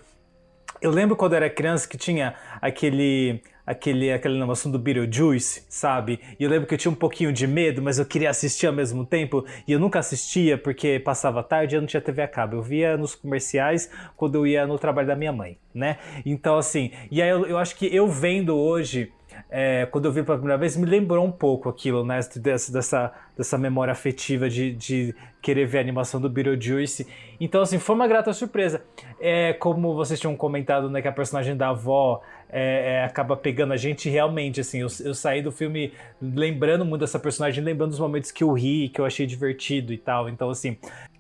Eu 0.83 0.91
lembro 0.91 1.17
quando 1.17 1.33
eu 1.33 1.37
era 1.39 1.49
criança 1.49 1.89
que 1.89 1.97
tinha 1.97 2.35
aquele 2.61 3.41
aquele 3.67 4.13
aquela 4.13 4.35
animação 4.35 4.71
do 4.71 4.79
Beetlejuice, 4.79 5.65
sabe? 5.69 6.21
E 6.39 6.45
eu 6.45 6.51
lembro 6.51 6.67
que 6.67 6.75
eu 6.75 6.79
tinha 6.79 6.93
um 6.93 6.95
pouquinho 6.95 7.33
de 7.33 7.47
medo, 7.47 7.81
mas 7.83 7.99
eu 7.99 8.07
queria 8.07 8.31
assistir 8.31 8.67
ao 8.67 8.73
mesmo 8.73 9.05
tempo, 9.05 9.45
e 9.67 9.73
eu 9.73 9.81
nunca 9.81 9.99
assistia 9.99 10.59
porque 10.59 10.99
passava 10.99 11.43
tarde 11.43 11.75
e 11.75 11.77
eu 11.77 11.81
não 11.81 11.89
tinha 11.89 12.01
TV 12.01 12.23
a 12.23 12.29
cabo. 12.29 12.57
Eu 12.57 12.63
via 12.63 12.97
nos 12.97 13.15
comerciais 13.15 13.91
quando 14.17 14.37
eu 14.37 14.47
ia 14.47 14.67
no 14.67 14.79
trabalho 14.79 15.09
da 15.09 15.17
minha 15.17 15.33
mãe, 15.33 15.59
né? 15.75 15.99
Então 16.25 16.57
assim, 16.57 16.91
e 17.11 17.23
aí 17.23 17.29
eu, 17.29 17.47
eu 17.47 17.59
acho 17.59 17.77
que 17.77 17.95
eu 17.95 18.09
vendo 18.09 18.57
hoje 18.57 19.13
é, 19.51 19.87
quando 19.87 20.07
eu 20.07 20.13
vi 20.13 20.23
pela 20.23 20.37
primeira 20.37 20.59
vez, 20.59 20.77
me 20.77 20.87
lembrou 20.87 21.25
um 21.25 21.31
pouco 21.31 21.69
aquilo, 21.69 22.05
né? 22.05 22.21
Dessa, 22.37 22.73
dessa, 22.73 23.13
dessa 23.37 23.59
memória 23.59 23.93
afetiva 23.93 24.49
de, 24.49 24.73
de 24.73 25.15
querer 25.41 25.67
ver 25.67 25.79
a 25.79 25.81
animação 25.81 26.21
do 26.21 26.29
Beetlejuice. 26.29 27.07
Então, 27.39 27.63
assim, 27.63 27.79
foi 27.79 27.95
uma 27.95 28.07
grata 28.07 28.33
surpresa. 28.33 28.83
É, 29.21 29.53
como 29.53 29.95
vocês 29.95 30.19
tinham 30.19 30.37
comentado, 30.37 30.91
né, 30.91 31.01
que 31.03 31.09
a 31.09 31.13
personagem 31.13 31.57
da 31.57 31.69
avó 31.69 32.23
é, 32.57 32.95
é, 33.01 33.05
acaba 33.05 33.37
pegando 33.37 33.73
a 33.73 33.77
gente, 33.77 34.09
realmente, 34.09 34.61
assim, 34.61 34.79
eu, 34.81 34.87
eu 35.05 35.13
saí 35.13 35.43
do 35.43 35.51
filme 35.51 35.93
lembrando 36.23 36.85
muito 36.85 37.01
dessa 37.01 37.19
personagem, 37.19 37.63
lembrando 37.65 37.91
dos 37.91 37.99
momentos 37.99 38.31
que 38.31 38.45
eu 38.45 38.53
ri, 38.53 38.89
que 38.91 39.01
eu 39.01 39.05
achei 39.05 39.27
divertido 39.27 39.93
e 39.93 39.99
tal. 39.99 40.29
Então, 40.29 40.49
assim, 40.49 40.77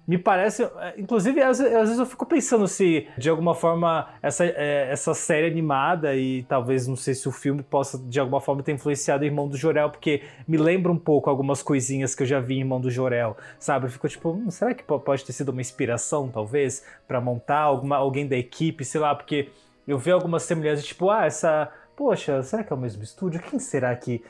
me 0.06 0.16
parece. 0.16 0.62
é, 0.62 0.94
Inclusive, 0.96 1.40
às, 1.42 1.58
às 1.60 1.70
vezes 1.88 1.98
eu 1.98 2.06
fico 2.06 2.24
pensando 2.24 2.68
se, 2.68 3.08
de 3.18 3.28
alguma 3.28 3.52
forma, 3.52 4.08
essa, 4.22 4.44
é, 4.44 4.88
essa 4.92 5.12
série 5.12 5.46
animada 5.48 6.14
e 6.14 6.44
talvez 6.44 6.86
não 6.86 6.94
sei 6.94 7.14
se 7.14 7.28
o 7.28 7.32
filme 7.32 7.64
possa, 7.64 7.98
de 7.98 8.20
alguma 8.20 8.40
forma, 8.40 8.62
ter 8.62 8.72
influenciado 8.72 9.24
o 9.24 9.26
Irmão 9.26 9.48
do 9.48 9.56
Jorel, 9.56 9.90
porque 9.90 10.22
me 10.46 10.56
lembra 10.56 10.92
um 10.92 10.98
pouco 10.98 11.28
algumas 11.28 11.62
coisinhas 11.62 12.14
que 12.14 12.22
eu 12.22 12.26
já 12.26 12.38
vi 12.38 12.54
em 12.56 12.60
Irmão 12.60 12.80
do 12.80 12.90
Jorel, 12.90 13.36
sabe? 13.58 13.86
Eu 13.86 13.90
fico 13.90 14.08
tipo, 14.08 14.30
hum, 14.30 14.50
será 14.50 14.72
que 14.72 14.84
po- 14.84 15.00
pode 15.00 15.24
ter 15.24 15.32
sido 15.32 15.48
uma 15.48 15.60
inspiração, 15.60 16.28
talvez, 16.28 16.84
pra 17.08 17.20
montar 17.20 17.60
alguma, 17.60 17.96
alguém 17.96 18.26
da 18.28 18.36
equipe, 18.36 18.84
sei 18.84 19.00
lá, 19.00 19.14
porque 19.14 19.48
eu 19.86 19.98
vi 19.98 20.10
algumas 20.10 20.42
semelhanças, 20.44 20.84
tipo, 20.86 21.10
ah, 21.10 21.26
essa. 21.26 21.70
Poxa, 21.96 22.42
será 22.42 22.64
que 22.64 22.72
é 22.72 22.76
o 22.76 22.78
mesmo 22.78 23.02
estúdio? 23.02 23.40
Quem 23.40 23.58
será 23.58 23.94
que. 23.94 24.22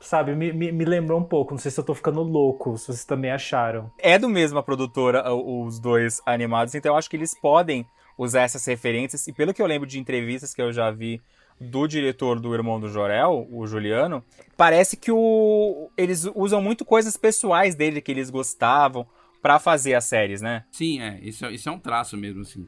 Sabe, 0.00 0.34
me, 0.34 0.52
me, 0.52 0.72
me 0.72 0.84
lembrou 0.84 1.20
um 1.20 1.24
pouco. 1.24 1.52
Não 1.52 1.58
sei 1.58 1.70
se 1.70 1.78
eu 1.78 1.84
tô 1.84 1.94
ficando 1.94 2.20
louco, 2.22 2.76
se 2.76 2.86
vocês 2.86 3.04
também 3.04 3.30
acharam. 3.30 3.88
É 3.98 4.18
do 4.18 4.28
mesma 4.28 4.60
produtora 4.62 5.32
o- 5.32 5.64
os 5.64 5.78
dois 5.78 6.20
animados, 6.26 6.74
então 6.74 6.92
eu 6.92 6.98
acho 6.98 7.08
que 7.08 7.16
eles 7.16 7.38
podem 7.40 7.86
usar 8.18 8.42
essas 8.42 8.64
referências. 8.66 9.26
E 9.28 9.32
pelo 9.32 9.54
que 9.54 9.62
eu 9.62 9.66
lembro 9.66 9.86
de 9.88 10.00
entrevistas 10.00 10.52
que 10.52 10.60
eu 10.60 10.72
já 10.72 10.90
vi 10.90 11.22
do 11.60 11.86
diretor 11.86 12.40
do 12.40 12.52
Irmão 12.52 12.80
do 12.80 12.88
Jorel, 12.88 13.46
o 13.48 13.64
Juliano, 13.64 14.24
parece 14.56 14.96
que 14.96 15.12
o... 15.12 15.88
eles 15.96 16.28
usam 16.34 16.60
muito 16.60 16.84
coisas 16.84 17.16
pessoais 17.16 17.76
dele 17.76 18.00
que 18.00 18.10
eles 18.10 18.28
gostavam 18.30 19.06
pra 19.40 19.60
fazer 19.60 19.94
as 19.94 20.04
séries, 20.06 20.40
né? 20.40 20.64
Sim, 20.72 21.00
é. 21.00 21.20
Isso, 21.22 21.46
é- 21.46 21.52
isso 21.52 21.68
é 21.68 21.72
um 21.72 21.78
traço 21.78 22.16
mesmo, 22.16 22.42
assim. 22.42 22.66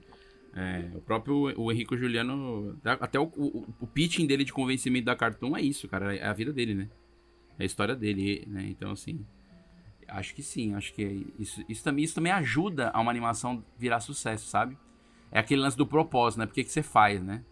É, 0.56 0.88
o 0.94 1.00
próprio 1.00 1.52
o 1.60 1.72
Henrico 1.72 1.96
Juliano, 1.96 2.78
até 2.84 3.18
o, 3.18 3.24
o, 3.24 3.74
o 3.80 3.86
pitching 3.86 4.26
dele 4.26 4.44
de 4.44 4.52
convencimento 4.52 5.06
da 5.06 5.16
Cartoon 5.16 5.56
é 5.56 5.60
isso, 5.60 5.88
cara. 5.88 6.14
É 6.14 6.26
a 6.26 6.32
vida 6.32 6.52
dele, 6.52 6.74
né? 6.74 6.88
É 7.58 7.64
a 7.64 7.66
história 7.66 7.96
dele, 7.96 8.44
né? 8.46 8.66
Então, 8.68 8.92
assim. 8.92 9.24
Acho 10.06 10.34
que 10.34 10.42
sim, 10.42 10.74
acho 10.74 10.92
que 10.92 11.02
é 11.02 11.12
isso, 11.38 11.64
isso, 11.66 11.82
também, 11.82 12.04
isso 12.04 12.14
também 12.14 12.30
ajuda 12.30 12.90
a 12.90 13.00
uma 13.00 13.10
animação 13.10 13.64
virar 13.78 14.00
sucesso, 14.00 14.46
sabe? 14.46 14.76
É 15.32 15.38
aquele 15.38 15.62
lance 15.62 15.76
do 15.76 15.86
propósito, 15.86 16.40
né? 16.40 16.46
Por 16.46 16.52
que, 16.52 16.62
que 16.62 16.70
você 16.70 16.82
faz, 16.82 17.22
né? 17.22 17.42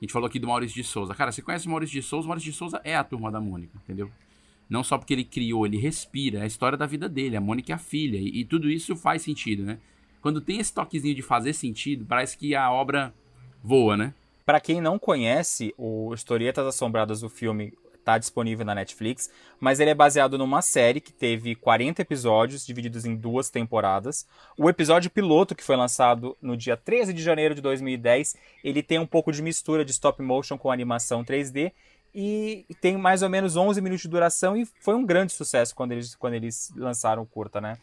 A 0.00 0.04
gente 0.04 0.12
falou 0.12 0.26
aqui 0.26 0.38
do 0.38 0.48
Maurício 0.48 0.74
de 0.74 0.82
Souza. 0.82 1.14
Cara, 1.14 1.30
você 1.30 1.42
conhece 1.42 1.66
o 1.66 1.70
Maurício 1.70 1.92
de 1.92 2.02
Souza? 2.02 2.24
O 2.24 2.28
Maurício 2.28 2.50
de 2.50 2.56
Souza 2.56 2.80
é 2.82 2.96
a 2.96 3.04
turma 3.04 3.30
da 3.30 3.38
Mônica, 3.38 3.78
entendeu? 3.84 4.10
Não 4.68 4.82
só 4.82 4.96
porque 4.96 5.12
ele 5.12 5.24
criou, 5.24 5.66
ele 5.66 5.76
respira, 5.76 6.38
é 6.38 6.42
a 6.42 6.46
história 6.46 6.78
da 6.78 6.86
vida 6.86 7.06
dele, 7.06 7.36
a 7.36 7.40
Mônica 7.40 7.70
é 7.70 7.74
a 7.74 7.78
filha, 7.78 8.16
e, 8.16 8.40
e 8.40 8.44
tudo 8.44 8.70
isso 8.70 8.96
faz 8.96 9.20
sentido, 9.20 9.62
né? 9.62 9.78
Quando 10.20 10.40
tem 10.40 10.58
esse 10.58 10.72
toquezinho 10.72 11.14
de 11.14 11.22
fazer 11.22 11.52
sentido, 11.52 12.04
parece 12.04 12.36
que 12.36 12.54
a 12.54 12.70
obra 12.70 13.12
voa, 13.62 13.96
né? 13.96 14.14
Pra 14.44 14.60
quem 14.60 14.80
não 14.80 14.98
conhece, 14.98 15.74
o 15.78 16.12
Historietas 16.12 16.66
Assombradas, 16.66 17.22
o 17.22 17.28
filme, 17.28 17.72
tá 18.04 18.18
disponível 18.18 18.64
na 18.64 18.74
Netflix, 18.74 19.30
mas 19.60 19.78
ele 19.78 19.90
é 19.90 19.94
baseado 19.94 20.36
numa 20.36 20.62
série 20.62 21.00
que 21.00 21.12
teve 21.12 21.54
40 21.54 22.02
episódios, 22.02 22.66
divididos 22.66 23.04
em 23.04 23.14
duas 23.14 23.50
temporadas. 23.50 24.26
O 24.56 24.68
episódio 24.68 25.10
piloto, 25.10 25.54
que 25.54 25.62
foi 25.62 25.76
lançado 25.76 26.36
no 26.40 26.56
dia 26.56 26.76
13 26.76 27.12
de 27.12 27.22
janeiro 27.22 27.54
de 27.54 27.60
2010, 27.60 28.36
ele 28.64 28.82
tem 28.82 28.98
um 28.98 29.06
pouco 29.06 29.30
de 29.30 29.42
mistura 29.42 29.84
de 29.84 29.92
stop 29.92 30.20
motion 30.22 30.58
com 30.58 30.70
animação 30.70 31.24
3D, 31.24 31.72
e 32.12 32.66
tem 32.80 32.96
mais 32.96 33.22
ou 33.22 33.28
menos 33.28 33.56
11 33.56 33.80
minutos 33.80 34.02
de 34.02 34.08
duração, 34.08 34.56
e 34.56 34.66
foi 34.80 34.94
um 34.94 35.06
grande 35.06 35.32
sucesso 35.32 35.74
quando 35.74 35.92
eles, 35.92 36.14
quando 36.16 36.34
eles 36.34 36.72
lançaram 36.74 37.22
o 37.22 37.26
curta, 37.26 37.60
né? 37.60 37.78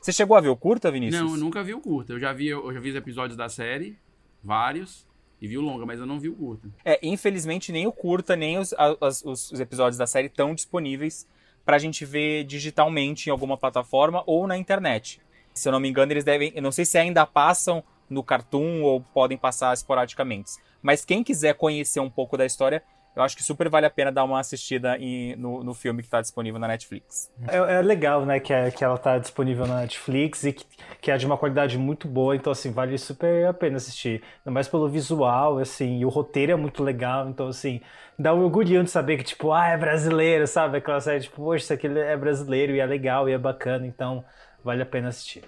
Você 0.00 0.12
chegou 0.12 0.36
a 0.36 0.40
ver 0.40 0.48
o 0.48 0.56
curta, 0.56 0.90
Vinícius? 0.90 1.22
Não, 1.22 1.32
eu 1.34 1.36
nunca 1.40 1.62
vi 1.62 1.74
o 1.74 1.80
curta. 1.80 2.12
Eu 2.12 2.18
já 2.20 2.32
vi, 2.32 2.48
eu 2.48 2.72
já 2.72 2.80
vi 2.80 2.90
os 2.90 2.96
episódios 2.96 3.36
da 3.36 3.48
série, 3.48 3.98
vários, 4.42 5.06
e 5.40 5.46
vi 5.48 5.58
o 5.58 5.60
longa, 5.60 5.84
mas 5.86 5.98
eu 6.00 6.06
não 6.06 6.18
vi 6.18 6.28
o 6.28 6.34
curta. 6.34 6.68
É, 6.84 6.98
infelizmente 7.02 7.72
nem 7.72 7.86
o 7.86 7.92
curta, 7.92 8.34
nem 8.36 8.58
os, 8.58 8.74
as- 9.00 9.24
os 9.24 9.60
episódios 9.60 9.96
da 9.98 10.06
série 10.06 10.26
estão 10.28 10.54
disponíveis 10.54 11.26
pra 11.64 11.78
gente 11.78 12.04
ver 12.04 12.44
digitalmente 12.44 13.28
em 13.28 13.32
alguma 13.32 13.56
plataforma 13.56 14.22
ou 14.26 14.46
na 14.46 14.56
internet. 14.56 15.20
Se 15.52 15.68
eu 15.68 15.72
não 15.72 15.80
me 15.80 15.88
engano, 15.88 16.12
eles 16.12 16.24
devem. 16.24 16.52
Eu 16.54 16.62
não 16.62 16.72
sei 16.72 16.84
se 16.84 16.96
ainda 16.96 17.26
passam 17.26 17.82
no 18.08 18.22
Cartoon 18.22 18.82
ou 18.82 19.00
podem 19.00 19.36
passar 19.36 19.74
esporadicamente. 19.74 20.52
Mas 20.82 21.04
quem 21.04 21.22
quiser 21.22 21.54
conhecer 21.54 22.00
um 22.00 22.08
pouco 22.10 22.36
da 22.36 22.46
história, 22.46 22.82
eu 23.16 23.22
acho 23.22 23.36
que 23.36 23.42
super 23.42 23.68
vale 23.68 23.86
a 23.86 23.90
pena 23.90 24.10
dar 24.12 24.24
uma 24.24 24.38
assistida 24.40 24.96
em- 24.98 25.34
no, 25.36 25.62
no 25.64 25.74
filme 25.74 26.02
que 26.02 26.08
tá 26.08 26.20
disponível 26.20 26.58
na 26.60 26.68
Netflix. 26.68 27.30
É, 27.48 27.56
é 27.56 27.82
legal, 27.82 28.24
né, 28.24 28.38
que, 28.40 28.52
é- 28.52 28.70
que 28.70 28.84
ela 28.84 28.96
tá 28.98 29.18
disponível 29.18 29.66
na 29.66 29.80
Netflix 29.80 30.44
e 30.44 30.52
que, 30.52 30.64
que 31.00 31.10
é 31.10 31.16
de 31.16 31.26
uma 31.26 31.36
qualidade 31.36 31.76
muito 31.78 32.06
boa, 32.08 32.34
então 32.36 32.52
assim, 32.52 32.70
vale 32.70 32.96
super 32.98 33.46
a 33.46 33.52
pena 33.52 33.76
assistir. 33.76 34.22
Ainda 34.38 34.50
mais 34.52 34.68
pelo 34.68 34.88
visual, 34.88 35.58
assim, 35.58 35.98
e 35.98 36.04
o 36.04 36.08
roteiro 36.08 36.52
é 36.52 36.56
muito 36.56 36.82
legal, 36.82 37.28
então 37.28 37.48
assim, 37.48 37.80
dá 38.18 38.34
um 38.34 38.42
orgulhinho 38.44 38.84
de 38.84 38.90
saber 38.90 39.16
que, 39.16 39.24
tipo, 39.24 39.52
ah, 39.52 39.66
é 39.68 39.76
brasileiro, 39.76 40.46
sabe? 40.46 40.78
Aquela 40.78 41.00
série, 41.00 41.20
tipo, 41.22 41.36
poxa, 41.36 41.64
isso 41.64 41.72
aqui 41.72 41.86
é 41.86 42.16
brasileiro 42.16 42.74
e 42.74 42.80
é 42.80 42.86
legal 42.86 43.28
e 43.28 43.32
é 43.32 43.38
bacana, 43.38 43.86
então 43.86 44.24
vale 44.62 44.82
a 44.82 44.86
pena 44.86 45.08
assistir. 45.08 45.42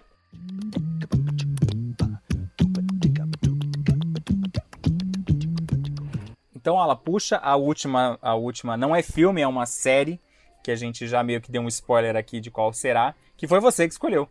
Então, 6.63 6.81
ela 6.81 6.95
puxa 6.95 7.39
a 7.43 7.57
última, 7.57 8.17
a 8.23 8.37
última. 8.37 8.77
Não 8.77 8.95
é 8.95 9.03
filme, 9.03 9.43
é 9.43 9.49
uma 9.49 9.67
série 9.67 10.21
que 10.63 10.71
a 10.71 10.77
gente 10.77 11.09
já 11.09 11.21
meio 11.21 11.41
que 11.41 11.51
deu 11.51 11.61
um 11.61 11.67
spoiler 11.67 12.15
aqui 12.15 12.39
de 12.39 12.53
qual 12.53 12.73
será, 12.73 13.17
que 13.37 13.49
foi 13.49 13.59
você 13.59 13.85
que 13.89 13.93
escolheu. 13.93 14.29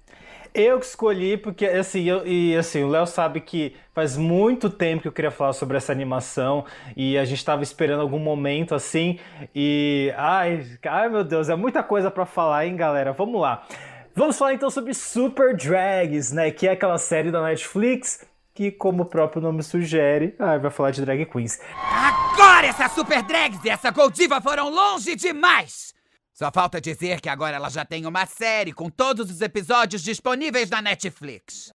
Eu 0.53 0.79
que 0.79 0.85
escolhi, 0.85 1.35
porque 1.35 1.65
assim, 1.65 2.03
eu, 2.03 2.25
e 2.25 2.55
assim, 2.55 2.83
o 2.83 2.87
Léo 2.87 3.05
sabe 3.05 3.41
que 3.41 3.75
faz 3.93 4.15
muito 4.15 4.69
tempo 4.69 5.01
que 5.01 5.09
eu 5.09 5.11
queria 5.11 5.29
falar 5.29 5.51
sobre 5.51 5.75
essa 5.75 5.91
animação 5.91 6.63
e 6.95 7.17
a 7.17 7.25
gente 7.25 7.43
tava 7.43 7.63
esperando 7.63 7.99
algum 7.99 8.19
momento 8.19 8.73
assim. 8.73 9.19
E 9.53 10.13
ai, 10.15 10.65
ai 10.85 11.09
meu 11.09 11.25
Deus, 11.25 11.49
é 11.49 11.55
muita 11.55 11.83
coisa 11.83 12.09
pra 12.09 12.25
falar, 12.25 12.65
hein, 12.65 12.77
galera? 12.77 13.11
Vamos 13.11 13.41
lá. 13.41 13.67
Vamos 14.15 14.37
falar 14.37 14.53
então 14.53 14.69
sobre 14.69 14.93
Super 14.93 15.53
Drags, 15.53 16.31
né? 16.31 16.49
Que 16.49 16.67
é 16.67 16.71
aquela 16.71 16.97
série 16.97 17.29
da 17.29 17.41
Netflix 17.41 18.25
que, 18.53 18.71
como 18.71 19.03
o 19.03 19.05
próprio 19.05 19.41
nome 19.41 19.63
sugere, 19.63 20.35
ai, 20.39 20.59
vai 20.59 20.71
falar 20.71 20.91
de 20.91 21.01
drag 21.01 21.25
queens. 21.25 21.59
Agora 21.75 22.67
essa 22.67 22.89
Super 22.89 23.21
Drags 23.23 23.63
e 23.63 23.69
essa 23.69 23.91
Goldiva 23.91 24.41
foram 24.41 24.69
longe 24.69 25.15
demais! 25.15 25.93
Só 26.33 26.49
falta 26.51 26.81
dizer 26.81 27.21
que 27.21 27.29
agora 27.29 27.57
ela 27.57 27.69
já 27.69 27.85
tem 27.85 28.05
uma 28.05 28.25
série 28.25 28.73
com 28.73 28.89
todos 28.89 29.29
os 29.29 29.41
episódios 29.41 30.01
disponíveis 30.01 30.69
na 30.69 30.81
Netflix. 30.81 31.71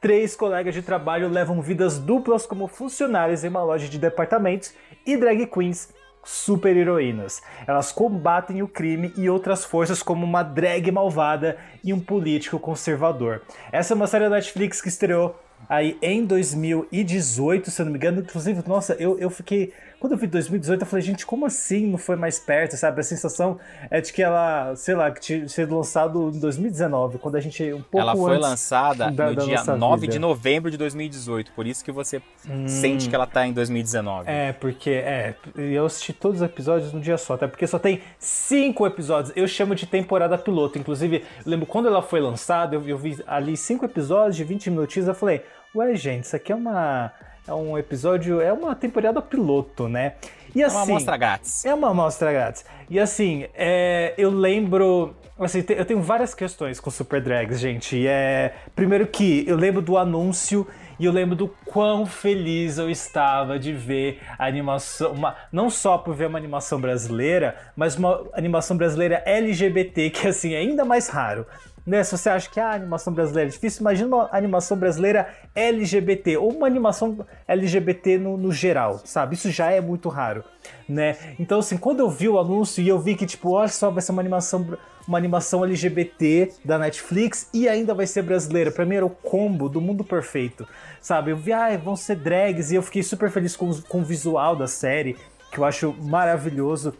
Três 0.00 0.36
colegas 0.36 0.74
de 0.74 0.82
trabalho 0.82 1.28
levam 1.28 1.60
vidas 1.60 1.98
duplas 1.98 2.46
como 2.46 2.68
funcionários 2.68 3.42
em 3.42 3.48
uma 3.48 3.64
loja 3.64 3.88
de 3.88 3.98
departamentos 3.98 4.72
e 5.04 5.16
drag 5.16 5.44
queens 5.48 5.92
super 6.24 6.76
heroínas. 6.76 7.42
Elas 7.66 7.92
combatem 7.92 8.62
o 8.62 8.68
crime 8.68 9.12
e 9.16 9.28
outras 9.28 9.64
forças 9.64 10.02
como 10.02 10.24
uma 10.24 10.42
drag 10.42 10.90
malvada 10.90 11.56
e 11.82 11.92
um 11.92 12.00
político 12.00 12.58
conservador. 12.58 13.42
Essa 13.72 13.94
é 13.94 13.96
uma 13.96 14.06
série 14.06 14.24
da 14.24 14.36
Netflix 14.36 14.80
que 14.80 14.88
estreou 14.88 15.38
aí 15.68 15.96
em 16.02 16.24
2018, 16.24 17.70
se 17.70 17.80
eu 17.80 17.86
não 17.86 17.92
me 17.92 17.98
engano. 17.98 18.20
Inclusive, 18.20 18.62
nossa, 18.66 18.94
eu, 18.94 19.18
eu 19.18 19.30
fiquei. 19.30 19.72
Quando 20.00 20.12
eu 20.12 20.18
vi 20.18 20.26
2018, 20.28 20.82
eu 20.82 20.86
falei, 20.86 21.04
gente, 21.04 21.26
como 21.26 21.44
assim 21.46 21.86
não 21.88 21.98
foi 21.98 22.14
mais 22.14 22.38
perto, 22.38 22.76
sabe? 22.76 23.00
A 23.00 23.02
sensação 23.02 23.58
é 23.90 24.00
de 24.00 24.12
que 24.12 24.22
ela, 24.22 24.74
sei 24.76 24.94
lá, 24.94 25.10
que 25.10 25.20
tinha 25.20 25.48
sido 25.48 25.76
lançado 25.76 26.30
em 26.32 26.38
2019, 26.38 27.18
quando 27.18 27.34
a 27.36 27.40
gente 27.40 27.64
um 27.72 27.82
pouco 27.82 27.98
ela 27.98 28.14
foi 28.14 28.36
antes 28.36 28.48
lançada 28.48 29.10
da- 29.10 29.30
no 29.30 29.34
da 29.36 29.44
dia 29.44 29.56
nossa 29.56 29.76
9 29.76 30.00
vida. 30.02 30.12
de 30.12 30.18
novembro 30.20 30.70
de 30.70 30.76
2018, 30.76 31.50
por 31.52 31.66
isso 31.66 31.84
que 31.84 31.90
você 31.90 32.22
Hum. 32.48 32.68
sente 32.68 33.08
que 33.08 33.14
ela 33.14 33.26
tá 33.26 33.44
em 33.46 33.52
2019. 33.52 34.30
É, 34.30 34.52
porque 34.52 34.90
é, 34.90 35.34
eu 35.56 35.84
assisti 35.86 36.12
todos 36.12 36.40
os 36.40 36.46
episódios 36.46 36.92
num 36.92 37.00
dia 37.00 37.18
só, 37.18 37.34
até 37.34 37.48
porque 37.48 37.66
só 37.66 37.78
tem 37.78 38.00
cinco 38.18 38.86
episódios. 38.86 39.32
Eu 39.36 39.48
chamo 39.48 39.74
de 39.74 39.86
temporada 39.86 40.38
piloto. 40.38 40.78
Inclusive, 40.78 41.24
eu 41.44 41.50
lembro 41.50 41.66
quando 41.66 41.88
ela 41.88 42.02
foi 42.02 42.20
lançada, 42.20 42.76
eu, 42.76 42.86
eu 42.88 42.96
vi 42.96 43.18
ali 43.26 43.56
cinco 43.56 43.84
episódios 43.84 44.36
de 44.36 44.44
20 44.44 44.70
minutinhos, 44.70 45.08
eu 45.08 45.14
falei, 45.14 45.42
ué, 45.74 45.94
gente, 45.96 46.24
isso 46.24 46.36
aqui 46.36 46.52
é 46.52 46.54
uma. 46.54 47.12
É 47.48 47.54
um 47.54 47.78
episódio. 47.78 48.42
É 48.42 48.52
uma 48.52 48.74
temporada 48.74 49.22
piloto, 49.22 49.88
né? 49.88 50.12
E 50.54 50.62
É 50.62 50.66
assim. 50.66 50.76
uma 50.76 50.82
amostra 50.82 51.16
grátis. 51.16 51.64
É 51.64 51.74
uma 51.74 51.90
amostra 51.90 52.30
grátis. 52.30 52.64
E 52.90 53.00
assim, 53.00 53.46
é, 53.54 54.12
eu 54.18 54.30
lembro. 54.30 55.14
Assim, 55.38 55.64
eu 55.68 55.84
tenho 55.84 56.02
várias 56.02 56.34
questões 56.34 56.78
com 56.78 56.90
Super 56.90 57.22
Drags, 57.22 57.58
gente. 57.58 57.96
E 57.96 58.06
É, 58.06 58.52
primeiro 58.76 59.06
que 59.06 59.44
eu 59.48 59.56
lembro 59.56 59.80
do 59.80 59.96
anúncio 59.96 60.66
e 60.98 61.04
eu 61.04 61.12
lembro 61.12 61.36
do 61.36 61.48
quão 61.64 62.04
feliz 62.04 62.76
eu 62.76 62.90
estava 62.90 63.58
de 63.58 63.72
ver 63.72 64.20
a 64.36 64.46
animação. 64.46 65.12
Uma, 65.12 65.36
não 65.52 65.70
só 65.70 65.96
por 65.96 66.14
ver 66.14 66.26
uma 66.26 66.38
animação 66.38 66.80
brasileira, 66.80 67.56
mas 67.76 67.96
uma 67.96 68.26
animação 68.32 68.76
brasileira 68.76 69.22
LGBT, 69.24 70.10
que 70.10 70.26
assim, 70.26 70.54
é 70.54 70.58
ainda 70.58 70.84
mais 70.84 71.08
raro. 71.08 71.46
Né? 71.88 72.04
Se 72.04 72.18
você 72.18 72.28
acha 72.28 72.50
que 72.50 72.60
a 72.60 72.72
animação 72.72 73.14
brasileira 73.14 73.48
é 73.48 73.50
difícil, 73.50 73.80
imagina 73.80 74.14
uma 74.14 74.28
animação 74.30 74.76
brasileira 74.76 75.26
LGBT, 75.54 76.36
ou 76.36 76.52
uma 76.52 76.66
animação 76.66 77.26
LGBT 77.46 78.18
no, 78.18 78.36
no 78.36 78.52
geral, 78.52 79.00
sabe? 79.06 79.36
Isso 79.36 79.50
já 79.50 79.70
é 79.70 79.80
muito 79.80 80.10
raro, 80.10 80.44
né? 80.86 81.16
Então, 81.38 81.60
assim, 81.60 81.78
quando 81.78 82.00
eu 82.00 82.10
vi 82.10 82.28
o 82.28 82.38
anúncio 82.38 82.82
e 82.82 82.88
eu 82.88 82.98
vi 82.98 83.14
que, 83.14 83.24
tipo, 83.24 83.52
olha 83.52 83.68
só, 83.68 83.90
vai 83.90 84.02
ser 84.02 84.12
uma 84.12 84.20
animação, 84.20 84.78
uma 85.06 85.16
animação 85.16 85.64
LGBT 85.64 86.52
da 86.62 86.78
Netflix 86.78 87.48
e 87.54 87.66
ainda 87.66 87.94
vai 87.94 88.06
ser 88.06 88.20
brasileira. 88.20 88.70
Pra 88.70 88.84
mim 88.84 88.96
era 88.96 89.06
o 89.06 89.10
combo 89.10 89.66
do 89.66 89.80
mundo 89.80 90.04
perfeito, 90.04 90.68
sabe? 91.00 91.30
Eu 91.30 91.38
vi, 91.38 91.54
ah, 91.54 91.74
vão 91.78 91.96
ser 91.96 92.16
drags 92.16 92.70
e 92.70 92.74
eu 92.74 92.82
fiquei 92.82 93.02
super 93.02 93.30
feliz 93.30 93.56
com, 93.56 93.72
com 93.88 94.00
o 94.00 94.04
visual 94.04 94.54
da 94.54 94.66
série, 94.66 95.16
que 95.50 95.56
eu 95.56 95.64
acho 95.64 95.94
maravilhoso. 96.02 96.92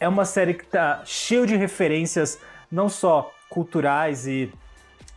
É 0.00 0.08
uma 0.08 0.24
série 0.24 0.54
que 0.54 0.64
tá 0.64 1.02
cheio 1.04 1.46
de 1.46 1.56
referências, 1.56 2.38
não 2.72 2.88
só 2.88 3.30
culturais 3.50 4.26
e 4.26 4.50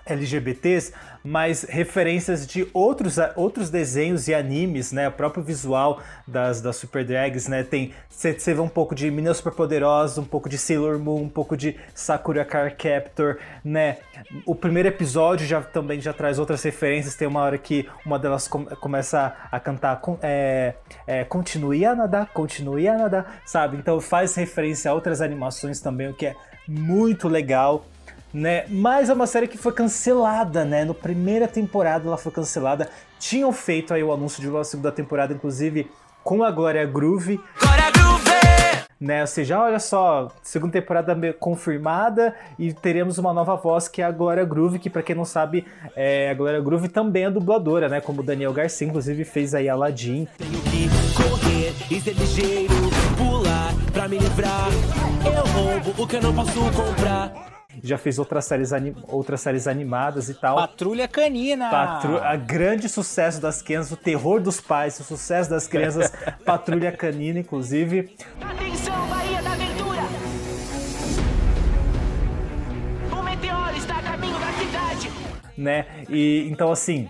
LGBTs, 0.06 0.94
mas 1.24 1.64
referências 1.64 2.46
de 2.46 2.68
outros, 2.74 3.18
outros 3.36 3.70
desenhos 3.70 4.28
e 4.28 4.34
animes, 4.34 4.92
né? 4.92 5.08
O 5.08 5.12
próprio 5.12 5.42
visual 5.42 6.02
das, 6.28 6.60
das 6.60 6.76
Super 6.76 7.06
Drags, 7.06 7.48
né? 7.48 7.64
Tem, 7.64 7.94
você 8.10 8.54
vê 8.54 8.60
um 8.60 8.68
pouco 8.68 8.94
de 8.94 9.10
Meninas 9.10 9.38
Superpoderosas, 9.38 10.18
um 10.18 10.26
pouco 10.26 10.50
de 10.50 10.58
Sailor 10.58 11.00
Moon, 11.00 11.22
um 11.22 11.30
pouco 11.30 11.56
de 11.56 11.78
Sakura 11.96 12.44
Card 12.44 12.76
Captor, 12.76 13.38
né? 13.64 13.98
O 14.46 14.54
primeiro 14.54 14.90
episódio 14.90 15.48
já 15.48 15.62
também 15.62 16.02
já 16.02 16.12
traz 16.12 16.38
outras 16.38 16.62
referências. 16.64 17.16
Tem 17.16 17.28
uma 17.28 17.40
hora 17.42 17.58
que 17.58 17.88
uma 18.06 18.20
delas 18.20 18.48
com- 18.48 18.66
começa 18.66 19.34
a 19.50 19.60
cantar 19.60 20.02
é, 20.22 20.74
é, 21.08 21.24
Continue 21.24 21.86
a 21.86 21.96
nadar, 21.96 22.28
continue 22.34 22.88
a 22.90 22.98
nadar, 22.98 23.42
sabe? 23.46 23.78
Então 23.78 24.02
faz 24.02 24.36
referência 24.36 24.92
a 24.92 24.94
outras 24.94 25.22
animações 25.22 25.80
também, 25.80 26.10
o 26.10 26.14
que 26.14 26.26
é 26.26 26.36
muito 26.68 27.28
legal 27.28 27.86
né? 28.34 28.66
Mas 28.68 29.10
é 29.10 29.14
uma 29.14 29.28
série 29.28 29.48
que 29.48 29.58
foi 29.58 29.72
cancelada, 29.72 30.66
né? 30.66 30.84
No 30.84 30.94
primeira 30.94 31.48
temporada 31.48 32.08
ela 32.08 32.18
foi 32.18 32.32
cancelada. 32.32 32.90
Tinham 33.20 33.52
feito 33.54 33.94
aí 33.94 34.04
o 34.04 34.12
anúncio 34.12 34.42
de 34.42 34.50
uma 34.50 34.64
segunda 34.64 34.92
temporada, 34.92 35.34
inclusive 35.34 35.90
com 36.24 36.44
a 36.44 36.50
Glória 36.50 36.86
Groove. 36.86 37.40
Glória 37.60 37.92
Groove! 37.92 38.04
Né? 39.00 39.20
Ou 39.20 39.28
seja, 39.28 39.60
olha 39.60 39.80
só, 39.80 40.30
segunda 40.42 40.72
temporada 40.72 41.34
confirmada 41.34 42.34
e 42.58 42.72
teremos 42.74 43.18
uma 43.18 43.34
nova 43.34 43.54
voz 43.56 43.90
que 43.90 44.02
é 44.02 44.06
a 44.06 44.12
Glória 44.12 44.46
Groove, 44.46 44.80
que 44.80 44.90
pra 44.90 45.04
quem 45.04 45.14
não 45.14 45.26
sabe, 45.26 45.66
é, 45.94 46.30
a 46.30 46.34
Glória 46.34 46.62
Groove 46.62 46.88
também 46.88 47.26
é 47.26 47.30
dubladora, 47.30 47.90
né? 47.90 48.00
Como 48.00 48.22
o 48.22 48.24
Daniel 48.24 48.54
Garcia, 48.54 48.88
inclusive 48.88 49.26
fez 49.26 49.54
aí 49.54 49.68
Aladdin. 49.68 50.26
correr 51.18 51.74
e 51.92 52.00
ser 52.00 52.14
ligeiro, 52.14 52.74
pular 53.18 53.74
pra 53.92 54.08
me 54.08 54.18
livrar. 54.18 54.70
Eu 55.26 55.46
roubo 55.52 56.02
o 56.02 56.08
que 56.08 56.16
eu 56.16 56.22
não 56.22 56.34
posso 56.34 56.60
comprar. 56.72 57.53
Já 57.86 57.98
fez 57.98 58.18
outras 58.18 58.46
séries, 58.46 58.72
anim- 58.72 58.96
outras 59.10 59.42
séries 59.42 59.68
animadas 59.68 60.30
e 60.30 60.34
tal. 60.34 60.56
Patrulha 60.56 61.06
Canina! 61.06 61.70
Patru... 61.70 62.18
A 62.18 62.38
grande 62.38 62.88
sucesso 62.88 63.42
das 63.42 63.62
crianças, 63.62 63.92
o 63.92 63.98
terror 63.98 64.40
dos 64.40 64.62
pais, 64.62 64.98
o 65.02 65.04
sucesso 65.04 65.50
das 65.50 65.68
crianças, 65.68 66.10
Patrulha 66.46 66.94
Canina, 66.94 67.40
inclusive. 67.40 68.16
Atenção, 68.42 68.96
Bahia 69.10 69.42
da 69.42 69.52
Aventura! 69.52 70.02
O 73.12 73.22
meteoro 73.22 73.76
está 73.78 73.98
a 73.98 74.02
caminho 74.02 74.40
da 74.40 74.52
cidade. 74.54 75.10
né? 75.58 75.86
E 76.10 76.48
então 76.50 76.72
assim, 76.72 77.10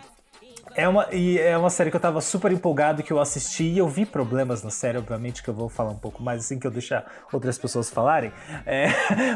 é 0.76 0.88
uma, 0.88 1.07
e 1.11 1.38
é 1.39 1.57
uma 1.57 1.69
série 1.69 1.89
que 1.89 1.95
eu 1.95 1.99
tava 2.01 2.19
super 2.21 2.51
empolgado 2.51 3.03
que 3.03 3.11
eu 3.13 3.19
assisti 3.19 3.63
e 3.63 3.78
eu 3.78 3.88
vi 3.88 4.05
problemas 4.05 4.63
na 4.63 4.69
série, 4.69 4.97
obviamente, 4.97 5.43
que 5.43 5.49
eu 5.49 5.53
vou 5.53 5.69
falar 5.69 5.91
um 5.91 5.97
pouco 5.97 6.21
mais 6.24 6.41
assim 6.45 6.57
que 6.59 6.65
eu 6.67 6.71
deixar 6.71 7.05
outras 7.32 7.57
pessoas 7.57 7.89
falarem. 7.89 8.32
É, 8.65 8.88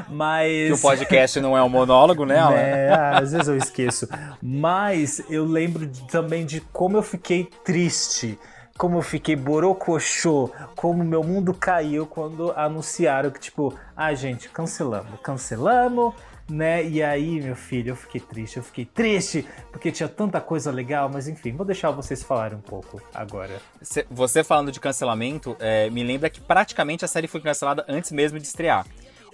mas 0.10 0.52
Que 0.68 0.74
o 0.74 0.78
podcast 0.82 1.40
não 1.40 1.58
é 1.58 1.64
um 1.64 1.70
monólogo, 1.70 2.26
né, 2.26 2.40
Alan? 2.40 2.56
É, 2.56 2.90
às 3.20 3.32
vezes 3.32 3.48
eu 3.48 3.58
esqueço. 3.58 4.08
Mas 4.42 5.22
eu 5.30 5.46
lembro 5.46 5.86
de- 5.86 6.08
também 6.08 6.46
de 6.46 6.62
como 6.74 6.98
eu 6.98 7.04
fiquei 7.04 7.46
triste. 7.64 8.38
Como 8.78 9.00
eu 9.00 9.02
fiquei 9.02 9.36
borocochô, 9.36 10.52
como 10.76 11.04
meu 11.04 11.24
mundo 11.24 11.52
caiu 11.52 12.06
quando 12.06 12.52
anunciaram 12.56 13.32
que, 13.32 13.40
tipo, 13.40 13.74
ah, 13.96 14.14
gente, 14.14 14.50
cancelamos, 14.50 15.20
cancelamos, 15.24 16.14
né? 16.50 16.84
E 16.88 17.04
aí, 17.04 17.42
meu 17.42 17.56
filho, 17.56 17.92
eu 17.92 17.96
fiquei 17.96 18.22
triste, 18.22 18.58
eu 18.58 18.64
fiquei 18.64 18.86
triste, 18.86 19.46
porque 19.72 19.92
tinha 19.92 20.08
tanta 20.10 20.40
coisa 20.40 20.72
legal, 20.72 21.10
mas 21.12 21.28
enfim, 21.28 21.52
vou 21.54 21.66
deixar 21.66 21.92
vocês 21.92 22.24
falarem 22.24 22.58
um 22.58 22.62
pouco 22.62 23.02
agora. 23.14 23.60
Cê- 23.82 24.06
Você 24.10 24.44
falando 24.44 24.72
de 24.72 24.80
cancelamento, 24.80 25.56
é, 25.60 25.90
me 25.90 26.04
lembra 26.04 26.30
que 26.30 26.40
praticamente 26.42 27.04
a 27.04 27.08
série 27.08 27.28
foi 27.28 27.42
cancelada 27.42 27.86
antes 27.88 28.12
mesmo 28.12 28.40
de 28.40 28.46
estrear. 28.48 28.86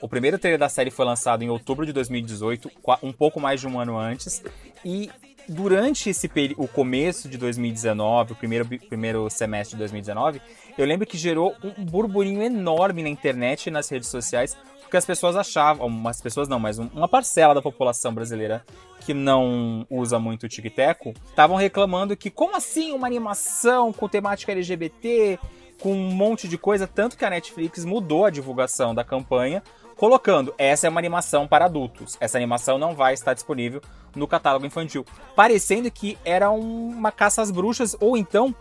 O 0.02 0.08
primeiro 0.08 0.38
trailer 0.38 0.60
da 0.60 0.68
série 0.70 0.92
foi 0.92 1.06
lançado 1.06 1.44
em 1.44 1.50
outubro 1.50 1.86
de 1.86 1.94
2018, 1.94 2.70
qua- 2.82 3.00
um 3.02 3.14
pouco 3.14 3.40
mais 3.40 3.62
de 3.62 3.68
um 3.68 3.80
ano 3.80 3.98
antes, 3.98 4.44
e 4.84 5.10
durante 5.48 6.10
esse 6.10 6.30
o 6.58 6.68
começo 6.68 7.28
de 7.30 7.38
2019, 7.38 8.34
o 8.34 8.36
primeiro, 8.36 8.66
primeiro 8.90 9.30
semestre 9.30 9.76
de 9.76 9.80
2019, 9.80 10.42
eu 10.78 10.86
lembro 10.86 11.06
que 11.06 11.18
gerou 11.18 11.56
um 11.64 11.86
burburinho 11.86 12.42
enorme 12.42 13.04
na 13.04 13.10
internet 13.10 13.68
e 13.68 13.72
nas 13.72 13.88
redes 13.90 14.10
sociais, 14.10 14.58
porque 14.94 14.98
as 15.00 15.06
pessoas 15.08 15.36
achavam, 15.36 15.88
umas 15.88 16.22
pessoas 16.22 16.48
não, 16.48 16.60
mas 16.60 16.78
um- 16.78 16.88
uma 16.94 17.08
parcela 17.08 17.56
da 17.56 17.64
população 17.64 18.14
brasileira 18.14 18.64
que 19.00 19.12
não 19.12 19.88
usa 19.90 20.20
muito 20.20 20.44
o 20.44 20.48
Tic-Teco, 20.48 21.16
estavam 21.30 21.58
reclamando 21.58 22.16
que 22.16 22.30
como 22.30 22.56
assim 22.56 22.92
uma 22.94 23.08
animação 23.08 23.92
com 23.92 24.08
temática 24.08 24.52
LGBT, 24.52 25.40
com 25.82 25.94
um 25.94 26.12
monte 26.14 26.48
de 26.48 26.60
coisa, 26.60 26.86
tanto 26.86 27.18
que 27.18 27.26
a 27.26 27.30
Netflix 27.32 27.84
mudou 27.84 28.26
a 28.26 28.30
divulgação 28.30 28.94
da 28.94 29.04
campanha, 29.04 29.64
colocando 29.98 30.54
essa 30.60 30.86
é 30.86 30.92
uma 30.92 31.00
animação 31.00 31.48
para 31.48 31.66
adultos. 31.66 32.16
Essa 32.20 32.38
animação 32.38 32.78
não 32.78 32.94
vai 32.94 33.16
estar 33.16 33.34
disponível 33.34 33.82
no 34.16 34.28
catálogo 34.28 34.64
infantil, 34.68 35.04
parecendo 35.36 35.90
que 35.90 36.20
era 36.24 36.52
uma 36.52 37.12
caça 37.12 37.42
às 37.42 37.50
bruxas 37.50 37.98
ou 38.00 38.16
então 38.16 38.54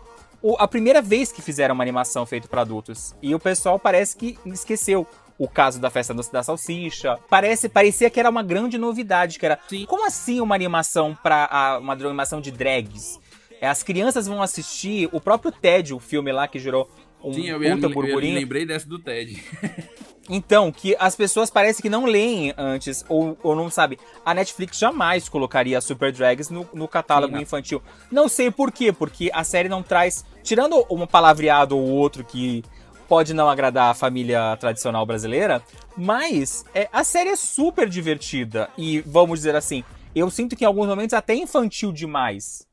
a 0.57 0.67
primeira 0.67 1.01
vez 1.01 1.31
que 1.31 1.41
fizeram 1.43 1.73
uma 1.75 1.83
animação 1.83 2.25
feita 2.25 2.47
para 2.49 2.61
adultos. 2.61 3.15
E 3.21 3.33
o 3.35 3.39
pessoal 3.39 3.77
parece 3.79 4.17
que 4.17 4.37
esqueceu 4.47 5.07
o 5.37 5.47
caso 5.47 5.79
da 5.79 5.89
festa 5.89 6.13
da 6.13 6.43
salsicha. 6.43 7.17
Parece, 7.29 7.67
parecia 7.69 8.09
que 8.09 8.19
era 8.19 8.29
uma 8.29 8.43
grande 8.43 8.77
novidade, 8.77 9.39
que 9.39 9.45
era 9.45 9.59
como 9.87 10.05
assim 10.05 10.39
uma 10.39 10.55
animação 10.55 11.17
para 11.21 11.79
uma 11.81 11.93
animação 11.93 12.39
de 12.39 12.51
drags? 12.51 13.19
É, 13.59 13.67
As 13.67 13.83
crianças 13.83 14.27
vão 14.27 14.41
assistir 14.41 15.09
o 15.11 15.21
próprio 15.21 15.51
Ted, 15.51 15.93
o 15.93 15.99
filme 15.99 16.31
lá 16.31 16.47
que 16.47 16.59
gerou 16.59 16.89
um 17.23 17.33
Sim, 17.33 17.47
eu, 17.49 17.59
puta 17.59 17.85
eu 17.87 17.89
burburinho. 17.89 18.35
lembrei 18.35 18.65
dessa 18.65 18.87
do 18.87 18.99
Ted. 18.99 19.41
Então, 20.29 20.71
que 20.71 20.95
as 20.99 21.15
pessoas 21.15 21.49
parecem 21.49 21.81
que 21.81 21.89
não 21.89 22.05
leem 22.05 22.53
antes, 22.57 23.03
ou, 23.09 23.37
ou 23.43 23.55
não 23.55 23.69
sabe. 23.69 23.99
A 24.25 24.33
Netflix 24.33 24.77
jamais 24.77 25.27
colocaria 25.27 25.81
Super 25.81 26.13
Drags 26.13 26.49
no, 26.49 26.67
no 26.73 26.87
catálogo 26.87 27.35
Sim, 27.35 27.43
infantil. 27.43 27.81
Não 28.09 28.29
sei 28.29 28.49
por 28.49 28.71
quê, 28.71 28.93
porque 28.93 29.29
a 29.33 29.43
série 29.43 29.67
não 29.67 29.83
traz. 29.83 30.23
Tirando 30.41 30.85
um 30.89 31.05
palavreado 31.05 31.77
ou 31.77 31.89
outro 31.89 32.23
que 32.23 32.63
pode 33.07 33.33
não 33.33 33.49
agradar 33.49 33.91
a 33.91 33.93
família 33.93 34.55
tradicional 34.59 35.05
brasileira, 35.05 35.61
mas 35.97 36.65
é, 36.73 36.87
a 36.91 37.03
série 37.03 37.29
é 37.29 37.35
super 37.35 37.87
divertida. 37.87 38.69
E 38.77 39.01
vamos 39.05 39.39
dizer 39.39 39.55
assim, 39.55 39.83
eu 40.15 40.29
sinto 40.29 40.55
que 40.55 40.63
em 40.63 40.67
alguns 40.67 40.87
momentos 40.87 41.13
até 41.13 41.33
infantil 41.35 41.91
demais. 41.91 42.65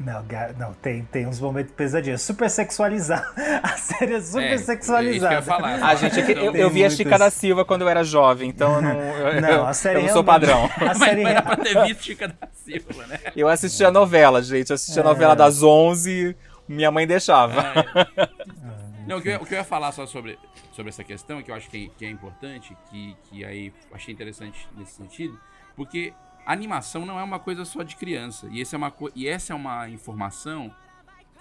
Não, 0.00 0.24
não 0.58 0.72
tem, 0.72 1.04
tem 1.04 1.26
uns 1.26 1.38
momentos 1.38 1.74
pesadinhos. 1.74 2.22
Super 2.22 2.48
sexualizado. 2.48 3.26
A 3.62 3.76
série 3.76 4.14
é 4.14 4.20
super 4.22 4.42
É, 4.42 4.48
é 4.52 4.54
isso 4.54 4.64
que 4.64 4.70
eu 4.70 4.74
ia 4.74 4.78
sexualizada. 4.78 5.42
falar. 5.42 5.84
A 5.84 5.94
gente, 5.94 6.18
é 6.18 6.22
que 6.24 6.32
eu, 6.32 6.50
Tem 6.52 6.60
eu 6.62 6.70
vi 6.70 6.82
a 6.82 6.88
Chica 6.88 7.18
da 7.18 7.30
Silva 7.30 7.62
quando 7.62 7.82
eu 7.82 7.88
era 7.90 8.02
jovem, 8.02 8.48
então 8.48 8.76
eu 8.76 8.82
não, 8.82 8.90
eu, 8.98 9.40
Não, 9.42 9.66
a 9.66 9.74
série 9.74 9.98
eu 9.98 10.04
não 10.04 10.08
sou 10.14 10.24
padrão. 10.24 10.64
a 10.80 10.84
Mas 10.86 10.98
série 10.98 11.22
não 11.22 11.30
era 11.30 11.42
pra 11.42 11.56
ter 11.58 11.80
visto 11.84 12.04
Chica 12.04 12.26
da 12.26 12.48
Silva, 12.64 13.06
né? 13.06 13.18
Eu 13.36 13.48
assisti 13.48 13.84
a 13.84 13.90
novela, 13.90 14.42
gente. 14.42 14.70
Eu 14.70 14.76
assisti 14.76 14.98
a 14.98 15.02
É. 15.02 15.04
novela 15.04 15.36
das 15.36 15.62
11, 15.62 16.34
minha 16.66 16.90
mãe 16.90 17.06
deixava. 17.06 17.62
Não, 19.12 19.18
o 19.18 19.22
que, 19.22 19.28
eu, 19.28 19.36
o 19.36 19.46
que 19.46 19.54
eu 19.54 19.58
ia 19.58 19.64
falar 19.64 19.92
só 19.92 20.06
sobre, 20.06 20.38
sobre 20.72 20.90
essa 20.90 21.04
questão, 21.04 21.42
que 21.42 21.50
eu 21.50 21.54
acho 21.54 21.68
que, 21.68 21.90
que 21.96 22.04
é 22.04 22.10
importante, 22.10 22.76
que, 22.90 23.16
que 23.24 23.44
aí 23.44 23.72
achei 23.92 24.12
interessante 24.12 24.68
nesse 24.76 24.92
sentido, 24.92 25.38
porque 25.76 26.12
animação 26.46 27.06
não 27.06 27.18
é 27.18 27.22
uma 27.22 27.38
coisa 27.38 27.64
só 27.64 27.82
de 27.82 27.96
criança. 27.96 28.48
E, 28.50 28.60
esse 28.60 28.74
é 28.74 28.78
uma, 28.78 28.92
e 29.14 29.28
essa 29.28 29.52
é 29.52 29.56
uma 29.56 29.88
informação 29.88 30.74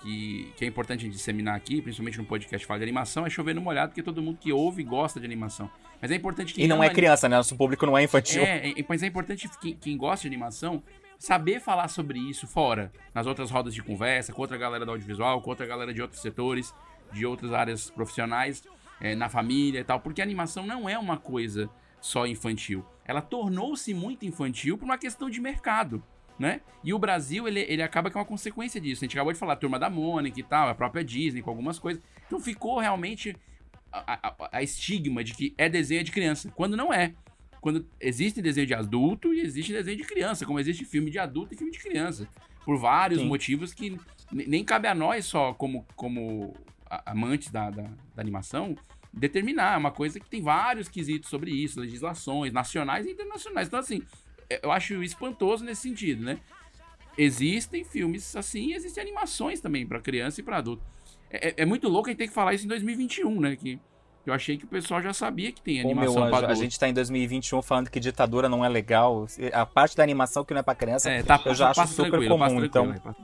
que, 0.01 0.51
que 0.57 0.65
é 0.65 0.67
importante 0.67 1.01
a 1.01 1.03
gente 1.03 1.13
disseminar 1.13 1.55
aqui, 1.55 1.81
principalmente 1.81 2.17
no 2.17 2.25
podcast 2.25 2.65
Fala 2.65 2.79
de 2.79 2.83
Animação, 2.83 3.25
é 3.25 3.29
chover 3.29 3.53
no 3.53 3.61
molhado, 3.61 3.89
porque 3.89 4.03
todo 4.03 4.21
mundo 4.21 4.37
que 4.39 4.51
ouve 4.51 4.83
gosta 4.83 5.19
de 5.19 5.25
animação. 5.25 5.69
Mas 6.01 6.11
é 6.11 6.15
importante 6.15 6.53
que 6.53 6.63
E 6.63 6.67
não 6.67 6.83
é 6.83 6.89
criança, 6.89 7.29
né? 7.29 7.37
Nosso 7.37 7.55
público 7.55 7.85
não 7.85 7.97
é 7.97 8.03
infantil. 8.03 8.41
é, 8.41 8.69
é, 8.69 8.85
mas 8.87 9.03
é 9.03 9.07
importante 9.07 9.47
que 9.59 9.73
quem 9.73 9.95
gosta 9.95 10.23
de 10.23 10.27
animação 10.27 10.81
saber 11.19 11.59
falar 11.59 11.87
sobre 11.87 12.17
isso 12.17 12.47
fora, 12.47 12.91
nas 13.13 13.27
outras 13.27 13.51
rodas 13.51 13.75
de 13.75 13.83
conversa, 13.83 14.33
com 14.33 14.41
outra 14.41 14.57
galera 14.57 14.83
do 14.83 14.89
audiovisual, 14.89 15.39
com 15.39 15.51
outra 15.51 15.67
galera 15.67 15.93
de 15.93 16.01
outros 16.01 16.19
setores, 16.19 16.73
de 17.11 17.25
outras 17.25 17.53
áreas 17.53 17.89
profissionais, 17.89 18.63
é, 18.99 19.15
na 19.15 19.29
família 19.29 19.79
e 19.79 19.83
tal, 19.83 19.99
porque 19.99 20.21
a 20.21 20.23
animação 20.23 20.65
não 20.65 20.87
é 20.87 20.97
uma 20.97 21.17
coisa 21.17 21.69
só 21.99 22.25
infantil. 22.27 22.85
Ela 23.05 23.21
tornou-se 23.21 23.93
muito 23.93 24.25
infantil 24.25 24.77
por 24.77 24.85
uma 24.85 24.97
questão 24.97 25.29
de 25.29 25.39
mercado. 25.41 26.03
Né? 26.39 26.61
E 26.83 26.91
o 26.91 26.97
Brasil, 26.97 27.47
ele, 27.47 27.59
ele 27.59 27.83
acaba 27.83 28.09
que 28.09 28.17
é 28.17 28.19
uma 28.19 28.25
consequência 28.25 28.81
disso. 28.81 29.03
A 29.03 29.05
gente 29.05 29.15
acabou 29.15 29.31
de 29.31 29.37
falar, 29.37 29.53
a 29.53 29.57
turma 29.57 29.77
da 29.77 29.91
Mônica 29.91 30.39
e 30.39 30.43
tal, 30.43 30.69
a 30.69 30.73
própria 30.73 31.03
Disney 31.03 31.41
com 31.43 31.51
algumas 31.51 31.77
coisas. 31.77 32.01
Então 32.25 32.39
ficou 32.39 32.79
realmente 32.79 33.35
a, 33.91 34.29
a- 34.29 34.49
a 34.53 34.63
estigma 34.63 35.23
de 35.23 35.33
que 35.35 35.53
é 35.55 35.69
desenho 35.69 36.03
de 36.03 36.11
criança, 36.11 36.51
quando 36.55 36.75
não 36.75 36.91
é. 36.91 37.13
Quando 37.59 37.85
existe 37.99 38.41
desenho 38.41 38.65
de 38.65 38.73
adulto 38.73 39.31
e 39.35 39.41
existe 39.41 39.71
desenho 39.71 39.97
de 39.97 40.03
criança, 40.03 40.43
como 40.43 40.59
existe 40.59 40.83
filme 40.83 41.11
de 41.11 41.19
adulto 41.19 41.53
e 41.53 41.57
filme 41.57 41.71
de 41.71 41.77
criança. 41.79 42.27
Por 42.65 42.75
vários 42.79 43.21
Sim. 43.21 43.27
motivos 43.27 43.71
que 43.71 43.91
ne- 44.31 44.47
nem 44.47 44.63
cabe 44.63 44.87
a 44.87 44.95
nós 44.95 45.25
só, 45.25 45.53
como, 45.53 45.85
como 45.95 46.55
amantes 47.05 47.49
da, 47.51 47.69
da, 47.69 47.83
da 47.83 48.21
animação, 48.21 48.75
determinar. 49.13 49.75
É 49.75 49.77
uma 49.77 49.91
coisa 49.91 50.19
que 50.19 50.29
tem 50.29 50.41
vários 50.41 50.87
quesitos 50.87 51.29
sobre 51.29 51.51
isso, 51.51 51.79
legislações 51.79 52.51
nacionais 52.53 53.05
e 53.05 53.11
internacionais. 53.11 53.67
Então, 53.67 53.79
assim, 53.79 54.01
é- 54.49 54.59
eu 54.63 54.71
acho 54.71 55.01
espantoso 55.03 55.63
nesse 55.63 55.81
sentido, 55.81 56.23
né? 56.23 56.39
Existem 57.17 57.83
filmes 57.83 58.35
assim 58.35 58.73
existem 58.73 59.01
animações 59.03 59.59
também 59.59 59.85
para 59.85 59.99
criança 59.99 60.39
e 60.39 60.43
para 60.43 60.57
adulto. 60.57 60.81
É, 61.29 61.49
é- 61.49 61.53
é 61.57 61.65
muito 61.65 61.87
louco 61.89 62.07
a 62.07 62.11
gente 62.11 62.19
ter 62.19 62.27
que 62.27 62.33
falar 62.33 62.53
isso 62.53 62.65
em 62.65 62.67
2021, 62.69 63.39
né? 63.39 63.55
Que 63.55 63.79
eu 64.25 64.33
achei 64.33 64.57
que 64.57 64.63
o 64.65 64.67
pessoal 64.67 65.01
já 65.01 65.13
sabia 65.13 65.51
que 65.51 65.61
tem 65.61 65.79
Ô, 65.81 65.87
meu 65.89 65.91
animação 66.11 66.23
anjo, 66.23 66.45
a 66.45 66.53
gente 66.53 66.79
tá 66.79 66.87
em 66.87 66.93
2021 66.93 67.61
falando 67.61 67.89
que 67.89 67.99
ditadura 67.99 68.47
não 68.47 68.63
é 68.63 68.69
legal. 68.69 69.25
A 69.51 69.65
parte 69.65 69.95
da 69.97 70.03
animação 70.03 70.45
que 70.45 70.53
não 70.53 70.61
é 70.61 70.63
pra 70.63 70.73
criança, 70.75 71.09
É, 71.11 71.21
tá, 71.21 71.41
eu 71.45 71.53
já 71.53 71.71
acho 71.71 71.85
super 71.87 72.09
tranquilo, 72.11 72.37
comum. 72.37 72.59
tranquilo, 72.67 72.95
Então, 73.03 73.15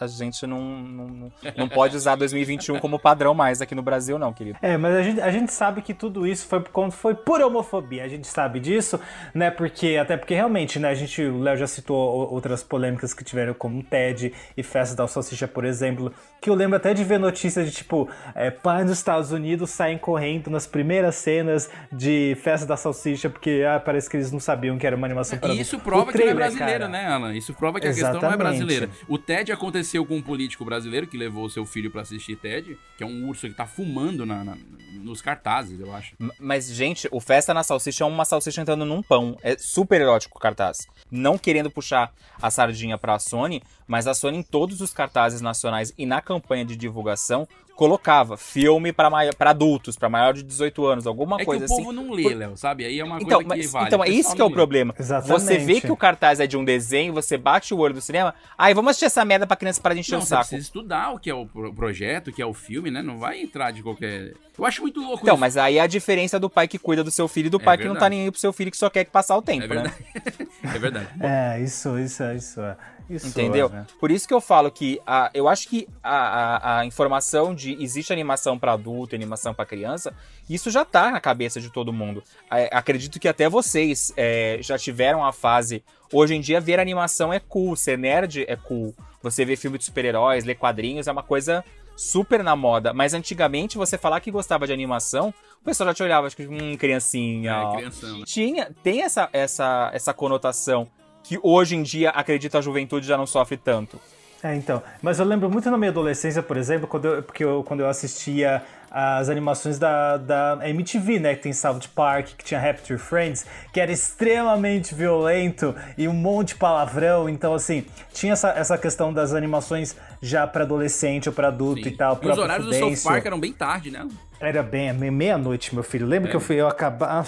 a 0.00 0.06
gente 0.06 0.46
não, 0.46 0.60
não, 0.60 1.32
não 1.56 1.68
pode 1.68 1.96
usar 1.96 2.16
2021 2.16 2.78
como 2.78 2.98
padrão 2.98 3.34
mais 3.34 3.60
aqui 3.60 3.74
no 3.74 3.82
Brasil, 3.82 4.18
não, 4.18 4.32
querido. 4.32 4.58
É, 4.62 4.76
mas 4.76 4.94
a 4.94 5.02
gente, 5.02 5.20
a 5.20 5.30
gente 5.30 5.52
sabe 5.52 5.82
que 5.82 5.94
tudo 5.94 6.26
isso 6.26 6.46
foi 6.46 6.62
foi 6.90 7.14
por 7.14 7.40
homofobia. 7.40 8.04
A 8.04 8.08
gente 8.08 8.26
sabe 8.26 8.60
disso, 8.60 9.00
né? 9.34 9.50
Porque 9.50 9.96
até 10.00 10.16
porque 10.16 10.34
realmente, 10.34 10.78
né? 10.78 10.88
A 10.88 10.94
gente, 10.94 11.22
o 11.22 11.40
Léo 11.40 11.56
já 11.56 11.66
citou 11.66 11.96
outras 12.32 12.62
polêmicas 12.62 13.14
que 13.14 13.24
tiveram 13.24 13.54
como 13.54 13.82
TED 13.82 14.32
e 14.56 14.62
Festa 14.62 14.96
da 14.96 15.06
Salsicha, 15.06 15.48
por 15.48 15.64
exemplo, 15.64 16.12
que 16.46 16.50
eu 16.50 16.54
lembro 16.54 16.76
até 16.76 16.94
de 16.94 17.02
ver 17.02 17.18
notícias 17.18 17.66
de 17.66 17.72
tipo, 17.74 18.08
é, 18.32 18.52
pais 18.52 18.86
nos 18.86 18.98
Estados 18.98 19.32
Unidos 19.32 19.68
saem 19.70 19.98
correndo 19.98 20.48
nas 20.48 20.64
primeiras 20.64 21.16
cenas 21.16 21.68
de 21.90 22.36
Festa 22.40 22.64
da 22.64 22.76
Salsicha 22.76 23.28
porque 23.28 23.64
ah, 23.68 23.80
parece 23.80 24.08
que 24.08 24.16
eles 24.16 24.30
não 24.30 24.38
sabiam 24.38 24.78
que 24.78 24.86
era 24.86 24.94
uma 24.94 25.08
animação 25.08 25.36
para 25.40 25.52
E 25.52 25.60
isso 25.60 25.76
prova 25.80 26.04
O 26.04 26.06
que 26.06 26.18
não 26.18 26.20
é 26.20 26.26
trailer, 26.28 26.36
brasileiro, 26.36 26.78
cara. 26.84 26.88
né, 26.88 27.06
Alan? 27.08 27.34
Isso 27.34 27.52
prova 27.52 27.80
que 27.80 27.86
a 27.88 27.90
questão 27.90 28.10
não 28.12 28.14
é 28.14 28.18
Exatamente. 28.20 28.38
brasileira. 28.38 28.90
O 29.08 29.18
TED 29.18 29.50
aconteceu 29.50 30.06
com 30.06 30.14
um 30.16 30.22
político 30.22 30.64
brasileiro 30.64 31.08
que 31.08 31.16
levou 31.18 31.48
seu 31.50 31.66
filho 31.66 31.90
pra 31.90 32.02
assistir 32.02 32.36
TED, 32.36 32.78
que 32.96 33.02
é 33.02 33.06
um 33.06 33.28
urso 33.28 33.48
que 33.48 33.54
tá 33.54 33.66
fumando 33.66 34.24
na- 34.24 34.44
na- 34.44 34.56
nos 35.02 35.20
cartazes, 35.20 35.80
eu 35.80 35.92
acho. 35.94 36.14
Mas, 36.38 36.72
gente, 36.72 37.08
o 37.10 37.18
Festa 37.20 37.52
na 37.52 37.62
Salsicha 37.64 38.04
é 38.04 38.06
uma 38.06 38.24
salsicha 38.24 38.60
entrando 38.60 38.84
num 38.84 39.02
pão. 39.02 39.36
É 39.42 39.56
super 39.58 40.00
erótico 40.00 40.38
o 40.38 40.40
cartaz. 40.40 40.86
Não 41.10 41.36
querendo 41.36 41.70
puxar 41.70 42.12
a 42.40 42.50
sardinha 42.50 42.96
pra 42.96 43.18
Sony, 43.18 43.62
mas 43.86 44.06
a 44.06 44.14
Sony 44.14 44.38
em 44.38 44.42
todos 44.42 44.80
os 44.80 44.92
cartazes 44.92 45.40
nacionais 45.40 45.92
e 45.96 46.06
na 46.06 46.20
campanha 46.20 46.64
de 46.64 46.76
divulgação 46.76 47.46
colocava 47.76 48.36
filme 48.36 48.92
pra 48.92 49.10
adultos, 49.50 49.96
pra 49.96 50.08
maior 50.08 50.32
de 50.32 50.42
18 50.42 50.84
anos, 50.86 51.06
alguma 51.06 51.36
É 51.36 51.38
que 51.40 51.44
coisa 51.44 51.66
o 51.66 51.68
povo 51.68 51.90
assim. 51.90 51.92
não 51.92 52.10
lê, 52.10 52.22
Por- 52.22 52.34
Léo, 52.36 52.56
sabe? 52.56 52.84
Aí 52.86 52.98
é 52.98 53.04
uma 53.04 53.16
Então, 53.20 53.38
coisa 53.42 53.50
que 53.54 53.56
mas, 53.62 53.70
vale. 53.72 53.86
então 53.86 54.02
é 54.04 54.08
isso 54.08 54.34
que 54.34 54.40
é 54.40 54.44
o 54.44 54.48
lê. 54.48 54.54
problema. 54.54 54.94
Exatamente. 54.98 55.40
Você 55.40 55.58
vê 55.58 55.80
que 55.80 55.92
o 55.92 55.96
cartaz 55.96 56.40
é 56.40 56.46
de 56.46 56.56
um 56.56 56.64
desenho, 56.64 57.12
você 57.12 57.36
bate 57.36 57.72
o 57.74 57.78
olho 57.78 57.94
do 57.94 58.00
cinema, 58.00 58.34
aí 58.56 58.72
vamos 58.74 58.90
assistir 58.90 59.04
essa 59.04 59.24
merda 59.24 59.46
pra 59.46 59.56
criança 59.56 59.80
parar 59.80 59.94
de 59.94 60.00
encher 60.00 60.12
Não, 60.12 60.18
o 60.18 60.22
você 60.22 60.28
saco. 60.30 60.40
precisa 60.48 60.62
estudar 60.62 61.12
o 61.12 61.18
que 61.18 61.28
é 61.30 61.34
o 61.34 61.46
pro- 61.46 61.72
projeto, 61.74 62.28
o 62.28 62.32
que 62.32 62.40
é 62.42 62.46
o 62.46 62.54
filme, 62.54 62.90
né? 62.90 63.02
Não 63.02 63.18
vai 63.18 63.40
entrar 63.40 63.70
de 63.70 63.82
qualquer. 63.82 64.32
Eu 64.58 64.64
acho 64.64 64.80
muito 64.80 65.00
louco 65.00 65.20
Então, 65.22 65.34
isso. 65.34 65.40
mas 65.40 65.56
aí 65.58 65.76
é 65.76 65.82
a 65.82 65.86
diferença 65.86 66.40
do 66.40 66.48
pai 66.48 66.66
que 66.66 66.78
cuida 66.78 67.04
do 67.04 67.10
seu 67.10 67.28
filho 67.28 67.46
e 67.48 67.50
do 67.50 67.60
É 67.60 67.64
pai 67.64 67.76
que 67.76 67.84
não 67.84 67.90
tá 67.94 68.00
verdade. 68.00 68.14
nem 68.16 68.24
aí 68.24 68.30
pro 68.30 68.40
seu 68.40 68.52
filho 68.54 68.70
que 68.70 68.76
só 68.78 68.88
quer 68.88 69.04
passar 69.04 69.36
o 69.36 69.42
tempo, 69.42 69.64
É 69.64 69.68
né? 69.68 69.82
verdade. 69.82 70.48
é 70.64 70.78
verdade. 70.78 71.08
É, 71.20 71.60
isso, 71.60 71.98
isso, 71.98 72.22
isso. 72.32 72.60
é. 72.62 72.76
Isso 73.08 73.28
Entendeu? 73.28 73.68
é, 73.68 73.76
né? 73.76 73.86
Por 74.00 74.10
isso 74.10 74.26
que 74.26 74.34
eu 74.34 74.40
falo 74.40 74.68
que 74.68 75.00
a, 75.06 75.30
eu 75.32 75.46
acho 75.46 75.68
que 75.68 75.86
a, 76.02 76.16
a, 76.16 76.78
a 76.80 76.84
informação 76.86 77.54
de 77.54 77.65
existe 77.74 78.12
animação 78.12 78.58
para 78.58 78.72
adulto, 78.72 79.14
animação 79.14 79.54
para 79.54 79.64
criança, 79.64 80.14
isso 80.48 80.70
já 80.70 80.84
tá 80.84 81.10
na 81.10 81.20
cabeça 81.20 81.60
de 81.60 81.70
todo 81.70 81.92
mundo. 81.92 82.22
É, 82.50 82.68
acredito 82.72 83.18
que 83.18 83.28
até 83.28 83.48
vocês 83.48 84.12
é, 84.16 84.58
já 84.60 84.78
tiveram 84.78 85.24
a 85.24 85.32
fase. 85.32 85.82
Hoje 86.12 86.34
em 86.34 86.40
dia, 86.40 86.60
ver 86.60 86.78
animação 86.78 87.32
é 87.32 87.40
cool, 87.40 87.74
ser 87.74 87.98
nerd 87.98 88.44
é 88.46 88.56
cool. 88.56 88.94
Você 89.22 89.44
vê 89.44 89.56
filme 89.56 89.78
de 89.78 89.84
super-heróis, 89.84 90.44
ler 90.44 90.54
quadrinhos 90.54 91.08
é 91.08 91.12
uma 91.12 91.22
coisa 91.22 91.64
super 91.96 92.44
na 92.44 92.54
moda. 92.54 92.92
Mas 92.92 93.14
antigamente, 93.14 93.78
você 93.78 93.96
falar 93.96 94.20
que 94.20 94.30
gostava 94.30 94.66
de 94.66 94.72
animação, 94.72 95.32
o 95.60 95.64
pessoal 95.64 95.88
já 95.88 95.94
te 95.94 96.02
olhava, 96.02 96.26
acho 96.26 96.36
que, 96.36 96.46
hum, 96.46 96.76
criancinha. 96.76 97.52
É, 97.52 97.76
crianção, 97.76 98.18
né? 98.18 98.24
Tinha, 98.26 98.70
tem 98.82 99.02
essa, 99.02 99.28
essa, 99.32 99.90
essa 99.92 100.14
conotação 100.14 100.88
que 101.24 101.40
hoje 101.42 101.74
em 101.74 101.82
dia, 101.82 102.10
acredito, 102.10 102.56
a 102.56 102.60
juventude 102.60 103.04
já 103.04 103.16
não 103.16 103.26
sofre 103.26 103.56
tanto. 103.56 104.00
É, 104.46 104.54
então. 104.54 104.82
Mas 105.02 105.18
eu 105.18 105.24
lembro 105.24 105.50
muito 105.50 105.70
na 105.70 105.76
minha 105.76 105.90
adolescência, 105.90 106.42
por 106.42 106.56
exemplo, 106.56 106.86
quando 106.86 107.06
eu, 107.06 107.22
porque 107.22 107.44
eu, 107.44 107.64
quando 107.64 107.80
eu 107.80 107.88
assistia 107.88 108.62
as 108.90 109.28
animações 109.28 109.78
da, 109.78 110.16
da 110.16 110.58
MTV, 110.62 111.18
né? 111.18 111.34
Que 111.34 111.42
tem 111.42 111.52
South 111.52 111.80
Park, 111.94 112.28
que 112.38 112.44
tinha 112.44 112.58
Rapture 112.60 112.98
Friends, 112.98 113.44
que 113.72 113.80
era 113.80 113.90
extremamente 113.92 114.94
violento 114.94 115.74
e 115.98 116.06
um 116.08 116.12
monte 116.12 116.48
de 116.48 116.54
palavrão. 116.54 117.28
Então, 117.28 117.52
assim, 117.52 117.84
tinha 118.12 118.32
essa, 118.32 118.50
essa 118.50 118.78
questão 118.78 119.12
das 119.12 119.34
animações 119.34 119.96
já 120.22 120.46
pra 120.46 120.62
adolescente 120.64 121.28
ou 121.28 121.34
pra 121.34 121.48
adulto 121.48 121.86
e 121.86 121.90
tal. 121.90 122.18
E 122.22 122.28
os 122.28 122.38
horários 122.38 122.66
do 122.66 122.74
South 122.74 123.10
Park 123.10 123.26
eram 123.26 123.40
bem 123.40 123.52
tarde, 123.52 123.90
né? 123.90 124.06
Era 124.38 124.62
bem, 124.62 124.92
meia-noite, 124.92 125.74
meu 125.74 125.82
filho. 125.82 126.06
Lembra 126.06 126.28
É. 126.28 126.30
que 126.30 126.36
eu 126.36 126.40
fui, 126.40 126.56
eu 126.56 126.68
acabava. 126.68 127.26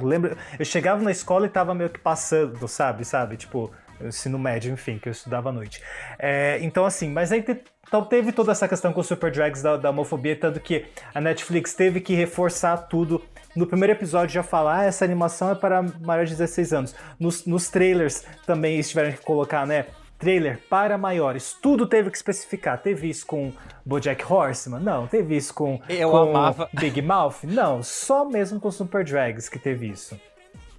Eu 0.00 0.06
lembro. 0.06 0.36
Eu 0.58 0.64
chegava 0.64 1.02
na 1.02 1.10
escola 1.10 1.46
e 1.46 1.48
tava 1.48 1.74
meio 1.74 1.88
que 1.90 1.98
passando, 1.98 2.66
sabe? 2.68 3.04
Sabe? 3.04 3.36
Tipo, 3.36 3.70
ensino 4.02 4.38
médio, 4.38 4.72
enfim, 4.72 4.98
que 4.98 5.08
eu 5.08 5.12
estudava 5.12 5.48
à 5.48 5.52
noite. 5.52 5.82
É, 6.18 6.58
então, 6.62 6.84
assim, 6.84 7.10
mas 7.10 7.30
aí 7.32 7.42
te- 7.42 7.60
então 7.86 8.04
teve 8.04 8.32
toda 8.32 8.52
essa 8.52 8.68
questão 8.68 8.92
com 8.92 9.00
o 9.00 9.04
Super 9.04 9.30
Drags 9.30 9.62
da, 9.62 9.76
da 9.76 9.90
homofobia, 9.90 10.36
tanto 10.36 10.60
que 10.60 10.84
a 11.14 11.20
Netflix 11.20 11.74
teve 11.74 12.00
que 12.00 12.14
reforçar 12.14 12.76
tudo. 12.76 13.22
No 13.56 13.66
primeiro 13.66 13.92
episódio 13.94 14.34
já 14.34 14.42
falar, 14.42 14.80
ah, 14.80 14.84
essa 14.84 15.04
animação 15.04 15.50
é 15.50 15.54
para 15.54 15.82
maiores 15.82 16.30
de 16.30 16.36
16 16.36 16.72
anos. 16.72 16.94
Nos, 17.18 17.46
nos 17.46 17.68
trailers 17.70 18.24
também 18.46 18.74
eles 18.74 18.88
tiveram 18.90 19.12
que 19.12 19.24
colocar, 19.24 19.66
né? 19.66 19.86
Trailer 20.18 20.58
para 20.68 20.98
maiores. 20.98 21.56
Tudo 21.62 21.86
teve 21.86 22.10
que 22.10 22.16
especificar. 22.16 22.76
Teve 22.82 23.08
isso 23.08 23.24
com 23.24 23.52
Bojack 23.86 24.22
Horseman? 24.30 24.80
Não. 24.80 25.06
Teve 25.06 25.36
isso 25.36 25.54
com, 25.54 25.80
Eu 25.88 26.10
com 26.10 26.16
amava. 26.18 26.68
Big 26.74 27.00
Mouth? 27.00 27.36
Não. 27.44 27.82
Só 27.84 28.24
mesmo 28.24 28.58
com 28.60 28.68
Super 28.70 29.04
Drags 29.04 29.48
que 29.48 29.58
teve 29.60 29.86
isso. 29.88 30.20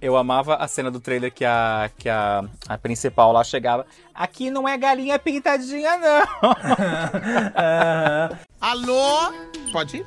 Eu 0.00 0.16
amava 0.16 0.54
a 0.54 0.66
cena 0.66 0.90
do 0.90 0.98
trailer 0.98 1.30
que 1.32 1.44
a, 1.44 1.90
que 1.98 2.08
a, 2.08 2.42
a 2.66 2.78
principal 2.78 3.32
lá 3.32 3.44
chegava. 3.44 3.84
Aqui 4.14 4.50
não 4.50 4.66
é 4.66 4.76
galinha 4.78 5.18
pintadinha, 5.18 5.98
não. 5.98 6.26
Alô? 8.58 9.32
Pode 9.72 9.98
ir? 9.98 10.06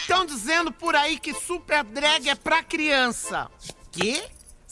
Estão 0.00 0.26
dizendo 0.26 0.72
por 0.72 0.96
aí 0.96 1.18
que 1.18 1.32
Super 1.32 1.84
Drag 1.84 2.28
é 2.28 2.34
pra 2.34 2.62
criança. 2.62 3.48
Quê? 3.92 4.24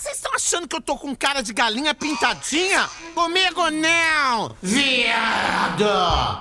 Vocês 0.02 0.16
estão 0.16 0.34
achando 0.34 0.66
que 0.66 0.74
eu 0.74 0.80
tô 0.80 0.96
com 0.96 1.14
cara 1.14 1.42
de 1.42 1.52
galinha 1.52 1.94
pintadinha? 1.94 2.90
Comigo 3.14 3.70
não, 3.70 4.52
viado! 4.60 5.84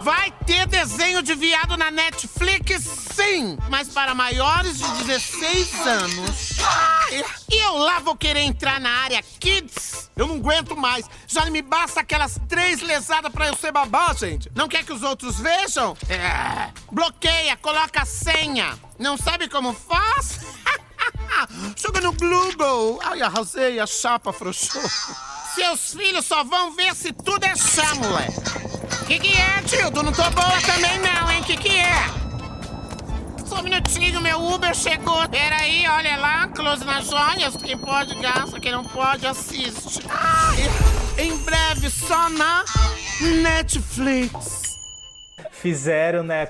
Vai 0.01 0.31
ter 0.47 0.65
desenho 0.65 1.21
de 1.21 1.35
viado 1.35 1.77
na 1.77 1.91
Netflix, 1.91 2.81
sim! 3.13 3.59
Mas 3.69 3.89
para 3.89 4.15
maiores 4.15 4.79
de 4.79 5.03
16 5.03 5.79
anos. 5.85 6.49
E 7.51 7.55
eu 7.55 7.77
lá 7.77 7.99
vou 7.99 8.15
querer 8.15 8.39
entrar 8.39 8.79
na 8.79 8.89
área 8.89 9.21
Kids? 9.39 10.09
Eu 10.15 10.25
não 10.25 10.37
aguento 10.37 10.75
mais. 10.75 11.05
Já 11.27 11.45
me 11.45 11.61
basta 11.61 11.99
aquelas 11.99 12.39
três 12.49 12.81
lesadas 12.81 13.31
pra 13.31 13.47
eu 13.47 13.55
ser 13.55 13.71
babá, 13.71 14.11
gente. 14.15 14.51
Não 14.55 14.67
quer 14.67 14.83
que 14.83 14.91
os 14.91 15.03
outros 15.03 15.39
vejam? 15.39 15.95
É. 16.09 16.71
Bloqueia, 16.91 17.55
coloca 17.57 18.01
a 18.01 18.05
senha. 18.05 18.75
Não 18.97 19.17
sabe 19.17 19.47
como 19.47 19.71
faz? 19.71 20.39
Joga 21.75 22.01
no 22.01 22.13
Google. 22.13 22.99
Ai, 23.03 23.21
arrasei, 23.21 23.79
a 23.79 23.85
chapa 23.85 24.29
afrouxou. 24.29 24.81
Seus 25.55 25.93
filhos 25.93 26.25
só 26.25 26.43
vão 26.43 26.73
ver 26.73 26.95
se 26.95 27.11
tudo 27.11 27.43
é 27.43 27.55
chá, 27.55 27.93
moleque. 27.95 28.41
Que 29.07 29.19
que 29.19 29.35
é, 29.35 29.61
tio? 29.63 29.91
Tu 29.91 30.03
não 30.03 30.11
tô 30.13 30.29
boa 30.29 30.61
também 30.65 30.97
não, 30.99 31.31
hein? 31.31 31.43
Que 31.43 31.57
que 31.57 31.77
é? 31.77 32.21
Só 33.45 33.59
um 33.59 33.63
minutinho, 33.63 34.21
meu 34.21 34.41
Uber 34.41 34.73
chegou. 34.73 35.27
Peraí, 35.27 35.85
olha 35.87 36.17
lá, 36.17 36.47
close 36.47 36.85
nas 36.85 37.05
joias. 37.05 37.55
Quem 37.57 37.77
pode 37.77 38.15
gasta, 38.21 38.59
quem 38.61 38.71
não 38.71 38.85
pode 38.85 39.27
assiste. 39.27 40.01
Ai, 40.09 41.25
em 41.25 41.35
breve, 41.39 41.89
só 41.89 42.29
na 42.29 42.63
Netflix. 43.19 44.70
Fizeram, 45.61 46.23
né? 46.23 46.47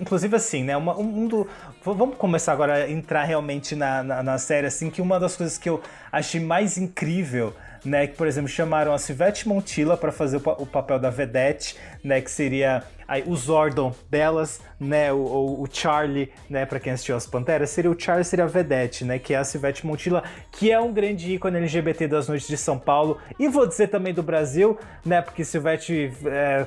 Inclusive, 0.00 0.36
assim, 0.36 0.62
né? 0.62 0.76
Uma, 0.76 0.96
um 0.96 1.26
do. 1.26 1.48
Vamos 1.84 2.16
começar 2.16 2.52
agora 2.52 2.74
a 2.74 2.90
entrar 2.90 3.24
realmente 3.24 3.74
na, 3.74 4.04
na, 4.04 4.22
na 4.22 4.38
série, 4.38 4.68
assim, 4.68 4.88
que 4.88 5.02
uma 5.02 5.18
das 5.18 5.34
coisas 5.36 5.58
que 5.58 5.68
eu 5.68 5.82
achei 6.12 6.40
mais 6.40 6.78
incrível. 6.78 7.52
Né, 7.84 8.06
que, 8.06 8.14
por 8.16 8.28
exemplo, 8.28 8.48
chamaram 8.48 8.92
a 8.92 8.98
Silvete 8.98 9.48
Montilla 9.48 9.96
para 9.96 10.12
fazer 10.12 10.36
o, 10.36 10.40
pa- 10.40 10.54
o 10.56 10.64
papel 10.64 11.00
da 11.00 11.10
Vedette, 11.10 11.76
né, 12.04 12.20
que 12.20 12.30
seria 12.30 12.84
aí, 13.08 13.24
o 13.26 13.34
Zordon 13.34 13.92
delas, 14.08 14.60
né, 14.78 15.12
o, 15.12 15.16
o- 15.60 15.66
Charlie, 15.68 16.30
né, 16.48 16.64
para 16.64 16.78
quem 16.78 16.92
assistiu 16.92 17.16
as 17.16 17.26
Panteras, 17.26 17.70
seria 17.70 17.90
o 17.90 17.98
Charlie, 17.98 18.24
seria 18.24 18.44
a 18.44 18.48
Vedette, 18.48 19.04
né, 19.04 19.18
que 19.18 19.34
é 19.34 19.36
a 19.38 19.42
Silvete 19.42 19.84
Montilla, 19.84 20.22
que 20.52 20.70
é 20.70 20.78
um 20.78 20.92
grande 20.92 21.32
ícone 21.34 21.56
LGBT 21.56 22.06
das 22.06 22.28
noites 22.28 22.46
de 22.46 22.56
São 22.56 22.78
Paulo, 22.78 23.18
e 23.36 23.48
vou 23.48 23.66
dizer 23.66 23.88
também 23.88 24.14
do 24.14 24.22
Brasil, 24.22 24.78
né, 25.04 25.20
porque 25.20 25.44
Silvete 25.44 26.12
é, 26.26 26.64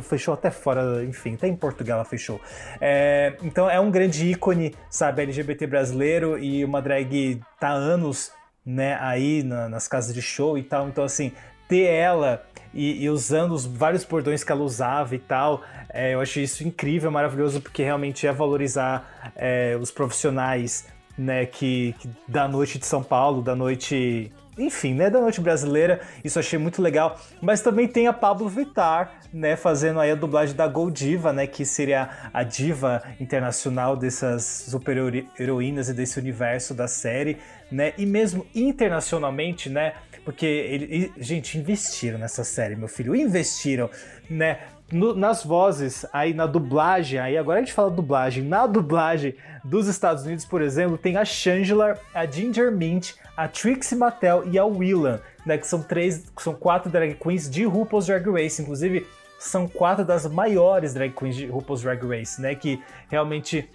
fechou 0.00 0.32
até 0.32 0.52
fora, 0.52 1.04
enfim, 1.04 1.34
até 1.34 1.48
em 1.48 1.56
Portugal 1.56 1.96
ela 1.96 2.04
fechou. 2.04 2.40
É, 2.80 3.34
então 3.42 3.68
é 3.68 3.80
um 3.80 3.90
grande 3.90 4.30
ícone, 4.30 4.76
sabe, 4.88 5.22
LGBT 5.22 5.66
brasileiro 5.66 6.38
e 6.38 6.64
uma 6.64 6.80
drag 6.80 7.40
tá 7.58 7.70
há 7.70 7.72
anos, 7.72 8.30
né, 8.64 8.96
aí 9.00 9.42
na- 9.42 9.68
nas 9.68 9.88
casas 9.88 10.14
de 10.14 10.22
show 10.22 10.56
e 10.56 10.62
tal, 10.62 10.88
então 10.88 11.04
assim, 11.04 11.32
ter 11.68 11.84
ela 11.84 12.44
e, 12.72 13.02
e 13.04 13.10
usando 13.10 13.52
os 13.52 13.66
vários 13.66 14.04
bordões 14.04 14.42
que 14.44 14.52
ela 14.52 14.62
usava 14.62 15.14
e 15.14 15.18
tal, 15.18 15.62
é, 15.88 16.14
eu 16.14 16.20
achei 16.20 16.44
isso 16.44 16.66
incrível, 16.66 17.10
maravilhoso, 17.10 17.60
porque 17.60 17.82
realmente 17.82 18.26
é 18.26 18.32
valorizar 18.32 19.32
é, 19.36 19.76
os 19.80 19.90
profissionais, 19.90 20.86
né, 21.18 21.44
que, 21.44 21.94
que 21.98 22.08
da 22.26 22.48
noite 22.48 22.78
de 22.78 22.86
São 22.86 23.02
Paulo, 23.02 23.42
da 23.42 23.54
noite 23.54 24.32
enfim, 24.58 24.94
né, 24.94 25.08
da 25.08 25.20
noite 25.20 25.40
brasileira, 25.40 26.00
isso 26.22 26.38
achei 26.38 26.58
muito 26.58 26.82
legal. 26.82 27.18
Mas 27.40 27.60
também 27.60 27.88
tem 27.88 28.06
a 28.06 28.12
Pablo 28.12 28.48
Vittar, 28.48 29.20
né, 29.32 29.56
fazendo 29.56 29.98
aí 29.98 30.10
a 30.10 30.14
dublagem 30.14 30.54
da 30.54 30.66
Gold 30.66 30.92
Diva, 30.98 31.32
né, 31.32 31.46
que 31.46 31.64
seria 31.64 32.08
a 32.32 32.42
diva 32.42 33.02
internacional 33.18 33.96
dessas 33.96 34.44
super 34.68 34.96
heroínas 35.38 35.88
e 35.88 35.94
desse 35.94 36.18
universo 36.18 36.74
da 36.74 36.86
série, 36.86 37.38
né, 37.70 37.94
e 37.96 38.04
mesmo 38.04 38.46
internacionalmente, 38.54 39.70
né, 39.70 39.94
porque 40.24 40.46
ele, 40.46 41.12
gente, 41.18 41.58
investiram 41.58 42.18
nessa 42.18 42.44
série, 42.44 42.76
meu 42.76 42.88
filho, 42.88 43.16
investiram, 43.16 43.88
né, 44.28 44.58
no- 44.92 45.14
nas 45.14 45.42
vozes, 45.42 46.04
aí 46.12 46.34
na 46.34 46.46
dublagem, 46.46 47.18
aí 47.18 47.38
agora 47.38 47.58
a 47.58 47.62
gente 47.62 47.72
fala 47.72 47.90
dublagem, 47.90 48.44
na 48.44 48.66
dublagem 48.66 49.34
dos 49.64 49.88
Estados 49.88 50.24
Unidos, 50.24 50.44
por 50.44 50.60
exemplo, 50.60 50.98
tem 50.98 51.16
a 51.16 51.24
Shangela, 51.24 51.98
a 52.14 52.26
Ginger 52.26 52.70
Mint, 52.70 53.14
a 53.36 53.48
Trixie 53.48 53.96
Mattel 53.96 54.44
e 54.50 54.58
a 54.58 54.64
Willan, 54.64 55.20
né, 55.44 55.58
que 55.58 55.66
são 55.66 55.82
três, 55.82 56.24
são 56.38 56.54
quatro 56.54 56.90
drag 56.90 57.14
queens 57.14 57.50
de 57.50 57.64
RuPaul's 57.64 58.06
Drag 58.06 58.28
Race, 58.30 58.60
inclusive 58.60 59.06
são 59.38 59.66
quatro 59.66 60.04
das 60.04 60.26
maiores 60.26 60.94
drag 60.94 61.12
queens 61.12 61.36
de 61.36 61.46
RuPaul's 61.46 61.82
Drag 61.82 62.00
Race, 62.06 62.40
né, 62.40 62.54
que 62.54 62.82
realmente 63.10 63.68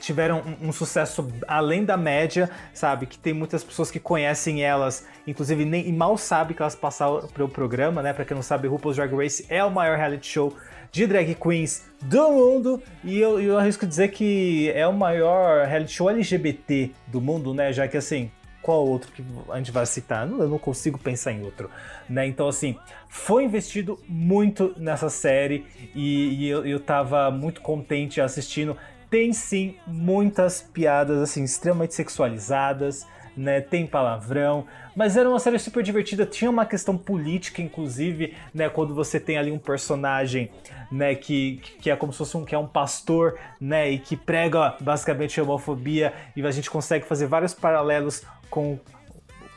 tiveram 0.00 0.42
um, 0.60 0.68
um 0.68 0.72
sucesso 0.72 1.26
além 1.46 1.84
da 1.84 1.96
média, 1.96 2.50
sabe? 2.72 3.06
Que 3.06 3.16
tem 3.16 3.32
muitas 3.32 3.62
pessoas 3.62 3.90
que 3.90 4.00
conhecem 4.00 4.62
elas, 4.62 5.06
inclusive 5.26 5.64
nem 5.64 5.92
mal 5.92 6.18
sabe 6.18 6.52
que 6.52 6.60
elas 6.60 6.74
passaram 6.74 7.26
pelo 7.28 7.48
programa, 7.48 8.02
né? 8.02 8.12
Pra 8.12 8.24
quem 8.24 8.34
não 8.34 8.42
sabe, 8.42 8.68
RuPaul's 8.68 8.96
Drag 8.96 9.14
Race 9.14 9.46
é 9.48 9.64
o 9.64 9.70
maior 9.70 9.96
reality 9.96 10.26
show 10.26 10.54
de 10.90 11.06
drag 11.06 11.34
queens 11.34 11.86
do 12.02 12.30
mundo 12.30 12.82
e 13.02 13.18
eu, 13.18 13.40
eu 13.40 13.58
arrisco 13.58 13.84
dizer 13.84 14.08
que 14.12 14.70
é 14.74 14.86
o 14.86 14.92
maior 14.92 15.66
reality 15.66 15.92
show 15.92 16.08
LGBT 16.08 16.92
do 17.06 17.20
mundo, 17.20 17.52
né? 17.52 17.72
Já 17.72 17.88
que 17.88 17.96
assim, 17.96 18.30
qual 18.64 18.86
outro 18.86 19.12
que 19.12 19.22
a 19.50 19.58
gente 19.58 19.70
vai 19.70 19.84
citar? 19.84 20.26
Eu 20.26 20.48
não 20.48 20.58
consigo 20.58 20.98
pensar 20.98 21.32
em 21.32 21.42
outro, 21.42 21.70
né? 22.08 22.26
Então, 22.26 22.48
assim, 22.48 22.74
foi 23.10 23.44
investido 23.44 24.00
muito 24.08 24.74
nessa 24.78 25.10
série 25.10 25.66
e, 25.94 26.46
e 26.46 26.48
eu, 26.48 26.64
eu 26.64 26.80
tava 26.80 27.30
muito 27.30 27.60
contente 27.60 28.22
assistindo. 28.22 28.74
Tem 29.10 29.34
sim 29.34 29.76
muitas 29.86 30.62
piadas, 30.62 31.18
assim, 31.18 31.44
extremamente 31.44 31.92
sexualizadas, 31.92 33.06
né? 33.36 33.60
Tem 33.60 33.86
palavrão, 33.86 34.66
mas 34.96 35.14
era 35.14 35.28
uma 35.28 35.38
série 35.38 35.58
super 35.58 35.82
divertida. 35.82 36.24
Tinha 36.24 36.50
uma 36.50 36.64
questão 36.64 36.96
política, 36.96 37.60
inclusive, 37.60 38.34
né? 38.54 38.70
Quando 38.70 38.94
você 38.94 39.20
tem 39.20 39.36
ali 39.36 39.52
um 39.52 39.58
personagem, 39.58 40.50
né? 40.90 41.14
Que, 41.14 41.60
que 41.80 41.90
é 41.90 41.96
como 41.96 42.12
se 42.12 42.18
fosse 42.18 42.34
um, 42.34 42.46
que 42.46 42.54
é 42.54 42.58
um 42.58 42.66
pastor, 42.66 43.38
né? 43.60 43.90
E 43.90 43.98
que 43.98 44.16
prega 44.16 44.74
basicamente 44.80 45.38
homofobia 45.38 46.14
e 46.34 46.42
a 46.46 46.50
gente 46.50 46.70
consegue 46.70 47.04
fazer 47.04 47.26
vários 47.26 47.52
paralelos 47.52 48.22
com 48.54 48.78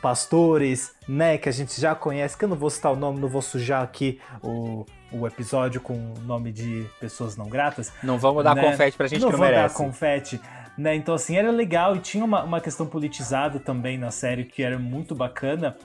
pastores, 0.02 0.92
né, 1.08 1.38
que 1.38 1.48
a 1.48 1.52
gente 1.52 1.80
já 1.80 1.94
conhece, 1.94 2.36
que 2.36 2.44
eu 2.44 2.48
não 2.48 2.56
vou 2.56 2.68
citar 2.68 2.92
o 2.92 2.96
nome, 2.96 3.20
não 3.20 3.28
vou 3.28 3.40
sujar 3.40 3.80
aqui 3.80 4.20
o, 4.42 4.84
o 5.12 5.24
episódio 5.24 5.80
com 5.80 5.94
o 5.94 6.20
nome 6.22 6.50
de 6.50 6.84
pessoas 6.98 7.36
não 7.36 7.48
gratas. 7.48 7.92
Não 8.02 8.18
vamos 8.18 8.42
dar 8.42 8.56
né? 8.56 8.68
confete 8.68 8.96
pra 8.96 9.06
gente 9.06 9.20
não 9.20 9.28
que 9.28 9.36
não 9.36 9.40
merece. 9.40 9.72
dar 9.72 9.84
confete. 9.84 10.40
Né? 10.76 10.96
Então, 10.96 11.14
assim, 11.14 11.36
era 11.36 11.52
legal 11.52 11.94
e 11.94 12.00
tinha 12.00 12.24
uma, 12.24 12.42
uma 12.42 12.60
questão 12.60 12.86
politizada 12.86 13.60
também 13.60 13.96
na 13.96 14.10
série 14.10 14.44
que 14.44 14.64
era 14.64 14.80
muito 14.80 15.14
bacana. 15.14 15.76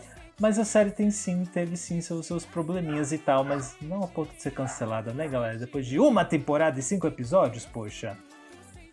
Mas 0.41 0.57
a 0.57 0.65
série 0.65 0.89
tem 0.89 1.11
sim, 1.11 1.45
teve 1.45 1.77
sim 1.77 2.01
seus, 2.01 2.25
seus 2.25 2.43
probleminhas 2.43 3.11
e 3.11 3.19
tal, 3.19 3.43
mas 3.43 3.75
não 3.79 4.03
a 4.03 4.07
ponto 4.07 4.33
de 4.33 4.41
ser 4.41 4.51
cancelada, 4.51 5.13
né, 5.13 5.27
galera? 5.27 5.59
Depois 5.59 5.85
de 5.85 5.99
uma 5.99 6.25
temporada 6.25 6.79
e 6.79 6.81
cinco 6.81 7.05
episódios, 7.05 7.63
poxa. 7.65 8.17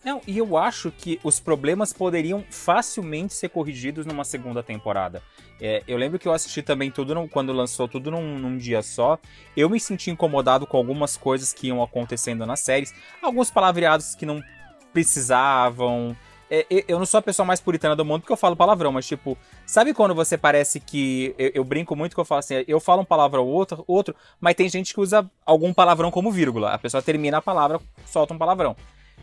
Não, 0.02 0.22
e 0.26 0.38
eu 0.38 0.56
acho 0.56 0.90
que 0.90 1.20
os 1.22 1.38
problemas 1.38 1.92
poderiam 1.92 2.42
facilmente 2.50 3.34
ser 3.34 3.50
corrigidos 3.50 4.06
numa 4.06 4.24
segunda 4.24 4.62
temporada. 4.62 5.22
É, 5.60 5.82
eu 5.86 5.98
lembro 5.98 6.18
que 6.18 6.26
eu 6.26 6.32
assisti 6.32 6.62
também 6.62 6.90
tudo 6.90 7.14
no- 7.14 7.28
quando 7.28 7.52
lançou 7.52 7.86
tudo 7.86 8.10
num, 8.10 8.38
num 8.38 8.56
dia 8.56 8.82
só. 8.82 9.18
Eu 9.54 9.68
me 9.68 9.78
senti 9.78 10.10
incomodado 10.10 10.66
com 10.66 10.78
algumas 10.78 11.18
coisas 11.18 11.52
que 11.52 11.66
iam 11.66 11.82
acontecendo 11.82 12.46
nas 12.46 12.60
séries, 12.60 12.94
alguns 13.20 13.50
palavreados 13.50 14.14
que 14.14 14.24
não 14.24 14.42
precisavam. 14.90 16.16
É, 16.50 16.66
eu- 16.88 16.98
não 16.98 17.04
sou 17.06 17.18
a 17.18 17.22
pessoa 17.22 17.44
mais 17.46 17.60
puritana 17.60 17.94
do 17.94 18.04
mundo 18.04 18.22
porque 18.22 18.32
eu 18.32 18.36
falo 18.38 18.56
palavrão, 18.56 18.90
mas 18.90 19.06
tipo, 19.06 19.36
sabe 19.66 19.92
quando 19.92 20.14
você 20.14 20.38
parece 20.38 20.80
que. 20.80 21.34
Eu, 21.38 21.50
eu 21.56 21.64
brinco 21.64 21.94
muito 21.94 22.14
que 22.14 22.20
eu 22.20 22.24
falo 22.24 22.38
assim, 22.40 22.64
eu 22.66 22.80
falo 22.80 23.02
um 23.02 23.04
palavrão 23.04 23.44
ou 23.46 23.52
outro, 23.52 23.84
outro, 23.86 24.16
mas 24.40 24.54
tem 24.54 24.68
gente 24.68 24.94
que 24.94 25.00
usa 25.00 25.30
algum 25.44 25.74
palavrão 25.74 26.10
como 26.10 26.32
vírgula. 26.32 26.72
A 26.72 26.78
pessoa 26.78 27.02
termina 27.02 27.36
a 27.36 27.42
palavra, 27.42 27.78
solta 28.06 28.32
um 28.32 28.38
palavrão. 28.38 28.74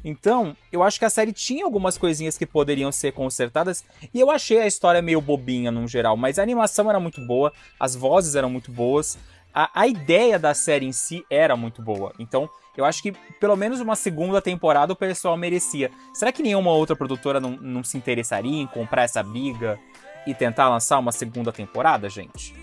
Então, 0.03 0.55
eu 0.71 0.83
acho 0.83 0.99
que 0.99 1.05
a 1.05 1.09
série 1.09 1.33
tinha 1.33 1.65
algumas 1.65 1.97
coisinhas 1.97 2.37
que 2.37 2.45
poderiam 2.45 2.91
ser 2.91 3.11
consertadas, 3.11 3.83
e 4.13 4.19
eu 4.19 4.31
achei 4.31 4.59
a 4.59 4.67
história 4.67 5.01
meio 5.01 5.21
bobinha 5.21 5.71
no 5.71 5.87
geral, 5.87 6.15
mas 6.15 6.39
a 6.39 6.43
animação 6.43 6.89
era 6.89 6.99
muito 6.99 7.25
boa, 7.25 7.51
as 7.79 7.95
vozes 7.95 8.35
eram 8.35 8.49
muito 8.49 8.71
boas, 8.71 9.17
a, 9.53 9.69
a 9.73 9.87
ideia 9.87 10.37
da 10.37 10.53
série 10.53 10.85
em 10.85 10.91
si 10.91 11.25
era 11.29 11.55
muito 11.55 11.81
boa. 11.81 12.13
Então, 12.19 12.49
eu 12.77 12.85
acho 12.85 13.01
que 13.01 13.11
pelo 13.39 13.55
menos 13.55 13.79
uma 13.79 13.95
segunda 13.95 14.39
temporada 14.39 14.93
o 14.93 14.95
pessoal 14.95 15.35
merecia. 15.35 15.89
Será 16.13 16.31
que 16.31 16.43
nenhuma 16.43 16.71
outra 16.71 16.95
produtora 16.95 17.39
não, 17.39 17.51
não 17.51 17.83
se 17.83 17.97
interessaria 17.97 18.61
em 18.61 18.67
comprar 18.67 19.01
essa 19.03 19.23
briga 19.23 19.79
e 20.27 20.33
tentar 20.35 20.69
lançar 20.69 20.99
uma 20.99 21.11
segunda 21.11 21.51
temporada, 21.51 22.07
gente? 22.07 22.53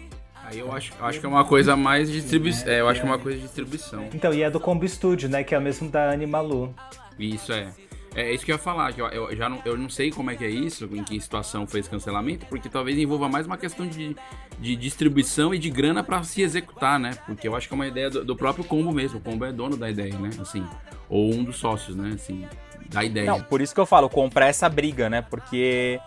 Aí 0.44 0.58
eu 0.58 0.70
acho, 0.72 0.92
eu 0.98 1.04
acho 1.04 1.20
que 1.20 1.26
é 1.26 1.28
uma 1.28 1.44
coisa 1.44 1.74
mais 1.74 2.08
de 2.08 2.20
distribuição. 2.20 2.68
É, 2.68 2.80
eu 2.80 2.88
acho 2.88 3.00
que 3.00 3.06
é 3.06 3.10
uma 3.10 3.18
coisa 3.18 3.38
de 3.38 3.44
distribuição. 3.44 4.08
Então, 4.12 4.32
e 4.32 4.42
é 4.42 4.50
do 4.50 4.60
Combo 4.60 4.86
Studio, 4.86 5.28
né? 5.28 5.42
Que 5.42 5.54
é 5.54 5.58
o 5.58 5.62
mesmo 5.62 5.88
da 5.88 6.10
Animalu. 6.10 6.72
Isso 7.18 7.52
é. 7.52 7.72
É 8.16 8.32
isso 8.32 8.44
que 8.44 8.52
eu 8.52 8.54
ia 8.54 8.60
falar, 8.60 8.92
que 8.92 9.00
eu, 9.00 9.06
eu 9.08 9.36
já 9.36 9.48
não, 9.48 9.60
eu 9.64 9.76
não 9.76 9.88
sei 9.88 10.12
como 10.12 10.30
é 10.30 10.36
que 10.36 10.44
é 10.44 10.48
isso, 10.48 10.88
em 10.92 11.02
que 11.02 11.18
situação 11.18 11.66
foi 11.66 11.80
esse 11.80 11.90
cancelamento, 11.90 12.46
porque 12.46 12.68
talvez 12.68 12.96
envolva 12.96 13.28
mais 13.28 13.44
uma 13.44 13.56
questão 13.56 13.88
de, 13.88 14.14
de 14.60 14.76
distribuição 14.76 15.52
e 15.52 15.58
de 15.58 15.68
grana 15.68 16.04
pra 16.04 16.22
se 16.22 16.40
executar, 16.40 16.98
né? 16.98 17.10
Porque 17.26 17.48
eu 17.48 17.56
acho 17.56 17.66
que 17.66 17.74
é 17.74 17.76
uma 17.76 17.88
ideia 17.88 18.08
do, 18.08 18.24
do 18.24 18.36
próprio 18.36 18.64
Combo 18.64 18.92
mesmo. 18.92 19.18
O 19.18 19.20
Combo 19.20 19.44
é 19.44 19.50
dono 19.50 19.76
da 19.76 19.90
ideia, 19.90 20.16
né? 20.16 20.30
Assim, 20.40 20.64
ou 21.08 21.34
um 21.34 21.42
dos 21.42 21.56
sócios, 21.56 21.96
né? 21.96 22.12
Assim, 22.14 22.46
da 22.88 23.02
ideia. 23.02 23.26
Não, 23.26 23.40
por 23.42 23.60
isso 23.60 23.74
que 23.74 23.80
eu 23.80 23.86
falo, 23.86 24.08
comprar 24.08 24.46
essa 24.46 24.68
briga, 24.68 25.10
né? 25.10 25.20
Porque 25.20 25.98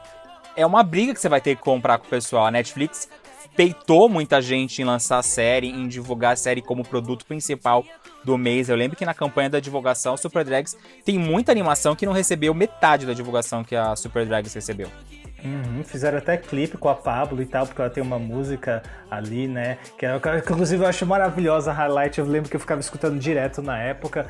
é 0.56 0.66
uma 0.66 0.84
briga 0.84 1.14
que 1.14 1.20
você 1.20 1.28
vai 1.28 1.42
ter 1.42 1.58
que 1.58 1.62
comprar 1.62 1.98
com 1.98 2.06
o 2.06 2.10
pessoal. 2.10 2.46
A 2.46 2.52
Netflix 2.52 3.10
peitou 3.54 4.08
muita 4.08 4.42
gente 4.42 4.82
em 4.82 4.86
lançar 4.86 5.18
a 5.18 5.24
série, 5.24 5.68
em 5.68 5.90
divulgar 5.90 6.34
a 6.34 6.36
série 6.38 6.62
como 6.62 6.86
produto 6.86 7.26
principal 7.26 7.84
do 8.28 8.38
mês. 8.38 8.68
Eu 8.68 8.76
lembro 8.76 8.98
que 8.98 9.06
na 9.06 9.14
campanha 9.14 9.50
da 9.50 9.60
divulgação, 9.60 10.18
Super 10.18 10.44
Drags 10.44 10.78
tem 11.06 11.18
muita 11.18 11.50
animação 11.50 11.96
que 11.96 12.06
não 12.06 12.12
recebeu 12.12 12.54
metade 12.54 13.06
da 13.06 13.14
divulgação 13.14 13.64
que 13.64 13.74
a 13.74 13.96
Super 13.96 14.26
Drags 14.26 14.54
recebeu. 14.54 14.90
Uhum, 15.46 15.82
fizeram 15.86 16.18
até 16.18 16.36
clipe 16.36 16.78
com 16.78 16.90
a 16.90 16.96
Pablo 16.96 17.42
e 17.42 17.46
tal, 17.46 17.66
porque 17.66 17.80
ela 17.80 17.90
tem 17.90 18.04
uma 18.04 18.20
música 18.20 18.84
ali, 19.10 19.48
né? 19.48 19.78
Que, 19.98 20.06
é- 20.06 20.18
inclusive 20.46 20.84
eu 20.84 20.88
acho 20.90 21.06
maravilhosa 21.06 21.72
a 21.72 21.74
highlight. 21.74 22.20
Eu 22.20 22.26
lembro 22.26 22.50
que 22.50 22.56
eu 22.56 22.60
ficava 22.60 22.82
escutando 22.82 23.18
direto 23.18 23.62
na 23.62 23.80
época. 23.80 24.28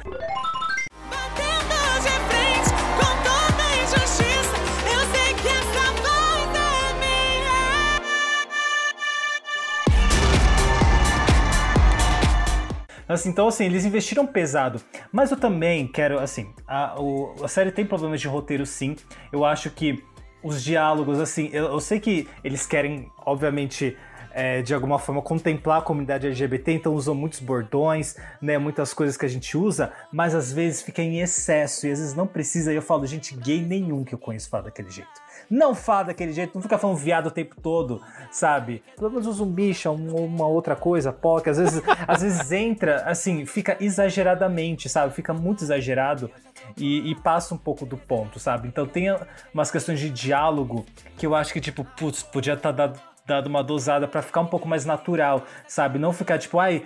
Assim, 13.08 13.30
então, 13.30 13.48
assim, 13.48 13.66
eles 13.66 13.86
investiram 13.86 14.26
pesado. 14.28 14.82
Mas 15.12 15.32
eu 15.32 15.38
também 15.38 15.88
quero, 15.88 16.20
assim, 16.20 16.54
a, 16.68 17.00
o- 17.00 17.36
a 17.44 17.48
série 17.48 17.72
tem 17.72 17.86
problemas 17.86 18.20
de 18.20 18.28
roteiro, 18.28 18.66
sim. 18.66 18.96
Eu 19.32 19.46
acho 19.46 19.70
que 19.70 20.04
os 20.44 20.64
diálogos, 20.64 21.20
assim, 21.20 21.50
eu, 21.54 21.66
eu 21.66 21.80
sei 21.80 22.00
que 22.00 22.28
eles 22.44 22.68
querem, 22.68 23.12
obviamente, 23.26 23.98
é, 24.40 24.62
de 24.62 24.72
alguma 24.72 25.00
forma, 25.00 25.20
contemplar 25.20 25.80
a 25.80 25.82
comunidade 25.82 26.28
LGBT, 26.28 26.74
então 26.74 26.94
usam 26.94 27.16
muitos 27.16 27.40
bordões, 27.40 28.16
né, 28.40 28.56
muitas 28.60 28.94
coisas 28.94 29.18
que 29.18 29.26
a 29.26 29.30
gente 29.30 29.58
usa, 29.58 29.92
mas 30.12 30.36
às 30.36 30.54
vezes 30.54 30.84
fica 30.84 31.02
em 31.02 31.20
excesso 31.22 31.88
e 31.88 31.92
às 31.92 31.98
vezes 31.98 32.14
não 32.14 32.28
precisa. 32.28 32.72
E 32.72 32.76
eu 32.76 32.82
falo, 32.84 33.04
gente, 33.08 33.36
gay 33.36 33.60
nenhum 33.62 34.04
que 34.04 34.14
eu 34.14 34.20
conheço 34.20 34.48
fala 34.48 34.66
daquele 34.66 34.92
jeito. 34.92 35.10
Não 35.50 35.74
fala 35.74 36.06
daquele 36.06 36.34
jeito, 36.34 36.54
não 36.54 36.62
fica 36.62 36.78
falando 36.78 36.98
viado 36.98 37.28
o 37.28 37.32
tempo 37.32 37.56
todo, 37.60 38.00
sabe? 38.30 38.84
Pelo 38.96 39.10
menos 39.10 39.26
usa 39.26 39.44
um 39.44 39.52
bicho, 39.52 39.90
um- 39.90 40.26
uma 40.26 40.46
outra 40.46 40.76
coisa, 40.76 41.12
POC. 41.12 41.50
Às 41.50 41.58
vezes, 41.58 41.82
às 42.08 42.22
vezes 42.22 42.52
entra, 42.52 43.04
assim, 43.06 43.44
fica 43.46 43.76
exageradamente, 43.80 44.90
sabe? 44.90 45.14
Fica 45.14 45.34
muito 45.34 45.64
exagerado 45.64 46.30
e, 46.78 47.12
e 47.12 47.16
passa 47.16 47.54
um 47.56 47.58
pouco 47.58 47.86
do 47.86 47.98
ponto, 47.98 48.40
sabe? 48.40 48.68
Então 48.68 48.86
tem 48.86 49.08
umas 49.54 49.72
questões 49.72 50.00
de 50.00 50.10
diálogo 50.10 50.86
que 51.18 51.26
eu 51.26 51.34
acho 51.34 51.54
que, 51.54 51.62
tipo, 51.62 51.84
putz, 51.84 52.22
podia 52.24 52.54
estar 52.54 52.72
dado, 52.72 53.00
dado 53.28 53.48
uma 53.48 53.62
dosada 53.64 54.08
pra 54.08 54.22
ficar 54.22 54.42
um 54.42 54.46
pouco 54.48 54.68
mais 54.68 54.86
natural, 54.86 55.44
sabe? 55.68 56.00
Não 56.00 56.14
ficar 56.14 56.40
tipo, 56.40 56.58
ai. 56.60 56.84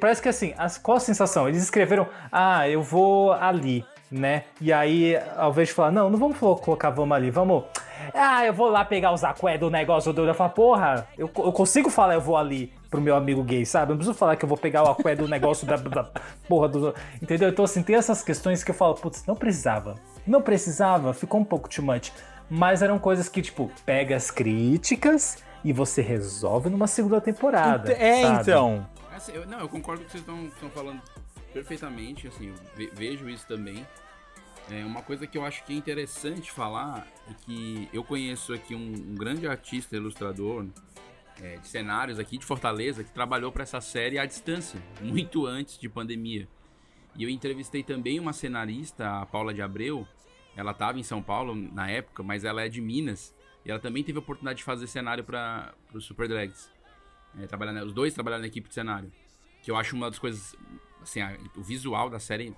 Parece 0.00 0.22
que 0.22 0.28
assim, 0.28 0.54
as- 0.56 0.78
qual 0.78 0.96
a 0.96 1.00
sensação? 1.00 1.46
Eles 1.48 1.62
escreveram, 1.62 2.06
ah, 2.32 2.66
eu 2.66 2.80
vou 2.82 3.32
ali, 3.32 3.84
né? 4.10 4.44
E 4.58 4.72
aí, 4.72 5.14
ao 5.36 5.50
invés 5.50 5.68
de 5.68 5.74
falar, 5.74 5.90
não, 5.90 6.08
não 6.08 6.18
vamos 6.18 6.38
colo- 6.38 6.56
colocar 6.56 6.88
vamos 6.90 7.14
ali, 7.14 7.30
vamos. 7.30 7.64
Ah, 8.14 8.46
eu 8.46 8.54
vou 8.54 8.68
lá 8.70 8.84
pegar 8.84 9.12
os 9.12 9.22
aqué 9.24 9.58
do 9.58 9.68
negócio 9.68 10.12
do. 10.12 10.24
Eu 10.24 10.34
falo, 10.34 10.50
porra, 10.50 11.06
eu, 11.18 11.30
eu 11.36 11.52
consigo 11.52 11.90
falar 11.90 12.14
eu 12.14 12.20
vou 12.20 12.36
ali 12.36 12.72
pro 12.90 13.00
meu 13.00 13.16
amigo 13.16 13.42
gay, 13.42 13.66
sabe? 13.66 13.90
Eu 13.90 13.94
não 13.94 13.98
preciso 13.98 14.16
falar 14.16 14.36
que 14.36 14.44
eu 14.44 14.48
vou 14.48 14.56
pegar 14.56 14.82
o 14.84 14.90
aqué 14.92 15.14
do 15.16 15.26
negócio 15.28 15.66
da, 15.66 15.76
da 15.76 16.04
porra 16.48 16.68
do. 16.68 16.94
Entendeu? 17.20 17.48
Então, 17.48 17.64
assim, 17.64 17.82
tem 17.82 17.96
essas 17.96 18.22
questões 18.22 18.62
que 18.62 18.70
eu 18.70 18.74
falo, 18.74 18.94
putz, 18.94 19.26
não 19.26 19.34
precisava. 19.34 19.96
Não 20.26 20.40
precisava, 20.40 21.12
ficou 21.12 21.40
um 21.40 21.44
pouco 21.44 21.68
too 21.68 21.84
much. 21.84 22.12
Mas 22.48 22.80
eram 22.80 22.98
coisas 22.98 23.28
que, 23.28 23.42
tipo, 23.42 23.70
pega 23.84 24.14
as 24.16 24.30
críticas 24.30 25.38
e 25.64 25.72
você 25.72 26.00
resolve 26.02 26.68
numa 26.68 26.86
segunda 26.86 27.20
temporada. 27.20 27.92
É, 27.92 28.22
sabe? 28.22 28.42
então. 28.42 28.88
Assim, 29.14 29.32
eu- 29.32 29.46
não, 29.46 29.60
eu 29.60 29.68
concordo 29.68 30.02
com 30.02 30.08
o 30.08 30.10
que 30.10 30.18
vocês 30.20 30.50
estão 30.52 30.70
falando 30.70 31.00
perfeitamente, 31.52 32.28
assim, 32.28 32.52
eu 32.78 32.90
vejo 32.94 33.28
isso 33.28 33.46
também. 33.46 33.86
É 34.70 34.84
uma 34.84 35.00
coisa 35.00 35.26
que 35.26 35.38
eu 35.38 35.44
acho 35.44 35.64
que 35.64 35.72
é 35.72 35.76
interessante 35.76 36.50
falar 36.50 37.06
é 37.30 37.34
que 37.44 37.88
eu 37.92 38.02
conheço 38.02 38.52
aqui 38.52 38.74
um, 38.74 38.92
um 38.92 39.14
grande 39.14 39.46
artista 39.46 39.94
ilustrador 39.96 40.66
é, 41.40 41.56
de 41.56 41.68
cenários 41.68 42.18
aqui 42.18 42.36
de 42.36 42.44
Fortaleza 42.44 43.04
que 43.04 43.12
trabalhou 43.12 43.52
para 43.52 43.62
essa 43.62 43.80
série 43.80 44.18
à 44.18 44.26
distância, 44.26 44.80
muito 45.00 45.46
antes 45.46 45.78
de 45.78 45.88
pandemia. 45.88 46.48
E 47.14 47.22
eu 47.22 47.30
entrevistei 47.30 47.82
também 47.82 48.18
uma 48.18 48.32
cenarista, 48.32 49.20
a 49.22 49.26
Paula 49.26 49.54
de 49.54 49.62
Abreu. 49.62 50.06
Ela 50.56 50.72
estava 50.72 50.98
em 50.98 51.02
São 51.02 51.22
Paulo 51.22 51.54
na 51.54 51.88
época, 51.88 52.22
mas 52.22 52.44
ela 52.44 52.62
é 52.62 52.68
de 52.68 52.80
Minas. 52.80 53.34
E 53.66 53.70
ela 53.70 53.80
também 53.80 54.04
teve 54.04 54.16
a 54.16 54.20
oportunidade 54.20 54.58
de 54.58 54.64
fazer 54.64 54.86
cenário 54.86 55.24
para 55.24 55.74
o 55.92 56.00
Super 56.00 56.28
Drags. 56.28 56.70
É, 57.38 57.46
trabalhar, 57.48 57.72
na- 57.72 57.82
os 57.84 57.92
dois 57.92 58.14
trabalharam 58.14 58.42
na 58.42 58.46
equipe 58.46 58.68
de 58.68 58.74
cenário. 58.74 59.10
Que 59.60 59.70
eu 59.72 59.76
acho 59.76 59.96
uma 59.96 60.08
das 60.08 60.20
coisas. 60.20 60.54
Assim, 61.02 61.20
a- 61.20 61.36
o 61.56 61.62
visual 61.62 62.08
da 62.08 62.20
série 62.20 62.50
é 62.50 62.52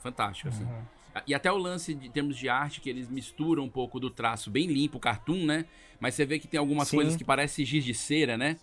fantástico. 0.00 0.48
Assim. 0.48 0.62
Uhum. 0.64 0.82
E 1.26 1.34
até 1.34 1.50
o 1.50 1.56
lance 1.58 1.92
de 1.94 2.06
em 2.06 2.10
termos 2.10 2.36
de 2.38 2.48
arte, 2.48 2.80
que 2.80 2.88
eles 2.88 3.08
misturam 3.10 3.64
um 3.64 3.68
pouco 3.68 3.98
do 3.98 4.08
traço 4.08 4.50
bem 4.50 4.68
limpo, 4.68 5.00
cartoon, 5.00 5.44
né? 5.44 5.66
Mas 6.00 6.14
você 6.14 6.24
vê 6.24 6.38
que 6.38 6.46
tem 6.46 6.58
algumas 6.58 6.88
Sim. 6.88 6.96
coisas 6.96 7.16
que 7.16 7.24
parecem 7.24 7.66
giz 7.66 7.84
de 7.84 7.92
cera, 7.92 8.38
né? 8.38 8.56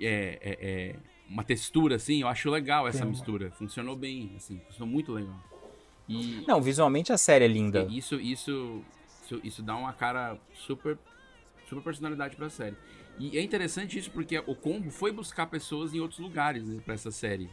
É, 0.00 0.38
é- 0.42 0.58
é 0.60 0.96
uma 1.28 1.42
textura, 1.44 1.94
assim, 1.96 2.22
eu 2.22 2.28
acho 2.28 2.50
legal 2.50 2.86
essa 2.88 3.04
uma- 3.04 3.10
mistura. 3.12 3.50
Funcionou 3.52 3.94
bem, 3.96 4.32
assim, 4.36 4.60
funcionou 4.66 4.92
muito 4.92 5.12
legal. 5.12 5.40
E 6.08 6.44
Não, 6.46 6.60
visualmente 6.60 7.12
a 7.12 7.18
série 7.18 7.44
é 7.44 7.48
linda. 7.48 7.86
isso, 7.90 8.16
isso, 8.20 8.82
isso, 9.24 9.40
isso 9.42 9.62
dá 9.62 9.74
uma 9.76 9.92
cara 9.92 10.38
super, 10.54 10.98
super 11.68 11.82
personalidade 11.82 12.36
pra 12.36 12.48
série. 12.50 12.76
E 13.18 13.36
é 13.38 13.42
interessante 13.42 13.98
isso 13.98 14.10
porque 14.10 14.38
o 14.46 14.54
combo 14.54 14.90
foi 14.90 15.10
buscar 15.12 15.46
pessoas 15.46 15.94
em 15.94 16.00
outros 16.00 16.20
lugares 16.20 16.64
né, 16.64 16.80
para 16.84 16.94
essa 16.94 17.10
série. 17.10 17.48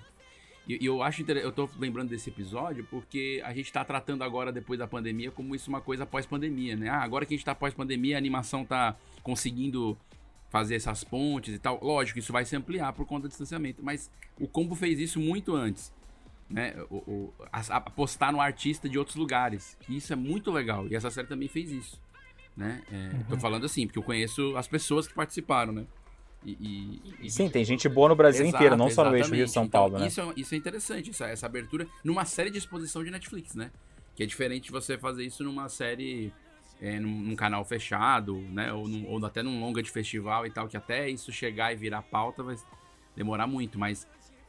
E 0.68 0.86
eu 0.86 1.02
acho 1.04 1.24
eu 1.30 1.52
tô 1.52 1.70
lembrando 1.78 2.10
desse 2.10 2.30
episódio 2.30 2.88
porque 2.90 3.42
a 3.44 3.54
gente 3.54 3.72
tá 3.72 3.84
tratando 3.84 4.24
agora 4.24 4.52
depois 4.52 4.80
da 4.80 4.88
pandemia 4.88 5.30
como 5.30 5.54
isso 5.56 5.70
uma 5.70 5.82
coisa 5.82 6.06
pós-pandemia, 6.06 6.76
né? 6.78 6.88
Ah, 6.90 7.02
agora 7.04 7.26
que 7.26 7.34
a 7.34 7.38
gente 7.38 7.46
tá 7.46 7.54
pós-pandemia, 7.54 8.16
a 8.16 8.18
animação 8.18 8.64
tá 8.64 8.96
conseguindo 9.22 9.98
fazer 10.50 10.76
essas 10.76 11.04
pontes 11.04 11.54
e 11.56 11.60
tal. 11.60 11.80
Lógico, 11.84 12.20
isso 12.20 12.32
vai 12.32 12.46
se 12.46 12.56
ampliar 12.56 12.94
por 12.94 13.06
conta 13.06 13.24
do 13.24 13.30
distanciamento, 13.30 13.84
mas 13.84 14.10
o 14.40 14.48
combo 14.48 14.74
fez 14.76 15.00
isso 15.00 15.20
muito 15.20 15.54
antes 15.56 15.92
né, 16.50 16.76
o, 16.90 16.98
o- 16.98 17.34
apostar 17.52 18.32
no 18.32 18.40
artista 18.40 18.88
de 18.88 18.98
outros 18.98 19.16
lugares. 19.18 19.78
Isso 19.90 20.14
é 20.14 20.16
muito 20.16 20.52
legal. 20.52 20.88
E 20.88 20.96
essa 20.96 21.10
série 21.10 21.28
também 21.28 21.48
fez 21.48 21.72
isso. 21.72 22.00
Né? 22.56 22.82
É, 22.92 23.16
Uhum. 23.16 23.24
Tô 23.30 23.38
falando 23.40 23.66
assim, 23.66 23.88
porque 23.88 23.98
eu 24.00 24.04
conheço 24.04 24.56
as 24.56 24.68
pessoas 24.68 25.08
que 25.08 25.14
participaram, 25.14 25.74
né? 25.74 25.86
E, 26.46 26.52
e- 26.52 27.26
e- 27.28 27.32
Sim, 27.32 27.50
tem 27.50 27.64
gente 27.64 27.88
boa 27.88 28.10
no 28.10 28.16
Brasil 28.16 28.46
Exato, 28.46 28.58
inteiro, 28.58 28.78
não 28.78 28.90
só 28.90 29.04
no 29.04 29.10
eixo 29.16 29.20
exatamente. 29.30 29.38
Rio-São 29.38 29.64
Então, 29.66 29.82
Paulo, 29.82 29.98
né? 30.00 30.08
Isso 30.08 30.22
é, 30.22 30.34
isso 30.36 30.54
é 30.54 30.58
interessante, 30.58 31.10
essa, 31.10 31.28
essa 31.28 31.46
abertura 31.46 31.88
numa 32.04 32.26
série 32.26 32.50
de 32.52 32.58
exposição 32.58 33.04
de 33.04 33.10
Netflix, 33.10 33.56
né? 33.56 33.72
Que 34.16 34.24
é 34.24 34.26
diferente 34.26 34.66
de 34.66 34.72
você 34.72 34.98
fazer 34.98 35.24
isso 35.26 35.44
numa 35.44 35.70
série, 35.70 36.32
é, 36.82 37.00
num, 37.00 37.10
num 37.22 37.36
canal 37.36 37.64
fechado, 37.66 38.36
né? 38.52 38.72
Ou, 38.74 38.88
num- 38.88 39.08
ou 39.08 39.26
até 39.26 39.42
num 39.42 39.60
longa 39.60 39.82
de 39.82 39.90
festival 39.90 40.46
e 40.46 40.52
tal, 40.52 40.68
que 40.68 40.76
até 40.78 41.10
isso 41.10 41.32
chegar 41.32 41.72
e 41.72 41.76
virar 41.78 42.02
pauta 42.04 42.44
vai 42.44 42.56
demorar 43.16 43.48
muito, 43.48 43.80
mas 43.80 44.06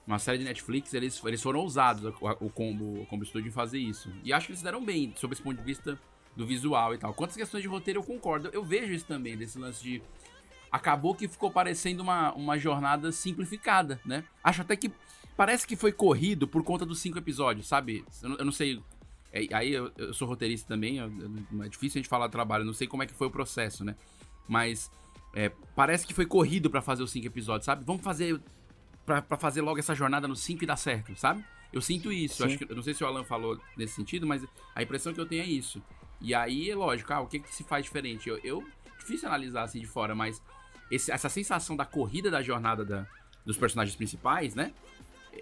uma 0.07 0.19
série 0.19 0.39
de 0.39 0.45
Netflix, 0.45 0.93
eles, 0.93 1.23
eles 1.25 1.41
foram 1.41 1.61
ousados, 1.61 2.05
o, 2.05 2.11
o 2.47 2.51
Combo, 2.51 3.03
o 3.03 3.07
Combo 3.07 3.25
Studio, 3.25 3.49
em 3.49 3.53
fazer 3.53 3.79
isso. 3.79 4.13
E 4.25 4.33
acho 4.33 4.47
que 4.47 4.53
eles 4.53 4.63
deram 4.63 4.85
bem, 4.85 5.13
sob 5.17 5.33
esse 5.33 5.41
ponto 5.43 5.57
de 5.57 5.65
vista 5.65 5.99
do 6.37 6.47
visual 6.47 6.95
e 6.95 6.99
tal. 6.99 7.13
Quantas 7.15 7.37
questões 7.37 7.63
de 7.63 7.69
roteiro 7.69 8.01
eu 8.01 8.05
concordo. 8.05 8.49
Eu 8.53 8.65
vejo 8.65 8.93
isso 8.93 9.05
também, 9.07 9.37
desse 9.37 9.59
lance 9.59 9.83
de. 9.83 10.03
Acabou 10.71 11.15
que 11.15 11.29
ficou 11.29 11.51
parecendo 11.51 12.03
uma, 12.03 12.33
uma 12.35 12.59
jornada 12.59 13.13
simplificada, 13.13 14.01
né? 14.05 14.25
Acho 14.43 14.63
até 14.63 14.77
que. 14.77 14.91
Parece 15.37 15.67
que 15.67 15.77
foi 15.77 15.93
corrido 15.93 16.47
por 16.47 16.63
conta 16.63 16.85
dos 16.87 16.99
cinco 17.01 17.19
episódios, 17.19 17.67
sabe? 17.67 18.05
Eu, 18.23 18.29
não- 18.29 18.37
eu 18.39 18.45
não 18.45 18.53
sei. 18.53 18.81
é, 19.33 19.47
Aí 19.53 19.73
eu, 19.73 19.91
eu 19.97 20.15
sou 20.15 20.27
roteirista 20.29 20.67
também, 20.69 20.99
eu- 20.99 21.11
é 21.65 21.69
difícil 21.69 21.99
a 21.99 22.03
gente 22.03 22.09
falar 22.09 22.27
do 22.29 22.31
trabalho, 22.33 22.65
não 22.65 22.73
sei 22.73 22.87
como 22.87 23.03
é 23.03 23.07
que 23.07 23.15
foi 23.15 23.27
o 23.27 23.31
processo, 23.31 23.85
né? 23.85 23.95
Mas 24.49 24.91
é, 25.35 25.51
parece 25.75 26.07
que 26.07 26.15
foi 26.15 26.25
corrido 26.27 26.71
pra 26.71 26.81
fazer 26.81 27.03
os 27.03 27.11
cinco 27.11 27.27
episódios, 27.27 27.65
sabe? 27.67 27.85
Vamos 27.85 28.03
fazer 28.03 28.41
Pra 29.07 29.21
pra 29.21 29.37
fazer 29.37 29.61
logo 29.61 29.79
essa 29.79 29.95
jornada 29.95 30.27
no 30.27 30.35
5 30.35 30.65
e 30.65 30.67
dar 30.67 30.77
certo, 30.77 31.15
sabe? 31.15 31.45
Eu 31.71 31.83
sinto 31.83 32.11
isso. 32.11 32.43
Acho 32.43 32.57
que, 32.57 32.65
eu 32.65 32.75
não 32.75 32.83
sei 32.83 32.95
se 32.95 33.05
o 33.05 33.07
Alan 33.07 33.23
falou 33.23 33.61
nesse 33.77 33.93
sentido, 33.97 34.27
mas 34.27 34.43
a 34.75 34.83
impressão 34.83 35.13
que 35.13 35.21
eu 35.21 35.27
tenho 35.27 35.43
é 35.43 35.47
isso. 35.47 35.83
E 36.25 36.35
aí 36.35 36.71
é 36.71 36.75
lógico, 36.75 37.13
ah, 37.13 37.21
o 37.21 37.27
que, 37.27 37.39
que 37.39 37.55
se 37.55 37.63
faz 37.65 37.85
diferente? 37.85 38.29
Eu, 38.29 38.39
eu 38.43 38.65
difícil 38.99 39.29
analisar 39.29 39.63
assim 39.65 39.79
de 39.79 39.87
fora, 39.87 40.15
mas 40.15 40.41
esse- 40.91 41.13
essa 41.13 41.29
sensação 41.29 41.77
da 41.77 41.85
corrida 41.85 42.31
da 42.31 42.41
jornada 42.43 42.85
da- 42.85 43.07
dos 43.45 43.57
personagens 43.59 43.95
principais, 43.95 44.55
né? 44.55 44.73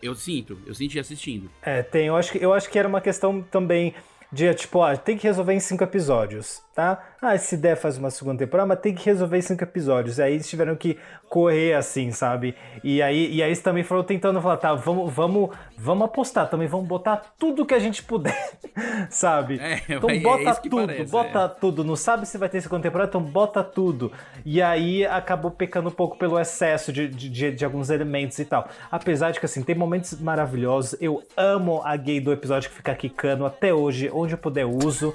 Eu 0.03 0.15
sinto, 0.15 0.59
eu 0.67 0.75
senti 0.75 0.99
assistindo. 0.99 1.49
É, 1.63 1.83
tem. 1.83 2.07
Eu 2.09 2.17
acho, 2.17 2.33
que, 2.33 2.39
eu 2.45 2.53
acho 2.53 2.69
que 2.69 2.79
era 2.79 2.89
uma 2.89 3.01
questão 3.01 3.43
também 3.43 3.95
de, 4.33 4.53
tipo, 4.55 4.79
ó, 4.79 4.97
tem 4.97 5.17
que 5.19 5.27
resolver 5.27 5.53
em 5.53 5.61
cinco 5.61 5.85
episódios, 5.85 6.63
tá? 6.75 6.99
Ah, 7.21 7.37
se 7.37 7.57
der, 7.57 7.77
faz 7.77 7.99
uma 7.99 8.11
segunda 8.11 8.39
temporada, 8.39 8.67
mas 8.67 8.81
tem 8.81 8.95
que 8.95 9.05
resolver 9.05 9.37
em 9.37 9.43
cinco 9.43 9.63
episódios. 9.63 10.19
E 10.19 10.23
aí 10.23 10.35
eles 10.35 10.49
tiveram 10.49 10.75
que 10.75 10.99
correr 11.29 11.75
assim, 11.75 12.11
sabe? 12.11 12.55
E 12.83 13.03
aí, 13.03 13.31
e 13.33 13.43
aí 13.43 13.49
eles 13.51 13.61
também 13.61 13.85
foram 13.85 14.03
tentando 14.03 14.41
falar, 14.41 14.57
tá, 14.57 14.75
vamos, 14.75 15.13
vamos, 15.13 15.51
vamos 15.77 16.05
apostar 16.07 16.49
também, 16.49 16.67
vamos 16.67 16.89
botar 16.89 17.23
tudo 17.39 17.67
que 17.67 17.75
a 17.75 17.79
gente 17.79 18.03
puder, 18.03 18.53
sabe? 19.11 19.59
É, 19.61 19.81
então 19.89 20.09
é 20.11 20.19
bota 20.19 20.55
que 20.61 20.69
tudo, 20.69 20.87
parece, 20.87 21.11
bota 21.13 21.39
é. 21.41 21.49
tudo. 21.49 21.85
Não 21.85 21.95
sabe 21.95 22.27
se 22.27 22.39
vai 22.39 22.49
ter 22.49 22.61
segunda 22.63 22.83
temporada, 22.83 23.11
então 23.11 23.23
bota 23.23 23.63
tudo. 23.63 24.11
E 24.45 24.61
aí 24.63 25.05
acabou 25.07 25.51
pecando 25.51 25.91
um 25.91 25.93
pouco 25.93 26.17
pelo 26.17 26.39
excesso 26.41 26.93
de, 26.93 27.07
de, 27.07 27.29
de- 27.29 27.53
de 27.53 27.65
alguns 27.65 27.91
elementos 27.91 28.39
e 28.39 28.45
tal. 28.47 28.67
Apesar 28.91 29.31
de 29.31 29.39
que, 29.39 29.47
assim, 29.47 29.63
tem 29.63 29.75
momentos 29.75 30.19
maravilhosos. 30.19 30.97
Eu 31.01 31.23
amo 31.37 31.83
a 31.85 31.95
gay 31.97 32.19
do 32.21 32.33
episódio 32.33 32.71
que 32.71 32.77
fica 32.77 32.95
quicando 32.95 33.45
até 33.45 33.73
hoje, 33.75 34.11
onde 34.23 34.35
eu 34.35 34.39
puder 34.39 34.66
uso. 34.66 35.15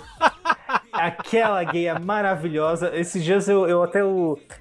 Aquela 0.91 1.63
gay 1.63 1.87
é 1.87 1.99
maravilhosa. 1.99 2.95
Esses 2.95 3.23
dias 3.23 3.47
eu, 3.47 3.67
eu 3.67 3.83
até 3.83 3.99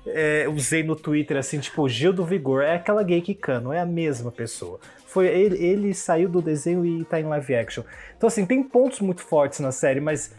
é, 0.06 0.46
usei 0.48 0.82
no 0.82 0.94
Twitter, 0.94 1.36
assim, 1.36 1.58
tipo, 1.58 1.88
Gil 1.88 2.12
do 2.12 2.24
Vigor. 2.24 2.62
É 2.62 2.74
aquela 2.74 3.02
gay 3.02 3.20
quicando, 3.20 3.72
é 3.72 3.80
a 3.80 3.86
mesma 3.86 4.30
pessoa. 4.30 4.78
Foi 5.06 5.26
ele, 5.26 5.56
ele 5.56 5.94
saiu 5.94 6.28
do 6.28 6.42
desenho 6.42 6.84
e 6.84 7.04
tá 7.04 7.18
em 7.18 7.24
live 7.24 7.54
action. 7.54 7.84
Então, 8.16 8.26
assim, 8.26 8.44
tem 8.44 8.62
pontos 8.62 9.00
muito 9.00 9.22
fortes 9.22 9.60
na 9.60 9.72
série, 9.72 10.00
mas 10.00 10.34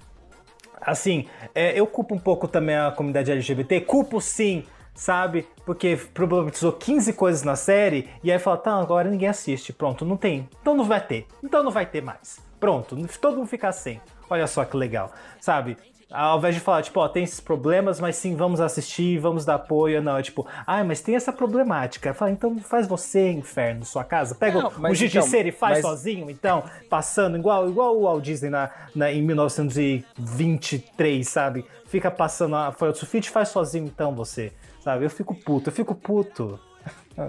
Assim, 0.80 1.28
é, 1.54 1.78
eu 1.78 1.86
culpo 1.88 2.16
um 2.16 2.20
pouco 2.20 2.48
também 2.48 2.78
a 2.78 2.92
comunidade 2.92 3.32
LGBT, 3.32 3.82
culpo 3.82 4.22
sim, 4.22 4.64
sabe? 4.96 5.48
Porque 5.66 5.98
problematizou 6.14 6.72
15 6.72 7.14
coisas 7.14 7.44
na 7.44 7.56
série 7.56 8.10
e 8.24 8.32
aí 8.32 8.40
fala, 8.40 8.58
tá, 8.58 8.74
agora 8.74 9.10
ninguém 9.10 9.28
assiste, 9.28 9.74
pronto, 9.74 10.06
não 10.06 10.16
tem. 10.16 10.48
Então 10.62 10.76
não 10.76 10.86
vai 10.86 11.06
ter, 11.06 11.26
então 11.44 11.64
não 11.64 11.72
vai 11.72 11.86
ter 11.86 12.02
mais. 12.02 12.40
Pronto, 12.60 12.98
todo 13.22 13.38
mundo 13.38 13.48
fica 13.48 13.72
sem. 13.72 14.02
Olha 14.30 14.48
só 14.48 14.66
que 14.66 14.76
legal, 14.76 15.12
sabe? 15.40 15.78
Ao 16.10 16.38
invés 16.38 16.56
de 16.56 16.62
falar, 16.62 16.82
tipo, 16.84 17.02
ó, 17.02 17.10
tem 17.10 17.26
esses 17.26 17.42
problemas, 17.42 18.00
mas 18.00 18.16
sim, 18.16 18.34
vamos 18.34 18.62
assistir, 18.62 19.18
vamos 19.20 19.44
dar 19.44 19.56
apoio. 19.56 20.02
Não, 20.02 20.18
é 20.18 20.22
tipo, 20.24 20.48
ah, 20.66 20.82
mas 20.82 21.02
tem 21.02 21.18
essa 21.18 21.34
problemática. 21.34 22.14
Fala, 22.14 22.32
então 22.32 22.58
faz 22.60 22.88
você, 22.88 23.30
inferno, 23.30 23.84
sua 23.84 24.06
casa. 24.06 24.34
Pega 24.34 24.62
Não, 24.62 24.70
o 24.90 24.96
Judiceiro 24.96 25.50
então, 25.50 25.58
e 25.58 25.60
faz 25.60 25.78
mas- 25.80 25.86
sozinho, 25.86 26.30
então, 26.30 26.64
passando 26.90 27.38
igual, 27.38 27.68
igual 27.70 27.98
o 27.98 28.04
Walt 28.04 28.24
Disney 28.24 28.50
na, 28.50 28.70
na- 28.96 29.12
em 29.12 29.22
1923, 29.22 31.28
sabe? 31.28 31.66
Fica 31.86 32.10
passando 32.10 32.56
a 32.56 32.72
folha 32.72 32.94
do 32.94 32.98
sulfite, 32.98 33.30
faz 33.30 33.50
sozinho 33.50 33.84
então 33.86 34.16
você, 34.16 34.54
sabe? 34.82 35.04
Eu 35.06 35.10
fico 35.10 35.36
puto, 35.36 35.68
eu 35.70 35.74
fico 35.74 35.94
puto. 35.94 36.58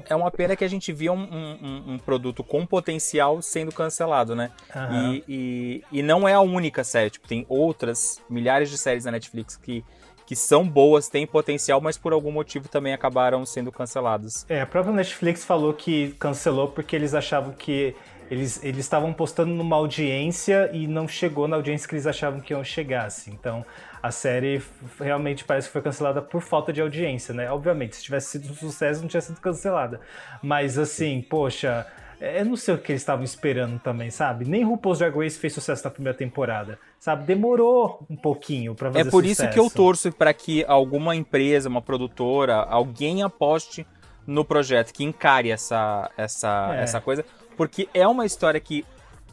É 0.08 0.14
uma 0.14 0.30
pena 0.30 0.54
que 0.54 0.64
a 0.64 0.68
gente 0.68 0.92
via 0.92 1.12
um, 1.12 1.16
um- 1.22 1.92
um- 1.94 1.98
produto 1.98 2.44
com 2.44 2.66
potencial 2.66 3.40
sendo 3.42 3.72
cancelado, 3.72 4.34
né? 4.36 4.50
Aham. 4.74 5.14
E, 5.14 5.24
e, 5.28 5.98
e 5.98 6.02
não 6.02 6.28
é 6.28 6.34
a 6.34 6.40
única 6.40 6.84
série. 6.84 7.10
Tipo, 7.10 7.26
tem 7.26 7.46
outras 7.48 8.20
milhares 8.28 8.70
de 8.70 8.76
séries 8.78 9.04
na 9.04 9.12
Netflix 9.12 9.56
que, 9.56 9.84
que 10.26 10.36
são 10.36 10.68
boas, 10.68 11.08
têm 11.08 11.26
potencial, 11.26 11.80
mas 11.80 11.96
por 11.96 12.12
algum 12.12 12.30
motivo 12.30 12.68
também 12.68 12.92
acabaram 12.92 13.44
sendo 13.46 13.72
canceladas. 13.72 14.44
É, 14.48 14.60
a 14.60 14.66
própria 14.66 14.94
Netflix 14.94 15.44
falou 15.44 15.72
que 15.72 16.14
cancelou 16.18 16.68
porque 16.68 16.94
eles 16.94 17.14
achavam 17.14 17.52
que 17.52 17.94
eles 18.30 18.62
eles 18.62 18.80
estavam 18.80 19.10
postando 19.10 19.54
numa 19.54 19.74
audiência 19.76 20.68
e 20.74 20.86
não 20.86 21.08
chegou 21.08 21.48
na 21.48 21.56
audiência 21.56 21.88
que 21.88 21.94
eles 21.94 22.06
achavam 22.06 22.40
que 22.40 22.52
iam 22.52 22.62
chegar, 22.62 23.06
assim. 23.06 23.30
Então, 23.32 23.64
a 24.02 24.10
série 24.10 24.62
realmente 25.00 25.44
parece 25.44 25.66
que 25.68 25.72
foi 25.72 25.82
cancelada 25.82 26.22
por 26.22 26.40
falta 26.42 26.72
de 26.72 26.80
audiência, 26.80 27.34
né? 27.34 27.50
Obviamente, 27.50 27.96
se 27.96 28.02
tivesse 28.02 28.30
sido 28.38 28.50
um 28.52 28.54
sucesso, 28.54 29.00
não 29.00 29.08
tinha 29.08 29.20
sido 29.20 29.40
cancelada. 29.40 30.00
Mas, 30.42 30.78
assim, 30.78 31.20
poxa, 31.22 31.86
é, 32.20 32.40
eu 32.40 32.44
não 32.44 32.56
sei 32.56 32.74
o 32.74 32.78
que 32.78 32.92
eles 32.92 33.02
estavam 33.02 33.24
esperando 33.24 33.78
também, 33.80 34.10
sabe? 34.10 34.44
Nem 34.44 34.64
RuPaul's 34.64 34.98
Drag 34.98 35.16
Race 35.16 35.38
fez 35.38 35.52
sucesso 35.52 35.84
na 35.84 35.90
primeira 35.90 36.16
temporada, 36.16 36.78
sabe? 36.98 37.24
Demorou 37.24 38.04
um 38.08 38.16
pouquinho 38.16 38.74
pra 38.74 38.90
fazer 38.92 39.08
É 39.08 39.10
por 39.10 39.24
isso 39.24 39.42
que 39.48 39.58
eu 39.58 39.64
sucesso. 39.64 39.76
torço 39.76 40.12
para 40.12 40.32
que 40.34 40.64
alguma 40.66 41.14
empresa, 41.16 41.68
uma 41.68 41.82
produtora, 41.82 42.56
alguém 42.56 43.22
aposte 43.22 43.86
no 44.26 44.44
projeto, 44.44 44.92
que 44.92 45.04
encare 45.04 45.50
essa, 45.50 46.10
essa, 46.16 46.74
É. 46.76 46.82
essa 46.82 47.00
coisa, 47.00 47.24
porque 47.56 47.88
é 47.94 48.06
uma 48.06 48.26
história 48.26 48.60
que 48.60 48.84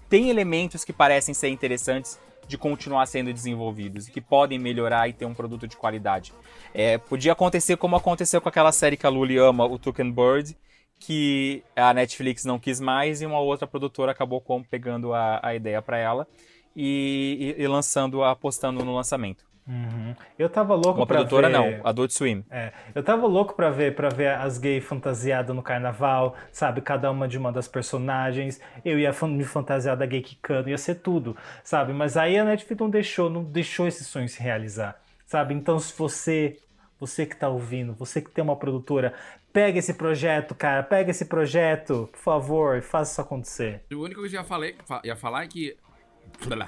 tem 0.07 0.29
elementos 0.29 0.85
que 0.85 0.93
parecem 0.93 1.33
ser 1.33 1.49
interessantes 1.49 2.19
de 2.47 2.57
continuar 2.57 3.05
sendo 3.05 3.31
desenvolvidos, 3.33 4.07
que 4.07 4.21
podem 4.21 4.59
melhorar 4.59 5.07
e 5.07 5.13
ter 5.13 5.25
um 5.25 5.33
produto 5.33 5.67
de 5.67 5.75
qualidade. 5.77 6.33
É, 6.73 6.97
podia 6.97 7.31
acontecer 7.33 7.77
como 7.77 7.95
aconteceu 7.95 8.41
com 8.41 8.49
aquela 8.49 8.71
série 8.71 8.97
que 8.97 9.05
a 9.05 9.09
Luli 9.09 9.37
ama, 9.37 9.65
o 9.65 9.79
Tuken 9.79 10.11
Bird, 10.11 10.55
que 10.99 11.63
a 11.75 11.93
Netflix 11.93 12.45
não 12.45 12.59
quis 12.59 12.79
mais 12.79 13.21
e 13.21 13.25
uma 13.25 13.39
outra 13.39 13.67
produtora 13.67 14.11
acabou 14.11 14.41
pegando 14.69 15.13
a, 15.13 15.39
a 15.43 15.55
ideia 15.55 15.81
para 15.81 15.97
ela 15.97 16.27
e, 16.75 17.55
e- 17.57 17.61
e 17.63 17.67
lançando, 17.67 18.23
apostando 18.23 18.83
no 18.83 18.93
lançamento. 18.95 19.45
Uhum. 19.67 20.15
Eu 20.37 20.47
tava 20.47 20.75
louco 20.75 20.99
Uma 20.99 21.07
pra 21.07 21.17
produtora 21.17 21.47
ver... 21.47 21.53
não, 21.53 21.87
Adult 21.87 22.11
Swim. 22.11 22.43
É, 22.51 22.71
eu 22.93 23.03
tava 23.03 23.25
louco 23.25 23.55
pra 23.55 23.71
ver, 23.71 23.95
pra 23.95 24.09
ver 24.09 24.27
as 24.35 24.59
gays 24.59 24.83
fantasiadas 24.83 25.55
no 25.55 25.63
carnaval, 25.63 26.35
sabe? 26.51 26.81
Cada 26.81 27.09
uma 27.09 27.27
de 27.27 27.37
uma 27.37 27.51
das 27.51 27.67
personagens. 27.67 28.61
Eu 28.83 28.99
ia 28.99 29.11
fan- 29.11 29.27
me 29.29 29.43
fantasiar 29.43 29.97
da 29.97 30.05
gay 30.05 30.21
quicando, 30.21 30.69
ia 30.69 30.77
ser 30.77 30.95
tudo, 30.95 31.35
sabe? 31.63 31.93
Mas 31.93 32.15
aí 32.15 32.37
a 32.37 32.45
Netflix 32.45 32.79
não 32.79 32.89
deixou, 32.91 33.29
não 33.29 33.43
deixou 33.43 33.87
esse 33.87 34.03
sonho 34.03 34.29
se 34.29 34.39
realizar, 34.41 35.01
sabe? 35.25 35.55
Então 35.55 35.79
se 35.79 35.97
você, 35.97 36.59
você 36.99 37.25
que 37.25 37.35
tá 37.35 37.49
ouvindo, 37.49 37.93
você 37.93 38.21
que 38.21 38.29
tem 38.29 38.43
uma 38.43 38.55
produtora, 38.55 39.13
pega 39.51 39.79
esse 39.79 39.95
projeto, 39.95 40.53
cara, 40.53 40.83
pega 40.83 41.09
esse 41.09 41.25
projeto, 41.25 42.07
por 42.11 42.19
favor, 42.19 42.77
e 42.77 42.81
faça 42.83 43.13
isso 43.13 43.21
acontecer. 43.21 43.81
Única 43.91 44.19
coisa 44.19 44.29
que 44.29 44.37
eu 44.37 44.41
ia, 44.41 44.47
falei, 44.47 44.75
fa- 44.85 45.01
ia 45.03 45.15
falar 45.15 45.43
é 45.43 45.47
que. 45.47 45.75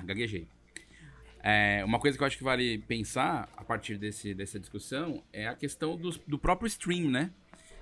Gaguejei. 0.06 0.48
É, 1.50 1.82
uma 1.86 1.98
coisa 1.98 2.18
que 2.18 2.22
eu 2.22 2.28
acho 2.28 2.38
que 2.38 2.44
vale 2.44 2.80
pensar 2.80 3.48
a 3.56 3.64
partir 3.64 3.98
desse, 3.98 4.34
dessa 4.34 4.60
discussão 4.60 5.24
é 5.32 5.48
a 5.48 5.56
questão 5.56 5.96
dos- 5.96 6.20
do, 6.28 6.38
próprio 6.38 6.68
stream, 6.68 7.10
né? 7.10 7.32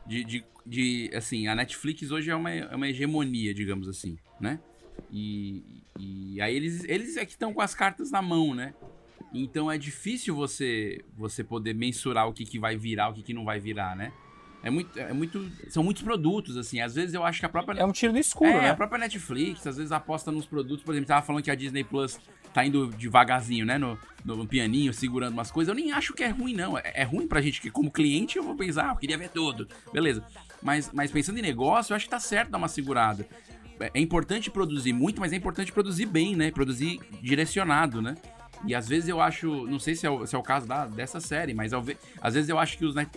De, 0.05 0.23
de, 0.23 0.45
de, 0.63 1.09
assim, 1.15 1.47
a 1.47 1.55
Netflix 1.55 2.11
hoje 2.11 2.29
é 2.29 2.35
uma, 2.35 2.51
é 2.51 2.75
uma 2.75 2.87
hegemonia, 2.87 3.55
digamos 3.55 3.89
assim, 3.89 4.19
né? 4.39 4.59
E, 5.11 5.81
e 5.97 6.39
aí 6.39 6.55
eles, 6.55 6.83
eles 6.83 7.17
é 7.17 7.25
que 7.25 7.31
estão 7.31 7.51
com 7.55 7.61
as 7.61 7.73
cartas 7.73 8.11
na 8.11 8.21
mão, 8.21 8.53
né? 8.53 8.75
Então 9.33 9.71
é 9.71 9.79
difícil 9.79 10.35
você 10.35 11.03
você 11.17 11.43
poder 11.43 11.73
mensurar 11.73 12.27
o 12.27 12.33
que, 12.33 12.45
que 12.45 12.59
vai 12.59 12.77
virar, 12.77 13.09
o 13.09 13.13
que, 13.15 13.23
que 13.23 13.33
não 13.33 13.43
vai 13.43 13.59
virar, 13.59 13.95
né? 13.95 14.13
É 14.65 14.69
muito, 14.71 14.99
é 14.99 15.13
muito. 15.13 15.47
São 15.69 15.83
muitos 15.83 16.01
produtos, 16.01 16.57
assim. 16.57 16.81
Às 16.81 16.95
vezes 16.95 17.13
eu 17.13 17.23
acho 17.23 17.39
que 17.39 17.45
a 17.45 17.49
própria. 17.49 17.79
É 17.79 17.85
um 17.85 17.91
tiro 17.91 18.11
no 18.11 18.17
escuro, 18.17 18.49
é, 18.49 18.61
né? 18.61 18.69
a 18.71 18.75
própria 18.75 18.97
Netflix, 18.97 19.65
às 19.67 19.77
vezes 19.77 19.91
aposta 19.91 20.31
nos 20.31 20.47
produtos. 20.47 20.83
Por 20.83 20.91
exemplo, 20.91 21.07
tava 21.07 21.23
falando 21.23 21.43
que 21.43 21.51
a 21.51 21.55
Disney 21.55 21.83
Plus 21.83 22.19
tá 22.51 22.65
indo 22.65 22.87
devagarzinho, 22.87 23.63
né? 23.63 23.77
No, 23.77 23.99
no, 24.25 24.47
pianinho, 24.47 24.91
segurando 24.91 25.33
umas 25.33 25.51
coisas. 25.51 25.69
Eu 25.69 25.75
nem 25.75 25.91
acho 25.91 26.15
que 26.15 26.23
é 26.23 26.29
ruim, 26.29 26.55
não. 26.55 26.75
É, 26.75 26.93
é 26.95 27.03
ruim 27.03 27.27
pra 27.27 27.41
gente 27.41 27.61
que, 27.61 27.69
como 27.69 27.91
cliente, 27.91 28.39
eu 28.39 28.43
vou 28.43 28.55
pensar, 28.55 28.89
ah, 28.89 28.93
eu 28.93 28.95
queria 28.95 29.19
ver 29.19 29.29
tudo. 29.29 29.67
Beleza. 29.93 30.25
Mas, 30.63 30.89
mas 30.91 31.11
pensando 31.11 31.37
em 31.37 31.43
negócio, 31.43 31.93
eu 31.93 31.95
acho 31.95 32.05
que 32.05 32.11
tá 32.11 32.19
certo 32.19 32.49
dar 32.49 32.57
uma 32.57 32.67
segurada. 32.67 33.27
É, 33.79 33.91
é 33.93 33.99
importante 33.99 34.49
produzir 34.49 34.93
muito, 34.93 35.21
mas 35.21 35.31
é 35.31 35.35
importante 35.35 35.71
produzir 35.71 36.07
bem, 36.07 36.35
né? 36.35 36.49
Produzir 36.49 36.99
direcionado, 37.21 38.01
né? 38.01 38.15
E 38.67 38.73
às 38.73 38.87
vezes 38.87 39.07
eu 39.07 39.21
acho, 39.21 39.67
não 39.67 39.77
sei 39.79 39.95
se 39.95 40.05
é 40.07 40.09
o, 40.09 40.25
se 40.25 40.35
é 40.35 40.37
o 40.39 40.43
caso 40.43 40.65
da, 40.67 40.85
dessa 40.87 41.19
série, 41.19 41.53
mas 41.53 41.71
ao 41.73 41.83
às 42.21 42.33
vezes 42.33 42.49
eu 42.49 42.57
acho 42.57 42.77
que 42.77 42.85
os, 42.85 42.95
net- 42.95 43.09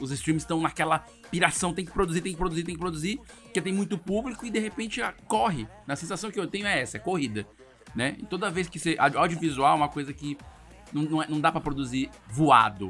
os, 0.00 0.10
streams 0.12 0.42
estão 0.44 0.60
naquela 0.60 1.00
piração, 1.30 1.74
tem 1.74 1.84
que 1.84 1.90
produzir, 1.90 2.20
tem 2.20 2.32
que 2.32 2.38
produzir, 2.38 2.62
tem 2.62 2.74
que 2.74 2.80
produzir, 2.80 3.20
porque 3.42 3.60
tem 3.60 3.72
muito 3.72 3.98
público 3.98 4.46
e 4.46 4.50
de 4.50 4.58
repente 4.60 5.02
ah, 5.02 5.12
corre. 5.26 5.66
A 5.88 5.96
sensação 5.96 6.30
que 6.30 6.38
eu 6.38 6.46
tenho 6.46 6.66
é 6.66 6.80
essa, 6.80 6.98
é 6.98 7.00
corrida, 7.00 7.46
né? 7.94 8.16
E 8.18 8.24
toda 8.26 8.48
vez 8.50 8.68
que 8.68 8.78
você... 8.78 8.96
audio- 8.98 9.18
Audiovisual 9.18 9.72
é 9.72 9.76
uma 9.76 9.88
coisa 9.88 10.12
que 10.12 10.38
não, 10.92 11.02
não, 11.02 11.22
é- 11.22 11.26
não 11.28 11.40
dá 11.40 11.50
pra 11.50 11.60
produzir 11.60 12.08
voado, 12.28 12.88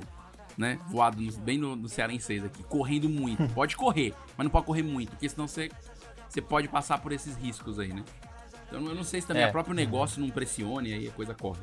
né? 0.59 0.78
Voado 0.89 1.20
no- 1.22 1.32
bem 1.39 1.56
no, 1.56 1.74
no 1.74 1.89
cearense 1.89 2.39
aqui, 2.44 2.62
correndo 2.64 3.09
muito. 3.09 3.43
Pode 3.55 3.74
correr, 3.76 4.12
mas 4.36 4.44
não 4.44 4.51
pode 4.51 4.66
correr 4.66 4.82
muito, 4.82 5.10
porque 5.10 5.28
senão 5.28 5.48
você... 5.48 5.70
você 6.28 6.43
pode 6.43 6.68
passar 6.68 6.98
por 6.98 7.10
esses 7.12 7.36
riscos 7.36 7.78
aí, 7.78 7.93
né? 7.93 8.05
Então 8.73 8.86
eu 8.89 8.94
não 8.94 9.05
sei 9.05 9.20
se 9.20 9.27
também 9.27 9.43
É. 9.43 9.49
o 9.49 9.53
próprio 9.53 9.74
negócio 9.74 10.19
não 10.19 10.31
pressione 10.31 10.89
e 10.89 10.94
aí 10.94 11.09
a 11.09 11.11
coisa 11.12 11.35
corre. 11.35 11.61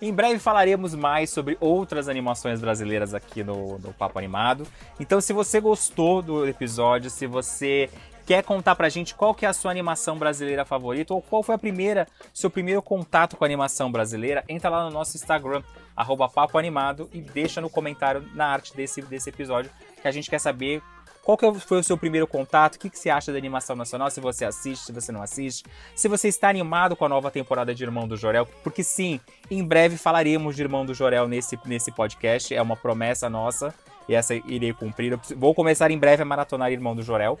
Em 0.00 0.12
breve 0.12 0.38
falaremos 0.38 0.94
mais 0.94 1.30
sobre 1.30 1.56
outras 1.60 2.08
animações 2.08 2.60
brasileiras 2.60 3.12
aqui 3.14 3.44
no, 3.44 3.78
no 3.78 3.92
Papo 3.92 4.18
Animado. 4.18 4.66
Então, 5.00 5.20
se 5.20 5.32
você 5.32 5.60
gostou 5.60 6.20
do 6.20 6.46
episódio, 6.46 7.08
se 7.10 7.26
você 7.26 7.88
quer 8.26 8.42
contar 8.42 8.74
pra 8.74 8.88
gente 8.88 9.14
qual 9.14 9.34
que 9.34 9.44
é 9.46 9.48
a 9.48 9.52
sua 9.52 9.70
animação 9.70 10.18
brasileira 10.18 10.64
favorita 10.64 11.12
ou 11.14 11.22
qual 11.22 11.42
foi 11.42 11.54
a 11.54 11.58
primeira, 11.58 12.06
seu 12.32 12.50
primeiro 12.50 12.82
contato 12.82 13.36
com 13.36 13.44
a 13.44 13.46
animação 13.46 13.90
brasileira, 13.92 14.42
entra 14.48 14.68
lá 14.70 14.84
no 14.84 14.90
nosso 14.90 15.16
Instagram, 15.16 15.62
arroba 15.96 16.28
Papo 16.28 16.58
Animado, 16.58 17.08
e 17.12 17.20
deixa 17.20 17.60
no 17.60 17.70
comentário 17.70 18.26
na 18.34 18.46
arte 18.46 18.74
desse, 18.74 19.00
desse 19.02 19.28
episódio, 19.30 19.70
que 20.04 20.08
a 20.08 20.12
gente 20.12 20.28
quer 20.28 20.38
saber 20.38 20.82
qual 21.24 21.38
que 21.38 21.60
foi 21.60 21.78
o 21.78 21.82
seu 21.82 21.96
primeiro 21.96 22.26
contato? 22.26 22.74
O 22.74 22.78
que, 22.78 22.90
que 22.90 22.98
você 22.98 23.08
acha 23.08 23.32
da 23.32 23.38
animação 23.38 23.74
nacional? 23.74 24.10
Se 24.10 24.20
você 24.20 24.44
assiste, 24.44 24.84
se 24.84 24.92
você 24.92 25.10
não 25.10 25.22
assiste. 25.22 25.64
Se 25.96 26.06
você 26.06 26.28
está 26.28 26.50
animado 26.50 26.94
com 26.94 27.06
a 27.06 27.08
nova 27.08 27.30
temporada 27.30 27.74
de 27.74 27.82
Irmão 27.82 28.06
do 28.06 28.14
Jorel. 28.14 28.46
Porque 28.62 28.82
sim, 28.82 29.18
em 29.50 29.64
breve 29.64 29.96
falaremos 29.96 30.54
de 30.54 30.60
Irmão 30.60 30.84
do 30.84 30.92
Jorel 30.92 31.26
nesse, 31.26 31.58
nesse 31.64 31.90
podcast. 31.90 32.54
É 32.54 32.60
uma 32.60 32.76
promessa 32.76 33.30
nossa. 33.30 33.74
E 34.06 34.14
essa 34.14 34.34
irei 34.34 34.74
cumprir. 34.74 35.12
Eu 35.12 35.20
Vou 35.34 35.54
começar 35.54 35.90
em 35.90 35.98
breve 35.98 36.22
a 36.22 36.26
maratonar 36.26 36.70
Irmão 36.70 36.94
do 36.94 37.02
Jorel. 37.02 37.38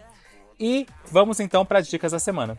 E 0.58 0.86
vamos 1.12 1.38
então 1.38 1.66
para 1.66 1.80
as 1.80 1.86
dicas 1.86 2.12
da 2.12 2.18
semana. 2.18 2.58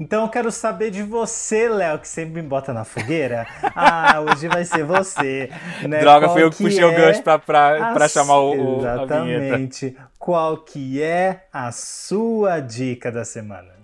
Então 0.00 0.22
eu 0.22 0.28
quero 0.28 0.50
saber 0.52 0.90
de 0.90 1.02
você, 1.02 1.68
Léo, 1.68 1.98
que 1.98 2.06
sempre 2.06 2.40
me 2.40 2.48
bota 2.48 2.72
na 2.72 2.84
fogueira. 2.84 3.46
Ah, 3.74 4.20
hoje 4.20 4.48
vai 4.48 4.64
ser 4.64 4.84
você. 4.84 5.50
Né? 5.88 6.00
Droga, 6.00 6.26
Qual 6.26 6.32
fui 6.34 6.42
eu 6.42 6.50
que 6.50 6.64
puxei 6.64 6.82
o 6.84 6.90
gancho 6.94 7.22
pra- 7.22 7.38
pra- 7.38 7.90
a 7.90 7.94
pra 7.94 8.08
chamar 8.08 8.38
o- 8.40 8.78
Exatamente. 8.80 9.96
Qual 10.18 10.56
que 10.58 11.02
é 11.02 11.44
a 11.52 11.70
sua 11.72 12.60
dica 12.60 13.10
da 13.10 13.24
semana? 13.24 13.76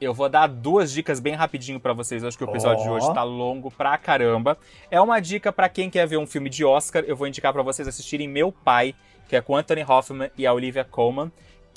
Eu 0.00 0.12
vou 0.14 0.28
dar 0.28 0.46
duas 0.46 0.90
dicas 0.90 1.20
bem 1.20 1.34
rapidinho 1.34 1.78
pra 1.78 1.92
vocês. 1.92 2.22
Eu 2.22 2.28
acho 2.28 2.38
que 2.38 2.44
o 2.44 2.48
episódio 2.50 2.82
de 2.84 2.88
Ó. 2.88 2.92
hoje 2.94 3.12
tá 3.14 3.22
longo 3.22 3.70
pra 3.70 3.96
caramba. 3.98 4.56
É 4.90 5.00
uma 5.00 5.20
dica 5.20 5.52
pra 5.52 5.68
quem 5.68 5.90
quer 5.90 6.06
ver 6.06 6.16
um 6.16 6.26
filme 6.26 6.48
de 6.48 6.64
Oscar. 6.64 7.04
Eu 7.06 7.14
vou 7.16 7.26
indicar 7.26 7.52
pra 7.52 7.62
vocês 7.62 7.86
assistirem 7.86 8.26
Meu 8.26 8.50
Pai, 8.50 8.94
que 9.28 9.36
é 9.36 9.40
com 9.40 9.54
Anthony 9.54 9.84
Hoffman 9.86 10.30
e 10.38 10.46
a 10.46 10.52
Olivia 10.52 10.84
Colman, 10.84 11.30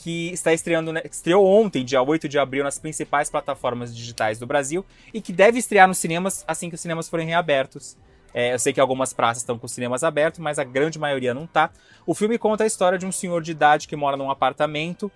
que 0.04 0.34
está 0.34 0.52
estreando, 0.52 0.92
estreou 1.10 1.46
ontem, 1.46 1.86
dia 1.86 2.02
8 2.02 2.28
de 2.28 2.38
abril, 2.38 2.64
nas 2.64 2.78
principais 2.78 3.30
plataformas 3.30 3.96
digitais 3.96 4.38
do 4.38 4.46
Brasil 4.46 4.86
e 5.14 5.22
que 5.22 5.32
deve 5.32 5.60
estrear 5.60 5.88
nos 5.88 5.98
cinemas 5.98 6.44
assim 6.46 6.68
que 6.68 6.76
os 6.76 6.82
cinemas 6.82 7.08
forem 7.08 7.26
reabertos. 7.26 7.96
É, 8.34 8.54
eu 8.54 8.60
sei 8.60 8.74
que 8.74 8.82
algumas 8.82 9.14
praças 9.14 9.44
estão 9.44 9.58
com 9.58 9.66
os 9.66 9.72
cinemas 9.72 10.04
abertos, 10.04 10.40
mas 10.40 10.60
a 10.60 10.64
grande 10.64 11.00
maioria 11.00 11.34
não 11.34 11.48
tá. 11.48 11.70
O 12.06 12.14
filme 12.14 12.38
conta 12.38 12.64
a 12.64 12.68
história 12.68 12.98
de 12.98 13.06
um 13.06 13.12
senhor 13.12 13.42
de 13.42 13.52
idade 13.52 13.88
que 13.88 13.96
mora 13.96 14.18
num 14.18 14.30
apartamento 14.30 15.10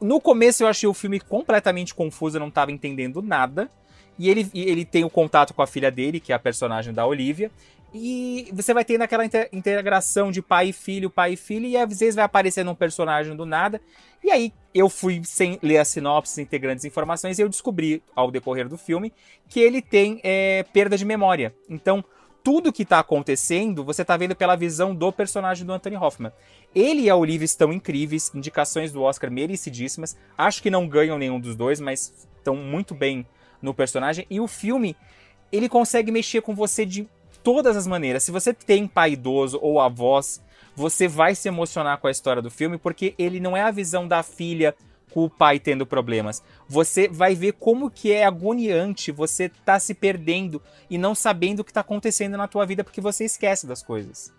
no 0.00 0.20
começo 0.20 0.62
eu 0.62 0.66
achei 0.66 0.88
o 0.88 0.94
filme 0.94 1.20
completamente 1.20 1.94
confuso, 1.94 2.36
eu 2.36 2.40
não 2.40 2.50
tava 2.50 2.72
entendendo 2.72 3.20
nada. 3.20 3.70
E 4.18 4.28
ele, 4.28 4.50
ele 4.54 4.84
tem 4.84 5.04
o 5.04 5.10
contato 5.10 5.54
com 5.54 5.62
a 5.62 5.66
filha 5.66 5.90
dele, 5.90 6.20
que 6.20 6.32
é 6.32 6.34
a 6.34 6.38
personagem 6.38 6.92
da 6.92 7.06
Olivia. 7.06 7.50
E 7.92 8.48
você 8.52 8.72
vai 8.72 8.84
tendo 8.84 9.02
aquela 9.02 9.24
inter- 9.24 9.48
integração 9.52 10.30
de 10.30 10.40
pai 10.40 10.68
e 10.68 10.72
filho, 10.72 11.10
pai 11.10 11.32
e 11.32 11.36
filho, 11.36 11.66
e 11.66 11.76
às 11.76 11.98
vezes 11.98 12.14
vai 12.14 12.24
aparecendo 12.24 12.70
um 12.70 12.74
personagem 12.74 13.34
do 13.34 13.44
nada. 13.44 13.80
E 14.22 14.30
aí 14.30 14.52
eu 14.72 14.88
fui 14.88 15.22
sem 15.24 15.58
ler 15.62 15.78
a 15.78 15.84
sinopse, 15.84 16.34
sem 16.34 16.44
ter 16.44 16.58
grandes 16.58 16.84
informações, 16.84 17.38
e 17.38 17.42
eu 17.42 17.48
descobri 17.48 18.02
ao 18.14 18.30
decorrer 18.30 18.68
do 18.68 18.78
filme 18.78 19.12
que 19.48 19.58
ele 19.58 19.82
tem 19.82 20.20
é, 20.22 20.64
perda 20.72 20.96
de 20.96 21.04
memória. 21.04 21.54
Então, 21.68 22.04
tudo 22.42 22.72
que 22.72 22.84
tá 22.84 23.00
acontecendo, 23.00 23.84
você 23.84 24.04
tá 24.04 24.16
vendo 24.16 24.34
pela 24.34 24.56
visão 24.56 24.94
do 24.94 25.12
personagem 25.12 25.66
do 25.66 25.72
Anthony 25.72 25.96
Hoffman. 25.96 26.32
Ele 26.74 27.02
e 27.02 27.10
a 27.10 27.16
Olivia 27.16 27.44
estão 27.44 27.72
incríveis, 27.72 28.30
indicações 28.34 28.92
do 28.92 29.02
Oscar 29.02 29.30
merecidíssimas. 29.30 30.16
Acho 30.38 30.62
que 30.62 30.70
não 30.70 30.88
ganham 30.88 31.18
nenhum 31.18 31.40
dos 31.40 31.56
dois, 31.56 31.80
mas 31.80 32.28
estão 32.36 32.54
muito 32.54 32.94
bem 32.94 33.26
no 33.60 33.74
personagem. 33.74 34.26
E 34.30 34.40
o 34.40 34.46
filme, 34.46 34.96
ele 35.52 35.68
consegue 35.68 36.10
mexer 36.10 36.40
com 36.40 36.54
você 36.54 36.86
de 36.86 37.06
todas 37.42 37.76
as 37.76 37.86
maneiras. 37.86 38.22
Se 38.22 38.30
você 38.30 38.52
tem 38.52 38.86
pai 38.86 39.12
idoso 39.12 39.58
ou 39.60 39.80
avós, 39.80 40.42
você 40.74 41.08
vai 41.08 41.34
se 41.34 41.48
emocionar 41.48 41.98
com 41.98 42.06
a 42.06 42.10
história 42.10 42.42
do 42.42 42.50
filme, 42.50 42.78
porque 42.78 43.14
ele 43.18 43.40
não 43.40 43.56
é 43.56 43.62
a 43.62 43.70
visão 43.70 44.06
da 44.06 44.22
filha 44.22 44.74
com 45.10 45.24
o 45.24 45.30
pai 45.30 45.58
tendo 45.58 45.84
problemas. 45.84 46.42
Você 46.68 47.08
vai 47.08 47.34
ver 47.34 47.52
como 47.54 47.90
que 47.90 48.12
é 48.12 48.24
agoniante 48.24 49.10
você 49.10 49.48
tá 49.48 49.78
se 49.78 49.92
perdendo 49.92 50.62
e 50.88 50.96
não 50.96 51.14
sabendo 51.14 51.60
o 51.60 51.64
que 51.64 51.72
tá 51.72 51.80
acontecendo 51.80 52.36
na 52.36 52.46
tua 52.46 52.64
vida 52.64 52.84
porque 52.84 53.00
você 53.00 53.24
esquece 53.24 53.66
das 53.66 53.82
coisas. 53.82 54.32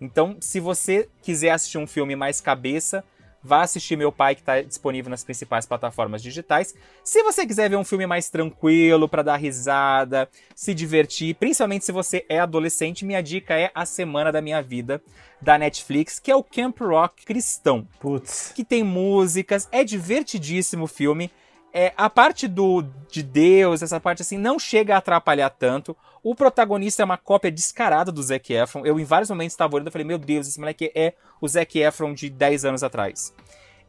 Então, 0.00 0.36
se 0.40 0.60
você 0.60 1.08
quiser 1.22 1.50
assistir 1.50 1.78
um 1.78 1.86
filme 1.86 2.16
mais 2.16 2.40
cabeça, 2.40 3.04
vá 3.46 3.62
assistir 3.62 3.96
Meu 3.96 4.10
Pai, 4.10 4.34
que 4.34 4.42
está 4.42 4.60
disponível 4.60 5.10
nas 5.10 5.24
principais 5.24 5.64
plataformas 5.64 6.22
digitais. 6.22 6.74
Se 7.04 7.22
você 7.22 7.46
quiser 7.46 7.70
ver 7.70 7.76
um 7.76 7.84
filme 7.84 8.06
mais 8.06 8.28
tranquilo, 8.28 9.08
para 9.08 9.22
dar 9.22 9.36
risada, 9.36 10.28
se 10.54 10.74
divertir, 10.74 11.36
principalmente 11.36 11.84
se 11.84 11.92
você 11.92 12.26
é 12.28 12.40
adolescente, 12.40 13.04
minha 13.04 13.22
dica 13.22 13.54
é 13.54 13.70
A 13.74 13.86
Semana 13.86 14.32
da 14.32 14.42
Minha 14.42 14.60
Vida, 14.60 15.00
da 15.40 15.56
Netflix, 15.56 16.18
que 16.18 16.30
é 16.30 16.36
o 16.36 16.42
Camp 16.42 16.80
Rock 16.80 17.24
cristão. 17.24 17.86
Putz. 18.00 18.52
Que 18.54 18.64
tem 18.64 18.82
músicas, 18.82 19.68
é 19.70 19.84
divertidíssimo 19.84 20.84
o 20.84 20.88
filme. 20.88 21.30
É, 21.72 21.92
a 21.96 22.08
parte 22.08 22.48
do 22.48 22.82
de 23.10 23.22
Deus, 23.22 23.82
essa 23.82 24.00
parte 24.00 24.22
assim, 24.22 24.38
não 24.38 24.58
chega 24.58 24.94
a 24.94 24.98
atrapalhar 24.98 25.50
tanto. 25.50 25.96
O 26.28 26.34
protagonista 26.34 27.02
é 27.02 27.04
uma 27.04 27.16
cópia 27.16 27.52
descarada 27.52 28.10
do 28.10 28.20
Zac 28.20 28.52
Efron. 28.52 28.84
Eu, 28.84 28.98
em 28.98 29.04
vários 29.04 29.30
momentos, 29.30 29.52
estava 29.52 29.76
olhando 29.76 29.86
e 29.86 29.92
falei, 29.92 30.04
meu 30.04 30.18
Deus, 30.18 30.48
esse 30.48 30.58
moleque 30.58 30.90
é 30.92 31.14
o 31.40 31.46
Zac 31.46 31.78
Efron 31.78 32.12
de 32.12 32.28
10 32.28 32.64
anos 32.64 32.82
atrás. 32.82 33.32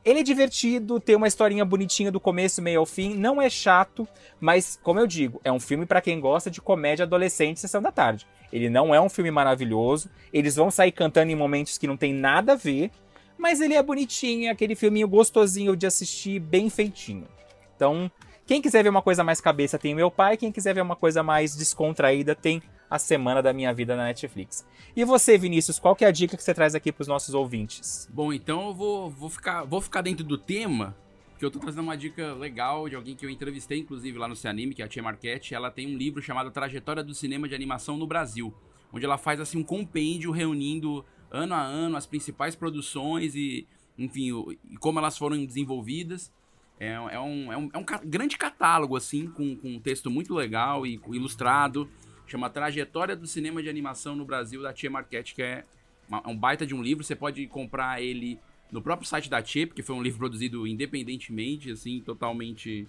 Ele 0.05 0.19
é 0.19 0.23
divertido, 0.23 0.99
tem 0.99 1.15
uma 1.15 1.27
historinha 1.27 1.65
bonitinha 1.65 2.11
do 2.11 2.19
começo, 2.19 2.61
meio 2.61 2.79
ao 2.79 2.85
fim, 2.85 3.15
não 3.15 3.41
é 3.41 3.49
chato, 3.49 4.07
mas, 4.39 4.79
como 4.83 4.99
eu 4.99 5.07
digo, 5.07 5.41
é 5.43 5.51
um 5.51 5.59
filme 5.59 5.87
para 5.87 5.99
quem 5.99 6.19
gosta 6.19 6.51
de 6.51 6.61
comédia 6.61 7.05
adolescente 7.05 7.59
sessão 7.59 7.81
da 7.81 7.91
tarde. 7.91 8.27
Ele 8.53 8.69
não 8.69 8.93
é 8.93 9.01
um 9.01 9.09
filme 9.09 9.31
maravilhoso, 9.31 10.07
eles 10.31 10.57
vão 10.57 10.69
sair 10.69 10.91
cantando 10.91 11.31
em 11.31 11.35
momentos 11.35 11.79
que 11.79 11.87
não 11.87 11.97
tem 11.97 12.13
nada 12.13 12.53
a 12.53 12.55
ver, 12.55 12.91
mas 13.35 13.61
ele 13.61 13.73
é 13.73 13.81
bonitinho, 13.81 14.51
aquele 14.51 14.75
filminho 14.75 15.07
gostosinho 15.07 15.75
de 15.75 15.87
assistir, 15.87 16.39
bem 16.39 16.69
feitinho. 16.69 17.27
Então, 17.75 18.11
quem 18.47 18.61
quiser 18.61 18.81
ver 18.81 18.89
uma 18.89 19.01
coisa 19.01 19.23
mais 19.23 19.39
cabeça 19.41 19.77
tem 19.77 19.93
Meu 19.93 20.09
Pai, 20.09 20.37
quem 20.37 20.51
quiser 20.51 20.73
ver 20.73 20.81
uma 20.81 20.95
coisa 20.95 21.21
mais 21.21 21.55
descontraída 21.55 22.33
tem 22.33 22.61
A 22.89 22.97
Semana 22.97 23.43
da 23.43 23.51
Minha 23.53 23.73
Vida 23.73 23.95
na 23.95 24.05
Netflix. 24.05 24.65
E 24.95 25.03
você, 25.03 25.37
Vinícius, 25.37 25.77
qual 25.77 25.95
que 25.95 26.05
é 26.05 26.07
a 26.07 26.11
dica 26.11 26.35
que 26.37 26.41
você 26.43 26.53
traz 26.53 26.73
aqui 26.73 26.91
para 26.91 27.01
os 27.01 27.07
nossos 27.07 27.33
ouvintes? 27.35 28.09
Bom, 28.11 28.31
então 28.31 28.69
eu 28.69 28.73
vou, 28.73 29.09
vou, 29.09 29.29
ficar, 29.29 29.63
vou 29.65 29.81
ficar 29.81 30.01
dentro 30.01 30.23
do 30.23 30.37
tema, 30.37 30.95
porque 31.31 31.43
eu 31.45 31.51
tô 31.51 31.59
trazendo 31.59 31.83
uma 31.83 31.97
dica 31.97 32.33
legal 32.33 32.87
de 32.89 32.95
alguém 32.95 33.15
que 33.15 33.25
eu 33.25 33.29
entrevistei, 33.29 33.79
inclusive, 33.79 34.17
lá 34.17 34.27
no 34.27 34.35
Cianime, 34.35 34.73
que 34.73 34.81
é 34.81 34.85
a 34.85 34.87
Tia 34.87 35.03
Marquette. 35.03 35.53
Ela 35.53 35.69
tem 35.69 35.85
um 35.93 35.97
livro 35.97 36.21
chamado 36.21 36.49
Trajetória 36.49 37.03
do 37.03 37.13
Cinema 37.13 37.47
de 37.47 37.53
Animação 37.53 37.97
no 37.97 38.07
Brasil, 38.07 38.53
onde 38.93 39.03
ela 39.05 39.17
faz 39.17 39.39
assim 39.41 39.59
um 39.59 39.63
compêndio 39.63 40.31
reunindo 40.31 41.05
ano 41.29 41.53
a 41.53 41.61
ano 41.61 41.97
as 41.97 42.05
principais 42.05 42.55
produções 42.55 43.35
e, 43.35 43.67
enfim, 43.97 44.31
o- 44.31 44.53
e 44.53 44.77
como 44.77 44.97
elas 44.99 45.17
foram 45.17 45.45
desenvolvidas. 45.45 46.31
É, 46.79 46.91
é 46.93 47.19
um, 47.19 47.51
é 47.51 47.57
um, 47.57 47.69
é 47.73 47.77
um 47.77 47.85
grande 48.05 48.37
catálogo, 48.37 48.95
assim, 48.95 49.27
com, 49.27 49.55
com 49.55 49.69
um 49.69 49.79
texto 49.79 50.09
muito 50.11 50.33
legal 50.33 50.85
e 50.85 50.99
ilustrado. 51.11 51.89
Chama 52.27 52.49
Trajetória 52.49 53.15
do 53.15 53.25
Cinema 53.25 53.63
de 53.63 53.69
Animação 53.69 54.15
no 54.15 54.25
Brasil, 54.25 54.61
da 54.61 54.73
Tia 54.73 54.89
Marquette, 54.89 55.33
que 55.33 55.41
é 55.41 55.63
uma- 56.07 56.21
é 56.25 56.27
um 56.27 56.37
baita 56.37 56.65
de 56.65 56.75
um 56.75 56.81
livro. 56.83 57.03
Você 57.03 57.15
pode 57.15 57.45
comprar 57.47 58.01
ele 58.01 58.37
no 58.71 58.81
próprio 58.81 59.07
site 59.07 59.29
da 59.29 59.41
Tia, 59.41 59.65
porque 59.65 59.81
foi 59.81 59.95
um 59.95 60.01
livro 60.03 60.19
produzido 60.19 60.67
independentemente, 60.67 61.71
assim, 61.71 62.01
totalmente 62.01 62.87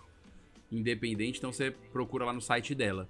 independente. 0.70 1.38
Então 1.38 1.52
você 1.52 1.70
procura 1.92 2.24
lá 2.24 2.32
no 2.32 2.40
site 2.40 2.74
dela. 2.74 3.08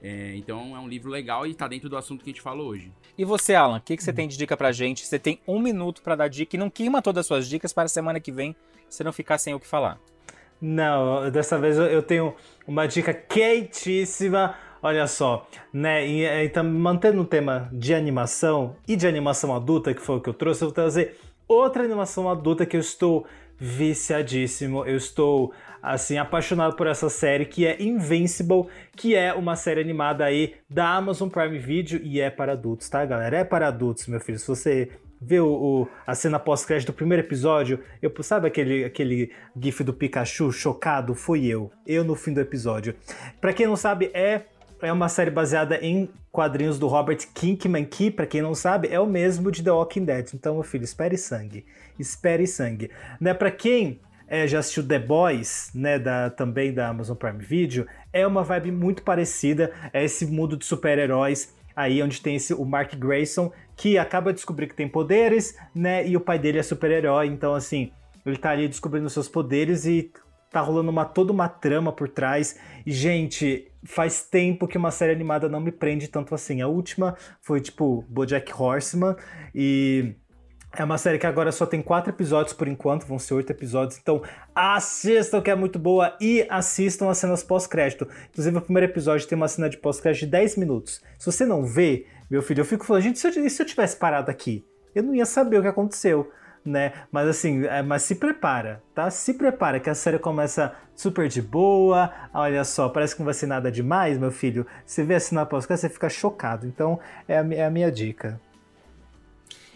É, 0.00 0.34
então 0.36 0.76
é 0.76 0.78
um 0.78 0.88
livro 0.88 1.10
legal 1.10 1.44
e 1.46 1.52
tá 1.54 1.66
dentro 1.66 1.88
do 1.88 1.96
assunto 1.96 2.22
que 2.24 2.30
a 2.30 2.32
gente 2.32 2.40
falou 2.42 2.68
hoje. 2.68 2.92
E 3.16 3.24
você, 3.24 3.54
Alan, 3.54 3.78
o 3.78 3.80
que, 3.80 3.96
que 3.96 4.02
você 4.02 4.12
tem 4.12 4.28
de 4.28 4.36
dica 4.38 4.56
pra 4.56 4.70
gente? 4.70 5.04
Você 5.04 5.18
tem 5.18 5.40
um 5.46 5.58
minuto 5.60 6.02
para 6.02 6.14
dar 6.14 6.28
dica 6.28 6.54
e 6.54 6.58
não 6.58 6.70
queima 6.70 7.02
todas 7.02 7.20
as 7.22 7.26
suas 7.26 7.48
dicas 7.48 7.72
para 7.72 7.84
a 7.84 7.88
semana 7.88 8.20
que 8.20 8.30
vem, 8.30 8.54
você 8.88 9.04
não 9.04 9.12
ficar 9.12 9.38
sem 9.38 9.54
o 9.54 9.60
que 9.60 9.66
falar. 9.66 9.98
Não, 10.60 11.30
dessa 11.30 11.58
vez 11.58 11.76
eu- 11.78 12.02
tenho 12.02 12.34
uma 12.66 12.86
dica 12.86 13.14
quentíssima. 13.14 14.54
Olha 14.82 15.06
só, 15.06 15.46
né? 15.72 16.06
E, 16.06 16.24
então, 16.44 16.62
mantendo 16.64 17.22
o 17.22 17.24
tema 17.24 17.68
de 17.72 17.94
animação 17.94 18.76
e 18.86 18.94
de 18.96 19.06
animação 19.06 19.54
adulta, 19.54 19.92
que 19.92 20.00
foi 20.00 20.16
o 20.16 20.20
que 20.20 20.28
eu 20.28 20.34
trouxe, 20.34 20.62
eu 20.62 20.68
vou 20.68 20.74
trazer 20.74 21.16
outra 21.48 21.82
animação 21.84 22.28
adulta 22.28 22.64
que 22.64 22.76
eu 22.76 22.80
estou 22.80 23.26
viciadíssimo. 23.56 24.84
Eu 24.84 24.96
estou, 24.96 25.52
assim, 25.82 26.16
apaixonado 26.18 26.76
por 26.76 26.86
essa 26.86 27.08
série 27.08 27.44
que 27.44 27.66
é 27.66 27.80
Invincible, 27.82 28.66
que 28.96 29.16
é 29.16 29.34
uma 29.34 29.56
série 29.56 29.80
animada 29.80 30.24
aí 30.24 30.54
da 30.70 30.88
Amazon 30.94 31.28
Prime 31.28 31.58
Video 31.58 32.00
e 32.02 32.20
é 32.20 32.30
para 32.30 32.52
adultos, 32.52 32.88
tá, 32.88 33.04
galera? 33.04 33.38
É 33.38 33.44
para 33.44 33.68
adultos, 33.68 34.06
meu 34.06 34.20
filho. 34.20 34.38
Se 34.38 34.46
você 34.46 34.90
ver 35.20 35.40
o, 35.40 35.48
o- 35.52 35.88
a 36.06 36.14
cena 36.14 36.38
pós-crédito 36.38 36.88
do 36.92 36.94
primeiro 36.94 37.22
episódio, 37.24 37.80
eu, 38.00 38.12
sabe 38.22 38.46
aquele, 38.48 38.84
aquele 38.84 39.32
gif 39.60 39.82
do 39.82 39.92
Pikachu 39.92 40.52
chocado? 40.52 41.14
Fui 41.14 41.46
eu. 41.46 41.70
Eu 41.86 42.04
no 42.04 42.14
fim 42.14 42.32
do 42.32 42.40
episódio. 42.40 42.94
Pra 43.40 43.52
quem 43.52 43.66
não 43.66 43.76
sabe, 43.76 44.10
é, 44.14 44.42
é 44.80 44.92
uma 44.92 45.08
série 45.08 45.30
baseada 45.30 45.76
em 45.82 46.08
quadrinhos 46.30 46.78
do 46.78 46.86
Robert 46.86 47.18
Kinkman, 47.34 47.84
que, 47.84 48.10
pra 48.10 48.26
quem 48.26 48.40
não 48.42 48.54
sabe, 48.54 48.88
é 48.88 49.00
o 49.00 49.06
mesmo 49.06 49.50
de 49.50 49.62
The 49.62 49.72
Walking 49.72 50.04
Dead. 50.04 50.34
Então, 50.34 50.54
meu 50.54 50.62
filho, 50.62 50.84
espere 50.84 51.16
sangue. 51.16 51.64
Espere 51.98 52.46
sangue. 52.46 52.90
Né, 53.20 53.34
pra 53.34 53.50
quem 53.50 54.00
é, 54.28 54.46
já 54.46 54.58
assistiu 54.60 54.86
The 54.86 54.98
Boys, 54.98 55.70
né, 55.74 55.98
da, 55.98 56.30
também 56.30 56.72
da 56.72 56.88
Amazon 56.88 57.16
Prime 57.16 57.38
Video, 57.42 57.86
é 58.12 58.24
uma 58.26 58.44
vibe 58.44 58.70
muito 58.70 59.02
parecida. 59.02 59.72
É 59.92 60.04
esse 60.04 60.26
mundo 60.26 60.56
de 60.56 60.64
super-heróis 60.64 61.52
aí 61.78 62.02
onde 62.02 62.20
tem 62.20 62.34
esse, 62.34 62.52
o 62.52 62.64
Mark 62.64 62.92
Grayson, 62.96 63.52
que 63.76 63.96
acaba 63.96 64.32
de 64.32 64.38
descobrir 64.38 64.66
que 64.66 64.74
tem 64.74 64.88
poderes, 64.88 65.56
né? 65.72 66.04
E 66.04 66.16
o 66.16 66.20
pai 66.20 66.36
dele 66.36 66.58
é 66.58 66.62
super-herói, 66.62 67.28
então 67.28 67.54
assim, 67.54 67.92
ele 68.26 68.36
tá 68.36 68.50
ali 68.50 68.66
descobrindo 68.66 69.08
seus 69.08 69.28
poderes 69.28 69.86
e 69.86 70.10
tá 70.50 70.60
rolando 70.60 70.90
uma, 70.90 71.04
toda 71.04 71.32
uma 71.32 71.48
trama 71.48 71.92
por 71.92 72.08
trás. 72.08 72.58
E, 72.84 72.90
gente, 72.90 73.70
faz 73.84 74.22
tempo 74.22 74.66
que 74.66 74.76
uma 74.76 74.90
série 74.90 75.12
animada 75.12 75.48
não 75.48 75.60
me 75.60 75.70
prende 75.70 76.08
tanto 76.08 76.34
assim. 76.34 76.60
A 76.60 76.66
última 76.66 77.16
foi 77.40 77.60
tipo 77.60 78.04
Bojack 78.08 78.52
Horseman 78.52 79.14
e. 79.54 80.16
É 80.76 80.84
uma 80.84 80.98
série 80.98 81.18
que 81.18 81.26
agora 81.26 81.50
só 81.50 81.64
tem 81.64 81.80
quatro 81.80 82.12
episódios 82.12 82.52
por 82.52 82.68
enquanto, 82.68 83.06
vão 83.06 83.18
ser 83.18 83.34
oito 83.34 83.50
episódios, 83.50 83.98
então 83.98 84.22
assistam 84.54 85.40
que 85.40 85.50
é 85.50 85.54
muito 85.54 85.78
boa 85.78 86.14
e 86.20 86.46
assistam 86.50 87.08
as 87.08 87.18
cenas 87.18 87.42
pós-crédito. 87.42 88.06
Inclusive, 88.30 88.58
o 88.58 88.60
primeiro 88.60 88.90
episódio 88.90 89.26
tem 89.26 89.36
uma 89.36 89.48
cena 89.48 89.68
de 89.68 89.78
pós-crédito 89.78 90.20
de 90.20 90.26
10 90.26 90.56
minutos. 90.56 91.02
Se 91.18 91.26
você 91.26 91.46
não 91.46 91.64
vê, 91.64 92.06
meu 92.30 92.42
filho, 92.42 92.60
eu 92.60 92.64
fico 92.66 92.84
falando, 92.84 93.02
gente, 93.02 93.18
se 93.18 93.26
eu, 93.26 93.50
se 93.50 93.62
eu 93.62 93.66
tivesse 93.66 93.96
parado 93.96 94.30
aqui, 94.30 94.64
eu 94.94 95.02
não 95.02 95.14
ia 95.14 95.24
saber 95.24 95.58
o 95.58 95.62
que 95.62 95.68
aconteceu, 95.68 96.30
né? 96.64 96.92
Mas 97.10 97.28
assim, 97.28 97.64
é, 97.64 97.82
mas 97.82 98.02
se 98.02 98.14
prepara, 98.14 98.82
tá? 98.94 99.10
Se 99.10 99.34
prepara, 99.34 99.80
que 99.80 99.88
a 99.88 99.94
série 99.94 100.18
começa 100.18 100.74
super 100.94 101.28
de 101.28 101.40
boa, 101.40 102.12
olha 102.32 102.62
só, 102.62 102.88
parece 102.90 103.14
que 103.14 103.20
não 103.20 103.24
vai 103.24 103.34
ser 103.34 103.46
nada 103.46 103.72
demais, 103.72 104.18
meu 104.18 104.30
filho. 104.30 104.66
Você 104.84 105.02
vê 105.02 105.14
a 105.14 105.20
cena 105.20 105.46
pós-crédito, 105.46 105.80
você 105.80 105.88
fica 105.88 106.10
chocado. 106.10 106.66
Então, 106.66 107.00
é 107.26 107.38
a, 107.38 107.54
é 107.54 107.64
a 107.64 107.70
minha 107.70 107.90
dica. 107.90 108.38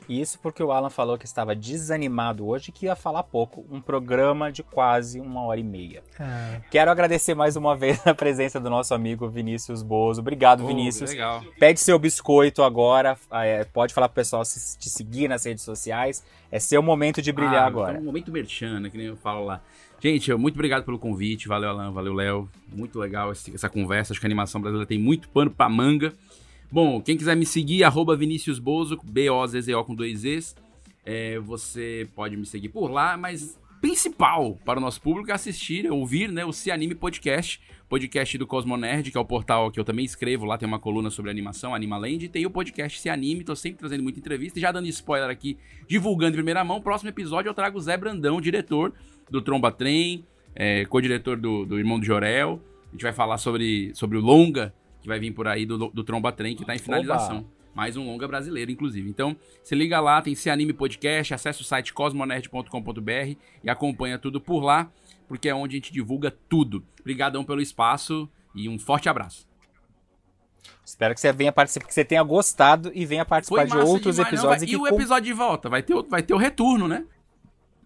Isso 0.08 0.38
porque 0.40 0.62
o 0.62 0.72
Alan 0.72 0.90
falou 0.90 1.16
que 1.16 1.24
estava 1.24 1.54
desanimado 1.54 2.46
hoje 2.46 2.70
e 2.70 2.72
que 2.72 2.86
ia 2.86 2.96
falar 2.96 3.22
pouco. 3.22 3.64
Um 3.70 3.80
programa 3.80 4.50
de 4.50 4.62
quase 4.62 5.20
uma 5.20 5.42
hora 5.42 5.60
e 5.60 5.62
meia. 5.64 6.02
Ah. 6.18 6.60
Quero 6.70 6.90
agradecer 6.90 7.34
mais 7.34 7.56
uma 7.56 7.76
vez 7.76 8.00
a 8.06 8.14
presença 8.14 8.58
do 8.60 8.68
nosso 8.70 8.94
amigo 8.94 9.28
Vinícius 9.28 9.82
Bozo. 9.82 10.20
Obrigado, 10.20 10.64
Oh, 10.64 10.66
Vinícius. 10.66 11.10
legal. 11.10 11.42
Pede 11.58 11.80
seu 11.80 11.98
biscoito 11.98 12.62
agora. 12.62 13.16
é, 13.32 13.64
pode 13.64 13.94
falar 13.94 14.08
pro 14.08 14.16
pessoal 14.16 14.44
se 14.44 14.78
te 14.78 14.88
seguir 14.90 15.28
nas 15.28 15.44
redes 15.44 15.64
sociais. 15.64 16.24
É 16.50 16.58
seu 16.58 16.82
momento 16.82 17.22
de 17.22 17.32
brilhar 17.32 17.62
Ah, 17.62 17.66
agora. 17.66 17.92
então, 17.92 18.02
um 18.02 18.06
momento 18.06 18.30
merchan, 18.30 18.80
né, 18.80 18.90
que 18.90 18.98
nem 18.98 19.06
eu 19.06 19.16
falo 19.16 19.44
lá. 19.44 19.60
Gente, 20.00 20.34
muito 20.34 20.54
obrigado 20.56 20.84
pelo 20.84 20.98
convite. 20.98 21.46
Valeu, 21.46 21.70
Alan. 21.70 21.92
Valeu, 21.92 22.12
Léo. 22.12 22.48
Muito 22.72 22.98
legal 22.98 23.30
essa 23.30 23.68
conversa. 23.68 24.12
Acho 24.12 24.18
que 24.20 24.26
a 24.26 24.28
animação 24.28 24.60
brasileira 24.60 24.86
tem 24.86 24.98
muito 24.98 25.28
pano 25.28 25.48
pra 25.50 25.68
manga. 25.68 26.12
Bom, 26.72 27.02
quem 27.02 27.18
quiser 27.18 27.36
me 27.36 27.44
seguir, 27.44 27.84
arroba 27.84 28.16
Vinícius 28.16 28.58
Bozo, 28.58 28.98
B-O-Z-Z-O 29.04 29.84
com 29.84 29.94
dois 29.94 30.20
Zs. 30.20 30.56
É, 31.04 31.38
você 31.38 32.08
pode 32.14 32.34
me 32.34 32.46
seguir 32.46 32.70
por 32.70 32.90
lá, 32.90 33.14
mas 33.14 33.60
principal 33.82 34.58
para 34.64 34.78
o 34.78 34.80
nosso 34.80 34.98
público 35.02 35.30
é 35.30 35.34
assistir, 35.34 35.86
ouvir 35.92 36.32
né, 36.32 36.46
o 36.46 36.52
Se 36.52 36.70
Anime 36.70 36.94
Podcast, 36.94 37.60
podcast 37.90 38.38
do 38.38 38.46
Cosmonerd, 38.46 39.10
que 39.10 39.18
é 39.18 39.20
o 39.20 39.24
portal 39.24 39.70
que 39.70 39.78
eu 39.78 39.84
também 39.84 40.06
escrevo. 40.06 40.46
Lá 40.46 40.56
tem 40.56 40.66
uma 40.66 40.78
coluna 40.78 41.10
sobre 41.10 41.30
animação, 41.30 41.74
Animaland, 41.74 42.24
e 42.24 42.28
tem 42.30 42.46
o 42.46 42.50
podcast 42.50 42.98
Se 42.98 43.10
Anime, 43.10 43.44
tô 43.44 43.54
sempre 43.54 43.80
trazendo 43.80 44.02
muita 44.02 44.18
entrevista. 44.18 44.58
E 44.58 44.62
já 44.62 44.72
dando 44.72 44.88
spoiler 44.88 45.28
aqui, 45.28 45.58
divulgando 45.86 46.30
em 46.30 46.36
primeira 46.36 46.64
mão, 46.64 46.80
próximo 46.80 47.10
episódio 47.10 47.50
eu 47.50 47.54
trago 47.54 47.76
o 47.76 47.82
Zé 47.82 47.98
Brandão, 47.98 48.40
diretor 48.40 48.94
do 49.30 49.42
Tromba 49.42 49.70
Trem, 49.70 50.24
é, 50.54 50.86
co-diretor 50.86 51.36
do, 51.36 51.66
do 51.66 51.78
Irmão 51.78 52.00
do 52.00 52.06
Jorel. 52.06 52.62
A 52.88 52.92
gente 52.92 53.02
vai 53.02 53.12
falar 53.12 53.36
sobre, 53.36 53.94
sobre 53.94 54.16
o 54.16 54.22
longa 54.22 54.72
que 55.02 55.08
vai 55.08 55.18
vir 55.18 55.32
por 55.32 55.46
aí 55.48 55.66
do, 55.66 55.76
do 55.88 56.02
Tromba 56.04 56.32
Trem, 56.32 56.56
que 56.56 56.64
tá 56.64 56.74
em 56.74 56.78
finalização. 56.78 57.38
Oba! 57.40 57.62
Mais 57.74 57.96
um 57.96 58.04
longa 58.06 58.28
brasileiro, 58.28 58.70
inclusive. 58.70 59.08
Então, 59.08 59.34
se 59.64 59.74
liga 59.74 59.98
lá, 59.98 60.20
tem 60.20 60.34
Se 60.34 60.50
Anime 60.50 60.72
Podcast, 60.74 61.32
acessa 61.32 61.62
o 61.62 61.64
site 61.64 61.92
cosmonerd.com.br 61.94 63.36
e 63.64 63.70
acompanha 63.70 64.18
tudo 64.18 64.40
por 64.40 64.60
lá, 64.62 64.90
porque 65.26 65.48
é 65.48 65.54
onde 65.54 65.76
a 65.76 65.78
gente 65.78 65.90
divulga 65.92 66.30
tudo. 66.48 66.84
Obrigadão 67.00 67.42
pelo 67.44 67.62
espaço 67.62 68.28
e 68.54 68.68
um 68.68 68.78
forte 68.78 69.08
abraço. 69.08 69.48
Espero 70.84 71.14
que 71.14 71.20
você 71.20 71.32
venha 71.32 71.50
participar, 71.52 71.86
que 71.86 71.94
você 71.94 72.04
tenha 72.04 72.22
gostado 72.22 72.90
e 72.94 73.06
venha 73.06 73.24
participar 73.24 73.64
de 73.66 73.76
outros 73.76 74.16
demais, 74.16 74.32
não, 74.42 74.50
episódios. 74.52 74.60
vai- 74.60 74.60
e 74.60 74.64
e 74.64 74.70
que 74.70 74.76
o 74.76 74.80
com- 74.80 74.94
episódio 74.94 75.24
de 75.24 75.32
volta? 75.32 75.68
Vai 75.70 75.82
ter, 75.82 75.94
o- 75.94 76.02
vai 76.08 76.22
ter 76.22 76.34
o 76.34 76.38
retorno, 76.38 76.86
né? 76.86 77.04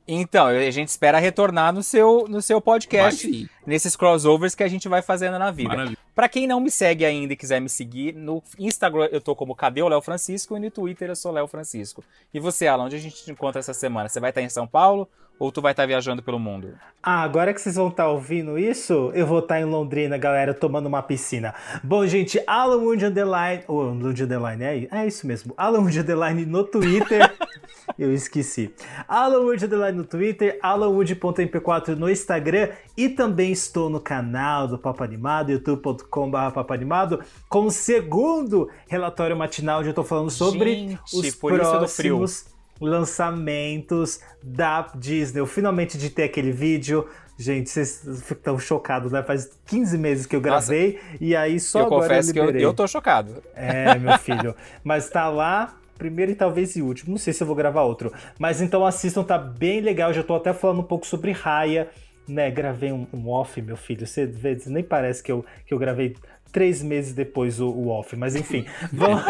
Então, 0.09 0.47
a 0.47 0.71
gente 0.71 0.89
espera 0.89 1.19
retornar 1.19 1.73
no 1.73 1.83
seu, 1.83 2.27
no 2.29 2.41
seu 2.43 2.61
podcast, 2.61 3.25
Vai 3.29 3.39
sim. 3.41 3.49
Nesses 3.67 3.97
crossovers 3.97 4.55
que 4.55 4.63
a 4.63 4.69
gente 4.69 4.89
vai 4.89 5.03
fazendo 5.03 5.39
na 5.39 5.51
vida. 5.51 5.71
Maravilha. 5.71 5.99
Pra 6.15 6.29
quem 6.29 6.47
não 6.47 6.61
me 6.61 6.71
segue 6.71 7.05
ainda 7.05 7.33
e 7.33 7.37
quiser 7.37 7.61
me 7.61 7.69
seguir, 7.69 8.15
no 8.15 8.43
Instagram 8.59 9.09
eu 9.13 9.21
tô 9.21 9.35
como 9.35 9.55
Cadê 9.55 9.83
o 9.83 9.89
Léo 9.89 10.01
Francisco 10.01 10.57
e 10.57 10.61
no 10.61 10.71
Twitter 10.71 11.11
eu 11.11 11.17
sou 11.17 11.33
Léo 11.33 11.47
Francisco. 11.47 12.03
E 12.33 12.41
você, 12.41 12.67
Alan, 12.67 12.85
onde 12.85 12.97
a 12.97 13.01
gente 13.01 13.25
te 13.25 13.31
encontra 13.31 13.59
essa 13.59 13.75
semana? 13.75 14.09
Você 14.09 14.21
vai 14.21 14.31
estar 14.31 14.41
em 14.41 14.49
São 14.49 14.67
Paulo 14.67 15.09
ou 15.39 15.53
tu 15.53 15.61
vai 15.61 15.73
estar 15.73 15.87
viajando 15.87 16.23
pelo 16.23 16.39
mundo? 16.39 16.75
Ah, 17.03 17.23
agora 17.23 17.53
que 17.53 17.61
vocês 17.61 17.77
vão 17.77 17.89
estar 17.89 18.09
ouvindo 18.09 18.59
isso, 18.59 19.11
eu 19.15 19.27
vou 19.27 19.41
estar 19.41 19.61
em 19.61 19.65
Londrina, 19.65 20.17
galera, 20.17 20.55
tomando 20.55 20.87
uma 20.87 21.03
piscina. 21.03 21.55
Bom, 21.85 22.07
gente, 22.07 22.43
Alan 22.47 22.79
Wood 22.79 23.05
Underline. 23.05 23.63
Ô, 23.69 23.83
Wood 23.83 24.25
Underline, 24.25 24.65
é, 24.65 24.89
é 24.91 25.07
isso 25.07 25.27
mesmo. 25.27 25.53
Alan 25.57 25.81
Wood 25.81 26.01
Underline 26.01 26.47
no 26.47 26.65
Twitter. 26.65 27.31
eu 27.99 28.13
esqueci. 28.13 28.73
Alan 29.07 29.41
Wood 29.41 29.65
Underline 29.65 29.99
no 29.99 30.05
Twitter, 30.05 30.59
alanwood.mp4 30.63 31.89
no 31.95 32.11
Instagram 32.11 32.71
e 32.97 33.09
também 33.09 33.55
estou 33.57 33.89
no 33.89 33.99
canal 33.99 34.69
do 34.69 34.79
Papo 34.79 35.03
Animado, 35.03 35.51
youtube.com.br 35.51 36.51
Papo 36.55 36.73
Animado, 36.73 37.21
com 37.49 37.67
o 37.67 37.71
segundo 37.71 38.69
relatório 38.87 39.37
matinal 39.37 39.81
onde 39.81 39.89
eu 39.89 39.95
tô 39.95 40.05
falando 40.05 40.31
sobre 40.31 40.75
Gente, 40.75 40.99
os 41.13 41.35
próximos 41.35 42.47
lançamentos 42.81 44.21
da 44.43 44.93
Disney. 44.95 45.41
Eu 45.41 45.47
finalmente 45.47 45.97
editei 45.97 46.27
aquele 46.27 46.53
vídeo. 46.53 47.09
Gente, 47.39 47.69
vocês 47.69 48.05
estão 48.05 48.59
chocados, 48.59 49.13
né? 49.13 49.23
Faz 49.23 49.51
15 49.67 49.99
meses 49.99 50.27
que 50.27 50.37
eu 50.37 50.41
gravei 50.41 50.99
e 51.21 51.35
aí 51.35 51.59
só 51.59 51.81
eu 51.81 51.87
agora 51.87 52.03
confesso 52.03 52.31
eu 52.31 52.33
que 52.35 52.39
eu, 52.41 52.47
liberei. 52.47 52.67
eu 52.67 52.75
tô 52.75 52.87
chocado. 52.87 53.43
É, 53.55 53.99
meu 53.99 54.19
filho. 54.19 54.55
Mas 54.85 55.09
tá 55.09 55.29
lá, 55.29 55.75
primeiro 55.99 56.33
e 56.33 56.35
talvez 56.35 56.77
e 56.77 56.83
último. 56.83 57.11
Não 57.11 57.19
sei 57.19 57.33
se 57.33 57.43
eu 57.43 57.47
vou 57.47 57.57
gravar 57.57 57.83
outro. 57.83 58.13
Mas 58.39 58.61
então 58.61 58.85
assistam, 58.85 59.23
tá 59.23 59.39
bem 59.39 59.81
legal. 59.81 60.13
Já 60.13 60.23
tô 60.23 60.35
até 60.35 60.53
falando 60.53 60.81
um 60.81 60.85
pouco 60.85 61.07
sobre 61.07 61.33
Raya, 61.33 61.89
né? 62.29 62.51
Gravei 62.51 62.93
um, 62.93 63.07
um 63.13 63.29
off, 63.29 63.61
meu 63.61 63.77
filho. 63.77 64.07
Você 64.07 64.27
vê, 64.27 64.57
nem 64.67 64.83
parece 64.83 65.23
que 65.23 65.31
eu, 65.31 65.45
que 65.67 65.73
eu 65.73 65.79
gravei 65.79 66.17
três 66.53 66.83
meses 66.83 67.13
depois 67.13 67.61
o, 67.61 67.69
o 67.69 67.89
off. 67.89 68.17
Mas 68.17 68.35
enfim, 68.35 68.65
vão, 68.93 69.21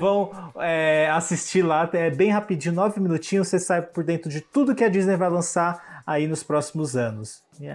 vão 0.00 0.52
é, 0.60 1.08
assistir 1.10 1.62
lá. 1.62 1.88
É 1.92 2.10
bem 2.10 2.30
rapidinho, 2.30 2.74
nove 2.74 3.00
minutinhos. 3.00 3.48
Você 3.48 3.58
sai 3.58 3.82
por 3.82 4.02
dentro 4.02 4.30
de 4.30 4.40
tudo 4.40 4.74
que 4.74 4.84
a 4.84 4.88
Disney 4.88 5.16
vai 5.16 5.30
lançar 5.30 5.91
aí 6.12 6.26
nos 6.26 6.42
próximos 6.42 6.96
anos. 6.96 7.42
É, 7.60 7.68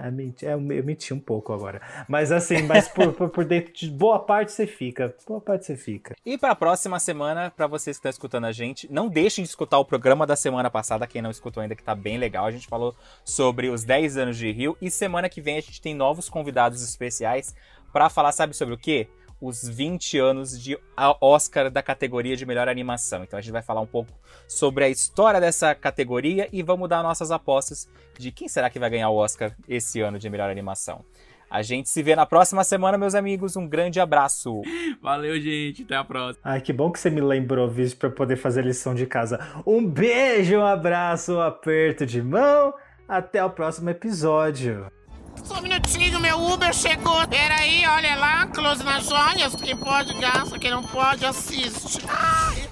é, 0.46 0.52
eu 0.52 0.60
menti 0.60 1.14
um 1.14 1.20
pouco 1.20 1.52
agora. 1.52 1.80
Mas 2.08 2.32
assim, 2.32 2.62
mas 2.62 2.88
por, 2.88 3.12
por, 3.12 3.28
por 3.30 3.44
dentro 3.44 3.72
de 3.72 3.90
boa 3.90 4.18
parte 4.18 4.52
você 4.52 4.66
fica. 4.66 5.14
Boa 5.26 5.40
parte 5.40 5.66
você 5.66 5.76
fica. 5.76 6.14
E 6.24 6.36
para 6.36 6.52
a 6.52 6.56
próxima 6.56 6.98
semana, 6.98 7.50
para 7.50 7.66
vocês 7.66 7.96
que 7.96 8.00
estão 8.00 8.10
escutando 8.10 8.46
a 8.46 8.52
gente, 8.52 8.90
não 8.92 9.08
deixem 9.08 9.42
de 9.42 9.50
escutar 9.50 9.78
o 9.78 9.84
programa 9.84 10.26
da 10.26 10.36
semana 10.36 10.70
passada, 10.70 11.06
quem 11.06 11.22
não 11.22 11.30
escutou 11.30 11.62
ainda, 11.62 11.76
que 11.76 11.82
tá 11.82 11.94
bem 11.94 12.18
legal. 12.18 12.46
A 12.46 12.50
gente 12.50 12.66
falou 12.66 12.94
sobre 13.24 13.68
os 13.68 13.84
10 13.84 14.16
anos 14.16 14.36
de 14.36 14.50
Rio 14.50 14.76
e 14.80 14.90
semana 14.90 15.28
que 15.28 15.40
vem 15.40 15.56
a 15.56 15.60
gente 15.60 15.80
tem 15.80 15.94
novos 15.94 16.28
convidados 16.28 16.82
especiais 16.82 17.54
para 17.92 18.10
falar, 18.10 18.32
sabe 18.32 18.54
sobre 18.54 18.74
o 18.74 18.78
quê? 18.78 19.08
Os 19.40 19.68
20 19.68 20.18
anos 20.18 20.60
de 20.60 20.78
Oscar 21.20 21.70
da 21.70 21.82
categoria 21.82 22.36
de 22.36 22.44
melhor 22.44 22.68
animação. 22.68 23.22
Então 23.22 23.38
a 23.38 23.42
gente 23.42 23.52
vai 23.52 23.62
falar 23.62 23.80
um 23.80 23.86
pouco 23.86 24.12
sobre 24.46 24.84
a 24.84 24.88
história 24.88 25.40
dessa 25.40 25.74
categoria 25.74 26.48
e 26.52 26.62
vamos 26.62 26.88
dar 26.88 27.02
nossas 27.02 27.30
apostas 27.30 27.88
de 28.18 28.32
quem 28.32 28.48
será 28.48 28.68
que 28.68 28.78
vai 28.78 28.90
ganhar 28.90 29.10
o 29.10 29.16
Oscar 29.16 29.54
esse 29.68 30.00
ano 30.00 30.18
de 30.18 30.28
melhor 30.28 30.50
animação. 30.50 31.04
A 31.50 31.62
gente 31.62 31.88
se 31.88 32.02
vê 32.02 32.14
na 32.14 32.26
próxima 32.26 32.62
semana, 32.62 32.98
meus 32.98 33.14
amigos. 33.14 33.56
Um 33.56 33.66
grande 33.66 33.98
abraço. 33.98 34.60
Valeu, 35.00 35.40
gente. 35.40 35.82
Até 35.82 35.96
a 35.96 36.04
próxima. 36.04 36.40
Ai, 36.44 36.60
que 36.60 36.72
bom 36.72 36.90
que 36.90 36.98
você 36.98 37.08
me 37.08 37.22
lembrou, 37.22 37.68
Viz, 37.68 37.94
para 37.94 38.10
poder 38.10 38.36
fazer 38.36 38.60
a 38.60 38.64
lição 38.64 38.94
de 38.94 39.06
casa. 39.06 39.40
Um 39.66 39.86
beijo, 39.86 40.58
um 40.58 40.64
abraço, 40.64 41.36
um 41.36 41.40
aperto 41.40 42.04
de 42.04 42.20
mão. 42.20 42.74
Até 43.08 43.42
o 43.42 43.48
próximo 43.48 43.88
episódio. 43.88 44.97
Só 45.44 45.58
um 45.58 45.62
minutinho, 45.62 46.20
meu 46.20 46.40
Uber 46.40 46.72
chegou. 46.72 47.26
Peraí, 47.28 47.86
olha 47.86 48.16
lá, 48.16 48.46
close 48.46 48.82
nas 48.82 49.04
joias. 49.06 49.54
Quem 49.54 49.76
pode 49.76 50.14
gasta, 50.14 50.58
quem 50.58 50.70
não 50.70 50.82
pode 50.82 51.24
assiste. 51.24 52.00
Ai. 52.08 52.68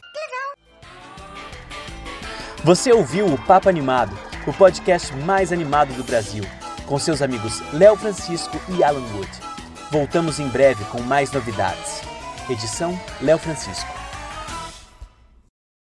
Você 2.64 2.92
ouviu 2.92 3.26
o 3.26 3.38
Papo 3.38 3.68
Animado, 3.68 4.18
o 4.44 4.52
podcast 4.52 5.14
mais 5.18 5.52
animado 5.52 5.92
do 5.94 6.02
Brasil, 6.02 6.44
com 6.84 6.98
seus 6.98 7.22
amigos 7.22 7.62
Léo 7.72 7.96
Francisco 7.96 8.60
e 8.68 8.82
Alan 8.82 9.06
Wood. 9.14 9.30
Voltamos 9.90 10.40
em 10.40 10.48
breve 10.48 10.84
com 10.86 11.00
mais 11.00 11.30
novidades. 11.30 12.02
Edição 12.50 12.98
Léo 13.20 13.38
Francisco. 13.38 13.95